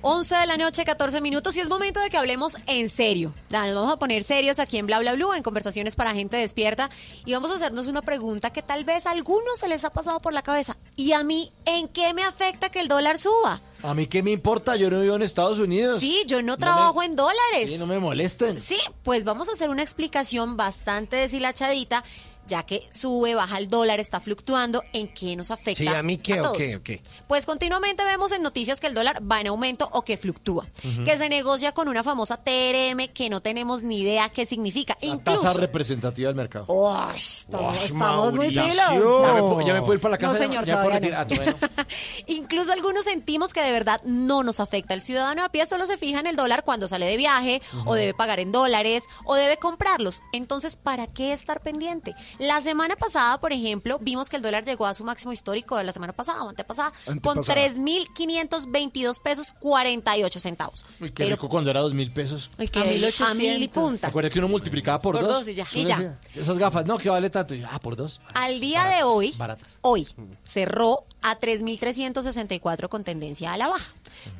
11 0.00 0.36
de 0.36 0.46
la 0.46 0.56
noche, 0.56 0.84
14 0.84 1.20
minutos 1.20 1.56
y 1.56 1.58
es 1.58 1.68
momento 1.68 1.98
de 1.98 2.08
que 2.08 2.16
hablemos 2.16 2.56
en 2.68 2.88
serio. 2.88 3.34
Nos 3.50 3.74
vamos 3.74 3.92
a 3.92 3.96
poner 3.96 4.22
serios 4.22 4.60
aquí 4.60 4.78
en 4.78 4.86
Bla 4.86 5.00
Bla 5.00 5.14
Blue, 5.14 5.34
en 5.34 5.42
conversaciones 5.42 5.96
para 5.96 6.14
gente 6.14 6.36
despierta 6.36 6.88
y 7.24 7.32
vamos 7.32 7.50
a 7.50 7.56
hacernos 7.56 7.88
una 7.88 8.02
pregunta 8.02 8.52
que 8.52 8.62
tal 8.62 8.84
vez 8.84 9.06
a 9.06 9.10
algunos 9.10 9.58
se 9.58 9.66
les 9.66 9.82
ha 9.82 9.90
pasado 9.90 10.20
por 10.22 10.32
la 10.32 10.42
cabeza. 10.42 10.76
¿Y 10.94 11.10
a 11.10 11.24
mí 11.24 11.50
en 11.64 11.88
qué 11.88 12.14
me 12.14 12.22
afecta 12.22 12.68
que 12.68 12.78
el 12.78 12.86
dólar 12.86 13.18
suba? 13.18 13.60
A 13.82 13.92
mí 13.92 14.06
qué 14.06 14.22
me 14.22 14.30
importa, 14.30 14.76
yo 14.76 14.88
no 14.88 15.00
vivo 15.00 15.16
en 15.16 15.22
Estados 15.22 15.58
Unidos. 15.58 15.98
Sí, 15.98 16.22
yo 16.28 16.42
no 16.42 16.58
trabajo 16.58 17.02
en 17.02 17.16
dólares. 17.16 17.68
Sí, 17.68 17.76
no 17.76 17.88
me 17.88 17.98
molesten. 17.98 18.60
Sí, 18.60 18.78
pues 19.02 19.24
vamos 19.24 19.48
a 19.48 19.52
hacer 19.54 19.68
una 19.68 19.82
explicación 19.82 20.56
bastante 20.56 21.16
deshilachadita, 21.16 22.04
ya 22.46 22.62
que 22.64 22.86
sube, 22.90 23.34
baja 23.34 23.58
el 23.58 23.68
dólar, 23.68 24.00
está 24.00 24.20
fluctuando, 24.20 24.82
¿en 24.92 25.08
qué 25.08 25.36
nos 25.36 25.50
afecta? 25.50 25.78
Sí, 25.82 25.86
a 25.88 26.02
mí 26.02 26.18
qué, 26.18 26.36
todos? 26.36 26.50
o 26.50 26.52
qué, 26.54 26.76
o 26.76 26.82
qué. 26.82 27.02
Pues 27.26 27.46
continuamente 27.46 28.04
vemos 28.04 28.32
en 28.32 28.42
noticias 28.42 28.80
que 28.80 28.86
el 28.86 28.94
dólar 28.94 29.20
va 29.30 29.40
en 29.40 29.48
aumento 29.48 29.88
o 29.92 30.02
que 30.02 30.16
fluctúa, 30.16 30.66
que 31.04 31.18
se 31.18 31.28
negocia 31.28 31.72
con 31.72 31.88
una 31.88 32.02
famosa 32.02 32.36
TRM 32.42 33.08
que 33.12 33.28
no 33.30 33.40
tenemos 33.40 33.82
ni 33.82 34.00
idea 34.00 34.28
qué 34.30 34.46
significa. 34.46 34.96
La 35.00 35.08
Incluso, 35.08 35.42
tasa 35.42 35.58
representativa 35.58 36.28
del 36.28 36.36
mercado. 36.36 36.66
Uy, 36.68 37.16
estamos, 37.16 37.76
Uy, 37.78 37.84
estamos 37.84 38.34
muy 38.34 38.48
pilas. 38.48 38.76
Ya 38.76 38.92
me, 38.94 39.00
puedo, 39.42 39.60
ya 39.62 39.72
me 39.74 39.80
puedo 39.80 39.94
ir 39.94 40.00
para 40.00 40.16
la 40.16 40.18
No, 40.22 40.28
casa. 40.28 40.38
señor, 40.38 40.64
ya 40.64 40.82
puedo 40.82 40.98
todavía 40.98 41.24
retirar. 41.24 41.26
no. 41.30 41.36
Ah, 41.36 41.54
todavía 41.56 41.70
no. 41.76 41.84
Incluso 42.26 42.72
algunos 42.72 43.04
sentimos 43.04 43.52
que 43.52 43.62
de 43.62 43.72
verdad 43.72 44.00
no 44.04 44.42
nos 44.42 44.60
afecta. 44.60 44.94
El 44.94 45.02
ciudadano 45.02 45.44
a 45.44 45.48
pie 45.50 45.66
solo 45.66 45.86
se 45.86 45.96
fija 45.98 46.20
en 46.20 46.26
el 46.26 46.36
dólar 46.36 46.64
cuando 46.64 46.88
sale 46.88 47.06
de 47.06 47.16
viaje 47.16 47.62
o 47.84 47.94
debe 47.94 48.14
pagar 48.14 48.40
en 48.40 48.52
dólares 48.52 49.04
o 49.24 49.34
debe 49.34 49.56
comprarlos. 49.56 50.22
Entonces, 50.32 50.76
¿para 50.76 51.06
qué 51.06 51.32
estar 51.32 51.60
pendiente? 51.60 52.14
La 52.38 52.60
semana 52.60 52.96
pasada, 52.96 53.38
por 53.40 53.52
ejemplo, 53.52 53.98
vimos 54.00 54.28
que 54.28 54.36
el 54.36 54.42
dólar 54.42 54.64
llegó 54.64 54.86
a 54.86 54.94
su 54.94 55.04
máximo 55.04 55.32
histórico 55.32 55.76
de 55.76 55.84
la 55.84 55.92
semana 55.92 56.12
pasada 56.12 56.44
o 56.44 56.48
antepasada, 56.50 56.92
con 57.06 57.14
Antepasada. 57.14 57.68
3.522 57.68 59.20
pesos 59.22 59.54
48 59.58 60.40
centavos. 60.40 60.84
Uy, 61.00 61.08
qué 61.08 61.24
Pero- 61.24 61.36
rico 61.36 61.48
cuando 61.48 61.70
era 61.70 61.80
dos 61.80 61.94
mil 61.94 62.12
pesos. 62.12 62.50
Uy, 62.58 62.68
que 62.68 62.78
a 62.80 63.34
mil 63.34 63.62
y 63.62 63.68
punta. 63.68 64.10
¿Te 64.10 64.30
que 64.30 64.38
uno 64.38 64.48
multiplicaba 64.48 65.00
por, 65.00 65.14
Por 65.16 65.24
dos? 65.24 65.32
dos 65.38 65.48
y 65.48 65.54
ya. 65.54 65.66
Y 65.72 65.84
ya. 65.84 65.96
decía, 65.98 66.18
Esas 66.34 66.58
gafas, 66.58 66.84
no, 66.84 66.98
que 66.98 67.08
vale 67.08 67.30
tanto. 67.30 67.54
Ah, 67.70 67.78
por 67.80 67.96
dos. 67.96 68.20
Al 68.34 68.60
día 68.60 68.84
de 68.84 69.02
hoy, 69.02 69.32
Baratas. 69.38 69.78
hoy 69.80 70.06
cerró 70.44 71.04
a 71.22 71.38
3.364 71.38 72.88
con 72.88 73.04
tendencia 73.04 73.52
a 73.52 73.56
la 73.56 73.68
baja. 73.68 73.94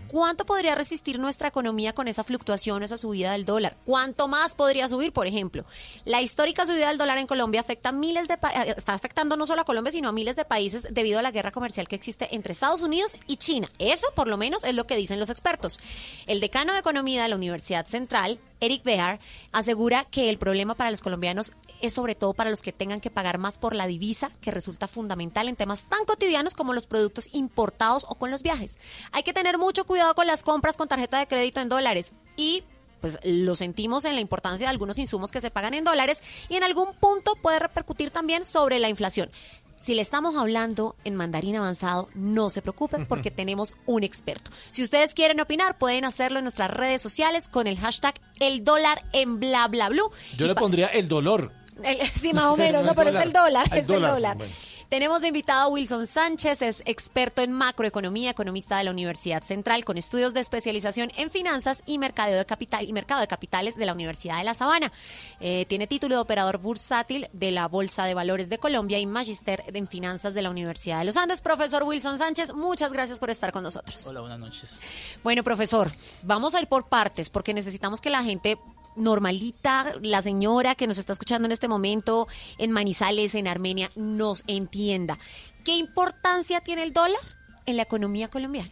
¿Cuánto 0.08 0.46
podría 0.46 0.74
resistir 0.74 1.18
nuestra 1.18 1.48
economía 1.48 1.92
con 1.92 2.06
esa 2.06 2.22
fluctuación, 2.22 2.82
esa 2.82 2.96
subida 2.96 3.32
del 3.32 3.44
dólar? 3.44 3.76
¿Cuánto 3.84 4.28
más 4.28 4.54
podría 4.54 4.88
subir, 4.88 5.12
por 5.12 5.26
ejemplo? 5.26 5.64
La 6.04 6.22
histórica 6.22 6.64
subida 6.64 6.88
del 6.88 6.98
dólar 6.98 7.18
en 7.18 7.26
Colombia 7.26 7.60
afecta 7.60 7.88
a 7.88 7.92
miles 7.92 8.28
de 8.28 8.34
eh, 8.34 8.74
está 8.76 8.94
afectando 8.94 9.36
no 9.36 9.46
solo 9.46 9.62
a 9.62 9.64
Colombia, 9.64 9.90
sino 9.90 10.08
a 10.08 10.12
miles 10.12 10.36
de 10.36 10.44
países 10.44 10.86
debido 10.90 11.18
a 11.18 11.22
la 11.22 11.32
guerra 11.32 11.50
comercial 11.50 11.88
que 11.88 11.96
existe 11.96 12.34
entre 12.34 12.52
Estados 12.52 12.82
Unidos 12.82 13.16
y 13.26 13.36
China. 13.36 13.68
Eso, 13.78 14.06
por 14.14 14.28
lo 14.28 14.36
menos, 14.36 14.62
es 14.64 14.74
lo 14.74 14.86
que 14.86 14.96
dicen 14.96 15.18
los 15.18 15.30
expertos. 15.30 15.80
El 16.26 16.40
decano 16.40 16.72
de 16.72 16.78
Economía 16.78 17.22
de 17.22 17.28
la 17.28 17.36
Universidad 17.36 17.86
Central, 17.86 18.38
Eric 18.60 18.84
Behar, 18.84 19.20
asegura 19.52 20.04
que 20.04 20.30
el 20.30 20.38
problema 20.38 20.74
para 20.74 20.90
los 20.90 21.00
colombianos 21.00 21.52
es 21.82 21.92
sobre 21.92 22.14
todo 22.14 22.34
para 22.34 22.50
los 22.50 22.62
que 22.62 22.72
tengan 22.72 23.00
que 23.00 23.10
pagar 23.10 23.38
más 23.38 23.58
por 23.58 23.74
la 23.74 23.86
divisa, 23.86 24.30
que 24.40 24.50
resulta 24.50 24.88
fundamental 24.88 25.48
en 25.48 25.56
temas 25.56 25.88
tan 25.88 26.04
cotidianos 26.04 26.54
como 26.54 26.72
los 26.72 26.86
productos 26.86 27.28
importados 27.34 28.06
o 28.08 28.14
con 28.14 28.30
los 28.30 28.42
viajes. 28.42 28.78
Hay 29.12 29.22
que 29.22 29.32
tener 29.32 29.58
mucho 29.58 29.84
cuidado 29.84 30.14
con 30.14 30.26
las 30.26 30.42
compras 30.42 30.76
con 30.76 30.88
tarjeta 30.88 31.18
de 31.18 31.26
crédito 31.26 31.60
en 31.60 31.68
dólares 31.68 32.12
y 32.36 32.64
pues 33.00 33.18
lo 33.24 33.54
sentimos 33.54 34.04
en 34.04 34.14
la 34.14 34.20
importancia 34.20 34.66
de 34.66 34.70
algunos 34.70 34.98
insumos 34.98 35.30
que 35.30 35.40
se 35.40 35.50
pagan 35.50 35.74
en 35.74 35.84
dólares 35.84 36.22
y 36.48 36.56
en 36.56 36.64
algún 36.64 36.94
punto 36.94 37.36
puede 37.36 37.58
repercutir 37.58 38.10
también 38.10 38.44
sobre 38.44 38.78
la 38.78 38.88
inflación. 38.88 39.30
Si 39.78 39.94
le 39.94 40.02
estamos 40.02 40.36
hablando 40.36 40.96
en 41.04 41.14
mandarín 41.14 41.54
avanzado, 41.56 42.08
no 42.14 42.50
se 42.50 42.62
preocupen 42.62 43.06
porque 43.06 43.30
tenemos 43.30 43.74
un 43.86 44.02
experto. 44.02 44.50
Si 44.70 44.82
ustedes 44.82 45.14
quieren 45.14 45.40
opinar, 45.40 45.78
pueden 45.78 46.04
hacerlo 46.04 46.38
en 46.38 46.44
nuestras 46.44 46.70
redes 46.70 47.02
sociales 47.02 47.46
con 47.48 47.66
el 47.66 47.78
hashtag 47.78 48.14
el 48.40 48.64
dólar 48.64 49.02
en 49.12 49.38
bla 49.38 49.68
bla 49.68 49.88
blue. 49.88 50.10
Yo 50.36 50.46
le 50.46 50.54
pondría 50.54 50.86
el 50.88 51.08
dolor. 51.08 51.52
El- 51.84 52.00
sí, 52.08 52.32
más 52.32 52.44
o 52.46 52.56
menos, 52.56 52.84
No 52.86 52.94
pero 52.94 53.10
es 53.10 53.16
el 53.24 53.32
dólar, 53.32 53.66
El 53.70 53.78
es 53.78 53.80
el 53.88 53.94
dólar, 53.94 54.12
dólar. 54.14 54.36
bueno. 54.38 54.52
Tenemos 54.88 55.20
de 55.20 55.28
invitado 55.28 55.62
a 55.62 55.68
Wilson 55.68 56.06
Sánchez, 56.06 56.62
es 56.62 56.82
experto 56.86 57.42
en 57.42 57.50
macroeconomía, 57.50 58.30
economista 58.30 58.78
de 58.78 58.84
la 58.84 58.92
Universidad 58.92 59.42
Central, 59.42 59.84
con 59.84 59.98
estudios 59.98 60.32
de 60.32 60.38
especialización 60.38 61.10
en 61.16 61.28
finanzas 61.28 61.82
y 61.86 61.98
mercado 61.98 62.36
de 62.36 62.46
capital 62.46 62.88
y 62.88 62.92
mercado 62.92 63.20
de 63.20 63.26
capitales 63.26 63.76
de 63.76 63.84
la 63.84 63.94
Universidad 63.94 64.38
de 64.38 64.44
La 64.44 64.54
Sabana. 64.54 64.92
Eh, 65.40 65.66
tiene 65.68 65.88
título 65.88 66.14
de 66.14 66.20
operador 66.20 66.58
bursátil 66.58 67.26
de 67.32 67.50
la 67.50 67.66
Bolsa 67.66 68.04
de 68.04 68.14
Valores 68.14 68.48
de 68.48 68.58
Colombia 68.58 69.00
y 69.00 69.06
magíster 69.06 69.64
en 69.66 69.88
finanzas 69.88 70.34
de 70.34 70.42
la 70.42 70.50
Universidad 70.50 71.00
de 71.00 71.06
los 71.06 71.16
Andes. 71.16 71.40
Profesor 71.40 71.82
Wilson 71.82 72.18
Sánchez, 72.18 72.54
muchas 72.54 72.92
gracias 72.92 73.18
por 73.18 73.30
estar 73.30 73.50
con 73.50 73.64
nosotros. 73.64 74.06
Hola, 74.06 74.20
buenas 74.20 74.38
noches. 74.38 74.80
Bueno, 75.24 75.42
profesor, 75.42 75.90
vamos 76.22 76.54
a 76.54 76.60
ir 76.60 76.68
por 76.68 76.88
partes 76.88 77.28
porque 77.28 77.52
necesitamos 77.52 78.00
que 78.00 78.10
la 78.10 78.22
gente 78.22 78.56
normalita, 78.96 79.94
la 80.02 80.22
señora 80.22 80.74
que 80.74 80.86
nos 80.86 80.98
está 80.98 81.12
escuchando 81.12 81.46
en 81.46 81.52
este 81.52 81.68
momento 81.68 82.26
en 82.58 82.72
Manizales, 82.72 83.34
en 83.34 83.46
Armenia, 83.46 83.90
nos 83.94 84.42
entienda. 84.46 85.18
¿Qué 85.64 85.76
importancia 85.76 86.60
tiene 86.60 86.82
el 86.82 86.92
dólar 86.92 87.20
en 87.66 87.76
la 87.76 87.82
economía 87.82 88.28
colombiana? 88.28 88.70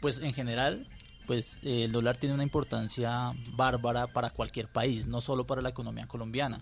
Pues 0.00 0.18
en 0.18 0.32
general, 0.32 0.88
pues 1.26 1.58
eh, 1.62 1.84
el 1.84 1.92
dólar 1.92 2.16
tiene 2.16 2.34
una 2.34 2.42
importancia 2.42 3.32
bárbara 3.52 4.06
para 4.08 4.30
cualquier 4.30 4.68
país, 4.68 5.06
no 5.06 5.20
solo 5.20 5.46
para 5.46 5.62
la 5.62 5.68
economía 5.68 6.06
colombiana. 6.06 6.60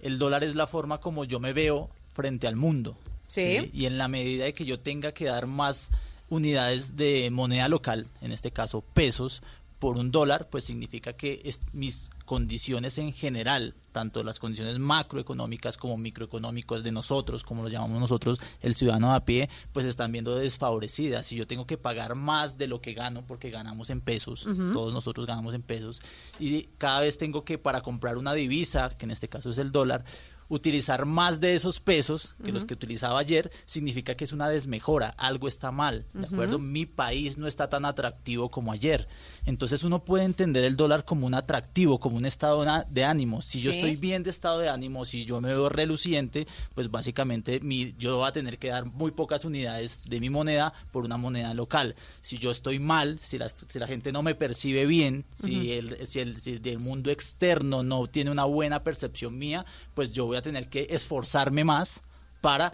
El 0.00 0.18
dólar 0.18 0.42
es 0.44 0.54
la 0.54 0.66
forma 0.66 0.98
como 0.98 1.24
yo 1.24 1.38
me 1.38 1.52
veo 1.52 1.88
frente 2.12 2.46
al 2.46 2.56
mundo. 2.56 2.96
Sí. 3.28 3.70
Y 3.72 3.86
en 3.86 3.98
la 3.98 4.08
medida 4.08 4.44
de 4.44 4.52
que 4.52 4.64
yo 4.64 4.80
tenga 4.80 5.12
que 5.12 5.26
dar 5.26 5.46
más 5.46 5.90
unidades 6.28 6.96
de 6.96 7.30
moneda 7.30 7.68
local, 7.68 8.06
en 8.20 8.32
este 8.32 8.50
caso 8.50 8.80
pesos, 8.80 9.42
por 9.82 9.96
un 9.98 10.12
dólar, 10.12 10.48
pues 10.48 10.62
significa 10.62 11.12
que 11.14 11.40
es- 11.44 11.60
mis 11.72 12.08
condiciones 12.24 12.98
en 12.98 13.12
general, 13.12 13.74
tanto 13.90 14.22
las 14.22 14.38
condiciones 14.38 14.78
macroeconómicas 14.78 15.76
como 15.76 15.96
microeconómicas 15.96 16.84
de 16.84 16.92
nosotros, 16.92 17.42
como 17.42 17.64
lo 17.64 17.68
llamamos 17.68 18.00
nosotros, 18.00 18.38
el 18.60 18.76
ciudadano 18.76 19.12
a 19.12 19.24
pie, 19.24 19.50
pues 19.72 19.84
están 19.84 20.12
viendo 20.12 20.36
desfavorecidas. 20.36 21.26
Si 21.26 21.34
yo 21.34 21.48
tengo 21.48 21.66
que 21.66 21.78
pagar 21.78 22.14
más 22.14 22.58
de 22.58 22.68
lo 22.68 22.80
que 22.80 22.92
gano, 22.94 23.26
porque 23.26 23.50
ganamos 23.50 23.90
en 23.90 24.00
pesos, 24.00 24.46
todos 24.72 24.92
nosotros 24.92 25.26
ganamos 25.26 25.52
en 25.52 25.62
pesos, 25.62 26.00
y 26.38 26.68
cada 26.78 27.00
vez 27.00 27.18
tengo 27.18 27.44
que, 27.44 27.58
para 27.58 27.80
comprar 27.80 28.18
una 28.18 28.34
divisa, 28.34 28.90
que 28.96 29.04
en 29.04 29.10
este 29.10 29.28
caso 29.28 29.50
es 29.50 29.58
el 29.58 29.72
dólar, 29.72 30.04
utilizar 30.48 31.06
más 31.06 31.40
de 31.40 31.54
esos 31.54 31.80
pesos 31.80 32.34
que 32.44 32.52
los 32.52 32.66
que 32.66 32.74
utilizaba 32.74 33.18
ayer 33.18 33.50
significa 33.64 34.14
que 34.14 34.24
es 34.24 34.32
una 34.32 34.50
desmejora, 34.50 35.08
algo 35.16 35.48
está 35.48 35.70
mal, 35.70 36.04
¿de 36.12 36.26
acuerdo? 36.26 36.58
Mi 36.58 36.84
país 36.84 37.38
no 37.38 37.46
está 37.46 37.70
tan 37.70 37.86
atractivo 37.86 38.50
como 38.50 38.70
ayer. 38.70 39.08
Entonces 39.44 39.82
uno 39.82 40.04
puede 40.04 40.24
entender 40.24 40.64
el 40.64 40.76
dólar 40.76 41.04
como 41.04 41.26
un 41.26 41.34
atractivo, 41.34 41.98
como 41.98 42.16
un 42.16 42.26
estado 42.26 42.64
de 42.88 43.04
ánimo. 43.04 43.42
Si 43.42 43.60
yo 43.60 43.70
estoy 43.70 43.96
bien 43.96 44.22
de 44.22 44.30
estado 44.30 44.60
de 44.60 44.68
ánimo, 44.68 45.04
si 45.04 45.24
yo 45.24 45.40
me 45.40 45.48
veo 45.48 45.68
reluciente, 45.68 46.46
pues 46.74 46.90
básicamente 46.90 47.58
mi, 47.60 47.94
yo 47.98 48.18
voy 48.18 48.28
a 48.28 48.32
tener 48.32 48.58
que 48.58 48.68
dar 48.68 48.84
muy 48.86 49.10
pocas 49.10 49.44
unidades 49.44 50.02
de 50.06 50.20
mi 50.20 50.30
moneda 50.30 50.72
por 50.92 51.04
una 51.04 51.16
moneda 51.16 51.54
local. 51.54 51.96
Si 52.20 52.38
yo 52.38 52.52
estoy 52.52 52.78
mal, 52.78 53.18
si 53.18 53.36
la, 53.38 53.48
si 53.48 53.78
la 53.78 53.88
gente 53.88 54.12
no 54.12 54.22
me 54.22 54.36
percibe 54.36 54.86
bien, 54.86 55.24
si, 55.36 55.72
el, 55.72 56.06
si, 56.06 56.20
el, 56.20 56.36
si 56.36 56.60
el 56.62 56.78
mundo 56.78 57.10
externo 57.10 57.82
no 57.82 58.06
tiene 58.06 58.30
una 58.30 58.44
buena 58.44 58.84
percepción 58.84 59.38
mía, 59.38 59.66
pues 59.94 60.12
yo 60.12 60.26
voy 60.26 60.36
a 60.36 60.42
tener 60.42 60.68
que 60.68 60.86
esforzarme 60.90 61.64
más 61.64 62.02
para 62.40 62.72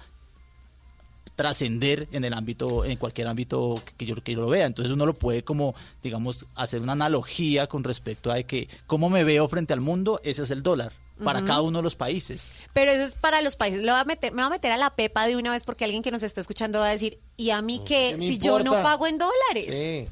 trascender 1.34 2.08
en 2.12 2.24
el 2.24 2.34
ámbito, 2.34 2.84
en 2.84 2.96
cualquier 2.96 3.28
ámbito 3.28 3.82
que 3.96 4.06
yo, 4.06 4.14
que 4.16 4.32
yo 4.32 4.40
lo 4.40 4.48
vea. 4.48 4.66
Entonces 4.66 4.92
uno 4.92 5.06
lo 5.06 5.14
puede 5.14 5.42
como, 5.44 5.74
digamos, 6.02 6.46
hacer 6.54 6.82
una 6.82 6.92
analogía 6.92 7.66
con 7.66 7.84
respecto 7.84 8.30
a 8.30 8.34
de 8.34 8.44
que 8.44 8.68
cómo 8.86 9.10
me 9.10 9.24
veo 9.24 9.48
frente 9.48 9.72
al 9.72 9.80
mundo, 9.80 10.20
ese 10.24 10.42
es 10.42 10.50
el 10.50 10.62
dólar 10.62 10.92
para 11.24 11.44
cada 11.44 11.62
uno 11.62 11.78
de 11.78 11.82
los 11.82 11.96
países. 11.96 12.48
Pero 12.72 12.92
eso 12.92 13.02
es 13.02 13.14
para 13.14 13.42
los 13.42 13.56
países. 13.56 13.82
Lo 13.82 13.92
voy 13.92 14.00
a 14.00 14.04
meter, 14.04 14.32
me 14.32 14.42
voy 14.42 14.46
a 14.46 14.50
meter 14.50 14.72
a 14.72 14.76
la 14.76 14.94
pepa 14.94 15.26
de 15.26 15.36
una 15.36 15.50
vez 15.50 15.64
porque 15.64 15.84
alguien 15.84 16.02
que 16.02 16.10
nos 16.10 16.22
está 16.22 16.40
escuchando 16.40 16.78
va 16.78 16.88
a 16.88 16.92
decir, 16.92 17.18
¿y 17.36 17.50
a 17.50 17.60
mí 17.60 17.80
qué? 17.84 18.10
¿qué 18.12 18.16
me 18.18 18.26
Si 18.28 18.38
yo 18.38 18.60
no 18.60 18.72
pago 18.82 19.06
en 19.06 19.18
dólares. 19.18 20.08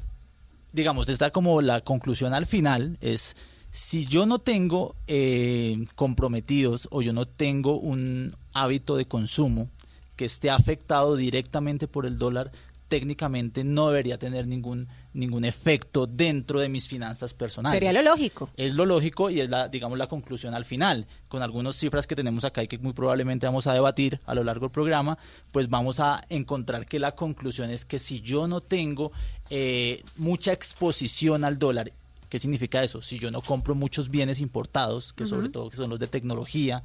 digamos, 0.73 1.09
está 1.09 1.31
como 1.31 1.61
la 1.61 1.81
conclusión 1.81 2.33
al 2.33 2.45
final 2.45 2.97
es 3.01 3.35
si 3.71 4.05
yo 4.05 4.25
no 4.25 4.39
tengo 4.39 4.95
eh, 5.07 5.85
comprometidos 5.95 6.87
o 6.91 7.01
yo 7.01 7.13
no 7.13 7.27
tengo 7.27 7.77
un 7.77 8.35
hábito 8.53 8.95
de 8.95 9.05
consumo 9.05 9.69
que 10.17 10.25
esté 10.25 10.49
afectado 10.49 11.15
directamente 11.15 11.87
por 11.87 12.05
el 12.05 12.17
dólar, 12.17 12.51
técnicamente 12.89 13.63
no 13.63 13.87
debería 13.87 14.17
tener 14.17 14.47
ningún 14.47 14.87
ningún 15.17 15.45
efecto 15.45 16.05
dentro 16.05 16.59
de 16.59 16.69
mis 16.69 16.87
finanzas 16.87 17.33
personales. 17.33 17.75
Sería 17.75 17.91
lo 17.91 18.03
lógico. 18.03 18.49
Es 18.55 18.75
lo 18.75 18.85
lógico 18.85 19.29
y 19.29 19.41
es 19.41 19.49
la, 19.49 19.67
digamos, 19.67 19.97
la 19.97 20.07
conclusión 20.07 20.53
al 20.53 20.63
final. 20.63 21.07
Con 21.27 21.41
algunas 21.41 21.75
cifras 21.75 22.05
que 22.05 22.15
tenemos 22.15 22.43
acá 22.43 22.63
y 22.63 22.67
que 22.67 22.77
muy 22.77 22.93
probablemente 22.93 23.47
vamos 23.47 23.67
a 23.67 23.73
debatir 23.73 24.21
a 24.25 24.35
lo 24.35 24.43
largo 24.43 24.67
del 24.67 24.71
programa, 24.71 25.17
pues 25.51 25.69
vamos 25.69 25.99
a 25.99 26.23
encontrar 26.29 26.85
que 26.85 26.99
la 26.99 27.15
conclusión 27.15 27.71
es 27.71 27.83
que 27.83 27.99
si 27.99 28.21
yo 28.21 28.47
no 28.47 28.61
tengo 28.61 29.11
eh, 29.49 30.03
mucha 30.17 30.53
exposición 30.53 31.43
al 31.43 31.57
dólar, 31.57 31.91
¿qué 32.29 32.37
significa 32.37 32.83
eso? 32.83 33.01
Si 33.01 33.17
yo 33.17 33.31
no 33.31 33.41
compro 33.41 33.73
muchos 33.73 34.09
bienes 34.09 34.39
importados, 34.39 35.13
que 35.13 35.25
sobre 35.25 35.49
todo 35.49 35.71
que 35.71 35.77
son 35.77 35.89
los 35.89 35.99
de 35.99 36.07
tecnología, 36.07 36.83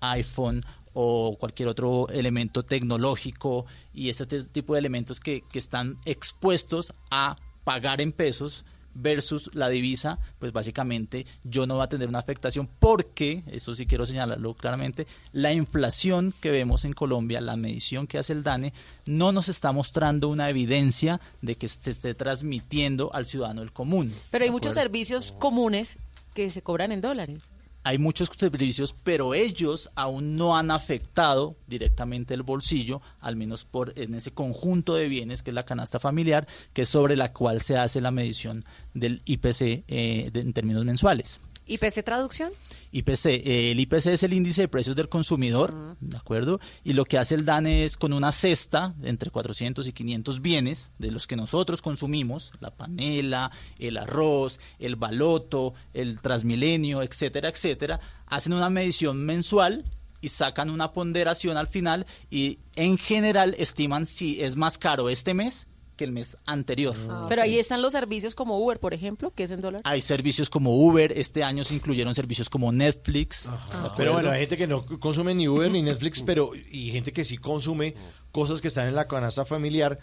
iPhone 0.00 0.62
o 0.92 1.36
cualquier 1.38 1.68
otro 1.68 2.08
elemento 2.08 2.62
tecnológico 2.62 3.66
y 3.94 4.08
ese 4.08 4.26
tipo 4.26 4.74
de 4.74 4.80
elementos 4.80 5.20
que, 5.20 5.42
que 5.50 5.58
están 5.58 5.98
expuestos 6.04 6.94
a 7.10 7.36
pagar 7.64 8.00
en 8.00 8.12
pesos 8.12 8.64
versus 8.94 9.50
la 9.54 9.68
divisa, 9.68 10.18
pues 10.38 10.52
básicamente 10.52 11.26
yo 11.44 11.66
no 11.66 11.76
va 11.76 11.84
a 11.84 11.88
tener 11.88 12.08
una 12.08 12.18
afectación 12.18 12.68
porque, 12.78 13.42
eso 13.46 13.74
sí 13.74 13.86
quiero 13.86 14.06
señalarlo 14.06 14.54
claramente, 14.54 15.06
la 15.32 15.52
inflación 15.52 16.34
que 16.40 16.50
vemos 16.50 16.84
en 16.84 16.92
Colombia, 16.92 17.40
la 17.40 17.56
medición 17.56 18.06
que 18.06 18.18
hace 18.18 18.32
el 18.32 18.42
DANE, 18.42 18.72
no 19.06 19.32
nos 19.32 19.48
está 19.48 19.72
mostrando 19.72 20.28
una 20.28 20.50
evidencia 20.50 21.20
de 21.42 21.56
que 21.56 21.68
se 21.68 21.90
esté 21.90 22.14
transmitiendo 22.14 23.14
al 23.14 23.26
ciudadano 23.26 23.60
del 23.60 23.72
común. 23.72 24.12
Pero 24.30 24.42
hay 24.42 24.48
¿de 24.48 24.52
muchos 24.52 24.74
servicios 24.74 25.32
comunes 25.32 25.98
que 26.34 26.50
se 26.50 26.62
cobran 26.62 26.92
en 26.92 27.00
dólares. 27.00 27.40
Hay 27.82 27.98
muchos 27.98 28.28
servicios, 28.36 28.94
pero 29.04 29.32
ellos 29.34 29.90
aún 29.94 30.36
no 30.36 30.56
han 30.56 30.70
afectado 30.70 31.56
directamente 31.66 32.34
el 32.34 32.42
bolsillo, 32.42 33.00
al 33.20 33.36
menos 33.36 33.64
por 33.64 33.92
en 33.98 34.14
ese 34.14 34.32
conjunto 34.32 34.94
de 34.94 35.08
bienes 35.08 35.42
que 35.42 35.50
es 35.50 35.54
la 35.54 35.64
canasta 35.64 35.98
familiar, 35.98 36.46
que 36.72 36.82
es 36.82 36.88
sobre 36.88 37.16
la 37.16 37.32
cual 37.32 37.60
se 37.62 37.78
hace 37.78 38.00
la 38.00 38.10
medición 38.10 38.64
del 38.94 39.22
IPC 39.24 39.84
eh, 39.88 40.30
de- 40.32 40.40
en 40.40 40.52
términos 40.52 40.84
mensuales. 40.84 41.40
¿IPC 41.70 42.02
traducción? 42.04 42.50
IPC, 42.90 43.26
eh, 43.26 43.70
el 43.70 43.78
IPC 43.78 44.06
es 44.06 44.22
el 44.24 44.32
índice 44.32 44.62
de 44.62 44.68
precios 44.68 44.96
del 44.96 45.08
consumidor, 45.08 45.96
¿de 46.00 46.16
acuerdo? 46.16 46.58
Y 46.82 46.94
lo 46.94 47.04
que 47.04 47.16
hace 47.16 47.36
el 47.36 47.44
DANE 47.44 47.84
es 47.84 47.96
con 47.96 48.12
una 48.12 48.32
cesta 48.32 48.96
entre 49.04 49.30
400 49.30 49.86
y 49.86 49.92
500 49.92 50.42
bienes 50.42 50.90
de 50.98 51.12
los 51.12 51.28
que 51.28 51.36
nosotros 51.36 51.80
consumimos, 51.80 52.50
la 52.58 52.72
panela, 52.72 53.52
el 53.78 53.98
arroz, 53.98 54.58
el 54.80 54.96
baloto, 54.96 55.74
el 55.94 56.20
transmilenio, 56.20 57.02
etcétera, 57.02 57.48
etcétera, 57.48 58.00
hacen 58.26 58.52
una 58.52 58.68
medición 58.68 59.24
mensual 59.24 59.84
y 60.20 60.30
sacan 60.30 60.70
una 60.70 60.92
ponderación 60.92 61.56
al 61.56 61.68
final 61.68 62.04
y 62.30 62.58
en 62.74 62.98
general 62.98 63.54
estiman 63.58 64.06
si 64.06 64.42
es 64.42 64.56
más 64.56 64.76
caro 64.76 65.08
este 65.08 65.34
mes 65.34 65.68
que 66.00 66.04
el 66.04 66.12
mes 66.12 66.38
anterior. 66.46 66.96
Pero 67.28 67.42
ahí 67.42 67.58
están 67.58 67.82
los 67.82 67.92
servicios 67.92 68.34
como 68.34 68.58
Uber, 68.58 68.80
por 68.80 68.94
ejemplo, 68.94 69.34
que 69.34 69.42
es 69.42 69.50
en 69.50 69.60
dólares. 69.60 69.82
Hay 69.84 70.00
servicios 70.00 70.48
como 70.48 70.74
Uber, 70.74 71.12
este 71.14 71.44
año 71.44 71.62
se 71.62 71.74
incluyeron 71.74 72.14
servicios 72.14 72.48
como 72.48 72.72
Netflix. 72.72 73.44
¿de 73.44 73.90
Pero 73.98 74.14
bueno, 74.14 74.30
hay 74.30 74.40
gente 74.40 74.56
que 74.56 74.66
no 74.66 74.86
consume 74.98 75.34
ni 75.34 75.46
Uber 75.46 75.70
ni 75.70 75.82
Netflix, 75.82 76.22
pero 76.22 76.52
y 76.54 76.90
gente 76.90 77.12
que 77.12 77.22
sí 77.22 77.36
consume 77.36 77.94
cosas 78.32 78.62
que 78.62 78.68
están 78.68 78.88
en 78.88 78.94
la 78.94 79.04
canasta 79.04 79.44
familiar 79.44 79.98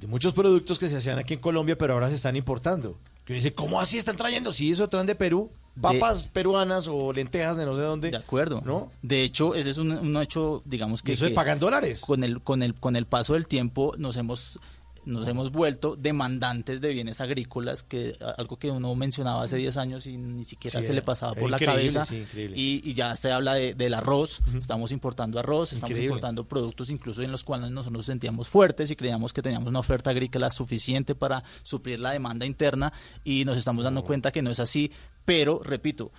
de 0.00 0.06
muchos 0.06 0.32
productos 0.32 0.78
que 0.78 0.88
se 0.88 0.96
hacían 0.96 1.18
aquí 1.18 1.34
en 1.34 1.40
Colombia, 1.40 1.76
pero 1.76 1.92
ahora 1.92 2.08
se 2.08 2.14
están 2.14 2.34
importando. 2.34 2.96
Que 3.26 3.34
dice, 3.34 3.52
¿cómo 3.52 3.82
así 3.82 3.98
están 3.98 4.16
trayendo? 4.16 4.50
Si 4.50 4.70
eso 4.70 4.88
traen 4.88 5.06
de 5.06 5.14
Perú, 5.14 5.50
papas 5.78 6.26
peruanas 6.28 6.88
o 6.88 7.12
lentejas 7.12 7.58
de 7.58 7.66
no 7.66 7.76
sé 7.76 7.82
dónde. 7.82 8.10
De 8.10 8.16
acuerdo. 8.16 8.62
¿No? 8.64 8.90
De 9.02 9.22
hecho, 9.22 9.54
ese 9.54 9.68
es 9.68 9.76
un, 9.76 9.92
un 9.92 10.16
hecho, 10.22 10.62
digamos 10.64 11.02
que... 11.02 11.12
Eso 11.12 11.26
se 11.26 11.32
que 11.32 11.34
paga 11.34 11.52
en 11.52 11.58
dólares. 11.58 12.00
Con 12.00 12.24
el, 12.24 12.40
con, 12.40 12.62
el, 12.62 12.74
con 12.74 12.96
el 12.96 13.04
paso 13.04 13.34
del 13.34 13.46
tiempo 13.46 13.94
nos 13.98 14.16
hemos 14.16 14.58
nos 15.08 15.26
hemos 15.26 15.50
vuelto 15.50 15.96
demandantes 15.96 16.80
de 16.80 16.90
bienes 16.92 17.20
agrícolas, 17.20 17.82
que 17.82 18.16
algo 18.36 18.58
que 18.58 18.70
uno 18.70 18.94
mencionaba 18.94 19.42
hace 19.42 19.56
10 19.56 19.76
años 19.78 20.06
y 20.06 20.16
ni 20.16 20.44
siquiera 20.44 20.80
Sí, 20.80 20.86
se 20.86 20.92
le 20.94 21.02
pasaba 21.02 21.34
por 21.34 21.50
la 21.50 21.58
cabeza. 21.58 22.04
sí, 22.04 22.24
y, 22.54 22.82
y 22.88 22.94
ya 22.94 23.16
se 23.16 23.32
habla 23.32 23.54
de- 23.54 23.74
del 23.74 23.94
arroz, 23.94 24.40
estamos 24.58 24.92
importando 24.92 25.38
arroz, 25.38 25.72
estamos 25.72 25.90
Increíble. 25.90 26.06
importando 26.14 26.44
productos 26.44 26.90
incluso 26.90 27.22
en 27.22 27.32
los 27.32 27.42
cuales 27.44 27.70
nosotros 27.70 27.98
nos 27.98 28.06
sentíamos 28.06 28.48
fuertes 28.48 28.90
y 28.90 28.96
creíamos 28.96 29.32
que 29.32 29.42
teníamos 29.42 29.68
una 29.68 29.78
oferta 29.80 30.10
agrícola 30.10 30.50
suficiente 30.50 31.14
para 31.14 31.42
suplir 31.62 31.98
la 32.00 32.10
demanda 32.12 32.44
interna 32.46 32.92
y 33.24 33.44
nos 33.44 33.56
estamos 33.56 33.84
dando 33.84 34.04
cuenta 34.04 34.30
que 34.30 34.42
no 34.42 34.50
es 34.50 34.60
así, 34.60 34.92
pero 35.24 35.60
repito, 35.64 36.12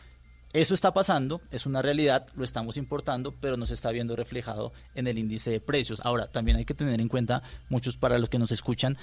eso 0.54 0.74
está 0.74 0.94
pasando, 0.94 1.42
es 1.52 1.66
una 1.66 1.82
realidad, 1.82 2.28
lo 2.36 2.44
estamos 2.44 2.78
importando, 2.78 3.36
pero 3.40 3.56
no 3.56 3.66
se 3.68 3.76
está 3.76 3.92
viendo 3.92 4.16
reflejado 4.16 4.74
en 4.96 5.08
el 5.08 5.18
índice 5.18 5.52
de 5.52 5.60
precios. 5.60 6.02
Ahora, 6.04 6.28
también 6.28 6.58
hay 6.58 6.66
que 6.66 6.74
tener 6.74 7.00
en 7.00 7.08
cuenta, 7.08 7.44
muchos 7.70 7.98
para 7.98 8.18
los 8.18 8.30
que 8.30 8.40
nos 8.40 8.52
escuchan, 8.52 8.98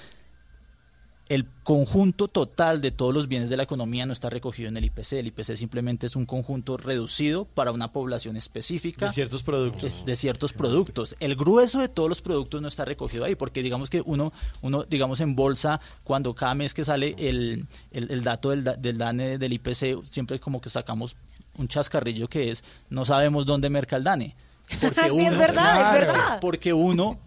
el 1.29 1.45
conjunto 1.63 2.27
total 2.27 2.79
de 2.79 2.91
todos 2.91 3.13
los 3.13 3.27
bienes 3.27 3.49
de 3.49 3.57
la 3.57 3.63
economía 3.63 4.05
no 4.05 4.13
está 4.13 4.29
recogido 4.29 4.69
en 4.69 4.77
el 4.77 4.85
IPC. 4.85 5.13
El 5.13 5.27
IPC 5.27 5.55
simplemente 5.55 6.05
es 6.05 6.15
un 6.15 6.25
conjunto 6.25 6.77
reducido 6.77 7.45
para 7.45 7.71
una 7.71 7.91
población 7.91 8.37
específica. 8.37 9.07
De 9.07 9.11
ciertos 9.11 9.43
productos. 9.43 10.05
De 10.05 10.15
ciertos 10.15 10.53
productos. 10.53 11.15
El 11.19 11.35
grueso 11.35 11.79
de 11.79 11.89
todos 11.89 12.07
los 12.07 12.21
productos 12.21 12.61
no 12.61 12.69
está 12.69 12.85
recogido 12.85 13.25
ahí, 13.25 13.35
porque 13.35 13.61
digamos 13.61 13.89
que 13.89 14.01
uno, 14.05 14.31
uno 14.61 14.83
digamos 14.83 15.19
en 15.19 15.35
bolsa, 15.35 15.81
cuando 16.03 16.33
cada 16.33 16.55
mes 16.55 16.73
que 16.73 16.85
sale 16.85 17.15
el, 17.17 17.67
el, 17.91 18.09
el 18.09 18.23
dato 18.23 18.51
del, 18.51 18.63
del 18.63 18.97
DANE 18.97 19.37
del 19.37 19.53
IPC, 19.53 20.05
siempre 20.05 20.39
como 20.39 20.61
que 20.61 20.69
sacamos 20.69 21.17
un 21.57 21.67
chascarrillo 21.67 22.27
que 22.27 22.49
es, 22.51 22.63
no 22.89 23.05
sabemos 23.05 23.45
dónde 23.45 23.69
merca 23.69 23.95
el 23.95 24.03
DANE. 24.03 24.35
Porque 24.81 25.09
Sí, 25.11 25.25
es 25.25 25.37
verdad, 25.37 25.87
es 25.95 25.99
verdad. 26.07 26.39
Porque 26.41 26.73
uno 26.73 27.19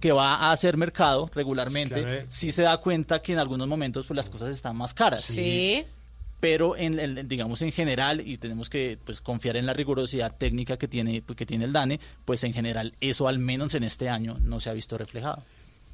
que 0.00 0.12
va 0.12 0.34
a 0.36 0.52
hacer 0.52 0.76
mercado 0.76 1.28
regularmente, 1.34 2.00
Claro, 2.02 2.12
eh. 2.12 2.26
sí 2.28 2.50
se 2.52 2.62
da 2.62 2.76
cuenta 2.78 3.20
que 3.22 3.32
en 3.32 3.38
algunos 3.38 3.66
momentos 3.68 4.06
pues 4.06 4.16
las 4.16 4.30
cosas 4.30 4.50
están 4.50 4.76
más 4.76 4.94
caras. 4.94 5.24
Sí. 5.24 5.84
Pero 6.40 6.76
en, 6.76 6.98
el- 6.98 7.28
digamos 7.28 7.62
en 7.62 7.70
general 7.70 8.20
y 8.26 8.36
tenemos 8.36 8.68
que 8.68 8.98
pues 9.04 9.20
confiar 9.20 9.56
en 9.56 9.64
la 9.66 9.74
rigurosidad 9.74 10.34
técnica 10.36 10.76
que 10.76 10.88
tiene 10.88 11.22
que 11.22 11.46
tiene 11.46 11.64
el 11.66 11.72
DANE, 11.72 12.00
pues 12.24 12.42
en 12.42 12.52
general 12.52 12.94
eso 13.00 13.28
al 13.28 13.38
menos 13.38 13.74
en 13.74 13.84
este 13.84 14.08
año 14.08 14.38
no 14.40 14.58
se 14.58 14.70
ha 14.70 14.72
visto 14.72 14.98
reflejado. 14.98 15.42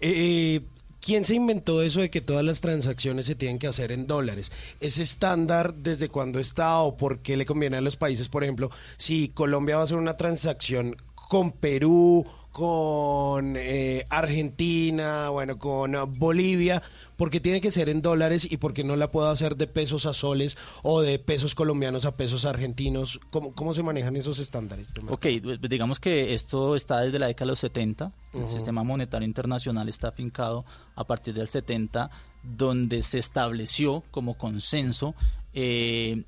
Eh, 0.01 0.63
¿Quién 1.09 1.24
se 1.24 1.36
inventó 1.36 1.80
eso 1.80 2.01
de 2.01 2.10
que 2.10 2.20
todas 2.20 2.44
las 2.44 2.60
transacciones 2.60 3.24
se 3.24 3.35
tienen 3.35 3.59
que 3.59 3.66
hacer 3.66 3.93
en 3.93 4.06
dólares? 4.06 4.52
¿Es 4.78 4.98
estándar 4.98 5.72
desde 5.72 6.10
cuándo 6.10 6.39
está 6.39 6.80
o 6.80 6.98
por 6.98 7.20
qué 7.20 7.39
le 7.39 7.47
conviene 7.47 7.78
a 7.78 7.80
los 7.80 7.97
países? 7.97 8.28
Por 8.28 8.44
ejemplo, 8.44 8.70
si 8.98 9.30
Colombia 9.30 9.76
va 9.76 9.80
a 9.80 9.85
hacer 9.85 9.97
una 9.97 10.18
transacción 10.18 10.97
con 11.14 11.52
Perú, 11.52 12.26
con 12.59 13.55
eh, 13.56 14.05
Argentina, 14.10 15.28
bueno, 15.28 15.60
con 15.60 15.94
ah, 15.94 16.06
Bolivia, 16.06 16.82
¿por 17.16 17.30
qué 17.30 17.39
tiene 17.39 17.60
que 17.60 17.70
ser 17.70 17.89
en 17.89 18.02
dólares 18.02 18.51
y 18.51 18.56
por 18.56 18.74
qué 18.74 18.82
no 18.82 18.97
la 18.97 19.12
puedo 19.12 19.28
hacer 19.28 19.55
de 19.55 19.68
pesos 19.68 20.06
a 20.06 20.12
soles 20.12 20.56
o 20.82 21.01
de 21.01 21.20
pesos 21.20 21.55
colombianos 21.55 22.05
a 22.05 22.16
pesos 22.16 22.44
argentinos? 22.44 23.20
¿Cómo, 23.30 23.55
cómo 23.55 23.74
se 23.74 23.85
manejan 23.85 24.16
esos 24.16 24.40
estándares? 24.40 24.93
Ok, 25.06 25.26
digamos 25.68 26.01
que 26.01 26.35
esto 26.35 26.74
está 26.74 27.02
desde 27.02 27.20
la 27.20 27.28
década 27.28 27.44
de 27.44 27.52
los 27.52 27.60
70. 27.60 28.12
El 28.35 28.48
sistema 28.48 28.82
monetario 28.82 29.28
internacional 29.28 29.89
está 29.89 30.09
afincado 30.09 30.64
a 30.97 31.05
partir 31.05 31.35
del 31.35 31.48
70, 31.48 32.10
donde 32.43 33.05
se 33.05 33.20
estableció 33.20 34.02
como 34.10 34.35
consenso 34.35 35.14
eh, 35.55 36.24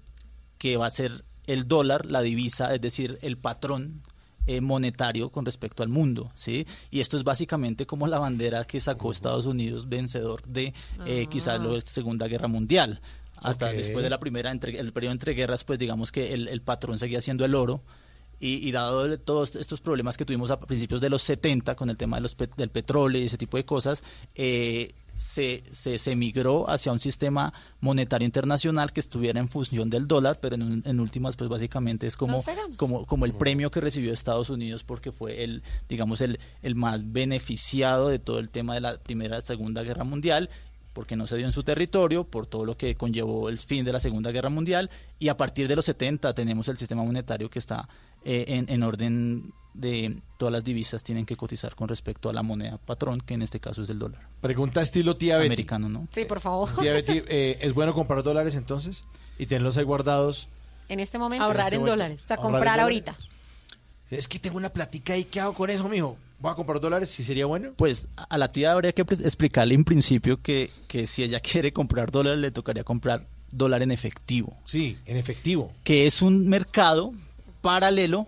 que 0.58 0.76
va 0.76 0.86
a 0.86 0.90
ser 0.90 1.24
el 1.48 1.66
dólar, 1.66 2.06
la 2.06 2.22
divisa, 2.22 2.72
es 2.72 2.80
decir, 2.80 3.18
el 3.22 3.36
patrón 3.36 4.02
eh, 4.46 4.60
monetario 4.60 5.30
con 5.30 5.44
respecto 5.44 5.82
al 5.82 5.88
mundo, 5.88 6.30
¿sí? 6.34 6.66
Y 6.90 7.00
esto 7.00 7.16
es 7.16 7.24
básicamente 7.24 7.86
como 7.86 8.06
la 8.06 8.18
bandera 8.18 8.64
que 8.64 8.80
sacó 8.80 9.10
Estados 9.12 9.46
Unidos 9.46 9.88
vencedor 9.88 10.42
de 10.46 10.72
eh, 11.06 11.26
quizás 11.30 11.60
la 11.62 11.80
Segunda 11.80 12.26
Guerra 12.28 12.48
Mundial. 12.48 13.00
Hasta 13.42 13.72
después 13.72 14.02
de 14.02 14.10
la 14.10 14.20
primera, 14.20 14.50
entre, 14.50 14.78
el 14.78 14.92
periodo 14.92 15.12
entre 15.12 15.32
guerras, 15.34 15.64
pues 15.64 15.78
digamos 15.78 16.12
que 16.12 16.34
el, 16.34 16.48
el 16.48 16.60
patrón 16.62 16.98
seguía 16.98 17.20
siendo 17.20 17.44
el 17.44 17.54
oro. 17.54 17.82
Y, 18.42 18.66
y 18.66 18.72
dado 18.72 19.18
todos 19.18 19.54
estos 19.54 19.82
problemas 19.82 20.16
que 20.16 20.24
tuvimos 20.24 20.50
a 20.50 20.58
principios 20.58 21.02
de 21.02 21.10
los 21.10 21.20
70 21.20 21.74
con 21.74 21.90
el 21.90 21.98
tema 21.98 22.16
de 22.16 22.22
los 22.22 22.34
pet- 22.34 22.54
del 22.56 22.70
petróleo 22.70 23.20
y 23.20 23.26
ese 23.26 23.36
tipo 23.36 23.58
de 23.58 23.66
cosas, 23.66 24.02
eh, 24.34 24.92
se, 25.20 25.62
se, 25.70 25.98
se 25.98 26.16
migró 26.16 26.70
hacia 26.70 26.92
un 26.92 26.98
sistema 26.98 27.52
monetario 27.80 28.24
internacional 28.24 28.90
que 28.90 29.00
estuviera 29.00 29.38
en 29.38 29.50
función 29.50 29.90
del 29.90 30.08
dólar, 30.08 30.38
pero 30.40 30.56
en, 30.56 31.00
últimas, 31.00 31.36
pues 31.36 31.50
básicamente 31.50 32.06
es 32.06 32.16
como, 32.16 32.42
como 33.06 33.26
el 33.26 33.34
premio 33.34 33.70
que 33.70 33.82
recibió 33.82 34.14
Estados 34.14 34.48
Unidos 34.48 34.82
porque 34.82 35.12
fue 35.12 35.44
el, 35.44 35.62
digamos, 35.90 36.22
el, 36.22 36.40
el 36.62 36.74
más 36.74 37.12
beneficiado 37.12 38.08
de 38.08 38.18
todo 38.18 38.38
el 38.38 38.48
tema 38.48 38.72
de 38.72 38.80
la 38.80 38.96
Primera 38.96 39.38
y 39.38 39.42
Segunda 39.42 39.82
Guerra 39.82 40.04
Mundial 40.04 40.48
porque 40.94 41.16
no 41.16 41.26
se 41.26 41.36
dio 41.36 41.46
en 41.46 41.52
su 41.52 41.62
territorio, 41.62 42.24
por 42.24 42.46
todo 42.46 42.64
lo 42.64 42.76
que 42.76 42.96
conllevó 42.96 43.48
el 43.48 43.58
fin 43.58 43.84
de 43.84 43.92
la 43.92 44.00
Segunda 44.00 44.32
Guerra 44.32 44.48
Mundial, 44.48 44.90
y 45.18 45.28
a 45.28 45.36
partir 45.36 45.68
de 45.68 45.76
los 45.76 45.84
70 45.84 46.34
tenemos 46.34 46.68
el 46.68 46.76
sistema 46.76 47.04
monetario 47.04 47.48
que 47.48 47.60
está 47.60 47.88
eh, 48.24 48.44
en, 48.48 48.66
en 48.68 48.82
orden 48.82 49.52
de 49.74 50.18
todas 50.36 50.52
las 50.52 50.64
divisas 50.64 51.02
tienen 51.02 51.24
que 51.26 51.36
cotizar 51.36 51.74
con 51.74 51.88
respecto 51.88 52.28
a 52.28 52.32
la 52.32 52.42
moneda 52.42 52.78
patrón, 52.78 53.20
que 53.20 53.34
en 53.34 53.42
este 53.42 53.60
caso 53.60 53.82
es 53.82 53.90
el 53.90 53.98
dólar. 53.98 54.26
Pregunta 54.40 54.82
estilo 54.82 55.16
tía 55.16 55.36
Betty. 55.36 55.46
Americano, 55.46 55.88
¿no? 55.88 56.08
Sí, 56.10 56.24
por 56.24 56.40
favor. 56.40 56.68
Tía 56.78 56.92
Betty, 56.92 57.22
eh, 57.28 57.58
¿es 57.60 57.72
bueno 57.72 57.94
comprar 57.94 58.22
dólares 58.22 58.54
entonces? 58.54 59.04
Y 59.38 59.46
tenerlos 59.46 59.76
ahí 59.76 59.84
guardados. 59.84 60.48
En 60.88 60.98
este 61.00 61.18
momento. 61.18 61.44
Ahorrar 61.44 61.66
Este 61.66 61.76
en 61.76 61.80
momento. 61.82 61.92
dólares. 61.96 62.24
O 62.24 62.26
sea, 62.26 62.36
comprar 62.36 62.78
dólares. 62.78 62.82
ahorita. 62.82 63.16
Es 64.10 64.26
que 64.26 64.38
tengo 64.40 64.56
una 64.56 64.70
platica 64.70 65.12
ahí, 65.12 65.24
¿qué 65.24 65.38
hago 65.40 65.52
con 65.54 65.70
eso, 65.70 65.88
mijo? 65.88 66.16
¿Voy 66.40 66.50
a 66.50 66.54
comprar 66.54 66.80
dólares? 66.80 67.10
¿Si 67.10 67.22
sería 67.22 67.46
bueno? 67.46 67.70
Pues 67.76 68.08
a 68.28 68.38
la 68.38 68.50
tía 68.50 68.72
habría 68.72 68.92
que 68.92 69.02
explicarle 69.02 69.74
en 69.74 69.84
principio 69.84 70.40
que, 70.42 70.68
que 70.88 71.06
si 71.06 71.22
ella 71.22 71.38
quiere 71.40 71.72
comprar 71.72 72.10
dólares, 72.10 72.40
le 72.40 72.50
tocaría 72.50 72.82
comprar 72.82 73.26
dólar 73.52 73.82
en 73.82 73.92
efectivo. 73.92 74.56
Sí, 74.64 74.98
en 75.06 75.16
efectivo. 75.16 75.72
Que 75.84 76.06
es 76.06 76.22
un 76.22 76.48
mercado 76.48 77.12
paralelo 77.60 78.26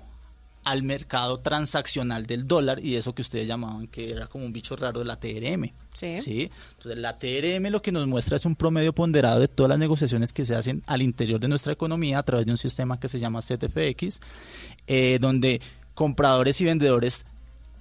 al 0.65 0.83
mercado 0.85 1.39
transaccional 1.39 2.27
del 2.27 2.47
dólar 2.47 2.79
y 2.85 2.97
eso 2.97 3.15
que 3.15 3.23
ustedes 3.23 3.49
llamaban 3.49 3.89
que 3.89 4.13
era 4.13 4.29
como 4.29 4.45
un 4.45 4.53
bicho 4.53 4.77
raro 4.77 5.01
de 5.01 5.07
la 5.07 5.19
TRM. 5.19 5.73
Sí. 5.93 6.51
Entonces 6.73 7.01
la 7.01 7.19
TRM 7.19 7.69
lo 7.71 7.83
que 7.83 7.91
nos 7.91 8.07
muestra 8.07 8.37
es 8.37 8.47
un 8.47 8.55
promedio 8.55 8.93
ponderado 8.93 9.41
de 9.41 9.49
todas 9.49 9.71
las 9.71 9.79
negociaciones 9.79 10.33
que 10.33 10.45
se 10.45 10.55
hacen 10.55 10.83
al 10.87 11.03
interior 11.03 11.41
de 11.41 11.49
nuestra 11.49 11.73
economía 11.73 12.19
a 12.19 12.23
través 12.23 12.47
de 12.47 12.53
un 12.53 12.59
sistema 12.59 13.01
que 13.01 13.09
se 13.09 13.19
llama 13.19 13.43
ZFX, 13.43 14.21
eh, 14.87 15.19
donde 15.21 15.61
compradores 15.95 16.61
y 16.61 16.65
vendedores 16.65 17.27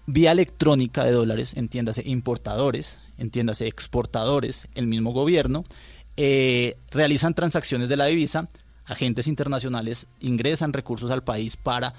vía 0.08 0.32
electrónica 0.32 1.04
de 1.04 1.12
dólares, 1.12 1.54
entiéndase 1.56 2.02
importadores, 2.06 3.00
entiéndase 3.18 3.68
exportadores, 3.68 4.68
el 4.74 4.88
mismo 4.88 5.14
gobierno, 5.14 5.64
eh, 6.18 6.76
realizan 6.90 7.36
transacciones 7.36 7.90
de 7.90 7.98
la 7.98 8.06
divisa, 8.06 8.50
agentes 8.92 9.28
internacionales 9.28 10.08
ingresan 10.20 10.74
recursos 10.74 11.10
al 11.12 11.24
país 11.24 11.56
para 11.56 11.94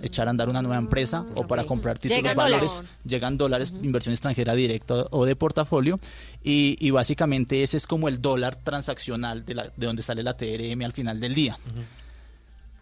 echar 0.00 0.28
a 0.28 0.30
andar 0.30 0.48
una 0.48 0.62
nueva 0.62 0.76
empresa 0.76 1.24
o 1.34 1.46
para 1.46 1.64
comprar 1.64 1.98
títulos 1.98 2.22
Llegan 2.22 2.36
valores, 2.36 2.70
dólares. 2.70 2.92
llegan 3.04 3.36
dólares, 3.38 3.74
inversión 3.82 4.12
extranjera 4.12 4.54
directa 4.54 5.06
o 5.10 5.24
de 5.24 5.34
portafolio 5.36 5.98
y, 6.44 6.76
y 6.78 6.90
básicamente 6.90 7.62
ese 7.62 7.78
es 7.78 7.86
como 7.86 8.08
el 8.08 8.20
dólar 8.20 8.56
transaccional 8.56 9.44
de, 9.44 9.54
la, 9.54 9.72
de 9.74 9.86
donde 9.86 10.02
sale 10.02 10.22
la 10.22 10.36
TRM 10.36 10.82
al 10.82 10.92
final 10.92 11.18
del 11.18 11.34
día. 11.34 11.58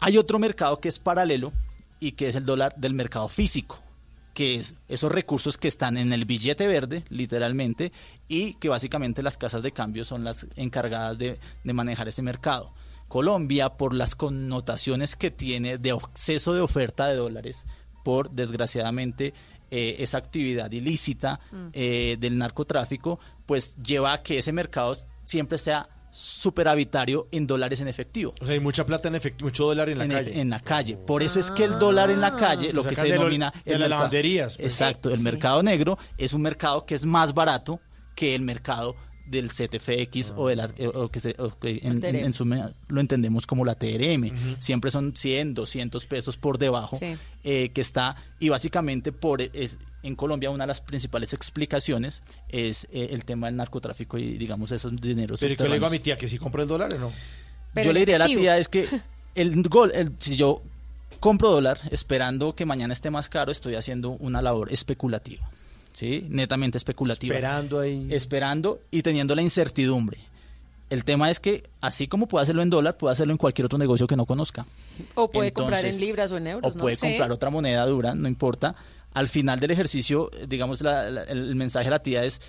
Hay 0.00 0.18
otro 0.18 0.38
mercado 0.38 0.80
que 0.80 0.88
es 0.88 0.98
paralelo 0.98 1.52
y 2.00 2.12
que 2.12 2.28
es 2.28 2.34
el 2.34 2.44
dólar 2.44 2.74
del 2.76 2.94
mercado 2.94 3.28
físico, 3.28 3.80
que 4.34 4.56
es 4.56 4.74
esos 4.88 5.10
recursos 5.10 5.56
que 5.56 5.68
están 5.68 5.96
en 5.96 6.12
el 6.12 6.24
billete 6.24 6.66
verde, 6.66 7.04
literalmente, 7.08 7.92
y 8.28 8.54
que 8.54 8.68
básicamente 8.68 9.22
las 9.22 9.38
casas 9.38 9.62
de 9.62 9.72
cambio 9.72 10.04
son 10.04 10.24
las 10.24 10.46
encargadas 10.56 11.16
de, 11.16 11.38
de 11.62 11.72
manejar 11.72 12.08
ese 12.08 12.20
mercado. 12.22 12.72
Colombia, 13.14 13.68
por 13.76 13.94
las 13.94 14.16
connotaciones 14.16 15.14
que 15.14 15.30
tiene 15.30 15.78
de 15.78 15.90
exceso 15.90 16.52
de 16.52 16.60
oferta 16.60 17.06
de 17.06 17.14
dólares, 17.14 17.64
por 18.02 18.28
desgraciadamente 18.32 19.32
eh, 19.70 19.96
esa 20.00 20.18
actividad 20.18 20.68
ilícita 20.72 21.38
Mm. 21.52 21.66
eh, 21.74 22.16
del 22.18 22.36
narcotráfico, 22.38 23.20
pues 23.46 23.76
lleva 23.76 24.14
a 24.14 24.22
que 24.24 24.38
ese 24.38 24.50
mercado 24.52 24.92
siempre 25.22 25.58
sea 25.58 25.88
superavitario 26.10 27.28
en 27.30 27.46
dólares 27.46 27.80
en 27.80 27.86
efectivo. 27.86 28.34
O 28.40 28.46
sea, 28.46 28.54
hay 28.54 28.60
mucha 28.60 28.84
plata 28.84 29.06
en 29.08 29.14
efectivo, 29.14 29.46
mucho 29.48 29.64
dólar 29.66 29.88
en 29.90 29.98
la 29.98 30.04
en, 30.06 30.10
calle. 30.10 30.32
El, 30.32 30.38
en 30.40 30.50
la 30.50 30.58
calle. 30.60 30.96
Por 30.96 31.22
eso 31.22 31.38
es 31.38 31.52
que 31.52 31.62
el 31.62 31.78
dólar 31.78 32.10
en 32.10 32.20
la 32.20 32.36
calle, 32.36 32.72
lo 32.72 32.82
Se 32.82 32.88
que 32.90 32.94
se 32.96 33.06
denomina... 33.12 33.52
de 33.64 33.74
el 33.74 33.80
las 33.80 33.90
lavanderías, 33.90 34.56
pues. 34.56 34.72
Exacto, 34.72 35.10
el 35.10 35.18
Sí. 35.18 35.22
mercado 35.22 35.62
negro 35.62 35.98
es 36.18 36.32
un 36.32 36.42
mercado 36.42 36.84
que 36.84 36.96
es 36.96 37.04
más 37.04 37.32
barato 37.32 37.78
que 38.16 38.34
el 38.34 38.42
mercado 38.42 38.96
del 39.26 39.48
CTFX 39.50 40.34
o 40.36 40.48
de 40.48 40.56
la 40.56 40.70
eh, 40.76 40.86
o 40.86 41.08
que, 41.08 41.18
se- 41.20 41.34
o 41.38 41.58
que 41.58 41.80
en, 41.82 42.00
TRM. 42.00 42.08
en- 42.18 42.24
en 42.26 42.34
suma 42.34 42.72
lo 42.88 43.00
entendemos 43.00 43.46
como 43.46 43.64
la 43.64 43.74
TRM. 43.74 44.24
Ujú. 44.32 44.56
Siempre 44.58 44.90
son 44.90 45.14
100, 45.16 45.54
200 45.54 46.06
pesos 46.06 46.36
por 46.36 46.58
debajo 46.58 46.96
Sí. 46.96 47.16
eh, 47.42 47.70
que 47.70 47.80
está 47.80 48.16
y 48.38 48.50
básicamente 48.50 49.12
por 49.12 49.40
es 49.40 49.78
en 50.02 50.14
Colombia 50.16 50.50
una 50.50 50.64
de 50.64 50.68
las 50.68 50.82
principales 50.82 51.32
explicaciones 51.32 52.22
es 52.50 52.86
eh, 52.92 53.08
el 53.12 53.24
tema 53.24 53.46
del 53.46 53.56
narcotráfico 53.56 54.18
y 54.18 54.36
digamos 54.36 54.70
esos 54.72 54.94
dineros 55.00 55.40
Pero 55.40 55.54
¿y 55.54 55.56
qué 55.56 55.64
le 55.68 55.74
digo 55.74 55.86
a 55.86 55.90
mi 55.90 55.98
tía? 55.98 56.18
¿Que 56.18 56.28
si 56.28 56.36
compro 56.38 56.62
el 56.62 56.68
dólar 56.68 56.92
o 56.94 56.98
no? 56.98 57.12
Yo 57.82 57.92
le 57.92 58.00
diría 58.00 58.16
a 58.16 58.18
la 58.20 58.26
tía 58.26 58.58
es 58.58 58.68
que 58.68 58.86
el 59.34 59.62
gol, 59.68 59.90
el- 59.94 60.12
si 60.18 60.36
yo 60.36 60.62
compro 61.20 61.48
dólar 61.50 61.80
esperando 61.90 62.54
que 62.54 62.66
mañana 62.66 62.92
esté 62.92 63.10
más 63.10 63.30
caro, 63.30 63.50
estoy 63.50 63.76
haciendo 63.76 64.10
una 64.10 64.42
labor 64.42 64.70
especulativa, 64.70 65.48
¿sí? 65.94 66.26
Netamente 66.28 66.76
especulativa. 66.76 67.34
Esperando 67.34 67.80
ahí. 67.80 68.06
Esperando 68.10 68.80
y 68.90 69.00
teniendo 69.02 69.34
la 69.34 69.40
incertidumbre. 69.40 70.18
El 70.90 71.04
tema 71.04 71.30
es 71.30 71.40
que 71.40 71.64
así 71.80 72.06
como 72.08 72.28
puede 72.28 72.42
hacerlo 72.42 72.62
en 72.62 72.68
dólar, 72.68 72.98
puede 72.98 73.12
hacerlo 73.12 73.32
en 73.32 73.38
cualquier 73.38 73.64
otro 73.66 73.78
negocio 73.78 74.06
que 74.06 74.16
no 74.16 74.26
conozca. 74.26 74.66
O 75.14 75.30
puede 75.30 75.52
comprar 75.52 75.82
en 75.84 75.98
libras 75.98 76.30
o 76.30 76.36
en 76.36 76.46
euros. 76.46 76.70
o 76.72 76.78
¿no? 76.78 76.82
puede 76.82 76.94
Sí. 76.96 77.06
comprar 77.06 77.32
otra 77.32 77.48
moneda 77.48 77.86
dura, 77.86 78.14
no 78.14 78.28
importa. 78.28 78.74
Al 79.14 79.28
final 79.28 79.58
del 79.60 79.70
ejercicio, 79.70 80.30
digamos, 80.46 80.82
la- 80.82 81.08
la- 81.10 81.22
el 81.22 81.54
mensaje 81.56 81.84
de 81.86 81.90
la 81.90 82.02
tía 82.02 82.24
es, 82.24 82.40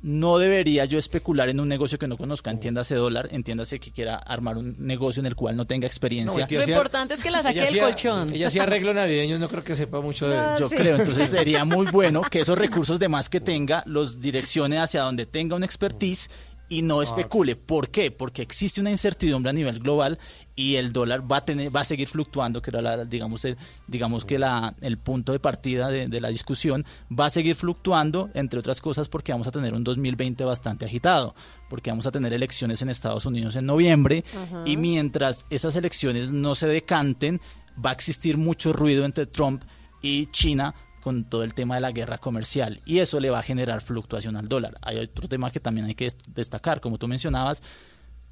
no 0.00 0.38
debería 0.38 0.84
yo 0.84 0.98
especular 0.98 1.48
en 1.48 1.58
un 1.58 1.68
negocio 1.68 1.98
que 1.98 2.06
no 2.06 2.16
conozca, 2.16 2.50
entiéndase 2.50 2.94
dólar, 2.94 3.28
entiéndase 3.32 3.80
que 3.80 3.90
quiera 3.90 4.14
armar 4.16 4.56
un 4.56 4.76
negocio 4.78 5.20
en 5.20 5.26
el 5.26 5.34
cual 5.34 5.56
no 5.56 5.66
tenga 5.66 5.86
experiencia. 5.86 6.46
Lo 6.48 6.62
importante 6.62 7.14
es 7.14 7.20
que 7.20 7.30
la 7.30 7.42
saque 7.42 7.60
Ella 7.68 7.70
del 7.70 7.80
colchón. 7.80 8.32
Ella 8.32 8.46
hacía 8.46 8.62
arreglo 8.62 8.94
navideño, 8.94 9.38
no 9.38 9.48
creo 9.48 9.64
que 9.64 9.74
sepa 9.74 10.00
mucho 10.00 10.28
de 10.28 10.36
Ah, 10.36 10.56
Yo 10.58 10.68
sí. 10.68 10.76
creo, 10.76 10.96
entonces 10.96 11.28
sería 11.30 11.64
muy 11.64 11.86
bueno 11.92 12.22
que 12.22 12.40
esos 12.40 12.56
recursos 12.56 12.98
de 13.00 13.08
más 13.08 13.28
que 13.28 13.40
tenga 13.40 13.82
los 13.86 14.20
direccione 14.20 14.78
hacia 14.78 15.02
donde 15.02 15.26
tenga 15.26 15.56
un 15.56 15.64
expertise 15.64 16.30
y 16.68 16.82
no 16.82 17.02
especule. 17.02 17.56
¿Por 17.56 17.88
qué? 17.90 18.10
Porque 18.10 18.42
existe 18.42 18.80
una 18.80 18.90
incertidumbre 18.90 19.50
a 19.50 19.52
nivel 19.52 19.78
global 19.80 20.18
y 20.54 20.74
el 20.76 20.92
dólar 20.92 21.30
va 21.30 21.38
a 21.38 21.44
tener, 21.44 21.74
va 21.74 21.80
a 21.80 21.84
seguir 21.84 22.08
fluctuando, 22.08 22.60
que 22.60 22.70
era 22.70 22.82
la, 22.82 23.04
digamos, 23.04 23.44
el, 23.44 23.56
digamos 23.86 24.24
que 24.24 24.38
la, 24.38 24.74
el 24.80 24.98
punto 24.98 25.32
de 25.32 25.40
partida 25.40 25.88
de, 25.88 26.08
de 26.08 26.20
la 26.20 26.28
discusión, 26.28 26.84
va 27.10 27.26
a 27.26 27.30
seguir 27.30 27.54
fluctuando, 27.54 28.30
entre 28.34 28.58
otras 28.58 28.80
cosas, 28.80 29.08
porque 29.08 29.32
vamos 29.32 29.46
a 29.46 29.52
tener 29.52 29.72
un 29.72 29.84
2020 29.84 30.44
bastante 30.44 30.84
agitado, 30.84 31.34
porque 31.70 31.90
vamos 31.90 32.06
a 32.06 32.10
tener 32.10 32.32
elecciones 32.32 32.82
en 32.82 32.90
Estados 32.90 33.24
Unidos 33.24 33.56
en 33.56 33.66
noviembre 33.66 34.24
y 34.64 34.76
mientras 34.76 35.46
esas 35.50 35.76
elecciones 35.76 36.32
no 36.32 36.54
se 36.54 36.66
decanten, 36.66 37.40
va 37.84 37.90
a 37.90 37.94
existir 37.94 38.36
mucho 38.36 38.72
ruido 38.72 39.04
entre 39.04 39.26
Trump 39.26 39.62
y 40.02 40.26
China 40.26 40.74
con 41.02 41.24
todo 41.24 41.44
el 41.44 41.54
tema 41.54 41.76
de 41.76 41.80
la 41.80 41.92
guerra 41.92 42.18
comercial 42.18 42.80
y 42.84 42.98
eso 42.98 43.20
le 43.20 43.30
va 43.30 43.38
a 43.38 43.42
generar 43.42 43.80
fluctuación 43.80 44.36
al 44.36 44.48
dólar. 44.48 44.74
Hay 44.82 44.98
otro 44.98 45.28
tema 45.28 45.50
que 45.50 45.60
también 45.60 45.86
hay 45.86 45.94
que 45.94 46.06
dest- 46.08 46.26
destacar, 46.34 46.80
como 46.80 46.98
tú 46.98 47.08
mencionabas, 47.08 47.62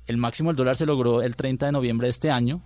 el 0.06 0.16
máximo 0.18 0.50
del 0.50 0.56
dólar 0.56 0.76
se 0.76 0.86
logró 0.86 1.22
el 1.22 1.34
30 1.36 1.66
de 1.66 1.72
noviembre 1.72 2.06
de 2.06 2.10
este 2.10 2.30
año, 2.30 2.60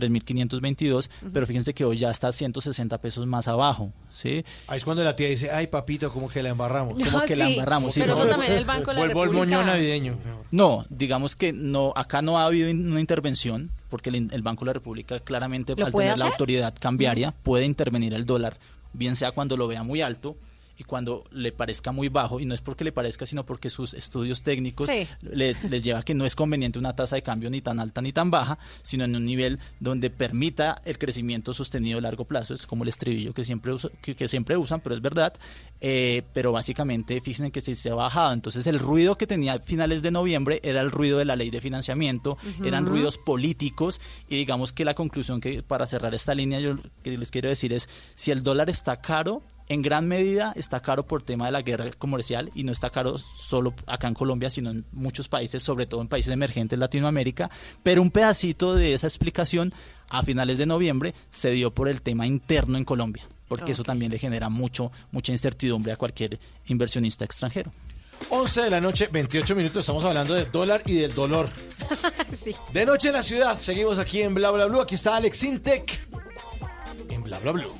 3.522, 0.00 1.08
pero 1.32 1.46
fíjense 1.46 1.74
que 1.74 1.84
hoy 1.84 1.98
ya 1.98 2.10
está 2.10 2.30
160 2.30 2.98
pesos 2.98 3.26
más 3.26 3.48
abajo, 3.48 3.92
¿sí? 4.12 4.44
Ahí 4.66 4.76
es 4.76 4.84
cuando 4.84 5.02
la 5.02 5.16
tía 5.16 5.28
dice, 5.28 5.50
ay 5.50 5.66
papito, 5.68 6.12
como 6.12 6.28
que 6.28 6.42
la 6.42 6.50
embarramos. 6.50 6.94
Como 7.02 7.22
que 7.22 7.34
la 7.36 7.48
embarramos, 7.48 7.94
sí, 7.94 8.00
Pero 8.00 8.14
no. 8.14 8.20
eso 8.20 8.28
también 8.28 8.52
el 8.52 8.64
Banco 8.64 8.90
de 8.90 8.94
la 8.94 9.00
Vuelvo 9.00 9.22
al 9.22 9.28
República. 9.30 9.56
moño 9.58 9.66
navideño. 9.66 10.18
No, 10.50 10.84
digamos 10.90 11.34
que 11.36 11.52
no, 11.52 11.92
acá 11.96 12.22
no 12.22 12.38
ha 12.38 12.44
habido 12.46 12.68
in- 12.68 12.90
una 12.90 13.00
intervención, 13.00 13.70
porque 13.88 14.10
el, 14.10 14.28
el 14.32 14.42
Banco 14.42 14.64
de 14.64 14.68
la 14.68 14.72
República 14.74 15.18
claramente 15.20 15.74
¿Lo 15.76 15.86
al 15.86 15.92
tener 15.92 16.18
la 16.18 16.26
autoridad 16.26 16.74
cambiaria 16.78 17.32
puede 17.42 17.64
intervenir 17.64 18.14
el 18.14 18.26
dólar, 18.26 18.58
bien 18.96 19.16
sea 19.16 19.32
cuando 19.32 19.56
lo 19.56 19.68
vea 19.68 19.82
muy 19.82 20.00
alto 20.02 20.36
y 20.78 20.84
cuando 20.84 21.24
le 21.30 21.52
parezca 21.52 21.90
muy 21.90 22.10
bajo, 22.10 22.38
y 22.38 22.44
no 22.44 22.52
es 22.52 22.60
porque 22.60 22.84
le 22.84 22.92
parezca, 22.92 23.24
sino 23.24 23.46
porque 23.46 23.70
sus 23.70 23.94
estudios 23.94 24.42
técnicos 24.42 24.88
Sí. 24.88 25.08
les, 25.22 25.64
les 25.64 25.82
lleva 25.82 26.00
a 26.00 26.02
que 26.02 26.12
no 26.12 26.26
es 26.26 26.34
conveniente 26.34 26.78
una 26.78 26.94
tasa 26.94 27.16
de 27.16 27.22
cambio 27.22 27.48
ni 27.48 27.62
tan 27.62 27.80
alta 27.80 28.02
ni 28.02 28.12
tan 28.12 28.30
baja, 28.30 28.58
sino 28.82 29.04
en 29.04 29.16
un 29.16 29.24
nivel 29.24 29.58
donde 29.80 30.10
permita 30.10 30.82
el 30.84 30.98
crecimiento 30.98 31.54
sostenido 31.54 31.96
a 31.98 32.02
largo 32.02 32.26
plazo, 32.26 32.52
es 32.52 32.66
como 32.66 32.82
el 32.82 32.90
estribillo 32.90 33.32
que 33.32 33.42
siempre, 33.42 33.72
que 34.02 34.28
siempre 34.28 34.58
usan, 34.58 34.80
pero 34.82 34.94
es 34.94 35.00
verdad, 35.00 35.32
eh, 35.80 36.22
pero 36.32 36.52
básicamente 36.52 37.20
fíjense 37.20 37.50
que 37.50 37.60
sí 37.60 37.74
se 37.74 37.90
ha 37.90 37.94
bajado. 37.94 38.32
Entonces 38.32 38.66
el 38.66 38.78
ruido 38.78 39.16
que 39.18 39.26
tenía 39.26 39.54
a 39.54 39.58
finales 39.60 40.02
de 40.02 40.10
noviembre 40.10 40.60
era 40.62 40.80
el 40.80 40.90
ruido 40.90 41.18
de 41.18 41.24
la 41.24 41.36
ley 41.36 41.50
de 41.50 41.60
financiamiento, 41.60 42.38
eran 42.64 42.86
ruidos 42.86 43.18
políticos 43.18 44.00
y 44.28 44.36
digamos 44.36 44.72
que 44.72 44.84
la 44.84 44.94
conclusión 44.94 45.40
que 45.40 45.62
para 45.62 45.86
cerrar 45.86 46.14
esta 46.14 46.34
línea 46.34 46.60
yo 46.60 46.76
que 47.02 47.16
les 47.16 47.30
quiero 47.30 47.48
decir 47.48 47.72
es 47.72 47.88
si 48.14 48.30
el 48.30 48.42
dólar 48.42 48.70
está 48.70 49.00
caro 49.00 49.42
en 49.68 49.82
gran 49.82 50.06
medida 50.06 50.52
está 50.54 50.80
caro 50.80 51.06
por 51.06 51.22
tema 51.22 51.46
de 51.46 51.52
la 51.52 51.62
guerra 51.62 51.90
comercial 51.98 52.50
y 52.54 52.62
no 52.64 52.72
está 52.72 52.90
caro 52.90 53.18
solo 53.18 53.74
acá 53.86 54.08
en 54.08 54.14
Colombia, 54.14 54.50
sino 54.50 54.70
en 54.70 54.86
muchos 54.92 55.28
países, 55.28 55.62
sobre 55.62 55.86
todo 55.86 56.00
en 56.00 56.08
países 56.08 56.32
emergentes 56.32 56.78
Latinoamérica. 56.78 57.50
Pero 57.82 58.02
un 58.02 58.10
pedacito 58.10 58.74
de 58.74 58.94
esa 58.94 59.06
explicación 59.08 59.72
a 60.08 60.22
finales 60.22 60.58
de 60.58 60.66
noviembre 60.66 61.14
se 61.30 61.50
dio 61.50 61.74
por 61.74 61.88
el 61.88 62.00
tema 62.00 62.26
interno 62.26 62.78
en 62.78 62.84
Colombia, 62.84 63.28
porque 63.48 63.72
eso 63.72 63.84
también 63.84 64.10
le 64.10 64.18
genera 64.18 64.48
mucho 64.48 64.90
mucha 65.10 65.32
incertidumbre 65.32 65.92
a 65.92 65.96
cualquier 65.96 66.38
inversionista 66.66 67.24
extranjero. 67.24 67.72
11 68.30 68.62
de 68.62 68.70
la 68.70 68.80
noche, 68.80 69.08
28 69.12 69.54
minutos. 69.54 69.80
Estamos 69.80 70.04
hablando 70.04 70.34
del 70.34 70.50
dólar 70.50 70.82
y 70.86 70.94
del 70.94 71.14
dolor. 71.14 71.48
De 72.72 72.86
noche 72.86 73.08
en 73.08 73.14
la 73.14 73.22
ciudad. 73.22 73.58
Seguimos 73.58 73.98
aquí 73.98 74.22
en 74.22 74.34
Bla 74.34 74.50
Bla 74.50 74.66
Blue. 74.66 74.80
Aquí 74.80 74.94
está 74.94 75.16
Alex 75.16 75.42
Intec. 75.44 76.00
En 77.08 77.22
Bla 77.22 77.38
Bla 77.40 77.52
Blue. 77.52 77.72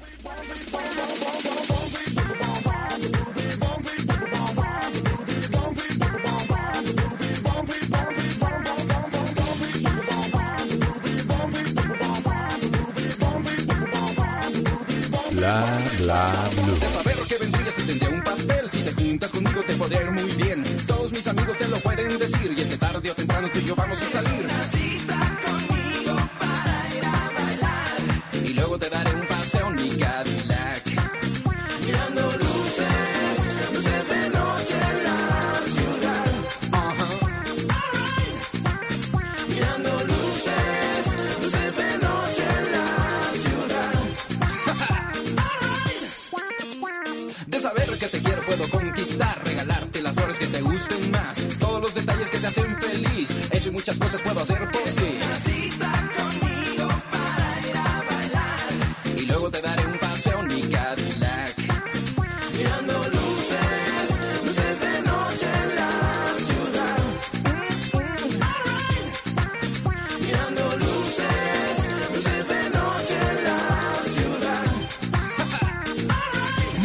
Bla 15.36 15.62
bla 15.98 16.32
blue. 16.54 16.78
De 16.80 16.86
saber 16.86 17.16
que 17.28 17.36
vendrías 17.36 17.74
te 17.74 17.82
tendría 17.82 18.08
un 18.08 18.22
pastel. 18.22 18.70
Si 18.70 18.82
te 18.82 18.92
juntas 18.92 19.30
conmigo 19.30 19.62
te 19.66 19.74
podría 19.74 20.00
ir 20.00 20.10
muy 20.10 20.30
bien. 20.32 20.64
Todos 20.86 21.12
mis 21.12 21.26
amigos 21.26 21.58
te 21.58 21.68
lo 21.68 21.78
pueden 21.80 22.18
decir. 22.18 22.54
Y 22.56 22.60
es 22.62 22.68
que 22.68 22.78
tarde 22.78 23.10
o 23.10 23.14
temprano 23.14 23.48
tú 23.52 23.58
y 23.58 23.64
yo 23.64 23.76
vamos 23.76 24.00
a 24.00 24.10
salir. 24.10 24.46
Y 28.44 28.54
luego 28.54 28.78
te 28.78 28.88
daré 28.88 29.14
un 29.14 29.26
paseo 29.26 29.68
en 29.68 29.74
mi 29.74 29.88
Cadillac. 29.90 30.45
Que 50.38 50.46
te 50.46 50.60
gusten 50.60 51.10
más, 51.10 51.38
todos 51.58 51.80
los 51.80 51.94
detalles 51.94 52.30
que 52.30 52.38
te 52.38 52.46
hacen 52.46 52.76
feliz, 52.78 53.30
eso 53.50 53.68
y 53.68 53.72
muchas 53.72 53.98
cosas 53.98 54.20
puedo 54.22 54.40
hacer 54.40 54.58
por 54.70 54.82
ti. 54.82 56.15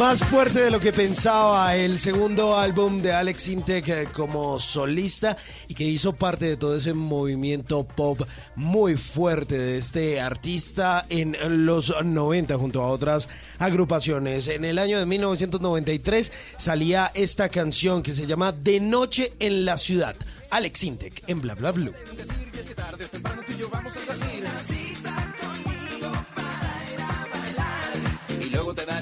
Más 0.02 0.18
fuerte 0.18 0.62
de 0.62 0.70
lo 0.72 0.80
que 0.80 0.92
pensaba 0.92 1.76
el 1.76 1.96
segundo 2.00 2.58
álbum 2.58 3.00
de 3.00 3.12
Alex 3.12 3.46
Intec 3.46 3.88
eh, 3.88 4.08
como 4.12 4.58
solista 4.58 5.36
y 5.68 5.74
que 5.74 5.84
hizo 5.84 6.12
parte 6.12 6.46
de 6.46 6.56
todo 6.56 6.74
ese 6.74 6.92
movimiento 6.92 7.84
pop 7.84 8.20
muy 8.56 8.96
fuerte 8.96 9.56
de 9.56 9.78
este 9.78 10.20
artista 10.20 11.06
en 11.08 11.36
los 11.64 11.94
90 12.04 12.58
junto 12.58 12.82
a 12.82 12.88
otras 12.88 13.28
agrupaciones. 13.60 14.48
En 14.48 14.64
el 14.64 14.80
año 14.80 14.98
de 14.98 15.06
1993 15.06 16.32
salía 16.58 17.12
esta 17.14 17.48
canción 17.48 18.02
que 18.02 18.12
se 18.12 18.26
llama 18.26 18.50
De 18.50 18.80
Noche 18.80 19.32
en 19.38 19.64
la 19.64 19.76
Ciudad. 19.76 20.16
Alex 20.50 20.82
Intec 20.82 21.22
en 21.28 21.40
Bla 21.40 21.54
Bla 21.54 21.70
Blue. 21.70 21.94
Y 28.40 28.50
luego 28.50 28.74
te 28.74 28.84
daré 28.84 29.01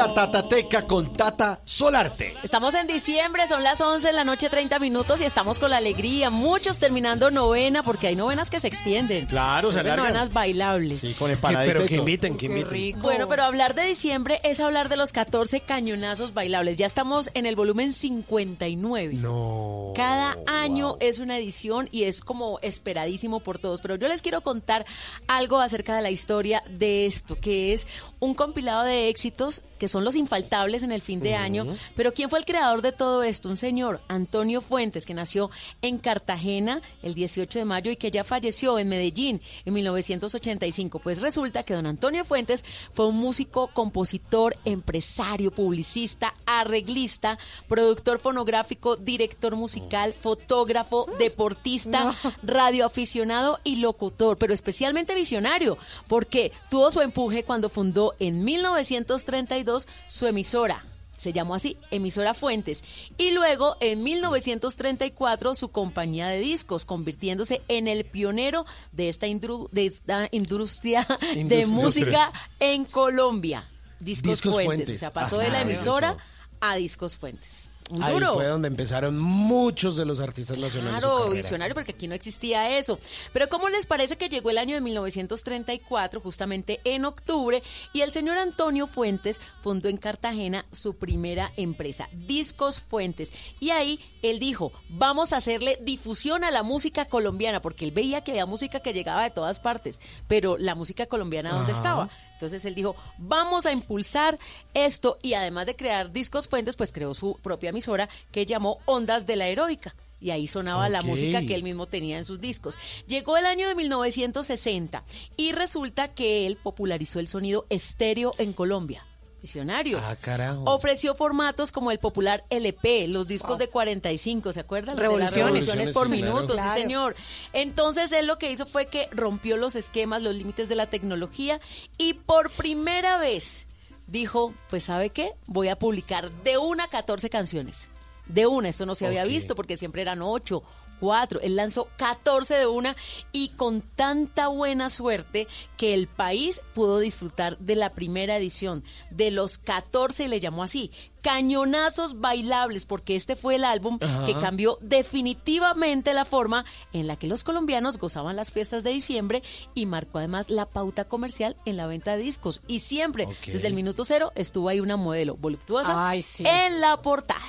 la 0.00 0.14
Tatateca 0.14 0.86
con 0.86 1.12
Tata 1.12 1.60
Solarte. 1.62 2.34
Estamos 2.42 2.72
en 2.72 2.86
diciembre, 2.86 3.46
son 3.46 3.62
las 3.62 3.82
11 3.82 4.06
de 4.06 4.12
la 4.14 4.24
noche, 4.24 4.48
30 4.48 4.78
minutos 4.78 5.20
y 5.20 5.24
estamos 5.24 5.58
con 5.58 5.68
la 5.68 5.76
alegría. 5.76 6.30
Muchos 6.30 6.78
terminando 6.78 7.30
novena 7.30 7.82
porque 7.82 8.06
hay 8.06 8.16
novenas 8.16 8.48
que 8.48 8.60
se 8.60 8.68
extienden. 8.68 9.26
Claro, 9.26 9.70
se 9.70 9.80
alargan. 9.80 10.06
novenas 10.06 10.32
bailables. 10.32 11.02
Sí, 11.02 11.12
con 11.12 11.30
empanadita 11.30 11.74
pero 11.74 11.86
que 11.86 11.96
inviten, 11.96 12.38
que 12.38 12.46
inviten. 12.46 12.98
Bueno, 13.02 13.28
pero 13.28 13.42
hablar 13.44 13.74
de 13.74 13.84
diciembre 13.84 14.40
es 14.42 14.60
hablar 14.60 14.88
de 14.88 14.96
los 14.96 15.12
14 15.12 15.60
cañonazos 15.60 16.32
bailables. 16.32 16.78
Ya 16.78 16.86
estamos 16.86 17.30
en 17.34 17.44
el 17.44 17.54
volumen 17.54 17.92
59. 17.92 19.12
No. 19.14 19.92
Cada 19.94 20.38
año 20.46 20.96
es 21.00 21.18
una 21.18 21.36
edición 21.36 21.90
y 21.92 22.04
es 22.04 22.22
como 22.22 22.58
esperadísimo 22.62 23.40
por 23.40 23.58
todos. 23.58 23.82
Pero 23.82 23.96
yo 23.96 24.08
les 24.08 24.22
quiero 24.22 24.40
contar 24.40 24.86
algo 25.28 25.60
acerca 25.60 25.94
de 25.94 26.00
la 26.00 26.10
historia 26.10 26.62
de 26.70 27.04
esto, 27.04 27.38
que 27.38 27.74
es 27.74 27.86
un 28.18 28.34
compilado 28.34 28.84
de 28.84 29.10
éxitos 29.10 29.62
que 29.80 29.88
son 29.88 30.04
los 30.04 30.14
infaltables 30.14 30.82
en 30.82 30.92
el 30.92 31.00
fin 31.00 31.20
de 31.20 31.34
año. 31.34 31.66
Pero 31.96 32.12
¿quién 32.12 32.28
fue 32.28 32.38
el 32.38 32.44
creador 32.44 32.82
de 32.82 32.92
todo 32.92 33.22
esto? 33.22 33.48
Un 33.48 33.56
señor, 33.56 34.02
Antonio 34.08 34.60
Fuentes, 34.60 35.06
que 35.06 35.14
nació 35.14 35.50
en 35.80 35.96
Cartagena 35.98 36.82
el 37.02 37.14
18 37.14 37.58
de 37.58 37.64
mayo 37.64 37.90
y 37.90 37.96
que 37.96 38.10
ya 38.10 38.22
falleció 38.22 38.78
en 38.78 38.90
Medellín 38.90 39.40
en 39.64 39.72
1985. 39.72 40.98
Pues 40.98 41.22
resulta 41.22 41.62
que 41.62 41.72
don 41.72 41.86
Antonio 41.86 42.26
Fuentes 42.26 42.62
fue 42.92 43.06
un 43.06 43.16
músico, 43.16 43.70
compositor, 43.72 44.54
empresario, 44.66 45.50
publicista, 45.50 46.34
arreglista, 46.44 47.38
productor 47.66 48.18
fonográfico, 48.18 48.96
director 48.96 49.56
musical, 49.56 50.12
fotógrafo, 50.12 51.06
deportista, 51.18 52.14
radioaficionado 52.42 53.60
y 53.64 53.76
locutor, 53.76 54.36
pero 54.36 54.52
especialmente 54.52 55.14
visionario, 55.14 55.78
porque 56.06 56.52
tuvo 56.68 56.90
su 56.90 57.00
empuje 57.00 57.44
cuando 57.44 57.70
fundó 57.70 58.14
en 58.18 58.44
1932 58.44 59.69
su 60.06 60.26
emisora. 60.26 60.84
Se 61.16 61.34
llamó 61.34 61.54
así, 61.54 61.76
Emisora 61.90 62.32
Fuentes. 62.32 62.82
Y 63.18 63.32
luego, 63.32 63.76
en 63.80 64.02
1934, 64.02 65.54
su 65.54 65.68
compañía 65.70 66.28
de 66.28 66.38
discos, 66.40 66.86
convirtiéndose 66.86 67.60
en 67.68 67.88
el 67.88 68.04
pionero 68.06 68.64
de 68.92 69.10
esta, 69.10 69.26
indru- 69.26 69.68
de 69.70 69.86
esta 69.86 70.28
industria 70.30 71.06
de 71.44 71.66
música 71.66 72.32
en 72.58 72.86
Colombia. 72.86 73.68
Discos, 73.98 74.30
Discos 74.30 74.54
Fuentes. 74.54 74.66
Fuentes. 74.86 74.96
O 74.96 74.98
sea, 74.98 75.12
pasó 75.12 75.36
de 75.36 75.50
la 75.50 75.60
emisora 75.60 76.16
a 76.60 76.76
Discos 76.76 77.16
Fuentes. 77.16 77.69
Un 77.90 78.02
Ahí 78.02 78.14
duro. 78.14 78.34
fue 78.34 78.46
donde 78.46 78.68
empezaron 78.68 79.18
muchos 79.18 79.96
de 79.96 80.04
los 80.04 80.20
artistas 80.20 80.58
nacionales. 80.58 81.00
Claro, 81.00 81.28
visionario, 81.30 81.74
porque 81.74 81.92
aquí 81.92 82.06
no 82.08 82.14
existía 82.14 82.78
eso. 82.78 82.98
Pero 83.32 83.48
¿cómo 83.48 83.68
les 83.68 83.84
parece 83.86 84.16
que 84.16 84.28
llegó 84.28 84.50
el 84.50 84.58
año 84.58 84.76
de 84.76 84.80
1934, 84.80 86.20
justamente 86.20 86.80
en 86.84 87.04
octubre, 87.04 87.62
y 87.92 88.02
el 88.02 88.12
señor 88.12 88.38
Antonio 88.38 88.86
Fuentes 88.86 89.40
fundó 89.60 89.88
en 89.88 89.96
Cartagena 89.96 90.64
su 90.70 90.94
primera 90.94 91.52
empresa, 91.56 92.08
Discos 92.12 92.80
Fuentes? 92.80 93.32
Y 93.58 93.70
ahí 93.70 93.98
él 94.22 94.38
dijo, 94.38 94.72
vamos 94.88 95.32
a 95.32 95.38
hacerle 95.38 95.78
difusión 95.82 96.44
a 96.44 96.50
la 96.50 96.62
música 96.62 97.06
colombiana, 97.06 97.60
porque 97.60 97.84
él 97.84 97.90
veía 97.92 98.22
que 98.22 98.30
había 98.32 98.46
música 98.46 98.80
que 98.80 98.92
llegaba 98.92 99.24
de 99.24 99.30
todas 99.30 99.58
partes, 99.58 100.00
pero 100.28 100.56
la 100.58 100.74
música 100.74 101.06
colombiana, 101.06 101.50
¿dónde 101.52 101.72
Ajá. 101.72 101.78
estaba? 101.80 102.10
Entonces 102.40 102.64
él 102.64 102.74
dijo, 102.74 102.96
vamos 103.18 103.66
a 103.66 103.72
impulsar 103.72 104.38
esto 104.72 105.18
y 105.20 105.34
además 105.34 105.66
de 105.66 105.76
crear 105.76 106.10
Discos 106.10 106.48
Fuentes, 106.48 106.74
pues 106.74 106.90
creó 106.90 107.12
su 107.12 107.38
propia 107.42 107.68
emisora 107.68 108.08
que 108.32 108.46
llamó 108.46 108.78
Ondas 108.86 109.26
de 109.26 109.36
la 109.36 109.48
Heroica. 109.48 109.94
Y 110.22 110.30
ahí 110.30 110.46
sonaba 110.46 110.88
la 110.88 111.02
música 111.02 111.42
que 111.42 111.54
él 111.54 111.62
mismo 111.62 111.86
tenía 111.86 112.16
en 112.16 112.24
sus 112.24 112.40
discos. 112.40 112.78
Llegó 113.06 113.36
el 113.36 113.44
año 113.44 113.68
de 113.68 113.74
1960 113.74 115.04
y 115.36 115.52
resulta 115.52 116.14
que 116.14 116.46
él 116.46 116.56
popularizó 116.56 117.20
el 117.20 117.28
sonido 117.28 117.66
estéreo 117.68 118.34
en 118.38 118.54
Colombia. 118.54 119.06
Visionario. 119.40 119.98
Ah, 120.02 120.16
carajo. 120.20 120.62
Ofreció 120.66 121.14
formatos 121.14 121.72
como 121.72 121.90
el 121.90 121.98
popular 121.98 122.44
LP, 122.50 123.08
los 123.08 123.26
discos 123.26 123.58
de 123.58 123.68
45, 123.68 124.52
¿se 124.52 124.60
acuerdan? 124.60 124.96
Revoluciones. 124.98 125.34
revoluciones 125.66 125.90
por 125.92 126.10
Sí, 126.10 126.16
claro. 126.18 126.34
minuto, 126.34 126.52
Claro. 126.54 126.74
sí 126.74 126.80
señor. 126.82 127.16
Entonces 127.52 128.12
él 128.12 128.26
lo 128.26 128.38
que 128.38 128.50
hizo 128.50 128.66
fue 128.66 128.86
que 128.86 129.08
rompió 129.12 129.56
los 129.56 129.76
esquemas, 129.76 130.22
los 130.22 130.34
límites 130.34 130.68
de 130.68 130.74
la 130.74 130.86
tecnología 130.90 131.60
y 131.96 132.14
por 132.14 132.50
primera 132.50 133.18
vez 133.18 133.66
dijo, 134.06 134.52
pues 134.68 134.84
¿sabe 134.84 135.10
qué? 135.10 135.32
Voy 135.46 135.68
a 135.68 135.76
publicar 135.78 136.30
de 136.42 136.58
una 136.58 136.84
a 136.84 136.88
14 136.88 137.30
canciones. 137.30 137.88
De 138.26 138.46
una, 138.46 138.68
esto 138.68 138.86
no 138.86 138.94
se 138.94 139.06
había 139.06 139.24
visto 139.24 139.56
porque 139.56 139.76
siempre 139.76 140.02
eran 140.02 140.20
8, 140.22 140.62
4. 141.00 141.40
Él 141.40 141.56
lanzó 141.56 141.88
14 141.96 142.54
de 142.54 142.66
una 142.66 142.94
y 143.32 143.48
con 143.50 143.80
tanta 143.80 144.48
buena 144.48 144.90
suerte 144.90 145.48
que 145.76 145.94
el 145.94 146.06
país 146.06 146.62
pudo 146.74 146.98
disfrutar 146.98 147.58
de 147.58 147.74
la 147.74 147.90
primera 147.94 148.36
edición 148.36 148.84
de 149.10 149.30
los 149.30 149.58
14 149.58 150.24
y 150.24 150.28
le 150.28 150.40
llamó 150.40 150.62
así, 150.62 150.92
Cañonazos 151.22 152.20
Bailables, 152.20 152.86
porque 152.86 153.14
este 153.16 153.36
fue 153.36 153.56
el 153.56 153.64
álbum 153.64 153.98
Ajá. 154.00 154.24
que 154.24 154.32
cambió 154.34 154.78
definitivamente 154.80 156.14
la 156.14 156.24
forma 156.24 156.64
en 156.92 157.06
la 157.06 157.16
que 157.16 157.26
los 157.26 157.44
colombianos 157.44 157.98
gozaban 157.98 158.36
las 158.36 158.50
fiestas 158.50 158.84
de 158.84 158.90
diciembre 158.90 159.42
y 159.74 159.86
marcó 159.86 160.18
además 160.18 160.50
la 160.50 160.66
pauta 160.66 161.04
comercial 161.04 161.56
en 161.64 161.76
la 161.76 161.86
venta 161.86 162.16
de 162.16 162.22
discos. 162.22 162.62
Y 162.66 162.80
siempre, 162.80 163.28
desde 163.46 163.66
el 163.66 163.74
minuto 163.74 164.04
cero, 164.04 164.32
estuvo 164.34 164.68
ahí 164.68 164.80
una 164.80 164.96
modelo 164.96 165.36
voluptuosa 165.36 166.08
Ay, 166.08 166.22
sí. 166.22 166.44
en 166.46 166.80
la 166.80 167.00
portada. 167.02 167.40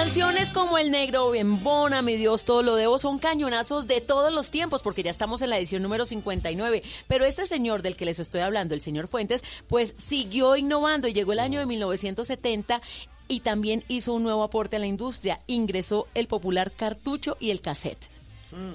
Canciones 0.00 0.48
como 0.48 0.78
El 0.78 0.90
Negro, 0.90 1.28
Bembona, 1.28 2.00
Mi 2.00 2.16
Dios, 2.16 2.46
Todo 2.46 2.62
lo 2.62 2.74
Debo 2.74 2.98
son 2.98 3.18
cañonazos 3.18 3.86
de 3.86 4.00
todos 4.00 4.32
los 4.32 4.50
tiempos, 4.50 4.82
porque 4.82 5.02
ya 5.02 5.10
estamos 5.10 5.42
en 5.42 5.50
la 5.50 5.58
edición 5.58 5.82
número 5.82 6.06
59. 6.06 6.82
Pero 7.06 7.26
este 7.26 7.44
señor 7.44 7.82
del 7.82 7.96
que 7.96 8.06
les 8.06 8.18
estoy 8.18 8.40
hablando, 8.40 8.74
el 8.74 8.80
señor 8.80 9.08
Fuentes, 9.08 9.44
pues 9.68 9.94
siguió 9.98 10.56
innovando 10.56 11.06
y 11.06 11.12
llegó 11.12 11.34
el 11.34 11.38
año 11.38 11.60
de 11.60 11.66
1970 11.66 12.80
y 13.28 13.40
también 13.40 13.84
hizo 13.88 14.14
un 14.14 14.22
nuevo 14.22 14.42
aporte 14.42 14.76
a 14.76 14.78
la 14.78 14.86
industria. 14.86 15.40
Ingresó 15.46 16.06
el 16.14 16.28
popular 16.28 16.72
cartucho 16.72 17.36
y 17.38 17.50
el 17.50 17.60
cassette 17.60 18.08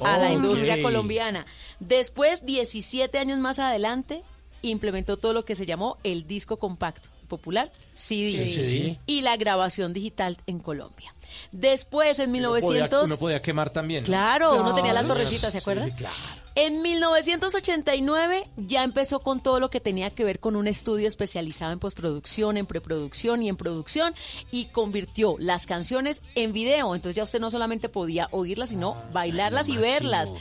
a 0.04 0.20
la 0.20 0.32
industria 0.32 0.80
colombiana. 0.80 1.48
Después, 1.80 2.46
17 2.46 3.18
años 3.18 3.40
más 3.40 3.58
adelante, 3.58 4.22
implementó 4.62 5.18
todo 5.18 5.34
lo 5.34 5.44
que 5.44 5.56
se 5.56 5.66
llamó 5.66 5.98
el 6.04 6.28
disco 6.28 6.58
compacto 6.58 7.15
popular 7.26 7.72
CD, 7.94 8.50
Sí, 8.50 9.00
y 9.06 9.22
la 9.22 9.38
grabación 9.38 9.94
digital 9.94 10.38
en 10.48 10.60
Colombia. 10.60 11.14
Después, 11.52 12.20
en 12.20 12.30
Uno 12.36 12.50
podía- 12.50 12.62
1900... 12.62 13.06
Uno 13.06 13.18
podía 13.18 13.42
quemar 13.42 13.70
también. 13.70 14.04
¿no? 14.04 14.08
Claro, 14.08 14.56
uno 14.62 14.74
tenía 14.74 14.94
la 14.94 15.04
torrecita, 15.06 15.52
¿se 15.52 15.58
acuerdan? 15.60 15.90
sí, 15.90 15.96
claro. 15.96 16.16
En 16.58 16.82
1989 16.84 18.48
ya 18.56 18.84
empezó 18.84 19.20
con 19.20 19.44
todo 19.44 19.60
lo 19.60 19.70
que 19.70 19.82
tenía 19.82 20.10
que 20.10 20.24
ver 20.24 20.40
con 20.40 20.56
un 20.56 20.68
estudio 20.68 21.06
especializado 21.08 21.74
en 21.74 21.80
postproducción, 21.80 22.56
en 22.56 22.66
preproducción 22.66 23.42
y 23.42 23.50
en 23.50 23.58
producción 23.58 24.16
y 24.52 24.66
convirtió 24.68 25.36
las 25.38 25.66
canciones 25.66 26.22
en 26.36 26.54
video. 26.54 26.96
Entonces 26.96 27.18
ya 27.18 27.24
usted 27.24 27.42
no 27.42 27.52
solamente 27.52 27.90
podía 27.90 28.30
oírlas, 28.32 28.70
sino 28.70 28.96
bailarlas 29.12 29.68
y 29.68 29.76
verlas. 29.76 30.34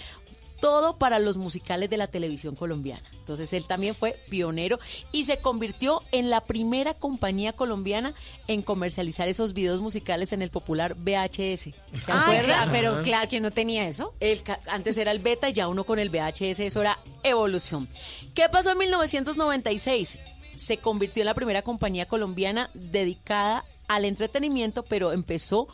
Todo 0.64 0.96
para 0.96 1.18
los 1.18 1.36
musicales 1.36 1.90
de 1.90 1.98
la 1.98 2.06
televisión 2.06 2.56
colombiana. 2.56 3.06
Entonces 3.12 3.52
él 3.52 3.66
también 3.66 3.94
fue 3.94 4.18
pionero 4.30 4.78
y 5.12 5.26
se 5.26 5.36
convirtió 5.36 6.00
en 6.10 6.30
la 6.30 6.40
primera 6.40 6.94
compañía 6.94 7.52
colombiana 7.52 8.14
en 8.48 8.62
comercializar 8.62 9.28
esos 9.28 9.52
videos 9.52 9.82
musicales 9.82 10.32
en 10.32 10.40
el 10.40 10.48
popular 10.48 10.94
VHS. 10.94 11.64
¿Se 11.64 11.74
Ay, 12.08 12.38
acuerdan? 12.38 12.70
pero 12.72 13.02
claro, 13.02 13.28
¿quién 13.28 13.42
no 13.42 13.50
tenía 13.50 13.86
eso? 13.86 14.14
El 14.20 14.42
antes 14.68 14.96
era 14.96 15.10
el 15.10 15.18
beta 15.18 15.50
y 15.50 15.52
ya 15.52 15.68
uno 15.68 15.84
con 15.84 15.98
el 15.98 16.08
VHS, 16.08 16.60
eso 16.60 16.80
era 16.80 16.98
evolución. 17.22 17.86
¿Qué 18.32 18.48
pasó 18.48 18.70
en 18.70 18.78
1996? 18.78 20.16
Se 20.54 20.78
convirtió 20.78 21.20
en 21.20 21.26
la 21.26 21.34
primera 21.34 21.60
compañía 21.60 22.06
colombiana 22.06 22.70
dedicada 22.72 23.66
al 23.86 24.06
entretenimiento, 24.06 24.82
pero 24.82 25.12
empezó 25.12 25.68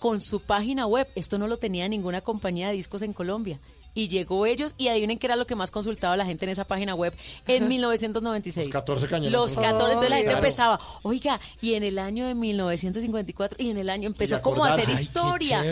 con 0.00 0.20
su 0.20 0.40
página 0.40 0.86
web. 0.86 1.08
Esto 1.14 1.38
no 1.38 1.48
lo 1.48 1.56
tenía 1.56 1.88
ninguna 1.88 2.20
compañía 2.20 2.68
de 2.68 2.74
discos 2.74 3.00
en 3.00 3.14
Colombia. 3.14 3.58
Y 3.94 4.08
llegó 4.08 4.44
ellos 4.46 4.74
y 4.76 4.88
adivinen 4.88 5.18
qué 5.18 5.26
era 5.28 5.36
lo 5.36 5.46
que 5.46 5.54
más 5.54 5.70
consultaba 5.70 6.16
la 6.16 6.26
gente 6.26 6.44
en 6.44 6.50
esa 6.50 6.64
página 6.64 6.94
web 6.94 7.14
en 7.46 7.68
1996. 7.68 8.66
Los 8.66 8.72
14 8.72 9.06
cañonazos. 9.08 9.32
Los 9.32 9.56
14, 9.56 9.84
entonces 9.84 10.10
la 10.10 10.16
gente 10.16 10.30
Claro. 10.30 10.38
empezaba, 10.44 10.80
oiga, 11.02 11.40
y 11.60 11.74
en 11.74 11.82
el 11.84 11.98
año 11.98 12.26
de 12.26 12.34
1954 12.34 13.56
y 13.60 13.70
en 13.70 13.78
el 13.78 13.90
año 13.90 14.06
empezó 14.06 14.40
como 14.42 14.64
a 14.64 14.70
hacer. 14.74 14.86
Ay, 14.88 14.94
historia. 15.02 15.64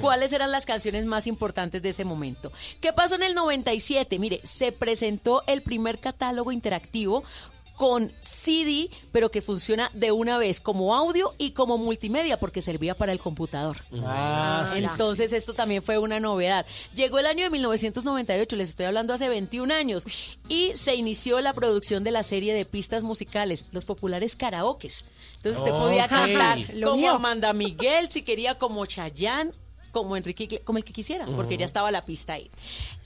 ¿Cuáles 0.00 0.32
eran 0.32 0.50
las 0.50 0.66
canciones 0.66 1.04
más 1.06 1.26
importantes 1.26 1.80
de 1.82 1.88
ese 1.90 2.04
momento? 2.04 2.52
¿Qué 2.80 2.92
pasó 2.92 3.14
en 3.14 3.22
el 3.22 3.34
97? 3.34 4.18
Mire, 4.18 4.40
se 4.42 4.72
presentó 4.72 5.42
el 5.46 5.62
primer 5.62 5.98
catálogo 6.00 6.52
interactivo 6.52 7.24
con 7.82 8.12
CD, 8.20 8.90
pero 9.10 9.32
que 9.32 9.42
funciona 9.42 9.90
de 9.92 10.12
una 10.12 10.38
vez 10.38 10.60
como 10.60 10.94
audio 10.94 11.34
y 11.36 11.50
como 11.50 11.78
multimedia, 11.78 12.38
porque 12.38 12.62
servía 12.62 12.96
para 12.96 13.10
el 13.10 13.18
computador. 13.18 13.78
Ah, 14.04 14.64
sí. 14.72 14.78
Entonces 14.78 15.32
esto 15.32 15.52
también 15.52 15.82
fue 15.82 15.98
una 15.98 16.20
novedad. 16.20 16.64
Llegó 16.94 17.18
el 17.18 17.26
año 17.26 17.42
de 17.42 17.50
1998, 17.50 18.54
les 18.54 18.68
estoy 18.68 18.86
hablando 18.86 19.12
hace 19.12 19.28
21 19.28 19.74
años, 19.74 20.06
y 20.48 20.70
se 20.76 20.94
inició 20.94 21.40
la 21.40 21.52
producción 21.54 22.04
de 22.04 22.12
la 22.12 22.22
serie 22.22 22.54
de 22.54 22.64
pistas 22.64 23.02
musicales, 23.02 23.66
los 23.72 23.84
populares 23.84 24.36
karaokes. 24.36 25.04
Entonces 25.38 25.58
usted 25.58 25.72
podía 25.72 26.06
cantar 26.06 26.60
Lo 26.74 26.90
como 26.90 27.02
mío. 27.02 27.10
Amanda 27.14 27.52
Miguel, 27.52 28.12
si 28.12 28.22
quería 28.22 28.58
como 28.58 28.86
Chayanne, 28.86 29.50
como 29.90 30.16
Enrique, 30.16 30.60
como 30.60 30.78
el 30.78 30.84
que 30.84 30.92
quisiera, 30.92 31.26
porque 31.26 31.56
ya 31.56 31.66
estaba 31.66 31.90
la 31.90 32.04
pista 32.04 32.34
ahí. 32.34 32.48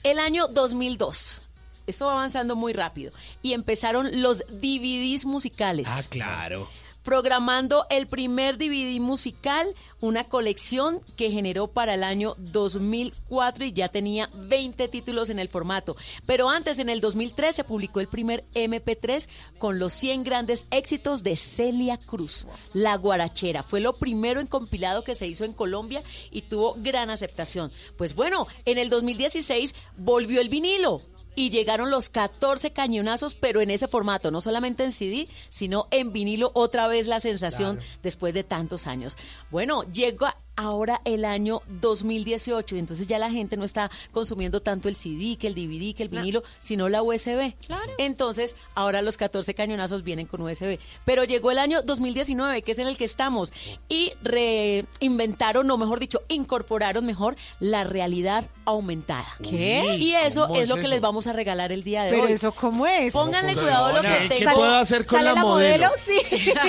El 0.03 0.19
año 0.19 0.47
2002. 0.49 1.46
Esto 1.87 2.05
va 2.05 2.11
avanzando 2.13 2.55
muy 2.55 2.73
rápido. 2.73 3.11
Y 3.41 3.53
empezaron 3.53 4.21
los 4.21 4.39
DVDs 4.49 5.25
musicales 5.25 5.87
Ah, 5.89 6.03
claro. 6.09 6.67
programando 7.03 7.85
el 7.89 8.05
primer 8.07 8.57
DVD 8.57 8.99
musical, 8.99 9.65
una 10.01 10.25
colección 10.25 10.99
que 11.15 11.31
generó 11.31 11.67
para 11.67 11.93
el 11.93 12.03
año 12.03 12.35
2004 12.39 13.63
y 13.63 13.71
ya 13.71 13.87
tenía 13.87 14.29
20 14.33 14.89
títulos 14.89 15.29
en 15.29 15.39
el 15.39 15.47
formato. 15.47 15.95
Pero 16.25 16.49
antes, 16.49 16.79
en 16.79 16.89
el 16.89 16.99
2003, 16.99 17.55
se 17.55 17.63
publicó 17.63 18.01
el 18.01 18.09
primer 18.09 18.43
MP3 18.53 19.29
con 19.57 19.79
los 19.79 19.93
100 19.93 20.23
grandes 20.25 20.67
éxitos 20.69 21.23
de 21.23 21.37
Celia 21.37 21.97
Cruz, 21.97 22.45
La 22.73 22.97
Guarachera. 22.97 23.63
Fue 23.63 23.79
lo 23.79 23.93
primero 23.93 24.41
en 24.41 24.47
compilado 24.47 25.05
que 25.05 25.15
se 25.15 25.27
hizo 25.27 25.45
en 25.45 25.53
Colombia 25.53 26.03
y 26.29 26.41
tuvo 26.41 26.75
gran 26.77 27.09
aceptación. 27.09 27.71
Pues 27.97 28.15
bueno, 28.15 28.47
en 28.65 28.77
el 28.79 28.89
2016 28.89 29.75
volvió 29.95 30.41
el 30.41 30.49
vinilo. 30.49 31.01
Y 31.37 31.51
llegaron 31.51 31.91
los 31.91 32.09
14 32.09 32.73
cañonazos, 32.73 33.35
pero 33.35 33.61
en 33.61 33.69
ese 33.69 33.87
formato, 33.87 34.31
no 34.31 34.41
solamente 34.41 34.83
en 34.83 34.91
CD, 34.91 35.29
sino 35.51 35.87
en 35.91 36.11
vinilo, 36.11 36.49
otra 36.55 36.87
vez 36.87 37.05
la 37.05 37.19
sensación 37.19 37.79
después 38.01 38.33
de 38.33 38.43
tantos 38.43 38.87
años. 38.87 39.19
Bueno, 39.51 39.83
llega 39.83 40.35
ahora 40.57 41.01
el 41.05 41.23
año 41.23 41.61
2018 41.81 42.75
y 42.75 42.79
entonces 42.79 43.07
ya 43.07 43.19
la 43.19 43.31
gente 43.31 43.55
no 43.55 43.63
está 43.63 43.89
consumiendo 44.11 44.61
tanto 44.61 44.89
el 44.89 44.95
CD, 44.95 45.37
que 45.37 45.47
el 45.47 45.55
DVD, 45.55 45.95
que 45.95 46.03
el 46.03 46.09
vinilo, 46.09 46.43
sino 46.59 46.89
la 46.89 47.01
USB. 47.01 47.53
Claro. 47.65 47.91
Entonces, 47.97 48.55
ahora 48.75 49.01
los 49.01 49.15
14 49.17 49.53
cañonazos 49.53 50.03
vienen 50.03 50.25
con 50.25 50.41
USB. 50.41 50.79
Pero 51.05 51.23
llegó 51.23 51.51
el 51.51 51.59
año 51.59 51.81
2019, 51.83 52.63
que 52.63 52.71
es 52.73 52.79
en 52.79 52.87
el 52.87 52.97
que 52.97 53.05
estamos, 53.05 53.53
y 53.87 54.11
reinventaron, 54.21 55.69
o 55.69 55.77
mejor 55.77 55.99
dicho, 55.99 56.21
incorporaron 56.27 57.05
mejor 57.05 57.35
la 57.59 57.83
realidad 57.83 58.49
aumentada. 58.65 59.27
¿Qué? 59.41 59.97
Y 59.99 60.13
eso 60.13 60.47
¿Cómo 60.47 60.59
es 60.59 60.69
lo 60.69 60.75
que 60.75 60.81
eso? 60.81 60.89
les 60.89 61.01
vamos 61.01 61.27
a 61.27 61.33
regalar 61.33 61.71
el 61.71 61.83
día 61.83 62.03
de 62.03 62.11
Pero 62.11 62.23
hoy. 62.23 62.31
eso, 62.33 62.51
¿cómo 62.51 62.85
es? 62.87 63.13
Pónganle 63.13 63.53
¿Cómo 63.53 63.65
cuidado 63.67 63.91
lo 63.93 64.01
que 64.01 64.27
tengo. 64.27 64.49
¿Qué 64.49 64.55
puedo 64.55 64.75
hacer 64.75 65.05
con 65.05 65.19
¿Sale 65.19 65.33
la 65.33 65.41
modelo? 65.41 65.87
Sí. 66.03 66.17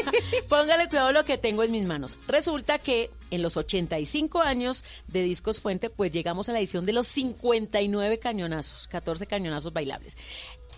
Póngale 0.48 0.88
cuidado 0.88 1.12
lo 1.12 1.24
que 1.24 1.38
tengo 1.38 1.62
en 1.62 1.72
mis 1.72 1.86
manos. 1.86 2.16
Resulta 2.28 2.78
que 2.78 3.10
en 3.30 3.42
los 3.42 3.56
85 3.78 4.40
años 4.40 4.84
de 5.06 5.22
Discos 5.22 5.60
Fuente, 5.60 5.90
pues 5.90 6.12
llegamos 6.12 6.48
a 6.48 6.52
la 6.52 6.58
edición 6.58 6.86
de 6.86 6.92
los 6.92 7.06
59 7.06 8.18
cañonazos, 8.18 8.88
14 8.88 9.26
cañonazos 9.26 9.72
bailables. 9.72 10.16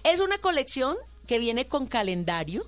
Es 0.04 0.20
una 0.20 0.38
colección 0.38 0.96
que 1.26 1.38
viene 1.38 1.66
con 1.66 1.86
calendario. 1.86 2.64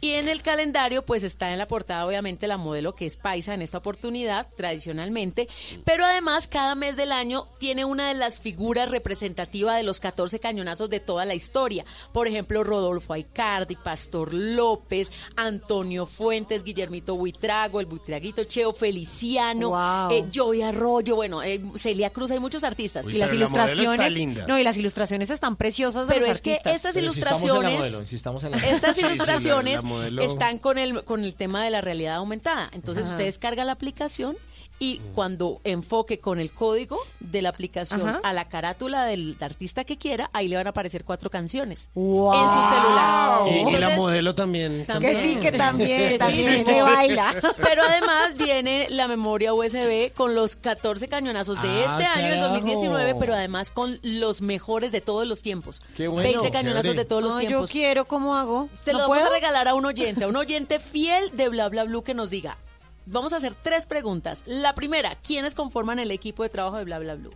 Y 0.00 0.12
en 0.12 0.28
el 0.28 0.42
calendario, 0.42 1.02
pues 1.02 1.22
está 1.22 1.52
en 1.52 1.58
la 1.58 1.66
portada, 1.66 2.06
obviamente, 2.06 2.46
la 2.46 2.56
modelo 2.56 2.94
que 2.94 3.06
es 3.06 3.16
paisa 3.16 3.54
en 3.54 3.62
esta 3.62 3.78
oportunidad, 3.78 4.46
tradicionalmente. 4.56 5.48
Pero 5.84 6.04
además, 6.04 6.48
cada 6.48 6.74
mes 6.74 6.96
del 6.96 7.12
año 7.12 7.46
tiene 7.58 7.84
una 7.84 8.08
de 8.08 8.14
las 8.14 8.40
figuras 8.40 8.90
representativas 8.90 9.76
de 9.76 9.82
los 9.82 10.00
14 10.00 10.38
cañonazos 10.40 10.90
de 10.90 11.00
toda 11.00 11.24
la 11.24 11.34
historia. 11.34 11.84
Por 12.12 12.26
ejemplo, 12.28 12.62
Rodolfo 12.64 13.12
Aicardi, 13.12 13.76
Pastor 13.76 14.32
López, 14.34 15.10
Antonio 15.36 16.06
Fuentes, 16.06 16.62
Guillermito 16.64 17.14
Buitrago, 17.16 17.80
el 17.80 17.86
Buitraguito, 17.86 18.44
Cheo 18.44 18.72
Feliciano, 18.72 19.70
Wow. 19.70 20.10
eh, 20.10 20.24
Joey 20.34 20.62
Arroyo, 20.62 21.14
bueno, 21.16 21.42
eh, 21.42 21.62
Celia 21.76 22.10
Cruz, 22.10 22.30
hay 22.30 22.38
muchos 22.40 22.64
artistas. 22.64 23.06
Uy, 23.06 23.16
y 23.16 23.18
las 23.18 23.30
la 23.30 23.34
ilustraciones. 23.36 24.12
linda. 24.12 24.46
No, 24.46 24.58
y 24.58 24.62
las 24.62 24.76
ilustraciones 24.76 25.30
están 25.30 25.56
preciosas 25.56 26.06
de 26.08 26.14
Pero 26.14 26.26
los 26.26 26.36
es 26.36 26.42
que 26.42 26.60
estas 26.64 26.94
Pero 26.94 27.06
insistamos 27.06 27.42
en 27.42 27.62
la 27.62 27.70
ilustraciones, 27.70 28.44
en 28.44 28.52
la 28.52 28.76
estas 28.76 28.96
la- 29.02 29.06
ilustraciones 29.06 29.82
la 29.82 29.85
modelo- 29.86 30.22
están 30.22 30.58
con 30.58 30.78
el 30.78 31.04
con 31.04 31.24
el 31.24 31.34
tema 31.34 31.64
de 31.64 31.70
la 31.70 31.80
realidad 31.80 32.16
aumentada. 32.16 32.68
Entonces 32.72 33.04
Ajá. 33.04 33.12
usted 33.12 33.24
descarga 33.24 33.64
la 33.64 33.72
aplicación 33.72 34.36
y 34.78 35.00
cuando 35.14 35.60
enfoque 35.64 36.20
con 36.20 36.38
el 36.38 36.50
código 36.52 36.98
de 37.20 37.40
la 37.40 37.48
aplicación 37.48 38.06
Ajá. 38.06 38.20
a 38.22 38.32
la 38.34 38.48
carátula 38.48 39.04
del 39.06 39.34
artista 39.40 39.84
que 39.84 39.96
quiera, 39.96 40.28
ahí 40.34 40.48
le 40.48 40.56
van 40.56 40.66
a 40.66 40.70
aparecer 40.70 41.02
cuatro 41.04 41.30
canciones 41.30 41.88
Wow. 41.94 42.34
en 42.34 42.40
su 42.50 42.68
celular. 42.68 43.40
Y, 43.46 43.50
y 43.50 43.62
la 43.64 43.70
Entonces, 43.70 43.98
modelo 43.98 44.34
también. 44.34 44.84
también. 44.84 45.14
Que 45.16 45.22
sí, 45.22 45.36
que 45.40 45.52
también, 45.52 46.12
Sí, 46.12 46.18
también 46.18 46.54
sí. 46.56 46.64
me 46.70 46.82
baila. 46.82 47.34
Pero 47.62 47.82
además 47.84 48.34
viene 48.36 48.86
la 48.90 49.08
memoria 49.08 49.54
USB 49.54 50.12
con 50.12 50.34
los 50.34 50.56
14 50.56 51.08
cañonazos 51.08 51.60
de 51.62 51.68
Ah, 51.68 51.84
este 51.86 52.04
año, 52.04 52.26
el 52.26 52.34
carajo. 52.34 52.54
2019, 52.54 53.14
pero 53.18 53.34
además 53.34 53.70
con 53.70 53.98
los 54.02 54.42
mejores 54.42 54.92
de 54.92 55.00
todos 55.00 55.26
los 55.26 55.40
tiempos. 55.42 55.80
Qué 55.96 56.08
bueno, 56.08 56.28
20 56.30 56.50
cañonazos 56.50 56.82
chévere. 56.82 56.98
de 57.00 57.04
todos 57.06 57.22
los 57.22 57.34
No, 57.34 57.42
yo 57.42 57.64
quiero, 57.66 58.04
¿cómo 58.06 58.36
hago? 58.36 58.68
Te 58.84 58.92
lo 58.92 58.98
¿No 58.98 59.04
vamos 59.04 59.16
puedo? 59.18 59.30
a 59.30 59.34
regalar 59.34 59.68
a 59.68 59.74
un 59.74 59.86
oyente, 59.86 60.24
a 60.24 60.28
un 60.28 60.36
oyente 60.36 60.80
fiel 60.80 61.30
de 61.34 61.48
Bla 61.48 61.68
Bla 61.68 61.84
Blue 61.84 62.02
que 62.02 62.14
nos 62.14 62.28
diga. 62.30 62.58
Vamos 63.06 63.32
a 63.32 63.36
hacer 63.36 63.54
tres 63.54 63.86
preguntas. 63.86 64.42
La 64.46 64.74
primera, 64.74 65.16
¿quiénes 65.22 65.54
conforman 65.54 65.98
el 65.98 66.10
equipo 66.10 66.42
de 66.42 66.48
trabajo 66.48 66.76
de 66.76 66.84
Bla 66.84 66.98
Bla 66.98 67.14
Blue? 67.14 67.32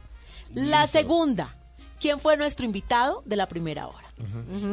La 0.52 0.86
segunda, 0.88 1.56
¿quién 2.00 2.18
fue 2.20 2.36
nuestro 2.36 2.66
invitado 2.66 3.22
de 3.24 3.36
la 3.36 3.46
primera 3.48 3.86
hora? 3.86 4.06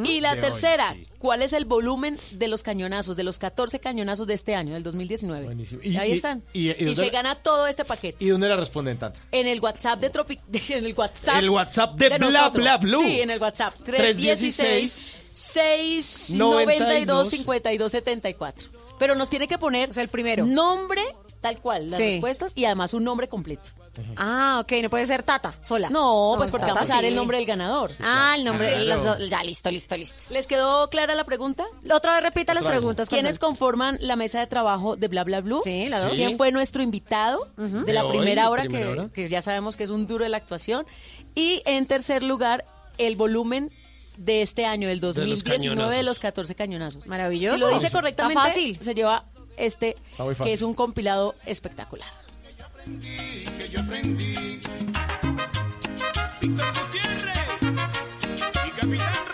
Y 0.04 0.20
la 0.20 0.34
De 0.34 0.40
hoy, 0.42 0.50
tercera, 0.50 0.92
sí. 0.92 1.06
¿cuál 1.18 1.40
es 1.40 1.54
el 1.54 1.64
volumen 1.64 2.18
de 2.32 2.48
los 2.48 2.62
cañonazos, 2.62 3.16
de 3.16 3.24
los 3.24 3.38
14 3.38 3.80
cañonazos 3.80 4.26
de 4.26 4.34
este 4.34 4.54
año, 4.54 4.74
del 4.74 4.82
2019? 4.82 5.46
Buenísimo. 5.46 5.80
Y- 5.82 5.96
Ahí 5.96 6.10
y- 6.12 6.14
están. 6.16 6.42
y- 6.52 6.94
se 6.94 7.08
gana 7.08 7.34
todo 7.34 7.66
este 7.66 7.86
paquete. 7.86 8.22
¿Y 8.22 8.28
dónde 8.28 8.46
la 8.46 8.56
responden 8.56 8.98
tanto? 8.98 9.20
En 9.32 9.46
el 9.46 9.58
WhatsApp 9.60 10.00
de 10.00 10.10
Tropic, 10.10 10.40
en 10.68 10.84
el 10.84 10.92
WhatsApp. 10.94 11.38
El 11.38 11.48
WhatsApp 11.48 11.96
de 11.96 12.08
Bla 12.08 12.18
nosotros. 12.18 12.62
Bla 12.62 12.76
Blue. 12.76 13.00
Sí, 13.02 13.20
en 13.22 13.30
el 13.30 13.40
WhatsApp. 13.40 13.72
316 13.86 14.56
316 14.56 15.10
692 15.30 17.28
5274. 17.30 18.70
Pero 18.98 19.14
nos 19.14 19.28
tiene 19.30 19.48
que 19.48 19.58
poner 19.58 19.90
el 19.96 20.08
primero. 20.08 20.44
nombre 20.46 21.02
tal 21.40 21.60
cual, 21.60 21.88
las 21.90 21.98
Sí. 21.98 22.04
respuestas 22.12 22.52
y 22.56 22.64
además 22.64 22.94
un 22.94 23.04
nombre 23.04 23.28
completo. 23.28 23.70
Ah, 24.16 24.60
ok, 24.62 24.72
no 24.82 24.90
puede 24.90 25.06
ser 25.06 25.22
Tata, 25.24 25.54
sola. 25.60 25.88
No, 25.90 26.34
pues 26.36 26.50
porque 26.52 26.66
Tata 26.66 26.74
vamos 26.74 26.90
a 26.90 26.94
dar 26.94 27.02
sí. 27.02 27.08
el 27.08 27.16
nombre 27.16 27.36
del 27.38 27.46
ganador. 27.46 27.90
Ah, 28.00 28.34
el 28.36 28.44
nombre. 28.44 28.76
Sí. 28.76 28.86
los 28.86 29.04
dos- 29.04 29.28
ya, 29.28 29.42
listo, 29.42 29.70
listo, 29.72 29.96
listo. 29.96 30.22
¿Les 30.30 30.46
quedó 30.46 30.88
clara 30.88 31.14
la 31.16 31.24
pregunta? 31.24 31.64
Otra 31.92 32.14
vez 32.14 32.22
repita 32.22 32.54
las 32.54 32.62
vez. 32.64 32.72
preguntas. 32.72 33.08
¿Quiénes 33.08 33.38
conforman 33.40 33.98
la 34.00 34.14
mesa 34.16 34.38
de 34.40 34.46
trabajo 34.46 34.94
de 34.96 35.08
Bla 35.08 35.24
Bla 35.24 35.40
Blue? 35.40 35.60
Sí, 35.62 35.88
la 35.88 36.00
dos. 36.00 36.12
¿Quién 36.14 36.36
fue 36.36 36.52
nuestro 36.52 36.82
invitado 36.82 37.48
de 37.56 37.84
De 37.84 37.92
la 37.92 38.04
hoy, 38.04 38.10
primera 38.18 38.50
hora, 38.50 38.62
primera 38.62 38.84
que, 38.86 38.92
hora. 39.00 39.08
que 39.12 39.28
ya 39.28 39.42
sabemos 39.42 39.76
que 39.76 39.84
es 39.84 39.90
un 39.90 40.06
duro 40.06 40.22
de 40.24 40.30
la 40.30 40.36
actuación? 40.36 40.86
Y 41.34 41.62
en 41.66 41.86
tercer 41.86 42.22
lugar, 42.22 42.64
el 42.98 43.16
volumen 43.16 43.72
de 44.18 44.42
este 44.42 44.66
año, 44.66 44.88
del 44.88 45.00
2019, 45.00 45.46
de 45.56 45.68
cañonazos. 45.78 46.04
los 46.04 46.18
14 46.18 46.54
cañonazos. 46.54 47.06
Maravilloso. 47.06 47.56
Si 47.56 47.60
lo 47.62 47.68
dice 47.68 47.86
Está 47.86 47.96
correctamente, 47.98 48.42
fácil. 48.42 48.78
se 48.80 48.94
lleva 48.94 49.24
este, 49.56 49.96
Está 50.10 50.44
que 50.44 50.52
es 50.52 50.62
un 50.62 50.74
compilado 50.74 51.34
espectacular. 51.46 52.08
que 52.84 53.68
yo 53.70 53.80
aprendí. 53.80 54.60
Víctor 56.40 56.66
Gutiérrez 56.72 57.48
y 58.66 58.80
Capitán 58.80 59.27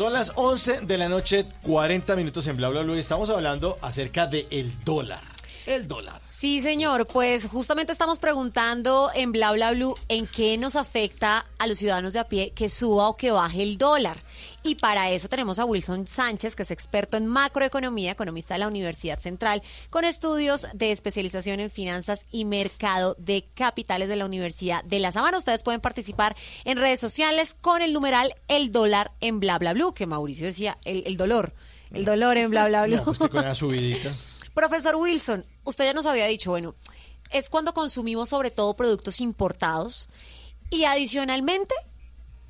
Son 0.00 0.14
las 0.14 0.32
11 0.34 0.80
de 0.86 0.96
la 0.96 1.10
noche, 1.10 1.44
40 1.60 2.16
minutos 2.16 2.46
en 2.46 2.56
Bla 2.56 2.70
Bla 2.70 2.80
Blue 2.80 2.96
y 2.96 3.00
estamos 3.00 3.28
hablando 3.28 3.76
acerca 3.82 4.26
del 4.26 4.46
el 4.50 4.82
dólar. 4.82 5.29
El 5.70 5.86
dólar. 5.86 6.20
Sí, 6.28 6.60
señor. 6.60 7.06
Pues 7.06 7.46
justamente 7.46 7.92
estamos 7.92 8.18
preguntando 8.18 9.10
en 9.14 9.30
Bla 9.30 9.52
Bla 9.52 9.70
Blue 9.70 9.94
en 10.08 10.26
qué 10.26 10.58
nos 10.58 10.74
afecta 10.74 11.46
a 11.58 11.66
los 11.68 11.78
ciudadanos 11.78 12.12
de 12.12 12.18
a 12.18 12.28
pie 12.28 12.50
que 12.50 12.68
suba 12.68 13.08
o 13.08 13.14
que 13.14 13.30
baje 13.30 13.62
el 13.62 13.78
dólar. 13.78 14.18
Y 14.64 14.74
para 14.74 15.10
eso 15.10 15.28
tenemos 15.28 15.60
a 15.60 15.64
Wilson 15.64 16.08
Sánchez, 16.08 16.56
que 16.56 16.64
es 16.64 16.72
experto 16.72 17.16
en 17.16 17.26
macroeconomía, 17.28 18.10
economista 18.10 18.54
de 18.54 18.60
la 18.60 18.68
Universidad 18.68 19.20
Central, 19.20 19.62
con 19.90 20.04
estudios 20.04 20.66
de 20.74 20.90
especialización 20.90 21.60
en 21.60 21.70
finanzas 21.70 22.26
y 22.32 22.44
mercado 22.44 23.14
de 23.18 23.46
capitales 23.54 24.08
de 24.08 24.16
la 24.16 24.26
Universidad 24.26 24.82
de 24.84 24.98
La 24.98 25.12
Sabana. 25.12 25.38
Ustedes 25.38 25.62
pueden 25.62 25.80
participar 25.80 26.36
en 26.64 26.78
redes 26.78 27.00
sociales 27.00 27.54
con 27.60 27.80
el 27.80 27.92
numeral 27.92 28.34
El 28.48 28.72
Dólar 28.72 29.12
en 29.20 29.38
Bla 29.38 29.58
Bla 29.58 29.72
Blue, 29.72 29.92
que 29.92 30.06
Mauricio 30.06 30.46
decía, 30.46 30.78
el, 30.84 31.04
el 31.06 31.16
dolor. 31.16 31.54
El 31.92 32.04
dolor 32.04 32.36
en 32.38 32.50
Bla 32.50 32.66
Bla 32.66 32.86
Blue. 32.86 32.96
No, 32.96 33.04
pues 33.04 33.18
que 33.18 33.28
con 33.28 33.44
la 33.44 33.54
subidita. 33.54 34.10
Profesor 34.54 34.96
Wilson, 34.96 35.44
usted 35.64 35.84
ya 35.84 35.92
nos 35.92 36.06
había 36.06 36.26
dicho, 36.26 36.50
bueno, 36.50 36.74
es 37.30 37.50
cuando 37.50 37.74
consumimos 37.74 38.28
sobre 38.28 38.50
todo 38.50 38.74
productos 38.74 39.20
importados 39.20 40.08
y 40.70 40.84
adicionalmente 40.84 41.74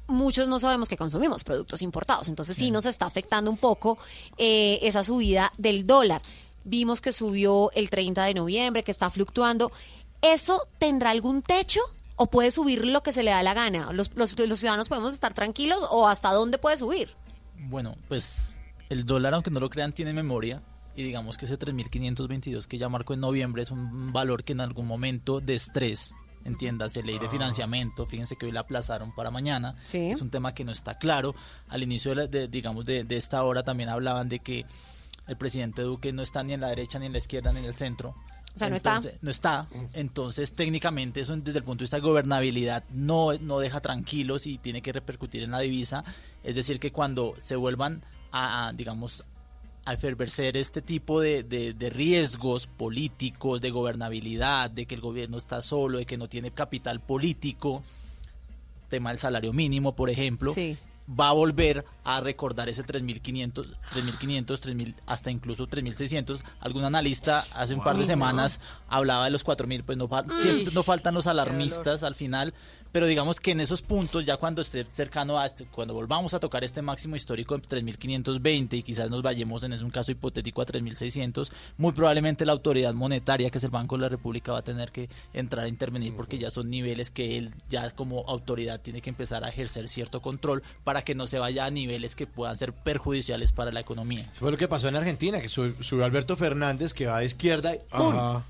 muchos 0.06 0.48
no 0.48 0.58
sabemos 0.58 0.88
que 0.88 0.96
consumimos 0.96 1.44
productos 1.44 1.82
importados, 1.82 2.28
entonces 2.28 2.56
sí 2.56 2.70
nos 2.70 2.84
está 2.84 3.06
afectando 3.06 3.50
un 3.50 3.56
poco 3.56 3.98
eh, 4.36 4.78
esa 4.82 5.04
subida 5.04 5.52
del 5.56 5.86
dólar. 5.86 6.20
Vimos 6.64 7.00
que 7.00 7.12
subió 7.12 7.70
el 7.72 7.88
30 7.88 8.24
de 8.24 8.34
noviembre, 8.34 8.82
que 8.82 8.90
está 8.90 9.08
fluctuando. 9.08 9.72
¿Eso 10.20 10.68
tendrá 10.78 11.10
algún 11.10 11.40
techo? 11.40 11.80
¿O 12.16 12.26
puede 12.26 12.50
subir 12.50 12.84
lo 12.84 13.02
que 13.02 13.14
se 13.14 13.22
le 13.22 13.30
da 13.30 13.42
la 13.42 13.54
gana? 13.54 13.92
¿Los, 13.92 14.10
los, 14.14 14.38
los 14.38 14.58
ciudadanos 14.58 14.90
podemos 14.90 15.14
estar 15.14 15.32
tranquilos 15.32 15.86
o 15.90 16.06
hasta 16.06 16.32
dónde 16.32 16.58
puede 16.58 16.76
subir? 16.76 17.14
Bueno, 17.56 17.96
pues 18.08 18.58
el 18.90 19.06
dólar, 19.06 19.32
aunque 19.32 19.50
no 19.50 19.60
lo 19.60 19.70
crean, 19.70 19.94
tiene 19.94 20.12
memoria. 20.12 20.62
Y 21.00 21.04
digamos 21.04 21.38
que 21.38 21.46
ese 21.46 21.58
3.522 21.58 22.66
que 22.66 22.76
ya 22.78 22.88
marcó 22.90 23.14
en 23.14 23.20
noviembre 23.20 23.62
es 23.62 23.70
un 23.70 24.12
valor 24.12 24.44
que 24.44 24.52
en 24.52 24.60
algún 24.60 24.86
momento 24.86 25.40
de 25.40 25.54
estrés, 25.54 26.14
entiéndase, 26.44 27.02
ley 27.02 27.18
de 27.18 27.28
financiamiento, 27.28 28.06
fíjense 28.06 28.36
que 28.36 28.46
hoy 28.46 28.52
la 28.52 28.60
aplazaron 28.60 29.14
para 29.14 29.30
mañana. 29.30 29.76
Sí. 29.84 30.10
Es 30.10 30.20
un 30.20 30.28
tema 30.30 30.52
que 30.54 30.64
no 30.64 30.72
está 30.72 30.98
claro. 30.98 31.34
Al 31.68 31.82
inicio, 31.82 32.10
de, 32.10 32.14
la- 32.16 32.26
de, 32.26 32.48
digamos, 32.48 32.84
de, 32.84 33.04
de 33.04 33.16
esta 33.16 33.42
hora 33.44 33.62
también 33.62 33.88
hablaban 33.88 34.28
de 34.28 34.40
que 34.40 34.66
el 35.26 35.36
presidente 35.36 35.82
Duque 35.82 36.12
no 36.12 36.22
está 36.22 36.42
ni 36.42 36.52
en 36.52 36.60
la 36.60 36.68
derecha, 36.68 36.98
ni 36.98 37.06
en 37.06 37.12
la 37.12 37.18
izquierda, 37.18 37.52
ni 37.52 37.60
en 37.60 37.64
el 37.66 37.74
centro. 37.74 38.14
O 38.54 38.58
sea, 38.58 38.68
no 38.68 38.76
está. 38.76 39.00
No 39.22 39.30
está. 39.30 39.68
Entonces, 39.94 40.52
técnicamente, 40.54 41.20
eso 41.20 41.36
desde 41.36 41.58
el 41.60 41.64
punto 41.64 41.78
de 41.80 41.84
vista 41.84 41.96
de 41.98 42.02
gobernabilidad 42.02 42.84
no, 42.90 43.32
no 43.38 43.58
deja 43.60 43.80
tranquilos 43.80 44.46
y 44.46 44.58
tiene 44.58 44.82
que 44.82 44.92
repercutir 44.92 45.44
en 45.44 45.52
la 45.52 45.60
divisa. 45.60 46.04
Es 46.42 46.56
decir, 46.56 46.80
que 46.80 46.90
cuando 46.92 47.34
se 47.38 47.54
vuelvan 47.56 48.04
a, 48.32 48.72
digamos, 48.74 49.24
a 49.84 49.94
efervecer 49.94 50.56
este 50.56 50.82
tipo 50.82 51.20
de, 51.20 51.42
de- 51.42 51.72
de 51.72 51.90
riesgos 51.90 52.66
políticos, 52.66 53.60
de 53.60 53.70
gobernabilidad, 53.70 54.70
de 54.70 54.86
que 54.86 54.94
el 54.94 55.00
gobierno 55.00 55.38
está 55.38 55.60
solo, 55.62 55.98
de 55.98 56.06
que 56.06 56.18
no 56.18 56.28
tiene 56.28 56.50
capital 56.50 57.00
político, 57.00 57.82
tema 58.88 59.10
del 59.10 59.18
salario 59.18 59.52
mínimo, 59.52 59.94
por 59.94 60.10
ejemplo, 60.10 60.52
Sí. 60.52 60.76
va 61.08 61.28
a 61.30 61.32
volver 61.32 61.84
a 62.04 62.20
recordar 62.20 62.68
ese 62.68 62.84
3.500, 62.84 63.72
3.500, 63.92 64.44
3.000, 64.60 64.94
hasta 65.06 65.30
incluso 65.30 65.66
3.600. 65.66 66.44
Algún 66.60 66.84
analista 66.84 67.44
hace 67.54 67.74
un 67.74 67.82
par 67.82 67.94
de 67.94 68.00
Wow. 68.02 68.06
semanas 68.08 68.60
hablaba 68.88 69.24
de 69.24 69.30
los 69.30 69.44
4.000, 69.44 69.82
pues 69.84 69.96
no, 69.96 70.08
siempre 70.38 70.72
no 70.74 70.82
faltan 70.82 71.14
los 71.14 71.26
alarmistas 71.26 72.02
al 72.02 72.14
final, 72.14 72.52
pero 72.92 73.06
digamos 73.06 73.40
que 73.40 73.52
en 73.52 73.60
esos 73.60 73.82
puntos, 73.82 74.24
ya 74.24 74.36
cuando 74.36 74.62
esté 74.62 74.84
cercano 74.84 75.38
a 75.38 75.46
este, 75.46 75.64
cuando 75.66 75.94
volvamos 75.94 76.34
a 76.34 76.40
tocar 76.40 76.64
este 76.64 76.82
máximo 76.82 77.16
histórico 77.16 77.56
de 77.56 77.62
3.520 77.62 78.74
y 78.78 78.82
quizás 78.82 79.10
nos 79.10 79.22
vayamos 79.22 79.62
en 79.62 79.72
es 79.72 79.82
un 79.82 79.90
caso 79.90 80.12
hipotético 80.12 80.62
a 80.62 80.66
3.600, 80.66 81.50
muy 81.78 81.92
probablemente 81.92 82.44
la 82.46 82.52
autoridad 82.52 82.94
monetaria, 82.94 83.50
que 83.50 83.58
es 83.58 83.64
el 83.64 83.70
Banco 83.70 83.96
de 83.96 84.02
la 84.02 84.08
República, 84.08 84.52
va 84.52 84.58
a 84.58 84.62
tener 84.62 84.90
que 84.90 85.08
entrar 85.32 85.64
a 85.64 85.68
intervenir 85.68 86.14
porque 86.16 86.38
ya 86.38 86.50
son 86.50 86.70
niveles 86.70 87.10
que 87.10 87.38
él 87.38 87.52
ya 87.68 87.90
como 87.90 88.24
autoridad 88.28 88.80
tiene 88.80 89.00
que 89.00 89.10
empezar 89.10 89.44
a 89.44 89.48
ejercer 89.48 89.88
cierto 89.88 90.20
control 90.22 90.62
para 90.84 91.02
que 91.02 91.14
no 91.14 91.26
se 91.26 91.38
vaya 91.38 91.64
a 91.66 91.70
niveles 91.70 92.14
que 92.16 92.26
puedan 92.26 92.56
ser 92.56 92.72
perjudiciales 92.72 93.52
para 93.52 93.72
la 93.72 93.80
economía. 93.80 94.28
Eso 94.30 94.40
fue 94.40 94.50
lo 94.50 94.56
que 94.56 94.68
pasó 94.68 94.88
en 94.88 94.96
Argentina, 94.96 95.40
que 95.40 95.48
sub- 95.48 95.82
subió 95.82 96.04
Alberto 96.04 96.36
Fernández, 96.36 96.92
que 96.92 97.06
va 97.06 97.20
de 97.20 97.26
izquierda, 97.26 97.74
y 97.74 97.78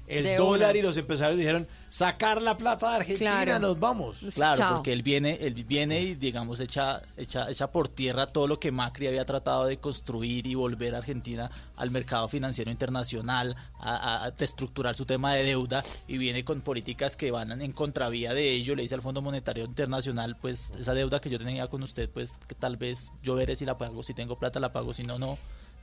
el 0.09 0.25
De 0.25 0.37
dólar 0.37 0.71
una. 0.71 0.79
y 0.79 0.83
los 0.83 0.97
empresarios 0.97 1.39
dijeron, 1.39 1.67
sacar 1.91 2.41
la 2.41 2.57
plata 2.57 2.89
de 2.91 2.97
Argentina, 2.97 3.43
Claro. 3.43 3.59
nos 3.59 3.79
vamos. 3.81 4.17
Claro, 4.35 4.57
Chao. 4.57 4.75
porque 4.77 4.93
él 4.93 5.03
viene, 5.03 5.37
él 5.43 5.53
viene 5.65 6.01
y 6.01 6.15
digamos 6.15 6.61
echa, 6.61 7.03
echa, 7.17 7.51
echa 7.51 7.71
por 7.71 7.89
tierra 7.89 8.27
todo 8.27 8.47
lo 8.47 8.59
que 8.61 8.71
Macri 8.71 9.09
había 9.09 9.27
tratado 9.27 9.67
de 9.67 9.79
construir 9.79 10.47
y 10.47 10.55
volver 10.55 10.95
a 10.95 10.99
Argentina 10.99 11.51
al 11.77 11.91
mercado 11.91 12.29
financiero 12.29 12.71
internacional, 12.71 13.57
a, 13.79 14.25
a- 14.27 14.95
su 14.95 15.05
tema 15.05 15.35
de 15.35 15.43
deuda 15.45 15.85
y 16.09 16.17
viene 16.17 16.45
con 16.45 16.61
políticas 16.63 17.17
que 17.17 17.31
van 17.31 17.61
en 17.61 17.73
contravía 17.73 18.33
de 18.35 18.53
ello. 18.53 18.75
Le 18.75 18.83
dice 18.83 18.95
al 18.95 19.03
Fondo 19.03 19.21
Monetario 19.21 19.65
Internacional, 19.65 20.37
pues 20.41 20.73
esa 20.79 20.95
deuda 20.95 21.21
que 21.21 21.29
yo 21.29 21.39
tenía 21.39 21.67
con 21.67 21.83
usted, 21.83 22.09
pues 22.09 22.39
que 22.47 22.55
tal 22.55 22.77
vez 22.77 23.11
yo 23.23 23.35
veré 23.35 23.57
si 23.57 23.65
la 23.65 23.77
pago, 23.77 24.03
si 24.03 24.15
tengo 24.15 24.39
plata 24.39 24.61
la 24.61 24.73
pago, 24.73 24.93
si 24.93 25.03
no, 25.03 25.19
no. 25.19 25.39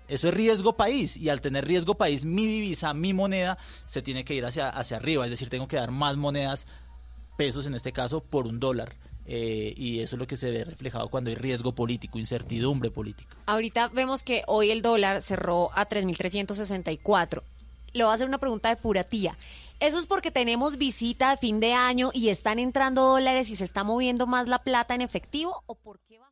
Eso 0.07 0.29
es 0.29 0.33
riesgo 0.33 0.77
país 0.77 1.17
y 1.17 1.29
al 1.29 1.41
tener 1.41 1.65
riesgo 1.65 1.95
país, 1.95 2.25
mi 2.25 2.45
divisa, 2.45 2.93
mi 2.93 3.13
moneda, 3.13 3.57
se 3.85 4.01
tiene 4.01 4.23
que 4.23 4.33
ir 4.33 4.45
hacia, 4.45 4.69
hacia 4.69 4.97
arriba, 4.97 5.25
es 5.25 5.31
decir, 5.31 5.49
tengo 5.49 5.67
que 5.67 5.75
dar 5.75 5.91
más 5.91 6.15
monedas 6.15 6.65
pesos 7.37 7.65
en 7.65 7.75
este 7.75 7.91
caso 7.91 8.21
por 8.21 8.47
un 8.47 8.59
dólar. 8.59 8.95
Eh, 9.29 9.73
y 9.75 9.99
eso 9.99 10.15
es 10.15 10.19
lo 10.19 10.25
que 10.25 10.37
se 10.37 10.49
ve 10.49 10.63
reflejado 10.63 11.09
cuando 11.09 11.29
hay 11.29 11.35
riesgo 11.35 11.75
político, 11.75 12.17
incertidumbre 12.17 12.91
política. 12.91 13.35
Ahorita 13.45 13.89
vemos 13.89 14.23
que 14.23 14.43
hoy 14.47 14.71
el 14.71 14.81
dólar 14.81 15.21
cerró 15.21 15.69
a 15.73 15.87
3.364. 15.87 17.43
Le 17.91 18.03
voy 18.03 18.11
a 18.11 18.15
hacer 18.15 18.27
una 18.27 18.37
pregunta 18.37 18.69
de 18.69 18.77
pura 18.77 19.03
tía. 19.03 19.37
¿Eso 19.79 19.99
es 19.99 20.05
porque 20.05 20.31
tenemos 20.31 20.77
visita 20.77 21.31
de 21.31 21.37
fin 21.37 21.59
de 21.59 21.73
año 21.73 22.09
y 22.13 22.29
están 22.29 22.57
entrando 22.57 23.01
dólares 23.03 23.49
y 23.49 23.57
se 23.57 23.65
está 23.65 23.83
moviendo 23.83 24.27
más 24.27 24.47
la 24.47 24.59
plata 24.59 24.95
en 24.95 25.01
efectivo? 25.01 25.61
¿O 25.67 25.75
por 25.75 25.99
qué 25.99 26.17
bajó? 26.17 26.26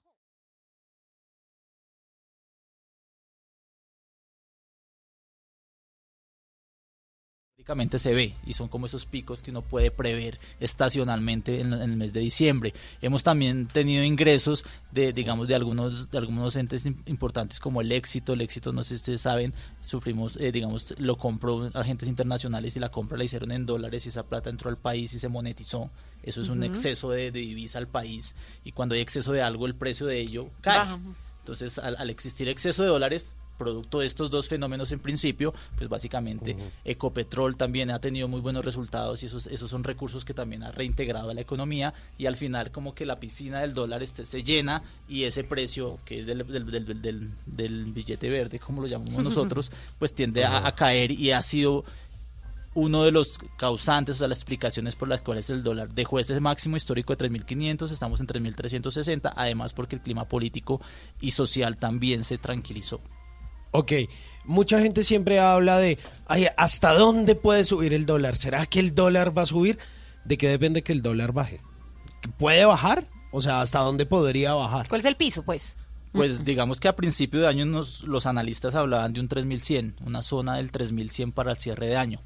Se 7.97 8.13
ve 8.13 8.35
y 8.45 8.53
son 8.53 8.67
como 8.67 8.85
esos 8.85 9.05
picos 9.07 9.41
que 9.41 9.49
uno 9.49 9.63
puede 9.63 9.89
prever 9.89 10.39
estacionalmente 10.59 11.61
en, 11.61 11.73
en 11.73 11.81
el 11.81 11.97
mes 11.97 12.13
de 12.13 12.19
diciembre. 12.19 12.73
Hemos 13.01 13.23
también 13.23 13.65
tenido 13.67 14.03
ingresos 14.03 14.65
de, 14.91 15.11
digamos, 15.13 15.47
de 15.47 15.55
algunos, 15.55 16.11
de 16.11 16.17
algunos 16.17 16.55
entes 16.57 16.85
im- 16.85 16.97
importantes 17.07 17.59
como 17.59 17.81
el 17.81 17.91
éxito. 17.91 18.33
El 18.33 18.41
éxito, 18.41 18.71
no 18.71 18.83
sé 18.83 18.89
si 18.89 18.95
ustedes 18.95 19.21
saben, 19.21 19.53
sufrimos, 19.81 20.37
eh, 20.37 20.51
digamos, 20.51 20.93
lo 20.99 21.17
compró 21.17 21.71
agentes 21.73 22.07
internacionales 22.07 22.75
y 22.75 22.79
la 22.79 22.89
compra 22.91 23.17
la 23.17 23.23
hicieron 23.23 23.51
en 23.51 23.65
dólares 23.65 24.05
y 24.05 24.09
esa 24.09 24.23
plata 24.27 24.49
entró 24.51 24.69
al 24.69 24.77
país 24.77 25.13
y 25.13 25.19
se 25.19 25.27
monetizó. 25.27 25.89
Eso 26.21 26.41
es 26.41 26.49
un 26.49 26.59
Ujú. 26.59 26.67
exceso 26.67 27.09
de, 27.09 27.31
de 27.31 27.39
divisa 27.39 27.79
al 27.79 27.87
país 27.87 28.35
y 28.63 28.73
cuando 28.73 28.93
hay 28.95 29.01
exceso 29.01 29.31
de 29.31 29.41
algo, 29.41 29.65
el 29.65 29.75
precio 29.75 30.05
de 30.05 30.19
ello 30.19 30.49
cae. 30.61 30.77
Baja. 30.79 30.99
Entonces, 31.39 31.77
al, 31.79 31.95
al 31.97 32.09
existir 32.09 32.47
exceso 32.47 32.83
de 32.83 32.89
dólares, 32.89 33.35
producto 33.57 33.99
de 33.99 34.05
estos 34.05 34.29
dos 34.29 34.47
fenómenos 34.49 34.91
en 34.91 34.99
principio, 34.99 35.53
pues 35.77 35.89
básicamente 35.89 36.55
Ecopetrol 36.83 37.57
también 37.57 37.89
ha 37.91 37.99
tenido 37.99 38.27
muy 38.27 38.41
buenos 38.41 38.65
resultados 38.65 39.23
y 39.23 39.27
esos, 39.27 39.47
esos 39.47 39.69
son 39.71 39.83
recursos 39.83 40.23
que 40.25 40.33
también 40.33 40.63
ha 40.63 40.71
reintegrado 40.71 41.29
a 41.29 41.33
la 41.33 41.41
economía 41.41 41.93
y 42.17 42.25
al 42.25 42.35
final 42.35 42.71
como 42.71 42.93
que 42.93 43.05
la 43.05 43.19
piscina 43.19 43.59
del 43.61 43.73
dólar 43.73 44.03
este, 44.03 44.25
se 44.25 44.43
llena 44.43 44.83
y 45.09 45.23
ese 45.23 45.43
precio 45.43 45.99
que 46.05 46.19
es 46.19 46.25
del, 46.25 46.45
del, 46.47 46.65
del- 46.85 47.01
del- 47.01 47.31
del 47.45 47.85
billete 47.93 48.29
verde, 48.29 48.59
como 48.59 48.81
lo 48.81 48.87
llamamos 48.87 49.13
nosotros, 49.23 49.71
pues 49.99 50.13
tiende 50.13 50.43
a, 50.45 50.65
a 50.67 50.75
caer 50.75 51.11
y 51.11 51.31
ha 51.31 51.41
sido 51.41 51.83
uno 52.77 53.05
de 53.05 53.11
los 53.11 53.37
causantes, 53.55 54.17
o 54.17 54.19
sea, 54.19 54.27
las 54.27 54.39
explicaciones 54.39 54.97
por 54.97 55.07
las 55.07 55.21
cuales 55.21 55.49
el 55.49 55.63
dólar 55.63 55.93
dejó 55.93 56.19
ese 56.19 56.37
máximo 56.41 56.75
histórico 56.75 57.15
de 57.15 57.29
3.500, 57.29 57.89
estamos 57.89 58.19
en 58.19 58.27
3.360, 58.27 59.31
además 59.33 59.71
porque 59.71 59.95
el 59.95 60.01
clima 60.01 60.25
político 60.25 60.81
y 61.21 61.31
social 61.31 61.77
también 61.77 62.25
se 62.25 62.37
tranquilizó. 62.37 62.99
Ok, 63.77 63.91
mucha 64.45 64.79
gente 64.79 65.03
siempre 65.03 65.39
habla 65.39 65.77
de, 65.77 65.97
ay, 66.27 66.47
¿hasta 66.57 66.93
dónde 66.93 67.35
puede 67.35 67.65
subir 67.65 67.93
el 67.93 68.05
dólar? 68.05 68.35
¿Será 68.35 68.65
que 68.65 68.79
el 68.79 68.95
dólar 68.95 69.37
va 69.37 69.43
a 69.43 69.45
subir? 69.47 69.77
¿De 70.23 70.37
qué 70.37 70.49
depende 70.49 70.81
que 70.81 70.93
el 70.93 71.01
dólar 71.01 71.31
baje? 71.33 71.61
¿Puede 72.37 72.65
bajar? 72.65 73.05
O 73.31 73.41
sea, 73.41 73.61
¿hasta 73.61 73.79
dónde 73.79 74.05
podría 74.05 74.53
bajar? 74.53 74.87
¿Cuál 74.87 75.01
es 75.01 75.05
el 75.05 75.15
piso, 75.15 75.43
pues? 75.43 75.75
Pues 76.13 76.45
digamos 76.45 76.79
que 76.79 76.87
a 76.87 76.95
principio 76.95 77.41
de 77.41 77.47
año 77.47 77.65
nos- 77.65 78.03
los 78.03 78.25
analistas 78.25 78.73
hablaban 78.75 79.11
de 79.11 79.19
un 79.19 79.27
3100, 79.27 79.95
una 80.05 80.21
zona 80.21 80.55
del 80.55 80.71
3100 80.71 81.33
para 81.33 81.51
el 81.51 81.57
cierre 81.57 81.87
de 81.87 81.97
año. 81.97 82.21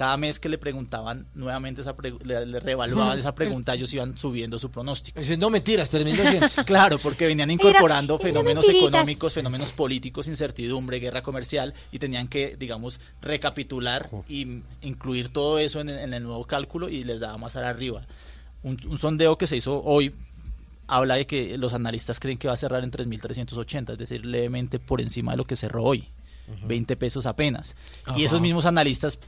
Cada 0.00 0.16
mes 0.16 0.40
que 0.40 0.48
le 0.48 0.56
preguntaban 0.56 1.26
nuevamente 1.34 1.82
esa 1.82 1.94
le, 2.24 2.46
le 2.46 2.58
reevaluaban 2.58 3.18
esa 3.18 3.34
pregunta, 3.34 3.74
ellos 3.74 3.92
iban 3.92 4.16
subiendo 4.16 4.58
su 4.58 4.70
pronóstico. 4.70 5.20
Dicen, 5.20 5.38
no 5.38 5.50
mentiras, 5.50 5.90
3200. 5.90 6.54
claro, 6.64 6.98
porque 6.98 7.26
venían 7.26 7.50
incorporando 7.50 8.16
Mira, 8.16 8.30
fenómenos 8.30 8.66
económicos, 8.66 9.34
fenómenos 9.34 9.72
políticos, 9.72 10.26
incertidumbre, 10.26 11.00
guerra 11.00 11.22
comercial, 11.22 11.74
y 11.92 11.98
tenían 11.98 12.28
que, 12.28 12.56
digamos, 12.58 12.98
recapitular 13.20 14.08
y 14.26 14.62
incluir 14.80 15.28
todo 15.28 15.58
eso 15.58 15.82
en, 15.82 15.90
el- 15.90 15.98
en 15.98 16.14
el 16.14 16.22
nuevo 16.22 16.46
cálculo 16.46 16.88
y 16.88 17.04
les 17.04 17.20
daba 17.20 17.36
más 17.36 17.56
arriba. 17.56 18.00
Un, 18.62 18.78
un 18.88 18.96
sondeo 18.96 19.36
que 19.36 19.46
se 19.46 19.58
hizo 19.58 19.82
hoy 19.84 20.14
habla 20.86 21.16
de 21.16 21.26
que 21.26 21.58
los 21.58 21.74
analistas 21.74 22.18
creen 22.20 22.38
que 22.38 22.48
va 22.48 22.54
a 22.54 22.56
cerrar 22.56 22.84
en 22.84 22.90
3.380, 22.90 23.92
es 23.92 23.98
decir, 23.98 24.24
levemente 24.24 24.78
por 24.78 25.02
encima 25.02 25.32
de 25.32 25.36
lo 25.36 25.44
que 25.44 25.56
cerró 25.56 25.82
hoy, 25.84 26.08
20 26.66 26.96
pesos 26.96 27.26
apenas. 27.26 27.76
Ajá. 28.06 28.18
Y 28.18 28.24
esos 28.24 28.40
mismos 28.40 28.64
analistas 28.64 29.18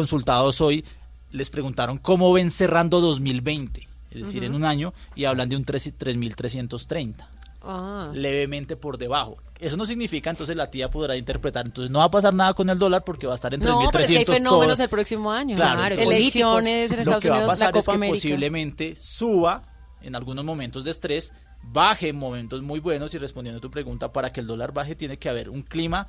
consultados 0.00 0.60
hoy 0.60 0.84
les 1.30 1.48
preguntaron 1.48 1.96
cómo 1.96 2.30
ven 2.30 2.50
cerrando 2.50 3.00
2020, 3.00 3.88
es 4.10 4.20
decir, 4.20 4.44
en 4.44 4.54
un 4.54 4.66
año, 4.66 4.92
y 5.14 5.24
hablan 5.24 5.48
de 5.48 5.56
un 5.56 5.64
3 5.64 5.94
3.330 5.98 7.26
Ah. 7.62 8.10
levemente 8.14 8.76
por 8.76 8.98
debajo. 8.98 9.38
Eso 9.58 9.76
no 9.78 9.86
significa, 9.86 10.28
entonces 10.28 10.54
la 10.54 10.70
tía 10.70 10.90
podrá 10.90 11.16
interpretar, 11.16 11.64
entonces 11.66 11.90
no 11.90 12.00
va 12.00 12.04
a 12.04 12.10
pasar 12.10 12.34
nada 12.34 12.52
con 12.52 12.68
el 12.68 12.78
dólar 12.78 13.04
porque 13.04 13.26
va 13.26 13.32
a 13.32 13.36
estar 13.36 13.54
en 13.54 13.60
3.300 13.62 13.84
No, 13.84 13.90
pero 13.90 14.04
es 14.04 14.10
que 14.10 14.18
hay 14.18 14.24
fenómenos 14.26 14.74
todo. 14.76 14.84
el 14.84 14.90
próximo 14.90 15.32
año. 15.32 15.56
Claro, 15.56 15.94
entonces, 15.94 16.06
Elecciones 16.06 16.90
en 16.90 16.96
lo 16.98 17.02
Estados 17.02 17.22
que 17.22 17.30
va 17.30 17.34
a 17.36 17.38
Unidos, 17.38 17.52
pasar 17.54 17.68
la 17.68 17.72
Copa 17.72 17.78
es 17.80 17.86
que 17.86 17.92
América. 17.92 18.14
posiblemente 18.14 18.94
suba 18.96 19.62
en 20.02 20.14
algunos 20.14 20.44
momentos 20.44 20.84
de 20.84 20.90
estrés, 20.90 21.32
baje 21.62 22.08
en 22.10 22.16
momentos 22.16 22.60
muy 22.62 22.80
buenos 22.80 23.14
y 23.14 23.18
respondiendo 23.18 23.58
a 23.58 23.60
tu 23.62 23.70
pregunta, 23.70 24.12
para 24.12 24.30
que 24.30 24.40
el 24.40 24.46
dólar 24.46 24.72
baje 24.72 24.94
tiene 24.94 25.16
que 25.16 25.28
haber 25.30 25.48
un 25.48 25.62
clima 25.62 26.06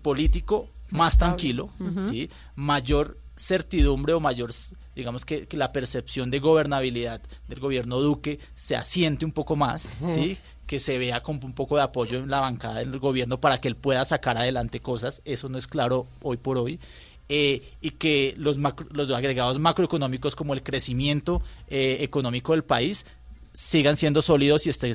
político 0.00 0.70
más 0.90 1.18
tranquilo. 1.18 1.70
¿sí? 2.08 2.30
mayor 2.54 3.18
certidumbre 3.38 4.14
o 4.14 4.20
mayor, 4.20 4.50
digamos 4.94 5.24
que, 5.26 5.46
que 5.46 5.56
la 5.58 5.70
percepción 5.72 6.30
de 6.30 6.38
gobernabilidad 6.38 7.20
del 7.48 7.60
gobierno 7.60 8.00
Duque 8.00 8.38
se 8.54 8.76
asiente 8.76 9.24
un 9.26 9.32
poco 9.32 9.56
más. 9.56 9.88
¿sí? 10.14 10.38
que 10.66 10.80
se 10.80 10.98
vea 10.98 11.22
con 11.22 11.38
un 11.44 11.52
poco 11.52 11.76
de 11.76 11.82
apoyo 11.82 12.18
en 12.18 12.28
la 12.28 12.40
bancada 12.40 12.80
del 12.80 12.98
gobierno 12.98 13.40
para 13.40 13.60
que 13.60 13.68
él 13.68 13.76
pueda 13.76 14.04
sacar 14.04 14.36
adelante 14.36 14.80
cosas, 14.80 15.22
eso 15.24 15.48
no 15.48 15.58
es 15.58 15.68
claro 15.68 16.08
hoy 16.22 16.38
por 16.38 16.58
hoy. 16.58 16.80
eh, 17.28 17.62
y 17.80 17.90
que 17.92 18.34
los, 18.36 18.58
macro- 18.58 18.88
los 18.90 19.10
agregados 19.12 19.58
macroeconómicos 19.60 20.34
como 20.34 20.54
el 20.54 20.62
crecimiento 20.64 21.40
eh, 21.68 21.98
económico 22.00 22.52
del 22.52 22.64
país 22.64 23.06
sigan 23.52 23.96
siendo 23.96 24.22
sólidos 24.22 24.66
y 24.66 24.70
este, 24.70 24.92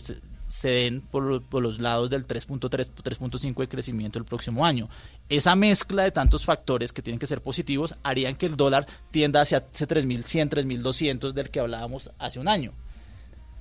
se 0.52 0.70
den 0.70 1.02
por, 1.02 1.42
por 1.44 1.64
los 1.64 1.80
lados 1.80 2.10
del 2.10 2.28
3.3, 2.28 2.60
3.5 2.70 3.56
de 3.56 3.70
crecimiento 3.70 4.20
el 4.20 4.26
próximo 4.26 4.66
año. 4.66 4.90
Esa 5.30 5.56
mezcla 5.56 6.04
de 6.04 6.12
tantos 6.12 6.44
factores 6.44 6.92
que 6.92 7.02
tienen 7.02 7.20
que 7.20 7.26
ser 7.26 7.42
positivos 7.42 7.96
harían 8.04 8.36
que 8.36 8.48
el 8.48 8.58
dólar 8.58 8.86
tienda 9.12 9.40
hacia 9.40 9.66
ese 9.74 9.88
3.100, 9.88 10.50
3.200 10.50 11.32
del 11.32 11.50
que 11.50 11.62
hablábamos 11.62 12.12
hace 12.20 12.42
un 12.42 12.50
año. 12.50 12.74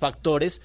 Factores 0.01 0.63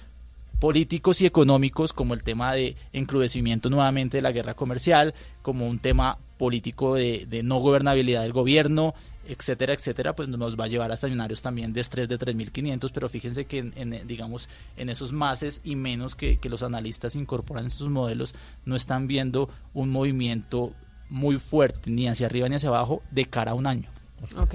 políticos 0.58 1.20
y 1.20 1.26
económicos 1.26 1.92
como 1.92 2.12
el 2.12 2.24
tema 2.24 2.52
de 2.54 2.74
encrudecimiento 2.92 3.70
nuevamente 3.70 4.16
de 4.16 4.22
la 4.22 4.32
guerra 4.32 4.54
comercial, 4.54 5.14
como 5.42 5.68
un 5.68 5.78
tema 5.78 6.18
político 6.38 6.96
de 6.96 7.40
no 7.44 7.60
gobernabilidad 7.60 8.22
del 8.22 8.32
gobierno, 8.32 8.94
etcétera, 9.28 9.72
etcétera, 9.72 10.14
pues 10.14 10.28
nos 10.28 10.58
va 10.58 10.64
a 10.64 10.68
llevar 10.68 10.90
a 10.90 10.94
escenarios 10.94 11.42
también 11.42 11.72
de 11.72 11.80
estrés 11.80 12.08
de 12.08 12.18
3.500, 12.18 12.90
pero 12.92 13.08
fíjense 13.08 13.44
que 13.46 13.58
en, 13.58 13.72
en, 13.76 14.06
digamos 14.06 14.48
en 14.76 14.88
esos 14.88 15.12
mases 15.12 15.60
y 15.64 15.76
menos 15.76 16.14
que, 16.14 16.38
que 16.38 16.48
los 16.48 16.62
analistas 16.62 17.16
incorporan 17.16 17.64
en 17.64 17.70
sus 17.70 17.88
modelos 17.88 18.34
no 18.64 18.76
están 18.76 19.06
viendo 19.06 19.48
un 19.74 19.90
movimiento 19.90 20.72
muy 21.08 21.38
fuerte 21.38 21.90
ni 21.90 22.08
hacia 22.08 22.26
arriba 22.26 22.48
ni 22.48 22.56
hacia 22.56 22.68
abajo 22.68 23.02
de 23.10 23.26
cara 23.26 23.52
a 23.52 23.54
un 23.54 23.66
año. 23.66 23.88
Ok. 24.36 24.54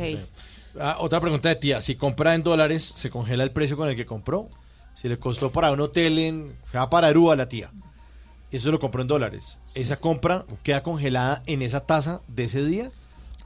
Ah, 0.79 0.97
otra 0.99 1.19
pregunta 1.19 1.49
de 1.49 1.55
tía. 1.55 1.81
Si 1.81 1.95
compra 1.95 2.35
en 2.35 2.43
dólares, 2.43 2.83
¿se 2.83 3.09
congela 3.09 3.43
el 3.43 3.51
precio 3.51 3.77
con 3.77 3.89
el 3.89 3.95
que 3.95 4.05
compró? 4.05 4.49
Si 4.93 5.07
le 5.09 5.17
costó 5.17 5.51
para 5.51 5.71
un 5.71 5.79
hotel 5.79 6.19
en... 6.19 6.55
Va 6.75 6.89
para 6.89 7.07
Aruba 7.07 7.35
la 7.35 7.47
tía. 7.47 7.71
Eso 8.51 8.71
lo 8.71 8.79
compró 8.79 9.01
en 9.01 9.07
dólares. 9.07 9.59
¿Esa 9.75 9.97
compra 9.97 10.45
queda 10.63 10.83
congelada 10.83 11.41
en 11.45 11.61
esa 11.61 11.81
tasa 11.81 12.21
de 12.27 12.43
ese 12.43 12.65
día? 12.65 12.91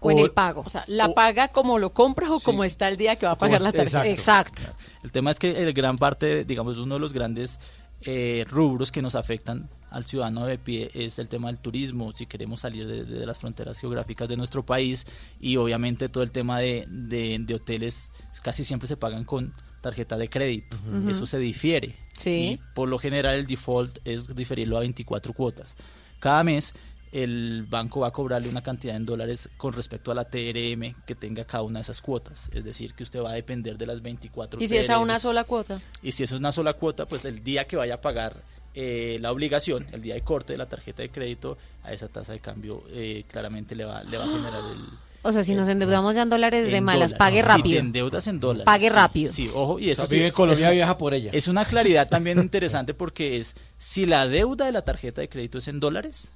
O 0.05 0.11
en 0.11 0.19
el 0.19 0.31
pago. 0.31 0.61
O 0.65 0.69
sea, 0.69 0.83
la 0.87 1.13
paga 1.13 1.47
como 1.49 1.79
lo 1.79 1.93
compras 1.93 2.29
o 2.29 2.39
como 2.39 2.63
está 2.63 2.87
el 2.87 2.97
día 2.97 3.15
que 3.15 3.25
va 3.25 3.33
a 3.33 3.37
pagar 3.37 3.61
la 3.61 3.71
tarjeta. 3.71 4.07
Exacto. 4.07 4.61
El 5.03 5.11
tema 5.11 5.31
es 5.31 5.39
que 5.39 5.63
el 5.63 5.73
gran 5.73 5.97
parte, 5.97 6.45
digamos, 6.45 6.77
uno 6.77 6.95
de 6.95 6.99
los 7.01 7.13
grandes 7.13 7.59
eh, 8.01 8.45
rubros 8.49 8.91
que 8.91 9.01
nos 9.01 9.15
afectan 9.15 9.69
al 9.89 10.03
ciudadano 10.03 10.45
de 10.45 10.57
pie 10.57 10.91
es 10.93 11.19
el 11.19 11.29
tema 11.29 11.47
del 11.47 11.59
turismo, 11.59 12.11
si 12.11 12.25
queremos 12.25 12.59
salir 12.59 12.85
de, 12.85 13.05
de 13.05 13.25
las 13.25 13.37
fronteras 13.37 13.79
geográficas 13.79 14.27
de 14.27 14.35
nuestro 14.35 14.65
país 14.65 15.05
y 15.39 15.55
obviamente 15.55 16.09
todo 16.09 16.21
el 16.23 16.31
tema 16.31 16.59
de, 16.59 16.85
de- 16.89 17.37
de 17.39 17.53
hoteles 17.55 18.11
casi 18.43 18.63
siempre 18.65 18.87
se 18.89 18.97
pagan 18.97 19.23
con 19.23 19.53
tarjeta 19.81 20.17
de 20.17 20.29
crédito. 20.29 20.77
Ujú. 20.91 21.09
Eso 21.11 21.25
se 21.25 21.37
difiere. 21.37 21.95
Sí. 22.13 22.29
Y 22.31 22.59
por 22.73 22.89
lo 22.89 22.97
general 22.99 23.35
el 23.35 23.47
default 23.47 23.99
es 24.03 24.35
diferirlo 24.35 24.75
a 24.77 24.81
24 24.81 25.31
cuotas. 25.33 25.75
Cada 26.19 26.43
mes 26.43 26.73
el 27.15 27.65
banco 27.69 28.01
va 28.01 28.09
a 28.09 28.11
cobrarle 28.11 28.49
una 28.49 28.61
cantidad 28.61 28.93
en 28.93 29.05
dólares 29.05 29.49
con 29.55 29.71
respecto 29.71 30.11
a 30.11 30.15
la 30.15 30.25
TRM 30.25 31.05
que 31.05 31.15
tenga 31.15 31.45
cada 31.45 31.63
una 31.63 31.79
de 31.79 31.83
esas 31.83 32.01
cuotas. 32.01 32.49
Es 32.51 32.65
decir, 32.65 32.93
que 32.93 33.03
usted 33.03 33.21
va 33.21 33.29
a 33.29 33.35
depender 33.35 33.77
de 33.77 33.85
las 33.85 34.01
24 34.01 34.61
Y 34.61 34.67
si 34.67 34.75
es 34.75 34.89
a 34.89 34.99
una 34.99 35.17
sola 35.17 35.45
cuota. 35.45 35.79
Y 36.01 36.11
si 36.11 36.23
es 36.23 36.33
una 36.33 36.51
sola 36.51 36.73
cuota, 36.73 37.05
pues 37.05 37.23
el 37.23 37.41
día 37.41 37.67
que 37.67 37.77
vaya 37.77 37.95
a 37.95 38.01
pagar 38.01 38.43
eh, 38.73 39.17
la 39.21 39.31
obligación, 39.31 39.87
el 39.93 40.01
día 40.01 40.15
de 40.15 40.23
corte 40.23 40.51
de 40.51 40.57
la 40.57 40.65
tarjeta 40.65 41.03
de 41.03 41.09
crédito, 41.09 41.57
a 41.83 41.93
esa 41.93 42.09
tasa 42.09 42.33
de 42.33 42.39
cambio 42.41 42.83
eh, 42.89 43.23
claramente 43.31 43.75
le 43.75 43.85
va, 43.85 44.03
le 44.03 44.17
va 44.17 44.25
a 44.25 44.27
generar 44.27 44.61
el... 44.71 44.77
O 45.21 45.31
sea, 45.31 45.43
si 45.43 45.55
nos 45.55 45.69
endeudamos 45.69 46.13
ya 46.13 46.21
en 46.21 46.29
dólares 46.29 46.69
de 46.69 46.81
malas, 46.81 47.11
dólares. 47.11 47.17
pague 47.17 47.41
Si 47.41 47.47
rápido. 47.47 47.75
te 47.75 47.79
endeudas 47.79 48.27
en 48.27 48.39
dólares. 48.39 48.65
Pague 48.65 48.89
sí, 48.89 48.95
rápido. 48.95 49.31
Sí, 49.31 49.49
ojo, 49.55 49.79
y 49.79 49.89
eso 49.89 50.03
O 50.03 50.05
sea, 50.05 50.09
sí, 50.09 50.15
vive 50.17 50.27
en 50.27 50.33
Colombia, 50.33 50.67
es 50.69 50.75
viaja 50.75 50.97
por 50.99 51.15
ella. 51.15 51.31
Es 51.33 51.47
una 51.47 51.65
claridad 51.65 52.09
también 52.09 52.37
interesante 52.37 52.93
porque 52.93 53.37
es, 53.37 53.55
si 53.79 54.05
la 54.05 54.27
deuda 54.27 54.65
de 54.67 54.71
la 54.71 54.83
tarjeta 54.83 55.21
de 55.21 55.29
crédito 55.29 55.57
es 55.57 55.67
en 55.67 55.79
dólares, 55.79 56.31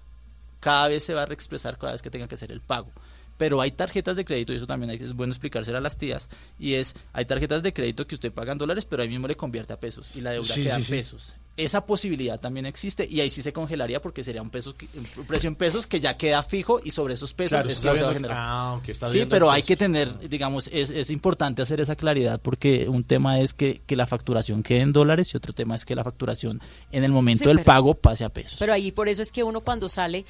cada 0.60 0.88
vez 0.88 1.04
se 1.04 1.14
va 1.14 1.24
a 1.24 1.26
reexpresar 1.26 1.78
cada 1.78 1.94
vez 1.94 2.02
que 2.02 2.10
tenga 2.10 2.28
que 2.28 2.36
hacer 2.36 2.52
el 2.52 2.62
pago. 2.62 2.92
Pero 3.38 3.62
hay 3.62 3.72
tarjetas 3.72 4.18
de 4.18 4.26
crédito, 4.26 4.52
y 4.52 4.58
eso 4.58 4.68
también 4.68 4.92
es 4.92 5.14
bueno 5.14 5.32
explicárselo 5.32 5.78
a 5.78 5.82
las 5.82 5.98
tías, 5.98 6.30
y 6.58 6.74
es, 6.74 6.94
hay 7.14 7.24
tarjetas 7.24 7.64
de 7.64 7.72
crédito 7.74 8.06
que 8.06 8.16
usted 8.16 8.34
paga 8.34 8.52
en 8.52 8.58
dólares, 8.58 8.84
pero 8.84 9.02
ahí 9.02 9.08
mismo 9.08 9.28
le 9.30 9.36
convierte 9.36 9.72
a 9.72 9.80
pesos, 9.80 10.14
y 10.16 10.20
la 10.22 10.32
deuda 10.32 10.54
Sí, 10.54 10.64
queda 10.64 10.76
sí, 10.76 10.82
en 10.82 10.86
sí. 10.86 10.92
pesos. 10.92 11.38
Esa 11.60 11.86
posibilidad 11.86 12.40
también 12.40 12.66
existe 12.66 13.08
y 13.10 13.20
ahí 13.22 13.30
sí 13.30 13.42
se 13.42 13.54
congelaría 13.54 14.02
porque 14.02 14.24
sería 14.24 14.42
un, 14.42 14.50
peso, 14.50 14.76
que- 14.76 14.88
un 15.18 15.26
precio 15.26 15.48
en 15.48 15.56
pesos 15.56 15.86
que 15.88 16.00
ya 16.00 16.18
queda 16.18 16.42
fijo 16.44 16.80
y 16.84 16.92
sobre 16.92 17.14
esos 17.14 17.34
pesos 17.34 17.50
Claro, 17.52 17.70
es 17.70 17.78
que 17.78 17.82
se 17.82 17.88
va 17.88 17.92
a 17.92 17.94
viendo- 17.96 18.14
generar. 18.14 18.38
ah, 18.40 18.82
está 18.88 19.10
sí, 19.10 19.26
pero 19.30 19.52
hay 19.52 19.64
que 19.64 19.76
tener, 19.78 20.30
digamos, 20.30 20.70
es, 20.74 20.90
es 20.90 21.10
importante 21.10 21.62
hacer 21.62 21.80
esa 21.82 21.96
claridad 21.96 22.40
porque 22.42 22.88
un 22.90 23.04
tema 23.04 23.40
es 23.40 23.54
que, 23.54 23.82
que 23.86 23.96
la 23.96 24.08
facturación 24.08 24.64
quede 24.64 24.80
en 24.82 24.94
dólares 24.94 25.34
y 25.34 25.38
otro 25.38 25.54
tema 25.54 25.76
es 25.76 25.86
que 25.86 25.96
la 25.96 26.04
facturación 26.04 26.62
en 26.92 27.04
el 27.04 27.12
momento 27.12 27.42
Sí, 27.44 27.48
del 27.48 27.58
pero- 27.58 27.66
pago 27.66 27.94
pase 27.96 28.24
a 28.26 28.30
pesos. 28.30 28.58
Pero 28.60 28.74
ahí 28.74 28.92
por 28.92 29.08
eso 29.10 29.22
es 29.22 29.32
que 29.32 29.44
uno 29.44 29.62
cuando 29.62 29.90
sale 29.90 30.26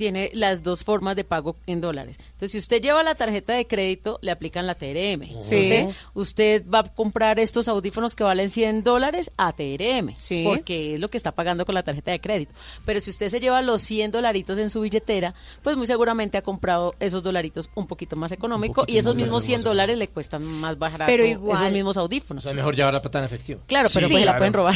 tiene 0.00 0.30
las 0.32 0.62
dos 0.62 0.82
formas 0.82 1.14
de 1.14 1.24
pago 1.24 1.56
en 1.66 1.82
dólares. 1.82 2.16
Entonces, 2.18 2.52
si 2.52 2.58
usted 2.58 2.80
lleva 2.80 3.02
la 3.02 3.14
tarjeta 3.14 3.52
de 3.52 3.66
crédito, 3.66 4.18
le 4.22 4.30
aplican 4.30 4.66
la 4.66 4.74
TRM. 4.74 5.38
Sí. 5.38 5.56
Entonces, 5.56 5.88
usted 6.14 6.64
va 6.66 6.78
a 6.78 6.84
comprar 6.84 7.38
estos 7.38 7.68
audífonos 7.68 8.16
que 8.16 8.24
valen 8.24 8.48
100 8.48 8.82
dólares 8.82 9.30
a 9.36 9.52
TRM, 9.52 10.14
Sí. 10.16 10.42
porque 10.46 10.94
es 10.94 11.00
lo 11.00 11.10
que 11.10 11.18
está 11.18 11.32
pagando 11.32 11.66
con 11.66 11.74
la 11.74 11.82
tarjeta 11.82 12.12
de 12.12 12.20
crédito. 12.20 12.54
Pero 12.86 12.98
si 13.00 13.10
usted 13.10 13.28
se 13.28 13.40
lleva 13.40 13.60
los 13.60 13.82
100 13.82 14.10
dolaritos 14.10 14.58
en 14.58 14.70
su 14.70 14.80
billetera, 14.80 15.34
pues 15.62 15.76
muy 15.76 15.86
seguramente 15.86 16.38
ha 16.38 16.42
comprado 16.42 16.94
esos 16.98 17.22
dolaritos 17.22 17.68
un 17.74 17.86
poquito 17.86 18.16
más 18.16 18.32
económico 18.32 18.84
y 18.86 18.96
esos 18.96 19.14
mismos 19.14 19.44
100 19.44 19.58
barato. 19.58 19.68
dólares 19.70 19.98
le 19.98 20.08
cuestan 20.08 20.42
más 20.46 20.78
barato 20.78 21.04
Pero 21.06 21.26
igual- 21.26 21.58
esos 21.58 21.72
mismos 21.74 21.98
audífonos. 21.98 22.42
O 22.42 22.48
sea, 22.48 22.54
mejor 22.56 22.74
llevar 22.74 22.94
la 22.94 23.02
plata 23.02 23.18
en 23.18 23.26
efectivo. 23.26 23.60
Claro, 23.66 23.90
pero 23.92 24.08
Sí. 24.08 24.14
pues 24.14 24.24
la 24.24 24.32
Claro. 24.32 24.38
pueden 24.38 24.52
robar. 24.54 24.74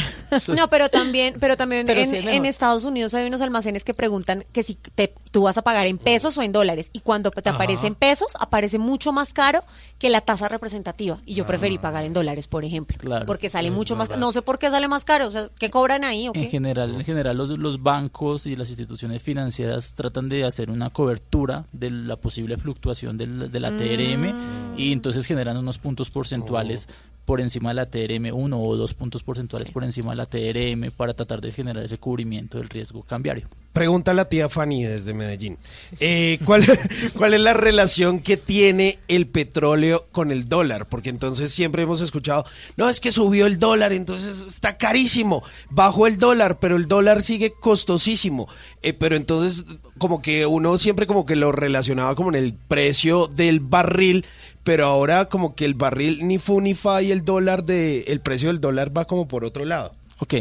No, 0.55 0.69
pero 0.69 0.89
también, 0.89 1.35
pero 1.39 1.57
también 1.57 1.87
Pero 1.87 2.01
en, 2.01 2.09
sí 2.11 2.17
es 2.17 2.25
mejor. 2.25 2.37
en 2.37 2.45
Estados 2.45 2.83
Unidos 2.83 3.15
hay 3.15 3.25
unos 3.25 3.41
almacenes 3.41 3.83
que 3.83 3.95
preguntan 3.95 4.45
que 4.51 4.61
si 4.61 4.75
te, 4.75 5.14
tú 5.31 5.41
vas 5.43 5.57
a 5.57 5.61
pagar 5.61 5.85
en 5.87 5.97
pesos 5.97 6.37
o 6.37 6.41
en 6.43 6.51
dólares. 6.53 6.89
Y 6.93 7.01
cuando 7.01 7.29
te 7.29 7.49
Ajá. 7.49 7.55
aparece 7.57 7.87
en 7.87 7.95
pesos, 7.95 8.29
aparece 8.39 8.79
mucho 8.79 9.11
más 9.11 9.33
caro 9.33 9.63
que 9.99 10.09
la 10.09 10.21
tasa 10.21 10.47
representativa. 10.47 11.17
Y 11.25 11.33
yo 11.35 11.45
preferí 11.45 11.77
pagar 11.77 12.05
en 12.05 12.13
dólares, 12.13 12.47
por 12.47 12.63
ejemplo. 12.63 12.97
Claro. 12.97 13.25
Porque 13.25 13.49
sale 13.49 13.69
mucho 13.69 13.95
más 13.97 14.09
No 14.17 14.31
sé 14.31 14.41
por 14.41 14.59
qué 14.59 14.69
sale 14.69 14.87
más 14.87 15.03
caro. 15.03 15.27
O 15.27 15.31
sea, 15.31 15.49
¿qué 15.59 15.69
cobran 15.69 16.05
ahí 16.05 16.29
o 16.29 16.31
En 16.35 16.49
general, 16.49 16.95
en 16.95 17.03
general 17.03 17.35
los, 17.37 17.49
los 17.49 17.83
bancos 17.83 18.45
y 18.45 18.55
las 18.55 18.69
instituciones 18.69 19.21
financieras 19.21 19.93
tratan 19.93 20.29
de 20.29 20.45
hacer 20.45 20.69
una 20.71 20.89
cobertura 20.89 21.65
de 21.73 21.91
la 21.91 22.15
posible 22.15 22.57
fluctuación 22.57 23.17
del- 23.17 23.51
de 23.51 23.59
la 23.59 23.71
TRM 23.71 24.33
y 24.77 24.93
entonces 24.93 25.25
generan 25.25 25.57
unos 25.57 25.79
puntos 25.79 26.09
porcentuales 26.09 26.87
por 27.25 27.41
encima 27.41 27.71
de 27.71 27.75
la 27.75 27.87
TRM, 27.87 28.31
uno 28.33 28.61
o 28.61 28.75
dos 28.77 28.93
puntos 28.93 29.23
porcentuales 29.23 29.71
por 29.71 29.83
encima 29.83 30.11
de 30.11 30.15
la 30.17 30.25
TRM 30.27 30.91
para 30.95 31.13
tratar 31.13 31.41
de 31.41 31.51
generar 31.51 31.83
ese 31.83 31.97
cubrimiento 31.97 32.57
del 32.59 32.69
riesgo 32.69 33.03
cambiario. 33.03 33.49
Pregunta 33.75 34.13
la 34.13 34.29
tía 34.29 34.47
Fanny 34.47 34.85
desde 34.85 35.13
Medellín. 35.13 35.57
Eh, 35.99 36.39
¿cuál, 36.45 36.63
¿Cuál 37.17 37.33
es 37.33 37.41
la 37.41 37.53
relación 37.53 38.21
que 38.21 38.37
tiene 38.37 38.99
el 39.09 39.27
petróleo 39.27 40.05
con 40.13 40.31
el 40.31 40.47
dólar? 40.47 40.87
Porque 40.87 41.09
entonces 41.09 41.51
siempre 41.51 41.83
hemos 41.83 41.99
escuchado, 41.99 42.45
no, 42.77 42.87
es 42.87 43.01
que 43.01 43.11
subió 43.11 43.45
el 43.45 43.59
dólar, 43.59 43.91
entonces 43.91 44.45
está 44.47 44.77
carísimo. 44.77 45.43
Bajó 45.69 46.07
el 46.07 46.17
dólar, 46.19 46.57
pero 46.61 46.77
el 46.77 46.87
dólar 46.87 47.21
sigue 47.21 47.51
costosísimo. 47.51 48.47
Eh, 48.81 48.93
pero 48.93 49.17
entonces 49.17 49.65
como 49.97 50.21
que 50.21 50.45
uno 50.45 50.77
siempre 50.77 51.05
como 51.05 51.25
que 51.25 51.35
lo 51.35 51.51
relacionaba 51.51 52.15
como 52.15 52.29
en 52.29 52.35
el 52.35 52.53
precio 52.53 53.27
del 53.27 53.59
barril, 53.59 54.25
pero 54.63 54.85
ahora 54.85 55.25
como 55.25 55.53
que 55.53 55.65
el 55.65 55.73
barril 55.73 56.25
ni 56.25 56.37
fu 56.37 56.61
ni 56.61 56.75
fa 56.75 57.01
y 57.01 57.11
el 57.11 57.25
dólar 57.25 57.65
de, 57.65 58.05
el 58.07 58.21
precio 58.21 58.47
del 58.47 58.61
dólar 58.61 58.95
va 58.95 59.03
como 59.03 59.27
por 59.27 59.43
otro 59.43 59.65
lado. 59.65 59.91
Ok, 60.19 60.35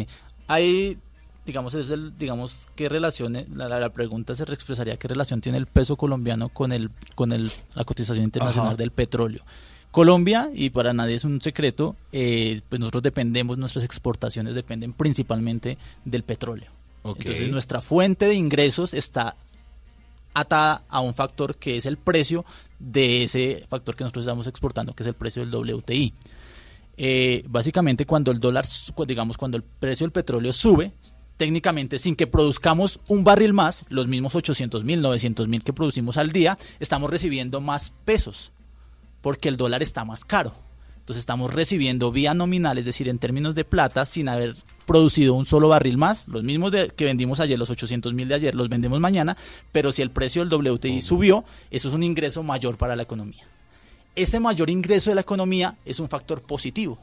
hay, 0.47 0.99
digamos, 1.47 1.75
es 1.75 1.91
el, 1.91 2.17
digamos, 2.19 2.69
qué 2.75 2.89
relación, 2.89 3.37
la, 3.55 3.69
la- 3.69 3.91
pregunta 3.91 4.35
se 4.35 4.43
expresaría 4.45 4.97
qué 4.97 5.09
relación 5.09 5.41
tiene 5.41 5.59
el 5.59 5.67
peso 5.67 5.97
colombiano 5.97 6.49
con 6.49 6.73
el, 6.73 6.91
con 7.15 7.33
el, 7.33 7.51
la 7.75 7.85
cotización 7.85 8.25
internacional 8.25 8.69
Ajá. 8.71 8.77
del 8.77 8.91
petróleo. 8.91 9.43
Colombia, 9.91 10.51
y 10.53 10.71
para 10.71 10.93
nadie 10.93 11.15
es 11.15 11.25
un 11.25 11.41
secreto, 11.41 11.95
eh, 12.13 12.61
pues 12.69 12.81
nosotros 12.81 13.03
dependemos, 13.05 13.59
nuestras 13.59 13.85
exportaciones 13.85 14.55
dependen 14.55 14.93
principalmente 14.93 15.79
del 16.05 16.25
petróleo. 16.25 16.71
Entonces 17.05 17.51
nuestra 17.51 17.81
fuente 17.83 18.27
de 18.27 18.35
ingresos 18.35 18.95
está 18.95 19.37
atada 20.33 20.83
a 20.89 21.01
un 21.01 21.15
factor 21.15 21.55
que 21.57 21.77
es 21.77 21.87
el 21.87 21.97
precio 21.99 22.45
de 22.81 23.25
ese 23.25 23.65
factor 23.69 23.95
que 23.95 24.03
nosotros 24.05 24.25
estamos 24.25 24.47
exportando, 24.47 24.95
que 24.95 25.03
es 25.03 25.07
el 25.07 25.15
precio 25.15 25.45
del 25.47 25.55
WTI. 25.55 26.13
Eh, 26.97 27.45
básicamente 27.49 28.07
cuando 28.07 28.31
el 28.31 28.41
dólar, 28.41 28.65
digamos, 29.07 29.37
cuando 29.37 29.57
el 29.57 29.63
precio 29.63 30.07
del 30.07 30.13
petróleo 30.13 30.53
sube, 30.53 30.93
técnicamente 31.37 31.99
sin 31.99 32.17
que 32.17 32.27
produzcamos 32.27 33.01
un 33.09 33.25
barril 33.25 33.53
más, 33.53 33.85
los 33.89 34.07
mismos 34.07 34.35
800 34.35 34.85
mil, 34.85 35.01
900 35.03 35.49
mil 35.49 35.63
que 35.63 35.73
producimos 35.73 36.17
al 36.17 36.33
día, 36.33 36.57
estamos 36.81 37.11
recibiendo 37.11 37.61
más 37.61 37.93
pesos, 38.05 38.53
porque 39.21 39.49
el 39.49 39.57
dólar 39.57 39.83
está 39.83 40.05
más 40.05 40.25
caro. 40.25 40.55
Entonces 41.05 41.21
estamos 41.21 41.53
recibiendo 41.53 42.11
vía 42.13 42.33
nominal, 42.33 42.79
es 42.79 42.87
decir, 42.87 43.09
en 43.09 43.19
términos 43.19 43.55
de 43.55 43.65
plata, 43.65 44.07
sin 44.07 44.27
haber 44.27 44.57
producido 44.87 45.35
un 45.35 45.45
solo 45.45 45.69
barril 45.69 45.99
más, 45.99 46.27
los 46.29 46.43
mismos 46.43 46.73
de, 46.73 46.89
que 46.89 47.05
vendimos 47.05 47.41
ayer, 47.41 47.59
los 47.59 47.69
800 47.69 48.15
mil 48.15 48.29
de 48.29 48.37
ayer, 48.37 48.55
los 48.55 48.71
vendemos 48.71 49.01
mañana, 49.01 49.37
pero 49.71 49.93
si 49.93 50.01
el 50.01 50.11
precio 50.11 50.45
del 50.45 50.55
WTI 50.55 51.03
subió, 51.03 51.45
eso 51.71 51.89
es 51.89 51.95
un 51.95 52.03
ingreso 52.03 52.43
mayor 52.43 52.79
para 52.79 52.97
la 52.97 53.03
economía. 53.03 53.45
Ese 54.17 54.41
mayor 54.41 54.71
ingreso 54.71 55.11
de 55.11 55.17
la 55.17 55.23
economía 55.23 55.77
es 55.85 56.01
un 56.01 56.09
factor 56.09 56.41
positivo. 56.41 56.99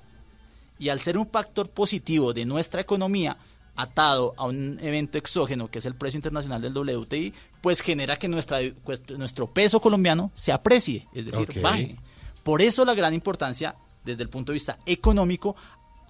Y 0.80 0.90
al 0.90 1.00
ser 1.00 1.18
un 1.18 1.28
factor 1.28 1.70
positivo 1.70 2.34
de 2.34 2.46
nuestra 2.46 2.82
economía, 2.82 3.38
atado 3.76 4.34
a 4.38 4.46
un 4.46 4.78
evento 4.82 5.18
exógeno 5.18 5.70
que 5.70 5.80
es 5.80 5.86
el 5.86 5.96
precio 5.96 6.18
internacional 6.18 6.62
del 6.62 6.78
WTI, 6.78 7.34
pues 7.62 7.82
genera 7.82 8.18
que 8.18 8.28
nuestra, 8.28 8.60
pues, 8.84 9.02
nuestro 9.18 9.48
peso 9.48 9.80
colombiano 9.80 10.32
se 10.36 10.52
aprecie, 10.52 11.08
es 11.14 11.26
decir, 11.26 11.48
Ok. 11.50 11.62
baje. 11.62 11.98
Por 12.44 12.62
eso 12.62 12.86
la 12.86 12.94
gran 12.94 13.14
importancia 13.14 13.76
desde 14.04 14.24
el 14.24 14.30
punto 14.30 14.52
de 14.52 14.56
vista 14.56 14.80
económico 14.86 15.56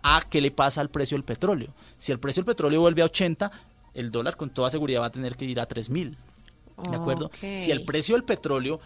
a 0.04 0.22
qué 0.30 0.42
le 0.42 0.52
pasa 0.52 0.82
al 0.82 0.90
precio 0.90 1.16
del 1.16 1.24
petróleo. 1.24 1.74
Si 2.00 2.12
el 2.12 2.20
precio 2.20 2.42
del 2.42 2.48
petróleo 2.54 2.82
vuelve 2.82 3.02
a 3.02 3.06
80, 3.06 3.52
el 3.94 4.12
dólar 4.12 4.38
con 4.38 4.50
toda 4.50 4.70
seguridad 4.70 5.02
va 5.02 5.08
a 5.08 5.12
tener 5.12 5.36
que 5.36 5.46
ir 5.46 5.60
a 5.60 5.66
3000. 5.66 6.18
¿De 6.90 6.96
acuerdo? 6.96 7.30
Si 7.40 7.70
el 7.70 7.84
precio 7.84 8.16
del 8.16 8.24
petróleo 8.24 8.80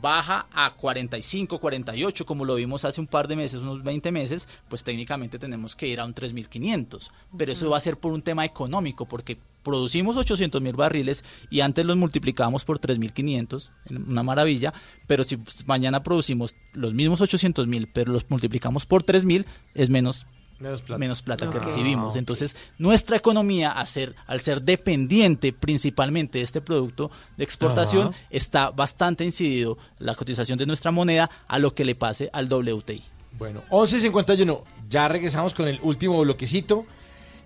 baja 0.00 0.46
a 0.52 0.74
45, 0.74 1.58
48, 1.58 2.26
como 2.26 2.44
lo 2.44 2.54
vimos 2.54 2.84
hace 2.84 3.00
un 3.00 3.06
par 3.06 3.28
de 3.28 3.36
meses, 3.36 3.62
unos 3.62 3.82
20 3.82 4.12
meses, 4.12 4.48
pues 4.68 4.84
técnicamente 4.84 5.38
tenemos 5.38 5.74
que 5.74 5.88
ir 5.88 6.00
a 6.00 6.04
un 6.04 6.14
3.500. 6.14 7.10
Pero 7.36 7.52
eso 7.52 7.70
va 7.70 7.76
a 7.76 7.80
ser 7.80 7.96
por 7.98 8.12
un 8.12 8.22
tema 8.22 8.44
económico, 8.44 9.06
porque 9.06 9.38
producimos 9.62 10.16
800 10.16 10.62
mil 10.62 10.74
barriles 10.74 11.24
y 11.50 11.60
antes 11.60 11.84
los 11.84 11.96
multiplicábamos 11.96 12.64
por 12.64 12.80
3.500, 12.80 13.70
una 14.06 14.22
maravilla, 14.22 14.72
pero 15.06 15.24
si 15.24 15.38
mañana 15.66 16.02
producimos 16.02 16.54
los 16.72 16.94
mismos 16.94 17.20
800 17.20 17.66
mil, 17.66 17.88
pero 17.88 18.12
los 18.12 18.30
multiplicamos 18.30 18.86
por 18.86 19.04
3.000, 19.04 19.44
es 19.74 19.90
menos 19.90 20.26
Menos 20.60 20.82
plata. 20.82 20.98
menos 20.98 21.22
plata 21.22 21.48
que 21.50 21.58
recibimos. 21.60 22.16
Ah, 22.16 22.18
Entonces, 22.18 22.56
nuestra 22.78 23.16
economía, 23.16 23.70
al 23.70 23.86
ser, 23.86 24.14
al 24.26 24.40
ser 24.40 24.62
dependiente 24.62 25.52
principalmente 25.52 26.38
de 26.38 26.44
este 26.44 26.60
producto 26.60 27.10
de 27.36 27.44
exportación, 27.44 28.08
Ajá. 28.08 28.16
está 28.30 28.70
bastante 28.70 29.24
incidido 29.24 29.78
la 29.98 30.14
cotización 30.16 30.58
de 30.58 30.66
nuestra 30.66 30.90
moneda 30.90 31.30
a 31.46 31.58
lo 31.58 31.74
que 31.74 31.84
le 31.84 31.94
pase 31.94 32.28
al 32.32 32.52
WTI. 32.52 33.04
Bueno, 33.38 33.62
11.51. 33.70 34.62
Ya 34.90 35.06
regresamos 35.06 35.54
con 35.54 35.68
el 35.68 35.78
último 35.82 36.20
bloquecito. 36.20 36.84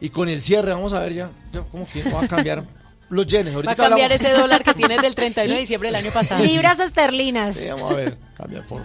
Y 0.00 0.10
con 0.10 0.28
el 0.28 0.42
cierre, 0.42 0.72
vamos 0.72 0.92
a 0.94 0.98
ver 1.00 1.12
ya, 1.14 1.30
ya 1.52 1.60
como 1.62 1.86
que 1.88 2.02
va 2.10 2.24
a 2.24 2.28
cambiar 2.28 2.64
los 3.08 3.24
yenes. 3.26 3.52
Va 3.52 3.56
Ahorita 3.56 3.72
a 3.72 3.76
cambiar 3.76 4.10
hablamos- 4.10 4.26
ese 4.26 4.32
dólar 4.40 4.64
que 4.64 4.74
tienes 4.74 5.00
del 5.02 5.14
31 5.14 5.52
de 5.54 5.60
diciembre 5.60 5.90
del 5.90 5.96
año 5.96 6.10
pasado. 6.12 6.42
Libras 6.42 6.80
esterlinas. 6.80 7.54
Sí, 7.56 7.68
vamos 7.68 7.92
a 7.92 7.94
ver, 7.94 8.18
cambiar 8.36 8.66
por... 8.66 8.82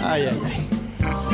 Ay, 0.00 0.22
ay, 0.30 0.40
ay. 0.46 1.31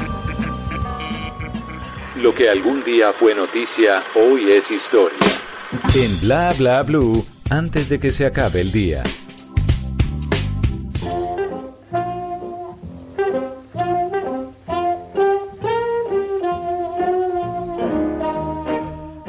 Lo 2.22 2.34
que 2.34 2.50
algún 2.50 2.82
día 2.82 3.12
fue 3.12 3.32
noticia, 3.32 4.02
hoy 4.16 4.50
es 4.50 4.72
historia. 4.72 5.16
En 5.94 6.20
Bla 6.20 6.52
Bla 6.58 6.82
Blue, 6.82 7.24
antes 7.48 7.88
de 7.88 8.00
que 8.00 8.10
se 8.10 8.26
acabe 8.26 8.60
el 8.60 8.72
día. 8.72 9.04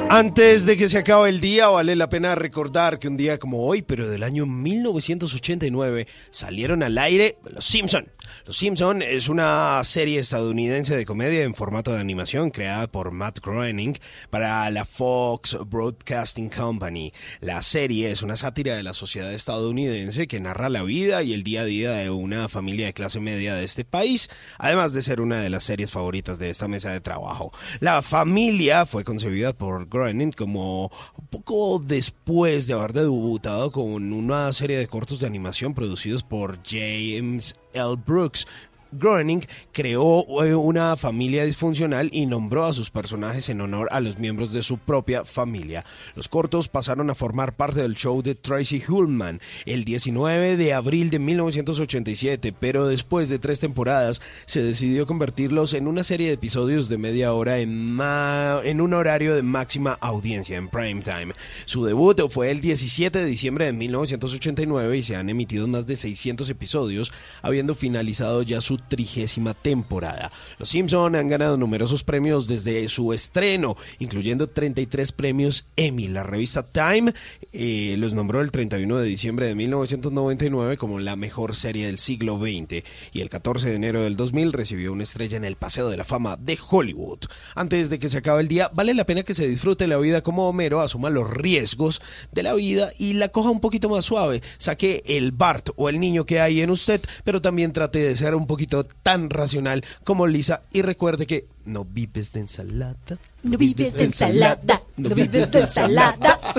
Antes 0.08 0.66
de 0.66 0.76
que 0.76 0.88
se 0.88 0.98
acabe 0.98 1.28
el 1.28 1.38
día, 1.38 1.68
vale 1.68 1.94
la 1.94 2.08
pena 2.08 2.34
recordar 2.34 2.98
que 2.98 3.06
un 3.06 3.16
día 3.16 3.38
como 3.38 3.64
hoy, 3.64 3.82
pero 3.82 4.08
del 4.08 4.24
año 4.24 4.44
1989, 4.44 6.08
salieron 6.32 6.82
al 6.82 6.98
aire 6.98 7.38
Los 7.44 7.64
Simpson. 7.64 8.10
Los 8.46 8.56
Simpson 8.56 9.02
es 9.02 9.28
una 9.28 9.82
serie 9.84 10.20
estadounidense 10.20 10.96
de 10.96 11.06
comedia 11.06 11.42
en 11.42 11.54
formato 11.54 11.92
de 11.92 12.00
animación 12.00 12.50
creada 12.50 12.86
por 12.86 13.10
Matt 13.10 13.40
Groening 13.40 13.98
para 14.30 14.68
la 14.70 14.84
Fox 14.84 15.56
Broadcasting 15.66 16.48
Company. 16.48 17.12
La 17.40 17.62
serie 17.62 18.10
es 18.10 18.22
una 18.22 18.36
sátira 18.36 18.76
de 18.76 18.82
la 18.82 18.94
sociedad 18.94 19.32
estadounidense 19.32 20.26
que 20.26 20.40
narra 20.40 20.68
la 20.68 20.82
vida 20.82 21.22
y 21.22 21.32
el 21.32 21.42
día 21.42 21.62
a 21.62 21.64
día 21.64 21.92
de 21.92 22.10
una 22.10 22.48
familia 22.48 22.86
de 22.86 22.92
clase 22.92 23.20
media 23.20 23.54
de 23.54 23.64
este 23.64 23.84
país, 23.84 24.30
además 24.58 24.92
de 24.92 25.02
ser 25.02 25.20
una 25.20 25.40
de 25.40 25.50
las 25.50 25.64
series 25.64 25.90
favoritas 25.90 26.38
de 26.38 26.50
esta 26.50 26.68
mesa 26.68 26.92
de 26.92 27.00
trabajo. 27.00 27.52
La 27.80 28.02
familia 28.02 28.86
fue 28.86 29.04
concebida 29.04 29.52
por 29.52 29.88
Groening 29.88 30.32
como 30.32 30.90
poco 31.30 31.78
después 31.84 32.66
de 32.66 32.74
haber 32.74 32.92
debutado 32.92 33.70
con 33.70 34.12
una 34.12 34.52
serie 34.52 34.78
de 34.78 34.88
cortos 34.88 35.20
de 35.20 35.26
animación 35.26 35.74
producidos 35.74 36.22
por 36.22 36.58
James 36.64 37.54
L. 37.72 37.96
Brooks 38.04 38.19
Brooks 38.20 38.44
Groening 38.92 39.42
creó 39.72 40.44
eh, 40.44 40.54
una 40.54 40.96
familia 40.96 41.44
disfuncional 41.44 42.10
y 42.12 42.26
nombró 42.26 42.64
a 42.64 42.72
sus 42.72 42.90
personajes 42.90 43.48
en 43.48 43.60
honor 43.60 43.88
a 43.90 44.00
los 44.00 44.18
miembros 44.18 44.52
de 44.52 44.62
su 44.62 44.78
propia 44.78 45.24
familia. 45.24 45.84
Los 46.14 46.28
cortos 46.28 46.68
pasaron 46.68 47.10
a 47.10 47.14
formar 47.14 47.54
parte 47.54 47.82
del 47.82 47.94
show 47.94 48.22
de 48.22 48.34
Tracy 48.34 48.82
Ullman 48.88 49.40
el 49.66 49.84
19 49.84 50.56
de 50.56 50.74
abril 50.74 51.10
de 51.10 51.18
1987, 51.18 52.52
pero 52.58 52.86
después 52.86 53.28
de 53.28 53.38
tres 53.38 53.60
temporadas 53.60 54.20
se 54.46 54.62
decidió 54.62 55.06
convertirlos 55.06 55.74
en 55.74 55.86
una 55.86 56.02
serie 56.02 56.28
de 56.28 56.34
episodios 56.34 56.88
de 56.88 56.98
media 56.98 57.32
hora 57.32 57.58
en, 57.58 57.98
en 58.00 58.80
un 58.80 58.94
horario 58.94 59.34
de 59.34 59.42
máxima 59.42 59.92
audiencia 60.00 60.56
en 60.56 60.68
prime 60.68 61.02
time. 61.02 61.32
Su 61.64 61.84
debut 61.84 62.20
fue 62.28 62.50
el 62.50 62.60
17 62.60 63.18
de 63.18 63.24
diciembre 63.24 63.66
de 63.66 63.72
1989 63.72 64.98
y 64.98 65.02
se 65.02 65.16
han 65.16 65.28
emitido 65.28 65.68
más 65.68 65.86
de 65.86 65.96
600 65.96 66.48
episodios, 66.50 67.12
habiendo 67.42 67.74
finalizado 67.74 68.42
ya 68.42 68.60
su 68.60 68.79
trigésima 68.88 69.54
temporada. 69.54 70.32
Los 70.58 70.70
Simpson 70.70 71.14
han 71.16 71.28
ganado 71.28 71.56
numerosos 71.56 72.04
premios 72.04 72.48
desde 72.48 72.88
su 72.88 73.12
estreno, 73.12 73.76
incluyendo 73.98 74.48
33 74.48 75.12
premios 75.12 75.66
Emmy. 75.76 76.08
La 76.08 76.22
revista 76.22 76.64
Time 76.64 77.14
eh, 77.52 77.94
los 77.98 78.14
nombró 78.14 78.40
el 78.40 78.50
31 78.50 78.98
de 78.98 79.06
diciembre 79.06 79.46
de 79.46 79.54
1999 79.54 80.76
como 80.76 80.98
la 80.98 81.16
mejor 81.16 81.54
serie 81.54 81.86
del 81.86 81.98
siglo 81.98 82.38
XX 82.38 82.84
y 83.12 83.20
el 83.20 83.30
14 83.30 83.68
de 83.68 83.76
enero 83.76 84.02
del 84.02 84.16
2000 84.16 84.52
recibió 84.52 84.92
una 84.92 85.04
estrella 85.04 85.36
en 85.36 85.44
el 85.44 85.56
Paseo 85.56 85.88
de 85.88 85.96
la 85.96 86.04
Fama 86.04 86.36
de 86.36 86.58
Hollywood. 86.68 87.20
Antes 87.54 87.90
de 87.90 87.98
que 87.98 88.08
se 88.08 88.18
acabe 88.18 88.40
el 88.40 88.48
día, 88.48 88.70
vale 88.72 88.94
la 88.94 89.06
pena 89.06 89.22
que 89.22 89.34
se 89.34 89.48
disfrute 89.48 89.86
la 89.86 89.98
vida 89.98 90.22
como 90.22 90.48
Homero, 90.48 90.80
asuma 90.80 91.10
los 91.10 91.30
riesgos 91.30 92.00
de 92.32 92.42
la 92.42 92.54
vida 92.54 92.92
y 92.98 93.14
la 93.14 93.28
coja 93.28 93.50
un 93.50 93.60
poquito 93.60 93.88
más 93.88 94.04
suave. 94.04 94.42
Saque 94.58 95.02
el 95.06 95.32
Bart 95.32 95.70
o 95.76 95.88
el 95.88 96.00
niño 96.00 96.24
que 96.24 96.40
hay 96.40 96.60
en 96.60 96.70
usted, 96.70 97.00
pero 97.24 97.42
también 97.42 97.72
trate 97.72 98.00
de 98.00 98.16
ser 98.16 98.34
un 98.34 98.46
poquito 98.46 98.69
tan 99.02 99.30
racional 99.30 99.84
como 100.04 100.26
Lisa 100.26 100.62
y 100.72 100.82
recuerde 100.82 101.26
que 101.26 101.46
no 101.64 101.84
vives 101.84 102.32
de 102.32 102.40
ensalada. 102.40 102.96
No 103.42 103.58
vives 103.58 103.94
de 103.94 104.04
ensalada, 104.04 104.82
no 104.96 105.14
vives 105.14 105.50
de 105.50 105.60
ensalada. 105.60 106.38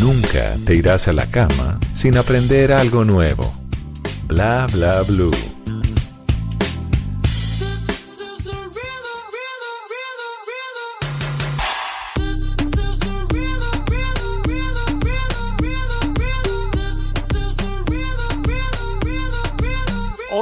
Nunca 0.00 0.56
te 0.64 0.74
irás 0.74 1.08
a 1.08 1.12
la 1.12 1.26
cama 1.26 1.80
sin 1.94 2.16
aprender 2.16 2.70
algo 2.72 3.04
nuevo. 3.04 3.52
Bla 4.28 4.68
bla 4.70 5.02
blue. 5.02 5.55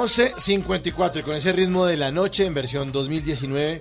Once 0.05 0.35
54 0.37 1.21
y 1.21 1.25
con 1.25 1.35
ese 1.35 1.51
ritmo 1.55 1.87
de 1.87 1.97
la 1.97 2.13
noche 2.13 2.45
en 2.45 2.53
versión 2.53 2.93
2019 2.93 3.81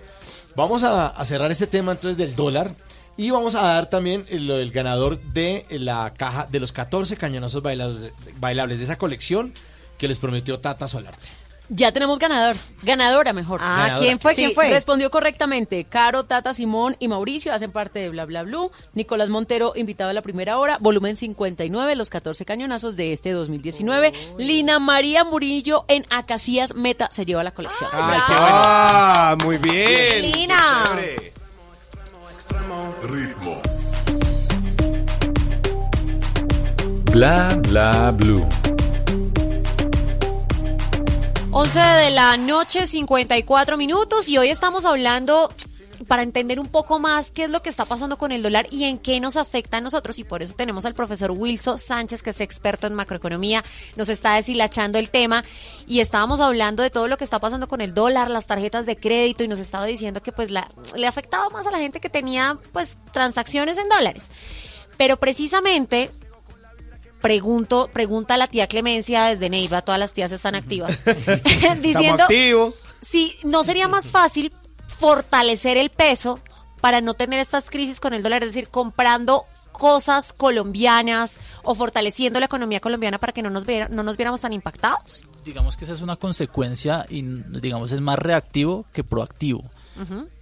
vamos 0.56 0.82
a, 0.84 1.14
cerrar 1.26 1.52
este 1.52 1.68
tema 1.68 1.92
entonces 1.92 2.16
del 2.16 2.34
dólar 2.34 2.72
y 3.18 3.30
vamos 3.30 3.56
a 3.56 3.64
dar 3.64 3.90
también 3.90 4.26
el, 4.30 4.72
ganador 4.72 5.20
de 5.20 5.66
la 5.70 6.14
caja 6.16 6.48
de 6.50 6.62
los 6.62 6.72
14 6.72 7.18
cañonazos 7.18 7.62
bailables 7.62 8.80
de 8.80 8.86
esa 8.86 8.98
colección 8.98 9.52
que 9.98 10.08
les 10.08 10.18
prometió 10.18 10.62
Tata 10.62 10.88
Solarte. 10.88 11.43
Ya 11.70 11.92
tenemos 11.92 12.20
ganador, 12.20 12.56
ganadora 12.84 13.32
mejor. 13.34 13.60
Ah, 13.64 13.78
Ganadora. 13.78 14.00
¿quién 14.00 14.20
fue? 14.20 14.36
Sí, 14.36 14.42
¿Quién 14.44 14.54
fue? 14.54 14.70
Respondió 14.70 15.10
correctamente. 15.10 15.86
Caro, 15.86 16.26
Tata, 16.26 16.54
Simón 16.54 16.96
y 17.00 17.08
Mauricio 17.08 17.54
hacen 17.54 17.72
parte 17.72 18.00
de 18.00 18.10
Bla 18.10 18.26
Bla 18.26 18.44
Blue. 18.44 18.72
Nicolás 18.94 19.30
Montero, 19.30 19.74
invitado 19.76 20.10
a 20.10 20.14
la 20.14 20.22
primera 20.22 20.60
hora, 20.60 20.78
volumen 20.82 21.16
59, 21.16 21.96
los 21.96 22.10
14 22.10 22.46
cañonazos 22.46 22.96
de 22.96 23.14
este 23.14 23.32
2019. 23.32 24.12
Lina 24.38 24.80
María 24.80 25.24
Murillo 25.24 25.86
en 25.88 26.06
Acacías 26.10 26.76
Meta 26.76 27.10
se 27.12 27.26
lleva 27.26 27.44
la 27.44 27.52
colección. 27.52 27.90
Ay, 27.94 28.20
qué 28.28 28.34
bueno. 28.34 28.50
Ah, 28.52 29.38
muy 29.44 29.58
bien. 29.58 30.32
Lina. 30.32 31.00
Ritmo. 33.02 33.62
Bla 37.12 37.56
bla 37.70 38.12
blue. 38.12 38.48
11 41.56 41.80
de 41.80 42.10
la 42.10 42.36
noche, 42.36 42.88
54 42.88 43.78
minutos 43.78 44.28
y 44.28 44.40
hoy 44.40 44.50
estamos 44.50 44.86
hablando 44.86 45.54
para 46.08 46.24
entender 46.24 46.60
un 46.60 46.68
poco 46.68 46.98
más 46.98 47.30
qué 47.30 47.44
es 47.44 47.52
lo 47.52 47.62
que 47.62 47.70
está 47.70 47.86
pasando 47.86 48.18
con 48.18 48.32
el 48.32 48.42
dólar 48.42 48.66
y 48.72 48.86
en 48.86 48.98
qué 48.98 49.20
nos 49.20 49.38
afecta 49.38 49.78
a 49.78 49.82
nosotros 49.82 50.18
y 50.18 50.24
por 50.24 50.42
eso 50.42 50.56
tenemos 50.56 50.88
al 50.88 50.96
profesor 50.96 51.30
Wilson 51.30 51.78
Sánchez 51.78 52.24
que 52.24 52.32
es 52.32 52.42
experto 52.42 52.88
en 52.88 52.96
macroeconomía, 52.96 53.64
nos 53.96 54.10
está 54.10 54.34
deshilachando 54.34 54.98
el 54.98 55.12
tema 55.12 55.46
y 55.86 56.00
estábamos 56.00 56.40
hablando 56.40 56.82
de 56.82 56.90
todo 56.90 57.08
lo 57.08 57.18
que 57.18 57.24
está 57.24 57.40
pasando 57.40 57.68
con 57.68 57.82
el 57.82 57.94
dólar, 57.94 58.32
las 58.32 58.48
tarjetas 58.48 58.88
de 58.88 58.98
crédito 58.98 59.44
y 59.44 59.48
nos 59.48 59.60
estaba 59.60 59.86
diciendo 59.86 60.24
que 60.24 60.32
pues 60.32 60.50
la, 60.50 60.72
le 60.96 61.06
afectaba 61.06 61.52
más 61.52 61.68
a 61.68 61.72
la 61.72 61.78
gente 61.78 62.00
que 62.00 62.10
tenía 62.10 62.58
pues 62.72 62.98
transacciones 63.12 63.78
en 63.78 63.90
dólares. 63.90 64.24
Pero 64.98 65.18
precisamente 65.18 66.10
pregunto, 67.24 67.90
pregunta 67.92 68.36
a 68.36 68.38
la 68.38 68.46
tía 68.48 68.68
Clemencia 68.68 69.24
desde 69.24 69.50
Neiva, 69.50 69.82
todas 69.82 69.98
las 70.00 70.14
tías 70.14 70.32
están 70.32 70.54
activas, 70.54 71.02
diciendo 71.82 72.26
si 73.02 73.34
no 73.46 73.64
sería 73.64 73.88
más 73.88 74.10
fácil 74.10 74.54
fortalecer 74.88 75.78
el 75.78 75.90
peso 75.90 76.40
para 76.82 77.02
no 77.02 77.14
tener 77.14 77.40
estas 77.40 77.70
crisis 77.70 78.00
con 78.00 78.14
el 78.14 78.22
dólar, 78.24 78.44
es 78.44 78.50
decir, 78.50 78.68
comprando 78.70 79.46
cosas 79.72 80.34
colombianas 80.34 81.38
o 81.64 81.74
fortaleciendo 81.76 82.40
la 82.40 82.46
economía 82.46 82.80
colombiana 82.80 83.20
para 83.20 83.34
que 83.34 83.42
no 83.42 83.50
nos, 83.50 83.66
viera- 83.66 83.88
no 83.90 84.04
nos 84.04 84.18
viéramos 84.18 84.42
tan 84.42 84.54
impactados. 84.54 85.26
Digamos 85.44 85.76
que 85.78 85.86
esa 85.86 85.94
es 85.94 86.02
una 86.02 86.16
consecuencia 86.18 87.06
y 87.10 87.22
digamos 87.24 87.92
es 87.92 88.02
más 88.02 88.20
reactivo 88.20 88.86
que 88.94 89.04
proactivo. 89.04 89.64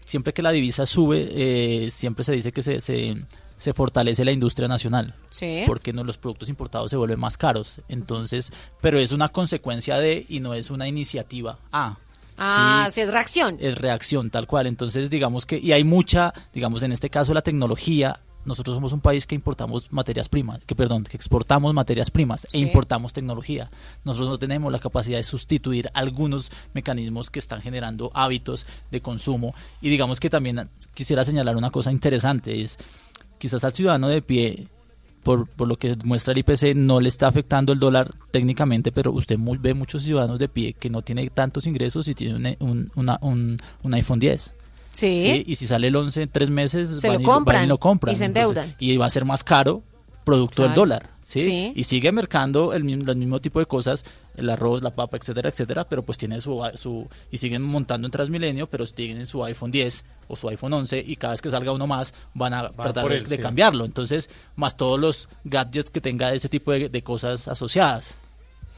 Siempre 0.06 0.34
que 0.34 0.42
la 0.42 0.52
divisa 0.52 0.86
sube, 0.86 1.30
eh, 1.32 1.92
siempre 1.92 2.24
se 2.24 2.34
dice 2.34 2.52
que 2.52 2.62
se, 2.64 2.82
se, 2.82 3.16
se 3.62 3.76
fortalece 3.76 4.26
la 4.26 4.32
industria 4.32 4.68
nacional. 4.68 5.14
Sí. 5.30 5.62
Porque 5.68 5.94
no, 5.94 6.04
los 6.04 6.18
productos 6.18 6.50
importados 6.50 6.90
se 6.90 6.98
vuelven 6.98 7.20
más 7.20 7.38
caros. 7.38 7.80
Entonces, 7.90 8.52
pero 8.82 8.98
es 8.98 9.12
una 9.12 9.30
consecuencia 9.30 9.98
de 10.00 10.26
y 10.28 10.40
no 10.40 10.56
es 10.56 10.72
una 10.72 10.88
iniciativa. 10.88 11.60
Ah. 11.72 11.98
Ah, 12.40 12.90
sí, 12.92 13.02
es 13.02 13.12
reacción. 13.12 13.58
es 13.60 13.78
reacción 13.78 14.32
tal 14.32 14.48
cual. 14.48 14.66
Entonces, 14.66 15.12
digamos 15.12 15.46
que, 15.46 15.60
y 15.60 15.74
hay 15.74 15.84
mucha, 15.84 16.34
digamos, 16.54 16.82
en 16.82 16.92
este 16.92 17.12
caso 17.12 17.36
la 17.36 17.44
tecnología, 17.44 18.20
nosotros 18.46 18.74
somos 18.74 18.94
un 18.94 19.00
país 19.02 19.28
que 19.28 19.36
importamos 19.36 19.92
materias 19.92 20.28
primas, 20.28 20.60
que 20.66 20.74
perdón, 20.74 21.04
que 21.04 21.16
exportamos 21.16 21.72
materias 21.76 22.10
primas 22.10 22.48
Sí. 22.50 22.58
e 22.58 22.62
importamos 22.62 23.14
tecnología. 23.14 23.70
Nosotros 24.04 24.28
no 24.30 24.40
tenemos 24.40 24.72
la 24.72 24.80
capacidad 24.80 25.20
de 25.20 25.24
sustituir 25.24 25.92
algunos 25.94 26.52
mecanismos 26.74 27.30
que 27.30 27.38
están 27.38 27.62
generando 27.62 28.10
hábitos 28.16 28.66
de 28.90 29.02
consumo. 29.02 29.54
Y 29.80 29.90
digamos 29.90 30.20
que 30.20 30.32
también 30.32 30.68
quisiera 30.96 31.24
señalar 31.24 31.56
una 31.58 31.70
cosa 31.70 31.92
interesante, 31.92 32.60
es 32.64 32.80
quizás 33.42 33.64
al 33.64 33.74
ciudadano 33.74 34.08
de 34.08 34.22
pie 34.22 34.68
por, 35.24 35.48
por 35.48 35.68
lo 35.68 35.78
que 35.78 35.96
muestra 36.04 36.32
el 36.32 36.38
IPC, 36.40 36.76
no 36.76 37.00
le 37.00 37.10
está 37.10 37.28
afectando 37.28 37.74
el 37.74 37.80
dólar 37.80 38.12
técnicamente, 38.32 38.92
pero 38.92 39.12
usted 39.12 39.38
mu- 39.38 39.58
ve 39.60 39.74
muchos 39.74 40.04
ciudadanos 40.04 40.40
de 40.40 40.48
pie 40.48 40.74
que 40.74 40.90
no 40.90 41.02
tiene 41.02 41.30
tantos 41.30 41.68
ingresos 41.68 42.08
y 42.08 42.16
tiene 42.16 42.58
un, 42.60 42.70
un, 42.70 42.92
una- 42.96 43.20
un- 43.22 43.58
un 43.84 43.94
iPhone 43.94 44.20
10. 44.20 44.56
Sí. 44.94 45.44
Y 45.46 45.56
si 45.56 45.68
sale 45.68 45.88
el 45.88 45.96
11 45.96 46.24
en 46.24 46.30
tres 46.30 46.50
meses, 46.50 46.90
Se 47.00 47.08
van 47.08 47.18
lo 47.18 47.22
y 47.22 47.26
van 47.26 47.36
compran 47.36 47.66
y 47.66 47.68
lo 47.68 47.80
compran. 47.80 48.14
y 48.14 48.18
se 48.18 48.26
Entonces, 48.26 48.50
endeudan. 48.50 48.76
y 48.80 48.98
va 48.98 49.06
a 49.06 49.10
ser 49.10 49.26
más 49.26 49.44
caro 49.44 49.84
producto 50.24 50.62
del 50.64 50.72
Claro. 50.72 50.82
dólar. 50.82 51.10
¿sí? 51.22 51.42
Sí. 51.42 51.74
Y 51.76 51.84
sigue 51.84 52.12
mercando 52.12 52.74
el 52.74 52.84
mismo, 52.84 53.10
el 53.12 53.18
mismo 53.18 53.40
tipo 53.40 53.60
de 53.60 53.66
cosas, 53.66 54.04
el 54.36 54.50
arroz, 54.50 54.82
la 54.84 54.94
papa, 54.94 55.16
etcétera, 55.18 55.50
etcétera, 55.50 55.88
pero 55.88 56.04
pues 56.04 56.18
tiene 56.18 56.42
su, 56.42 56.62
su 56.76 57.08
y 57.32 57.38
siguen 57.38 57.62
montando 57.62 58.08
en 58.08 58.12
Transmilenio, 58.12 58.68
pero 58.70 58.86
tienen 58.86 59.26
su 59.26 59.44
iPhone 59.44 59.72
10 59.72 60.04
o 60.28 60.36
su 60.36 60.50
iPhone 60.50 60.74
11 60.74 61.04
y 61.06 61.16
cada 61.16 61.32
vez 61.34 61.42
que 61.42 61.50
salga 61.50 61.72
uno 61.72 61.88
más 61.88 62.14
van 62.34 62.54
a 62.54 62.70
tratar 62.72 63.04
por 63.04 63.12
de, 63.12 63.18
él, 63.20 63.28
de 63.28 63.38
sí. 63.38 63.42
cambiarlo. 63.42 63.86
Entonces, 63.86 64.30
más 64.56 64.76
todos 64.76 65.00
los 65.00 65.30
gadgets 65.46 65.90
que 65.90 66.02
tenga 66.02 66.34
ese 66.34 66.50
tipo 66.50 66.72
de, 66.74 66.90
de 66.90 67.02
cosas 67.04 67.48
asociadas. 67.48 68.16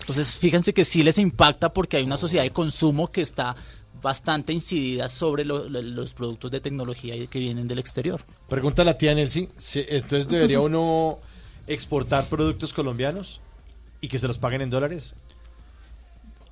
Entonces, 0.02 0.38
fíjense 0.38 0.74
que 0.74 0.86
sí 0.86 1.02
les 1.04 1.18
impacta 1.18 1.72
porque 1.74 1.98
hay 1.98 2.04
una 2.04 2.18
sociedad 2.18 2.44
de 2.44 2.52
consumo 2.52 3.12
que 3.12 3.22
está 3.22 3.56
bastante 4.02 4.52
incidida 4.54 5.08
sobre 5.08 5.46
lo- 5.46 5.70
lo- 5.70 5.82
los 5.82 6.14
productos 6.14 6.52
de 6.52 6.60
tecnología 6.60 7.16
que 7.28 7.40
vienen 7.40 7.68
del 7.68 7.80
exterior. 7.80 8.22
Pregunta 8.50 8.82
a 8.82 8.86
la 8.86 8.98
tía 8.98 9.14
Nelcy, 9.16 9.50
si- 9.56 9.86
entonces 9.88 10.28
debería 10.28 10.60
uno 10.60 11.20
exportar 11.68 12.26
productos 12.26 12.74
colombianos 12.74 13.40
y 14.02 14.08
que 14.08 14.20
se 14.20 14.28
los 14.28 14.38
paguen 14.38 14.62
en 14.62 14.70
dólares. 14.70 15.14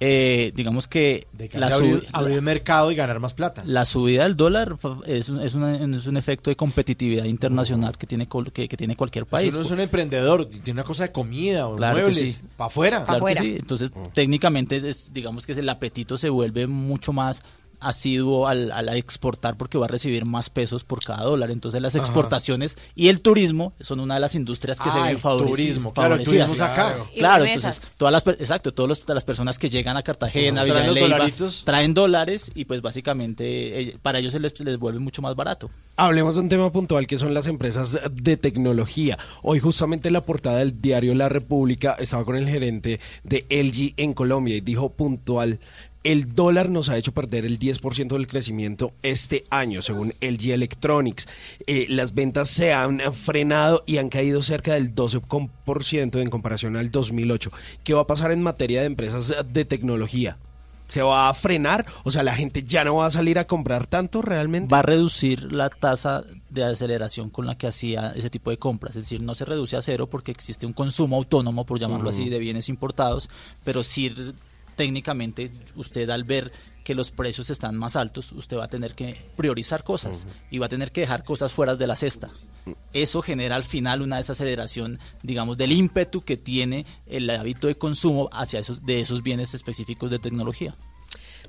Eh, 0.03 0.51
digamos 0.55 0.87
que 0.87 1.27
la, 1.53 1.67
abrir, 1.67 2.07
abrir 2.11 2.37
el 2.37 2.41
mercado 2.41 2.91
y 2.91 2.95
ganar 2.95 3.19
más 3.19 3.35
plata. 3.35 3.61
la 3.67 3.85
subida 3.85 4.23
del 4.23 4.35
dólar 4.35 4.75
es 5.05 5.29
un, 5.29 5.39
es, 5.41 5.53
una- 5.53 5.75
es 5.75 6.07
un 6.07 6.17
efecto 6.17 6.49
de 6.49 6.55
competitividad 6.55 7.25
internacional 7.25 7.95
que 7.99 8.07
tiene 8.07 8.27
col- 8.27 8.51
que, 8.51 8.67
que 8.67 8.75
tiene 8.77 8.95
cualquier 8.95 9.27
país. 9.27 9.53
Si 9.53 9.59
uno 9.59 9.63
es 9.67 9.71
un 9.71 9.79
emprendedor 9.79 10.47
y 10.51 10.57
tiene 10.59 10.79
una 10.79 10.87
cosa 10.87 11.03
de 11.03 11.11
comida 11.11 11.67
o 11.67 11.75
Claro 11.75 11.99
muebles, 11.99 12.17
sí. 12.17 12.37
para 12.57 12.67
afuera. 12.69 13.05
Claro 13.05 13.25
que 13.27 13.35
sí. 13.35 13.55
Entonces, 13.59 13.93
técnicamente, 14.15 14.77
es- 14.89 15.13
digamos 15.13 15.45
que 15.45 15.51
el 15.51 15.69
apetito 15.69 16.17
se 16.17 16.29
vuelve 16.29 16.65
mucho 16.65 17.13
más 17.13 17.43
asiduo 17.81 18.47
al, 18.47 18.71
al 18.71 18.89
exportar 18.89 19.57
porque 19.57 19.77
va 19.77 19.85
a 19.85 19.89
recibir 19.89 20.25
más 20.25 20.49
pesos 20.49 20.83
por 20.83 21.03
cada 21.03 21.23
dólar. 21.23 21.51
Entonces 21.51 21.81
las 21.81 21.95
Ajá. 21.95 22.03
exportaciones 22.03 22.77
y 22.95 23.09
el 23.09 23.21
turismo 23.21 23.73
son 23.79 23.99
una 23.99 24.13
de 24.15 24.19
las 24.21 24.35
industrias 24.35 24.79
que 24.79 24.89
se 24.89 24.97
Ah, 24.99 25.03
ven 25.03 25.11
el 25.11 25.17
favorecidas. 25.17 25.57
turismo, 25.57 25.93
claro, 25.93 26.15
el 26.15 26.21
favorecidas. 26.25 26.47
turismo 26.47 26.65
es 26.65 26.71
acá. 26.71 26.87
Claro. 26.93 27.07
Claro, 27.15 27.45
entonces 27.45 27.91
todas 27.97 28.11
las 28.11 28.23
per- 28.23 28.37
exacto, 28.39 28.73
todas 28.73 28.89
los- 28.89 29.07
las 29.09 29.25
personas 29.25 29.59
que 29.59 29.69
llegan 29.69 29.97
a 29.97 30.03
Cartagena, 30.03 30.63
Villa 30.63 30.75
traen 30.75 30.93
de 30.93 31.01
Leyva, 31.01 31.27
traen 31.65 31.93
dólares 31.93 32.51
y 32.55 32.65
pues 32.65 32.81
básicamente 32.81 33.81
eh, 33.81 33.97
para 34.01 34.19
ellos 34.19 34.31
se 34.31 34.39
les, 34.39 34.59
les 34.59 34.77
vuelve 34.77 34.99
mucho 34.99 35.21
más 35.21 35.35
barato. 35.35 35.69
Hablemos 35.97 36.35
de 36.35 36.41
un 36.41 36.49
tema 36.49 36.71
puntual 36.71 37.07
que 37.07 37.17
son 37.17 37.33
las 37.33 37.47
empresas 37.47 37.99
de 38.11 38.37
tecnología. 38.37 39.17
Hoy 39.41 39.59
justamente 39.59 40.11
la 40.11 40.21
portada 40.25 40.59
del 40.59 40.81
diario 40.81 41.13
La 41.15 41.29
República 41.29 41.95
estaba 41.99 42.23
con 42.25 42.35
el 42.35 42.47
gerente 42.47 42.99
de 43.23 43.45
LG 43.49 43.93
en 43.97 44.13
Colombia 44.13 44.55
y 44.55 44.61
dijo 44.61 44.89
puntual, 44.93 45.59
el 46.03 46.33
dólar 46.33 46.69
nos 46.69 46.89
ha 46.89 46.97
hecho 46.97 47.11
perder 47.11 47.45
el 47.45 47.59
10% 47.59 48.07
del 48.07 48.27
crecimiento 48.27 48.93
este 49.03 49.43
año, 49.49 49.81
según 49.81 50.13
LG 50.19 50.51
Electronics. 50.51 51.27
Eh, 51.67 51.85
las 51.89 52.13
ventas 52.13 52.49
se 52.49 52.73
han 52.73 52.99
frenado 53.13 53.83
y 53.85 53.97
han 53.97 54.09
caído 54.09 54.41
cerca 54.41 54.73
del 54.73 54.95
12% 54.95 56.21
en 56.21 56.29
comparación 56.29 56.75
al 56.75 56.91
2008. 56.91 57.51
¿Qué 57.83 57.93
va 57.93 58.01
a 58.01 58.07
pasar 58.07 58.31
en 58.31 58.41
materia 58.41 58.81
de 58.81 58.87
empresas 58.87 59.33
de 59.51 59.65
tecnología? 59.65 60.37
¿Se 60.87 61.01
va 61.01 61.29
a 61.29 61.33
frenar? 61.33 61.85
O 62.03 62.11
sea, 62.11 62.21
la 62.21 62.35
gente 62.35 62.63
ya 62.63 62.83
no 62.83 62.95
va 62.95 63.05
a 63.05 63.11
salir 63.11 63.39
a 63.39 63.47
comprar 63.47 63.87
tanto 63.87 64.21
realmente. 64.21 64.73
Va 64.73 64.79
a 64.79 64.81
reducir 64.81 65.53
la 65.53 65.69
tasa 65.69 66.25
de 66.49 66.65
aceleración 66.65 67.29
con 67.29 67.45
la 67.45 67.57
que 67.57 67.67
hacía 67.67 68.11
ese 68.13 68.29
tipo 68.29 68.49
de 68.49 68.57
compras. 68.57 68.97
Es 68.97 69.03
decir, 69.03 69.21
no 69.21 69.33
se 69.33 69.45
reduce 69.45 69.77
a 69.77 69.81
cero 69.81 70.09
porque 70.09 70.31
existe 70.31 70.65
un 70.65 70.73
consumo 70.73 71.15
autónomo, 71.15 71.65
por 71.65 71.79
llamarlo 71.79 72.09
así, 72.09 72.27
de 72.27 72.39
bienes 72.39 72.67
importados, 72.67 73.29
pero 73.63 73.83
sí 73.83 74.13
técnicamente 74.75 75.51
usted 75.75 76.09
al 76.09 76.23
ver 76.23 76.51
que 76.83 76.95
los 76.95 77.11
precios 77.11 77.49
están 77.49 77.77
más 77.77 77.95
altos, 77.95 78.31
usted 78.31 78.57
va 78.57 78.65
a 78.65 78.67
tener 78.67 78.95
que 78.95 79.29
priorizar 79.35 79.83
cosas 79.83 80.27
y 80.49 80.57
va 80.57 80.65
a 80.65 80.69
tener 80.69 80.91
que 80.91 81.01
dejar 81.01 81.23
cosas 81.23 81.51
fuera 81.51 81.75
de 81.75 81.87
la 81.87 81.95
cesta. 81.95 82.31
Eso 82.93 83.21
genera 83.21 83.55
al 83.55 83.63
final 83.63 84.01
una 84.01 84.17
desaceleración, 84.17 84.99
digamos, 85.23 85.57
del 85.57 85.71
ímpetu 85.71 86.21
que 86.21 86.37
tiene 86.37 86.85
el 87.05 87.29
hábito 87.29 87.67
de 87.67 87.75
consumo 87.75 88.29
hacia 88.31 88.59
esos, 88.59 88.85
de 88.85 89.01
esos 89.01 89.21
bienes 89.23 89.53
específicos 89.53 90.11
de 90.11 90.19
tecnología. 90.19 90.75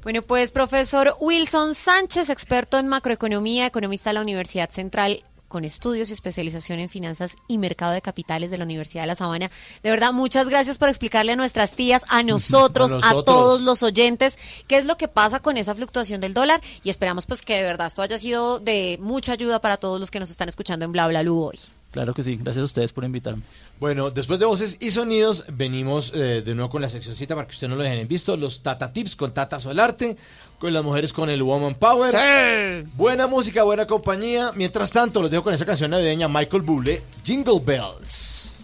Bueno, 0.03 0.23
pues 0.23 0.51
profesor 0.51 1.17
Wilson 1.21 1.75
Sánchez, 1.75 2.29
experto 2.29 2.79
en 2.79 2.89
macroeconomía, 2.89 3.67
economista 3.67 4.11
de 4.11 4.15
la 4.15 4.23
Universidad 4.23 4.71
Central 4.71 5.25
con 5.53 5.67
estudios 5.67 6.09
y 6.09 6.15
especialización 6.15 6.79
en 6.79 6.89
finanzas 6.89 7.37
y 7.47 7.59
mercado 7.59 7.93
de 7.93 8.01
capitales 8.01 8.51
de 8.51 8.57
la 8.57 8.65
Universidad 8.65 9.03
de 9.03 9.09
La 9.09 9.15
Sabana. 9.15 9.51
De 9.83 9.91
verdad, 9.91 10.15
muchas 10.15 10.49
gracias 10.49 10.79
por 10.79 10.89
explicarle 10.89 11.33
a 11.33 11.37
nuestras 11.37 11.77
tías, 11.77 12.05
a 12.09 12.23
nosotros, 12.33 12.97
A 13.03 13.23
todos 13.23 13.61
los 13.61 13.83
oyentes, 13.83 14.39
qué 14.67 14.79
es 14.79 14.87
lo 14.87 14.97
que 14.97 15.09
pasa 15.09 15.41
con 15.41 15.59
esa 15.59 15.75
fluctuación 15.75 16.23
del 16.23 16.33
dólar 16.33 16.63
y 16.83 16.89
esperamos 16.89 17.27
pues 17.27 17.43
que 17.43 17.59
de 17.59 17.65
verdad 17.65 17.89
esto 17.89 18.01
haya 18.01 18.19
sido 18.19 18.61
de 18.61 18.97
mucha 19.03 19.33
ayuda 19.33 19.61
para 19.61 19.77
todos 19.77 20.01
los 20.01 20.11
que 20.11 20.21
nos 20.21 20.31
están 20.31 20.49
escuchando 20.49 20.87
en 20.87 20.93
Bla 20.93 21.07
Bla 21.07 21.23
Lu 21.23 21.39
hoy. 21.39 21.59
Claro 21.93 22.15
que 22.15 22.23
sí, 22.23 22.37
gracias 22.37 22.63
a 22.63 22.65
ustedes 22.65 22.93
por 22.95 23.05
invitarme. 23.05 23.43
Bueno, 23.79 24.11
después 24.11 24.41
de 24.41 24.47
voces 24.47 24.79
y 24.81 24.93
sonidos, 24.93 25.45
venimos 25.53 26.11
eh, 26.15 26.43
de 26.43 26.55
nuevo 26.55 26.71
con 26.71 26.81
la 26.81 26.89
seccióncita 26.89 27.35
para 27.35 27.47
que 27.47 27.53
ustedes 27.53 27.69
no 27.69 27.77
lo 27.77 27.83
dejen 27.83 27.99
en 27.99 28.09
visto. 28.09 28.35
Los 28.39 28.63
Tata 28.63 28.91
Tips 28.91 29.15
con 29.15 29.35
Tata 29.35 29.59
Solarte, 29.59 30.17
con 30.63 30.73
las 30.73 30.85
mujeres 30.85 31.13
con 31.13 31.29
el 31.29 31.43
Woman 31.43 31.75
Power. 31.75 32.87
Buena 32.95 33.27
música, 33.27 33.65
buena 33.65 33.85
compañía. 33.85 34.53
Mientras 34.55 34.93
tanto, 34.93 35.21
los 35.21 35.29
dejo 35.29 35.43
con 35.43 35.53
esa 35.53 35.67
canción 35.67 35.91
navideña 35.91 36.29
Michael 36.29 36.63
Bublé, 36.63 37.03
Jingle 37.25 37.59
Bells. 37.59 38.55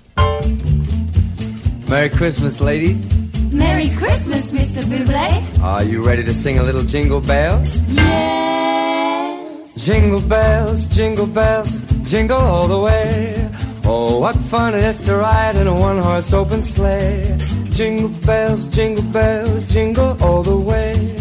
Merry 1.89 2.09
Christmas, 2.09 2.61
ladies. 2.61 3.09
Merry 3.51 3.89
Christmas, 3.89 4.53
Mr. 4.53 4.85
Bublé. 4.85 5.43
Are 5.61 5.85
you 5.85 6.05
ready 6.05 6.23
to 6.23 6.33
sing 6.33 6.61
a 6.61 6.62
little 6.62 6.85
jingle 6.85 7.20
bells? 7.20 7.91
Yes. 7.91 9.75
Jingle 9.85 10.20
bells, 10.20 10.87
jingle 10.95 11.27
bells, 11.27 11.81
jingle 12.09 12.39
all 12.39 12.69
the 12.69 12.79
way. 12.79 13.51
Oh, 13.85 14.20
what 14.20 14.37
fun 14.37 14.75
it 14.75 14.85
is 14.85 15.03
to 15.07 15.16
ride 15.16 15.57
in 15.57 15.66
a 15.66 15.75
one 15.75 15.99
horse 15.99 16.33
open 16.33 16.62
sleigh. 16.62 17.37
Jingle 17.70 18.11
bells, 18.25 18.66
jingle 18.66 19.03
bells, 19.11 19.66
jingle 19.73 20.16
all 20.23 20.45
the 20.45 20.57
way. 20.57 21.18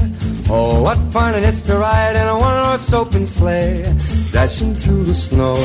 Oh, 0.49 0.82
what 0.82 0.98
fun 1.11 1.36
it 1.36 1.44
is 1.44 1.61
to 1.64 1.78
ride 1.78 2.15
in 2.15 2.26
a 2.26 2.40
one 2.40 2.65
horse 2.65 2.94
open 2.94 3.26
sleigh. 3.26 3.84
Dashing 4.32 4.74
through 4.76 5.03
the 5.03 5.14
snow 5.14 5.56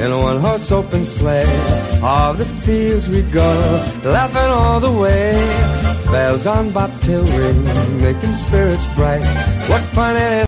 in 0.00 0.12
a 0.12 0.18
one 0.18 0.38
horse 0.40 0.70
open 0.70 1.04
sleigh. 1.04 1.42
Of 2.02 2.38
the 2.38 2.44
fields 2.62 3.08
we 3.08 3.22
go, 3.22 3.50
laughing 4.04 4.50
all 4.60 4.78
the 4.78 4.92
way. 4.92 5.32
Bells 6.12 6.46
on 6.46 6.70
bobtail 6.70 7.24
ring, 7.24 7.64
making 8.00 8.34
spirits 8.34 8.86
bright. 8.94 9.24
What 9.68 9.82
fun 9.92 10.16
it 10.16 10.32
is. 10.32 10.46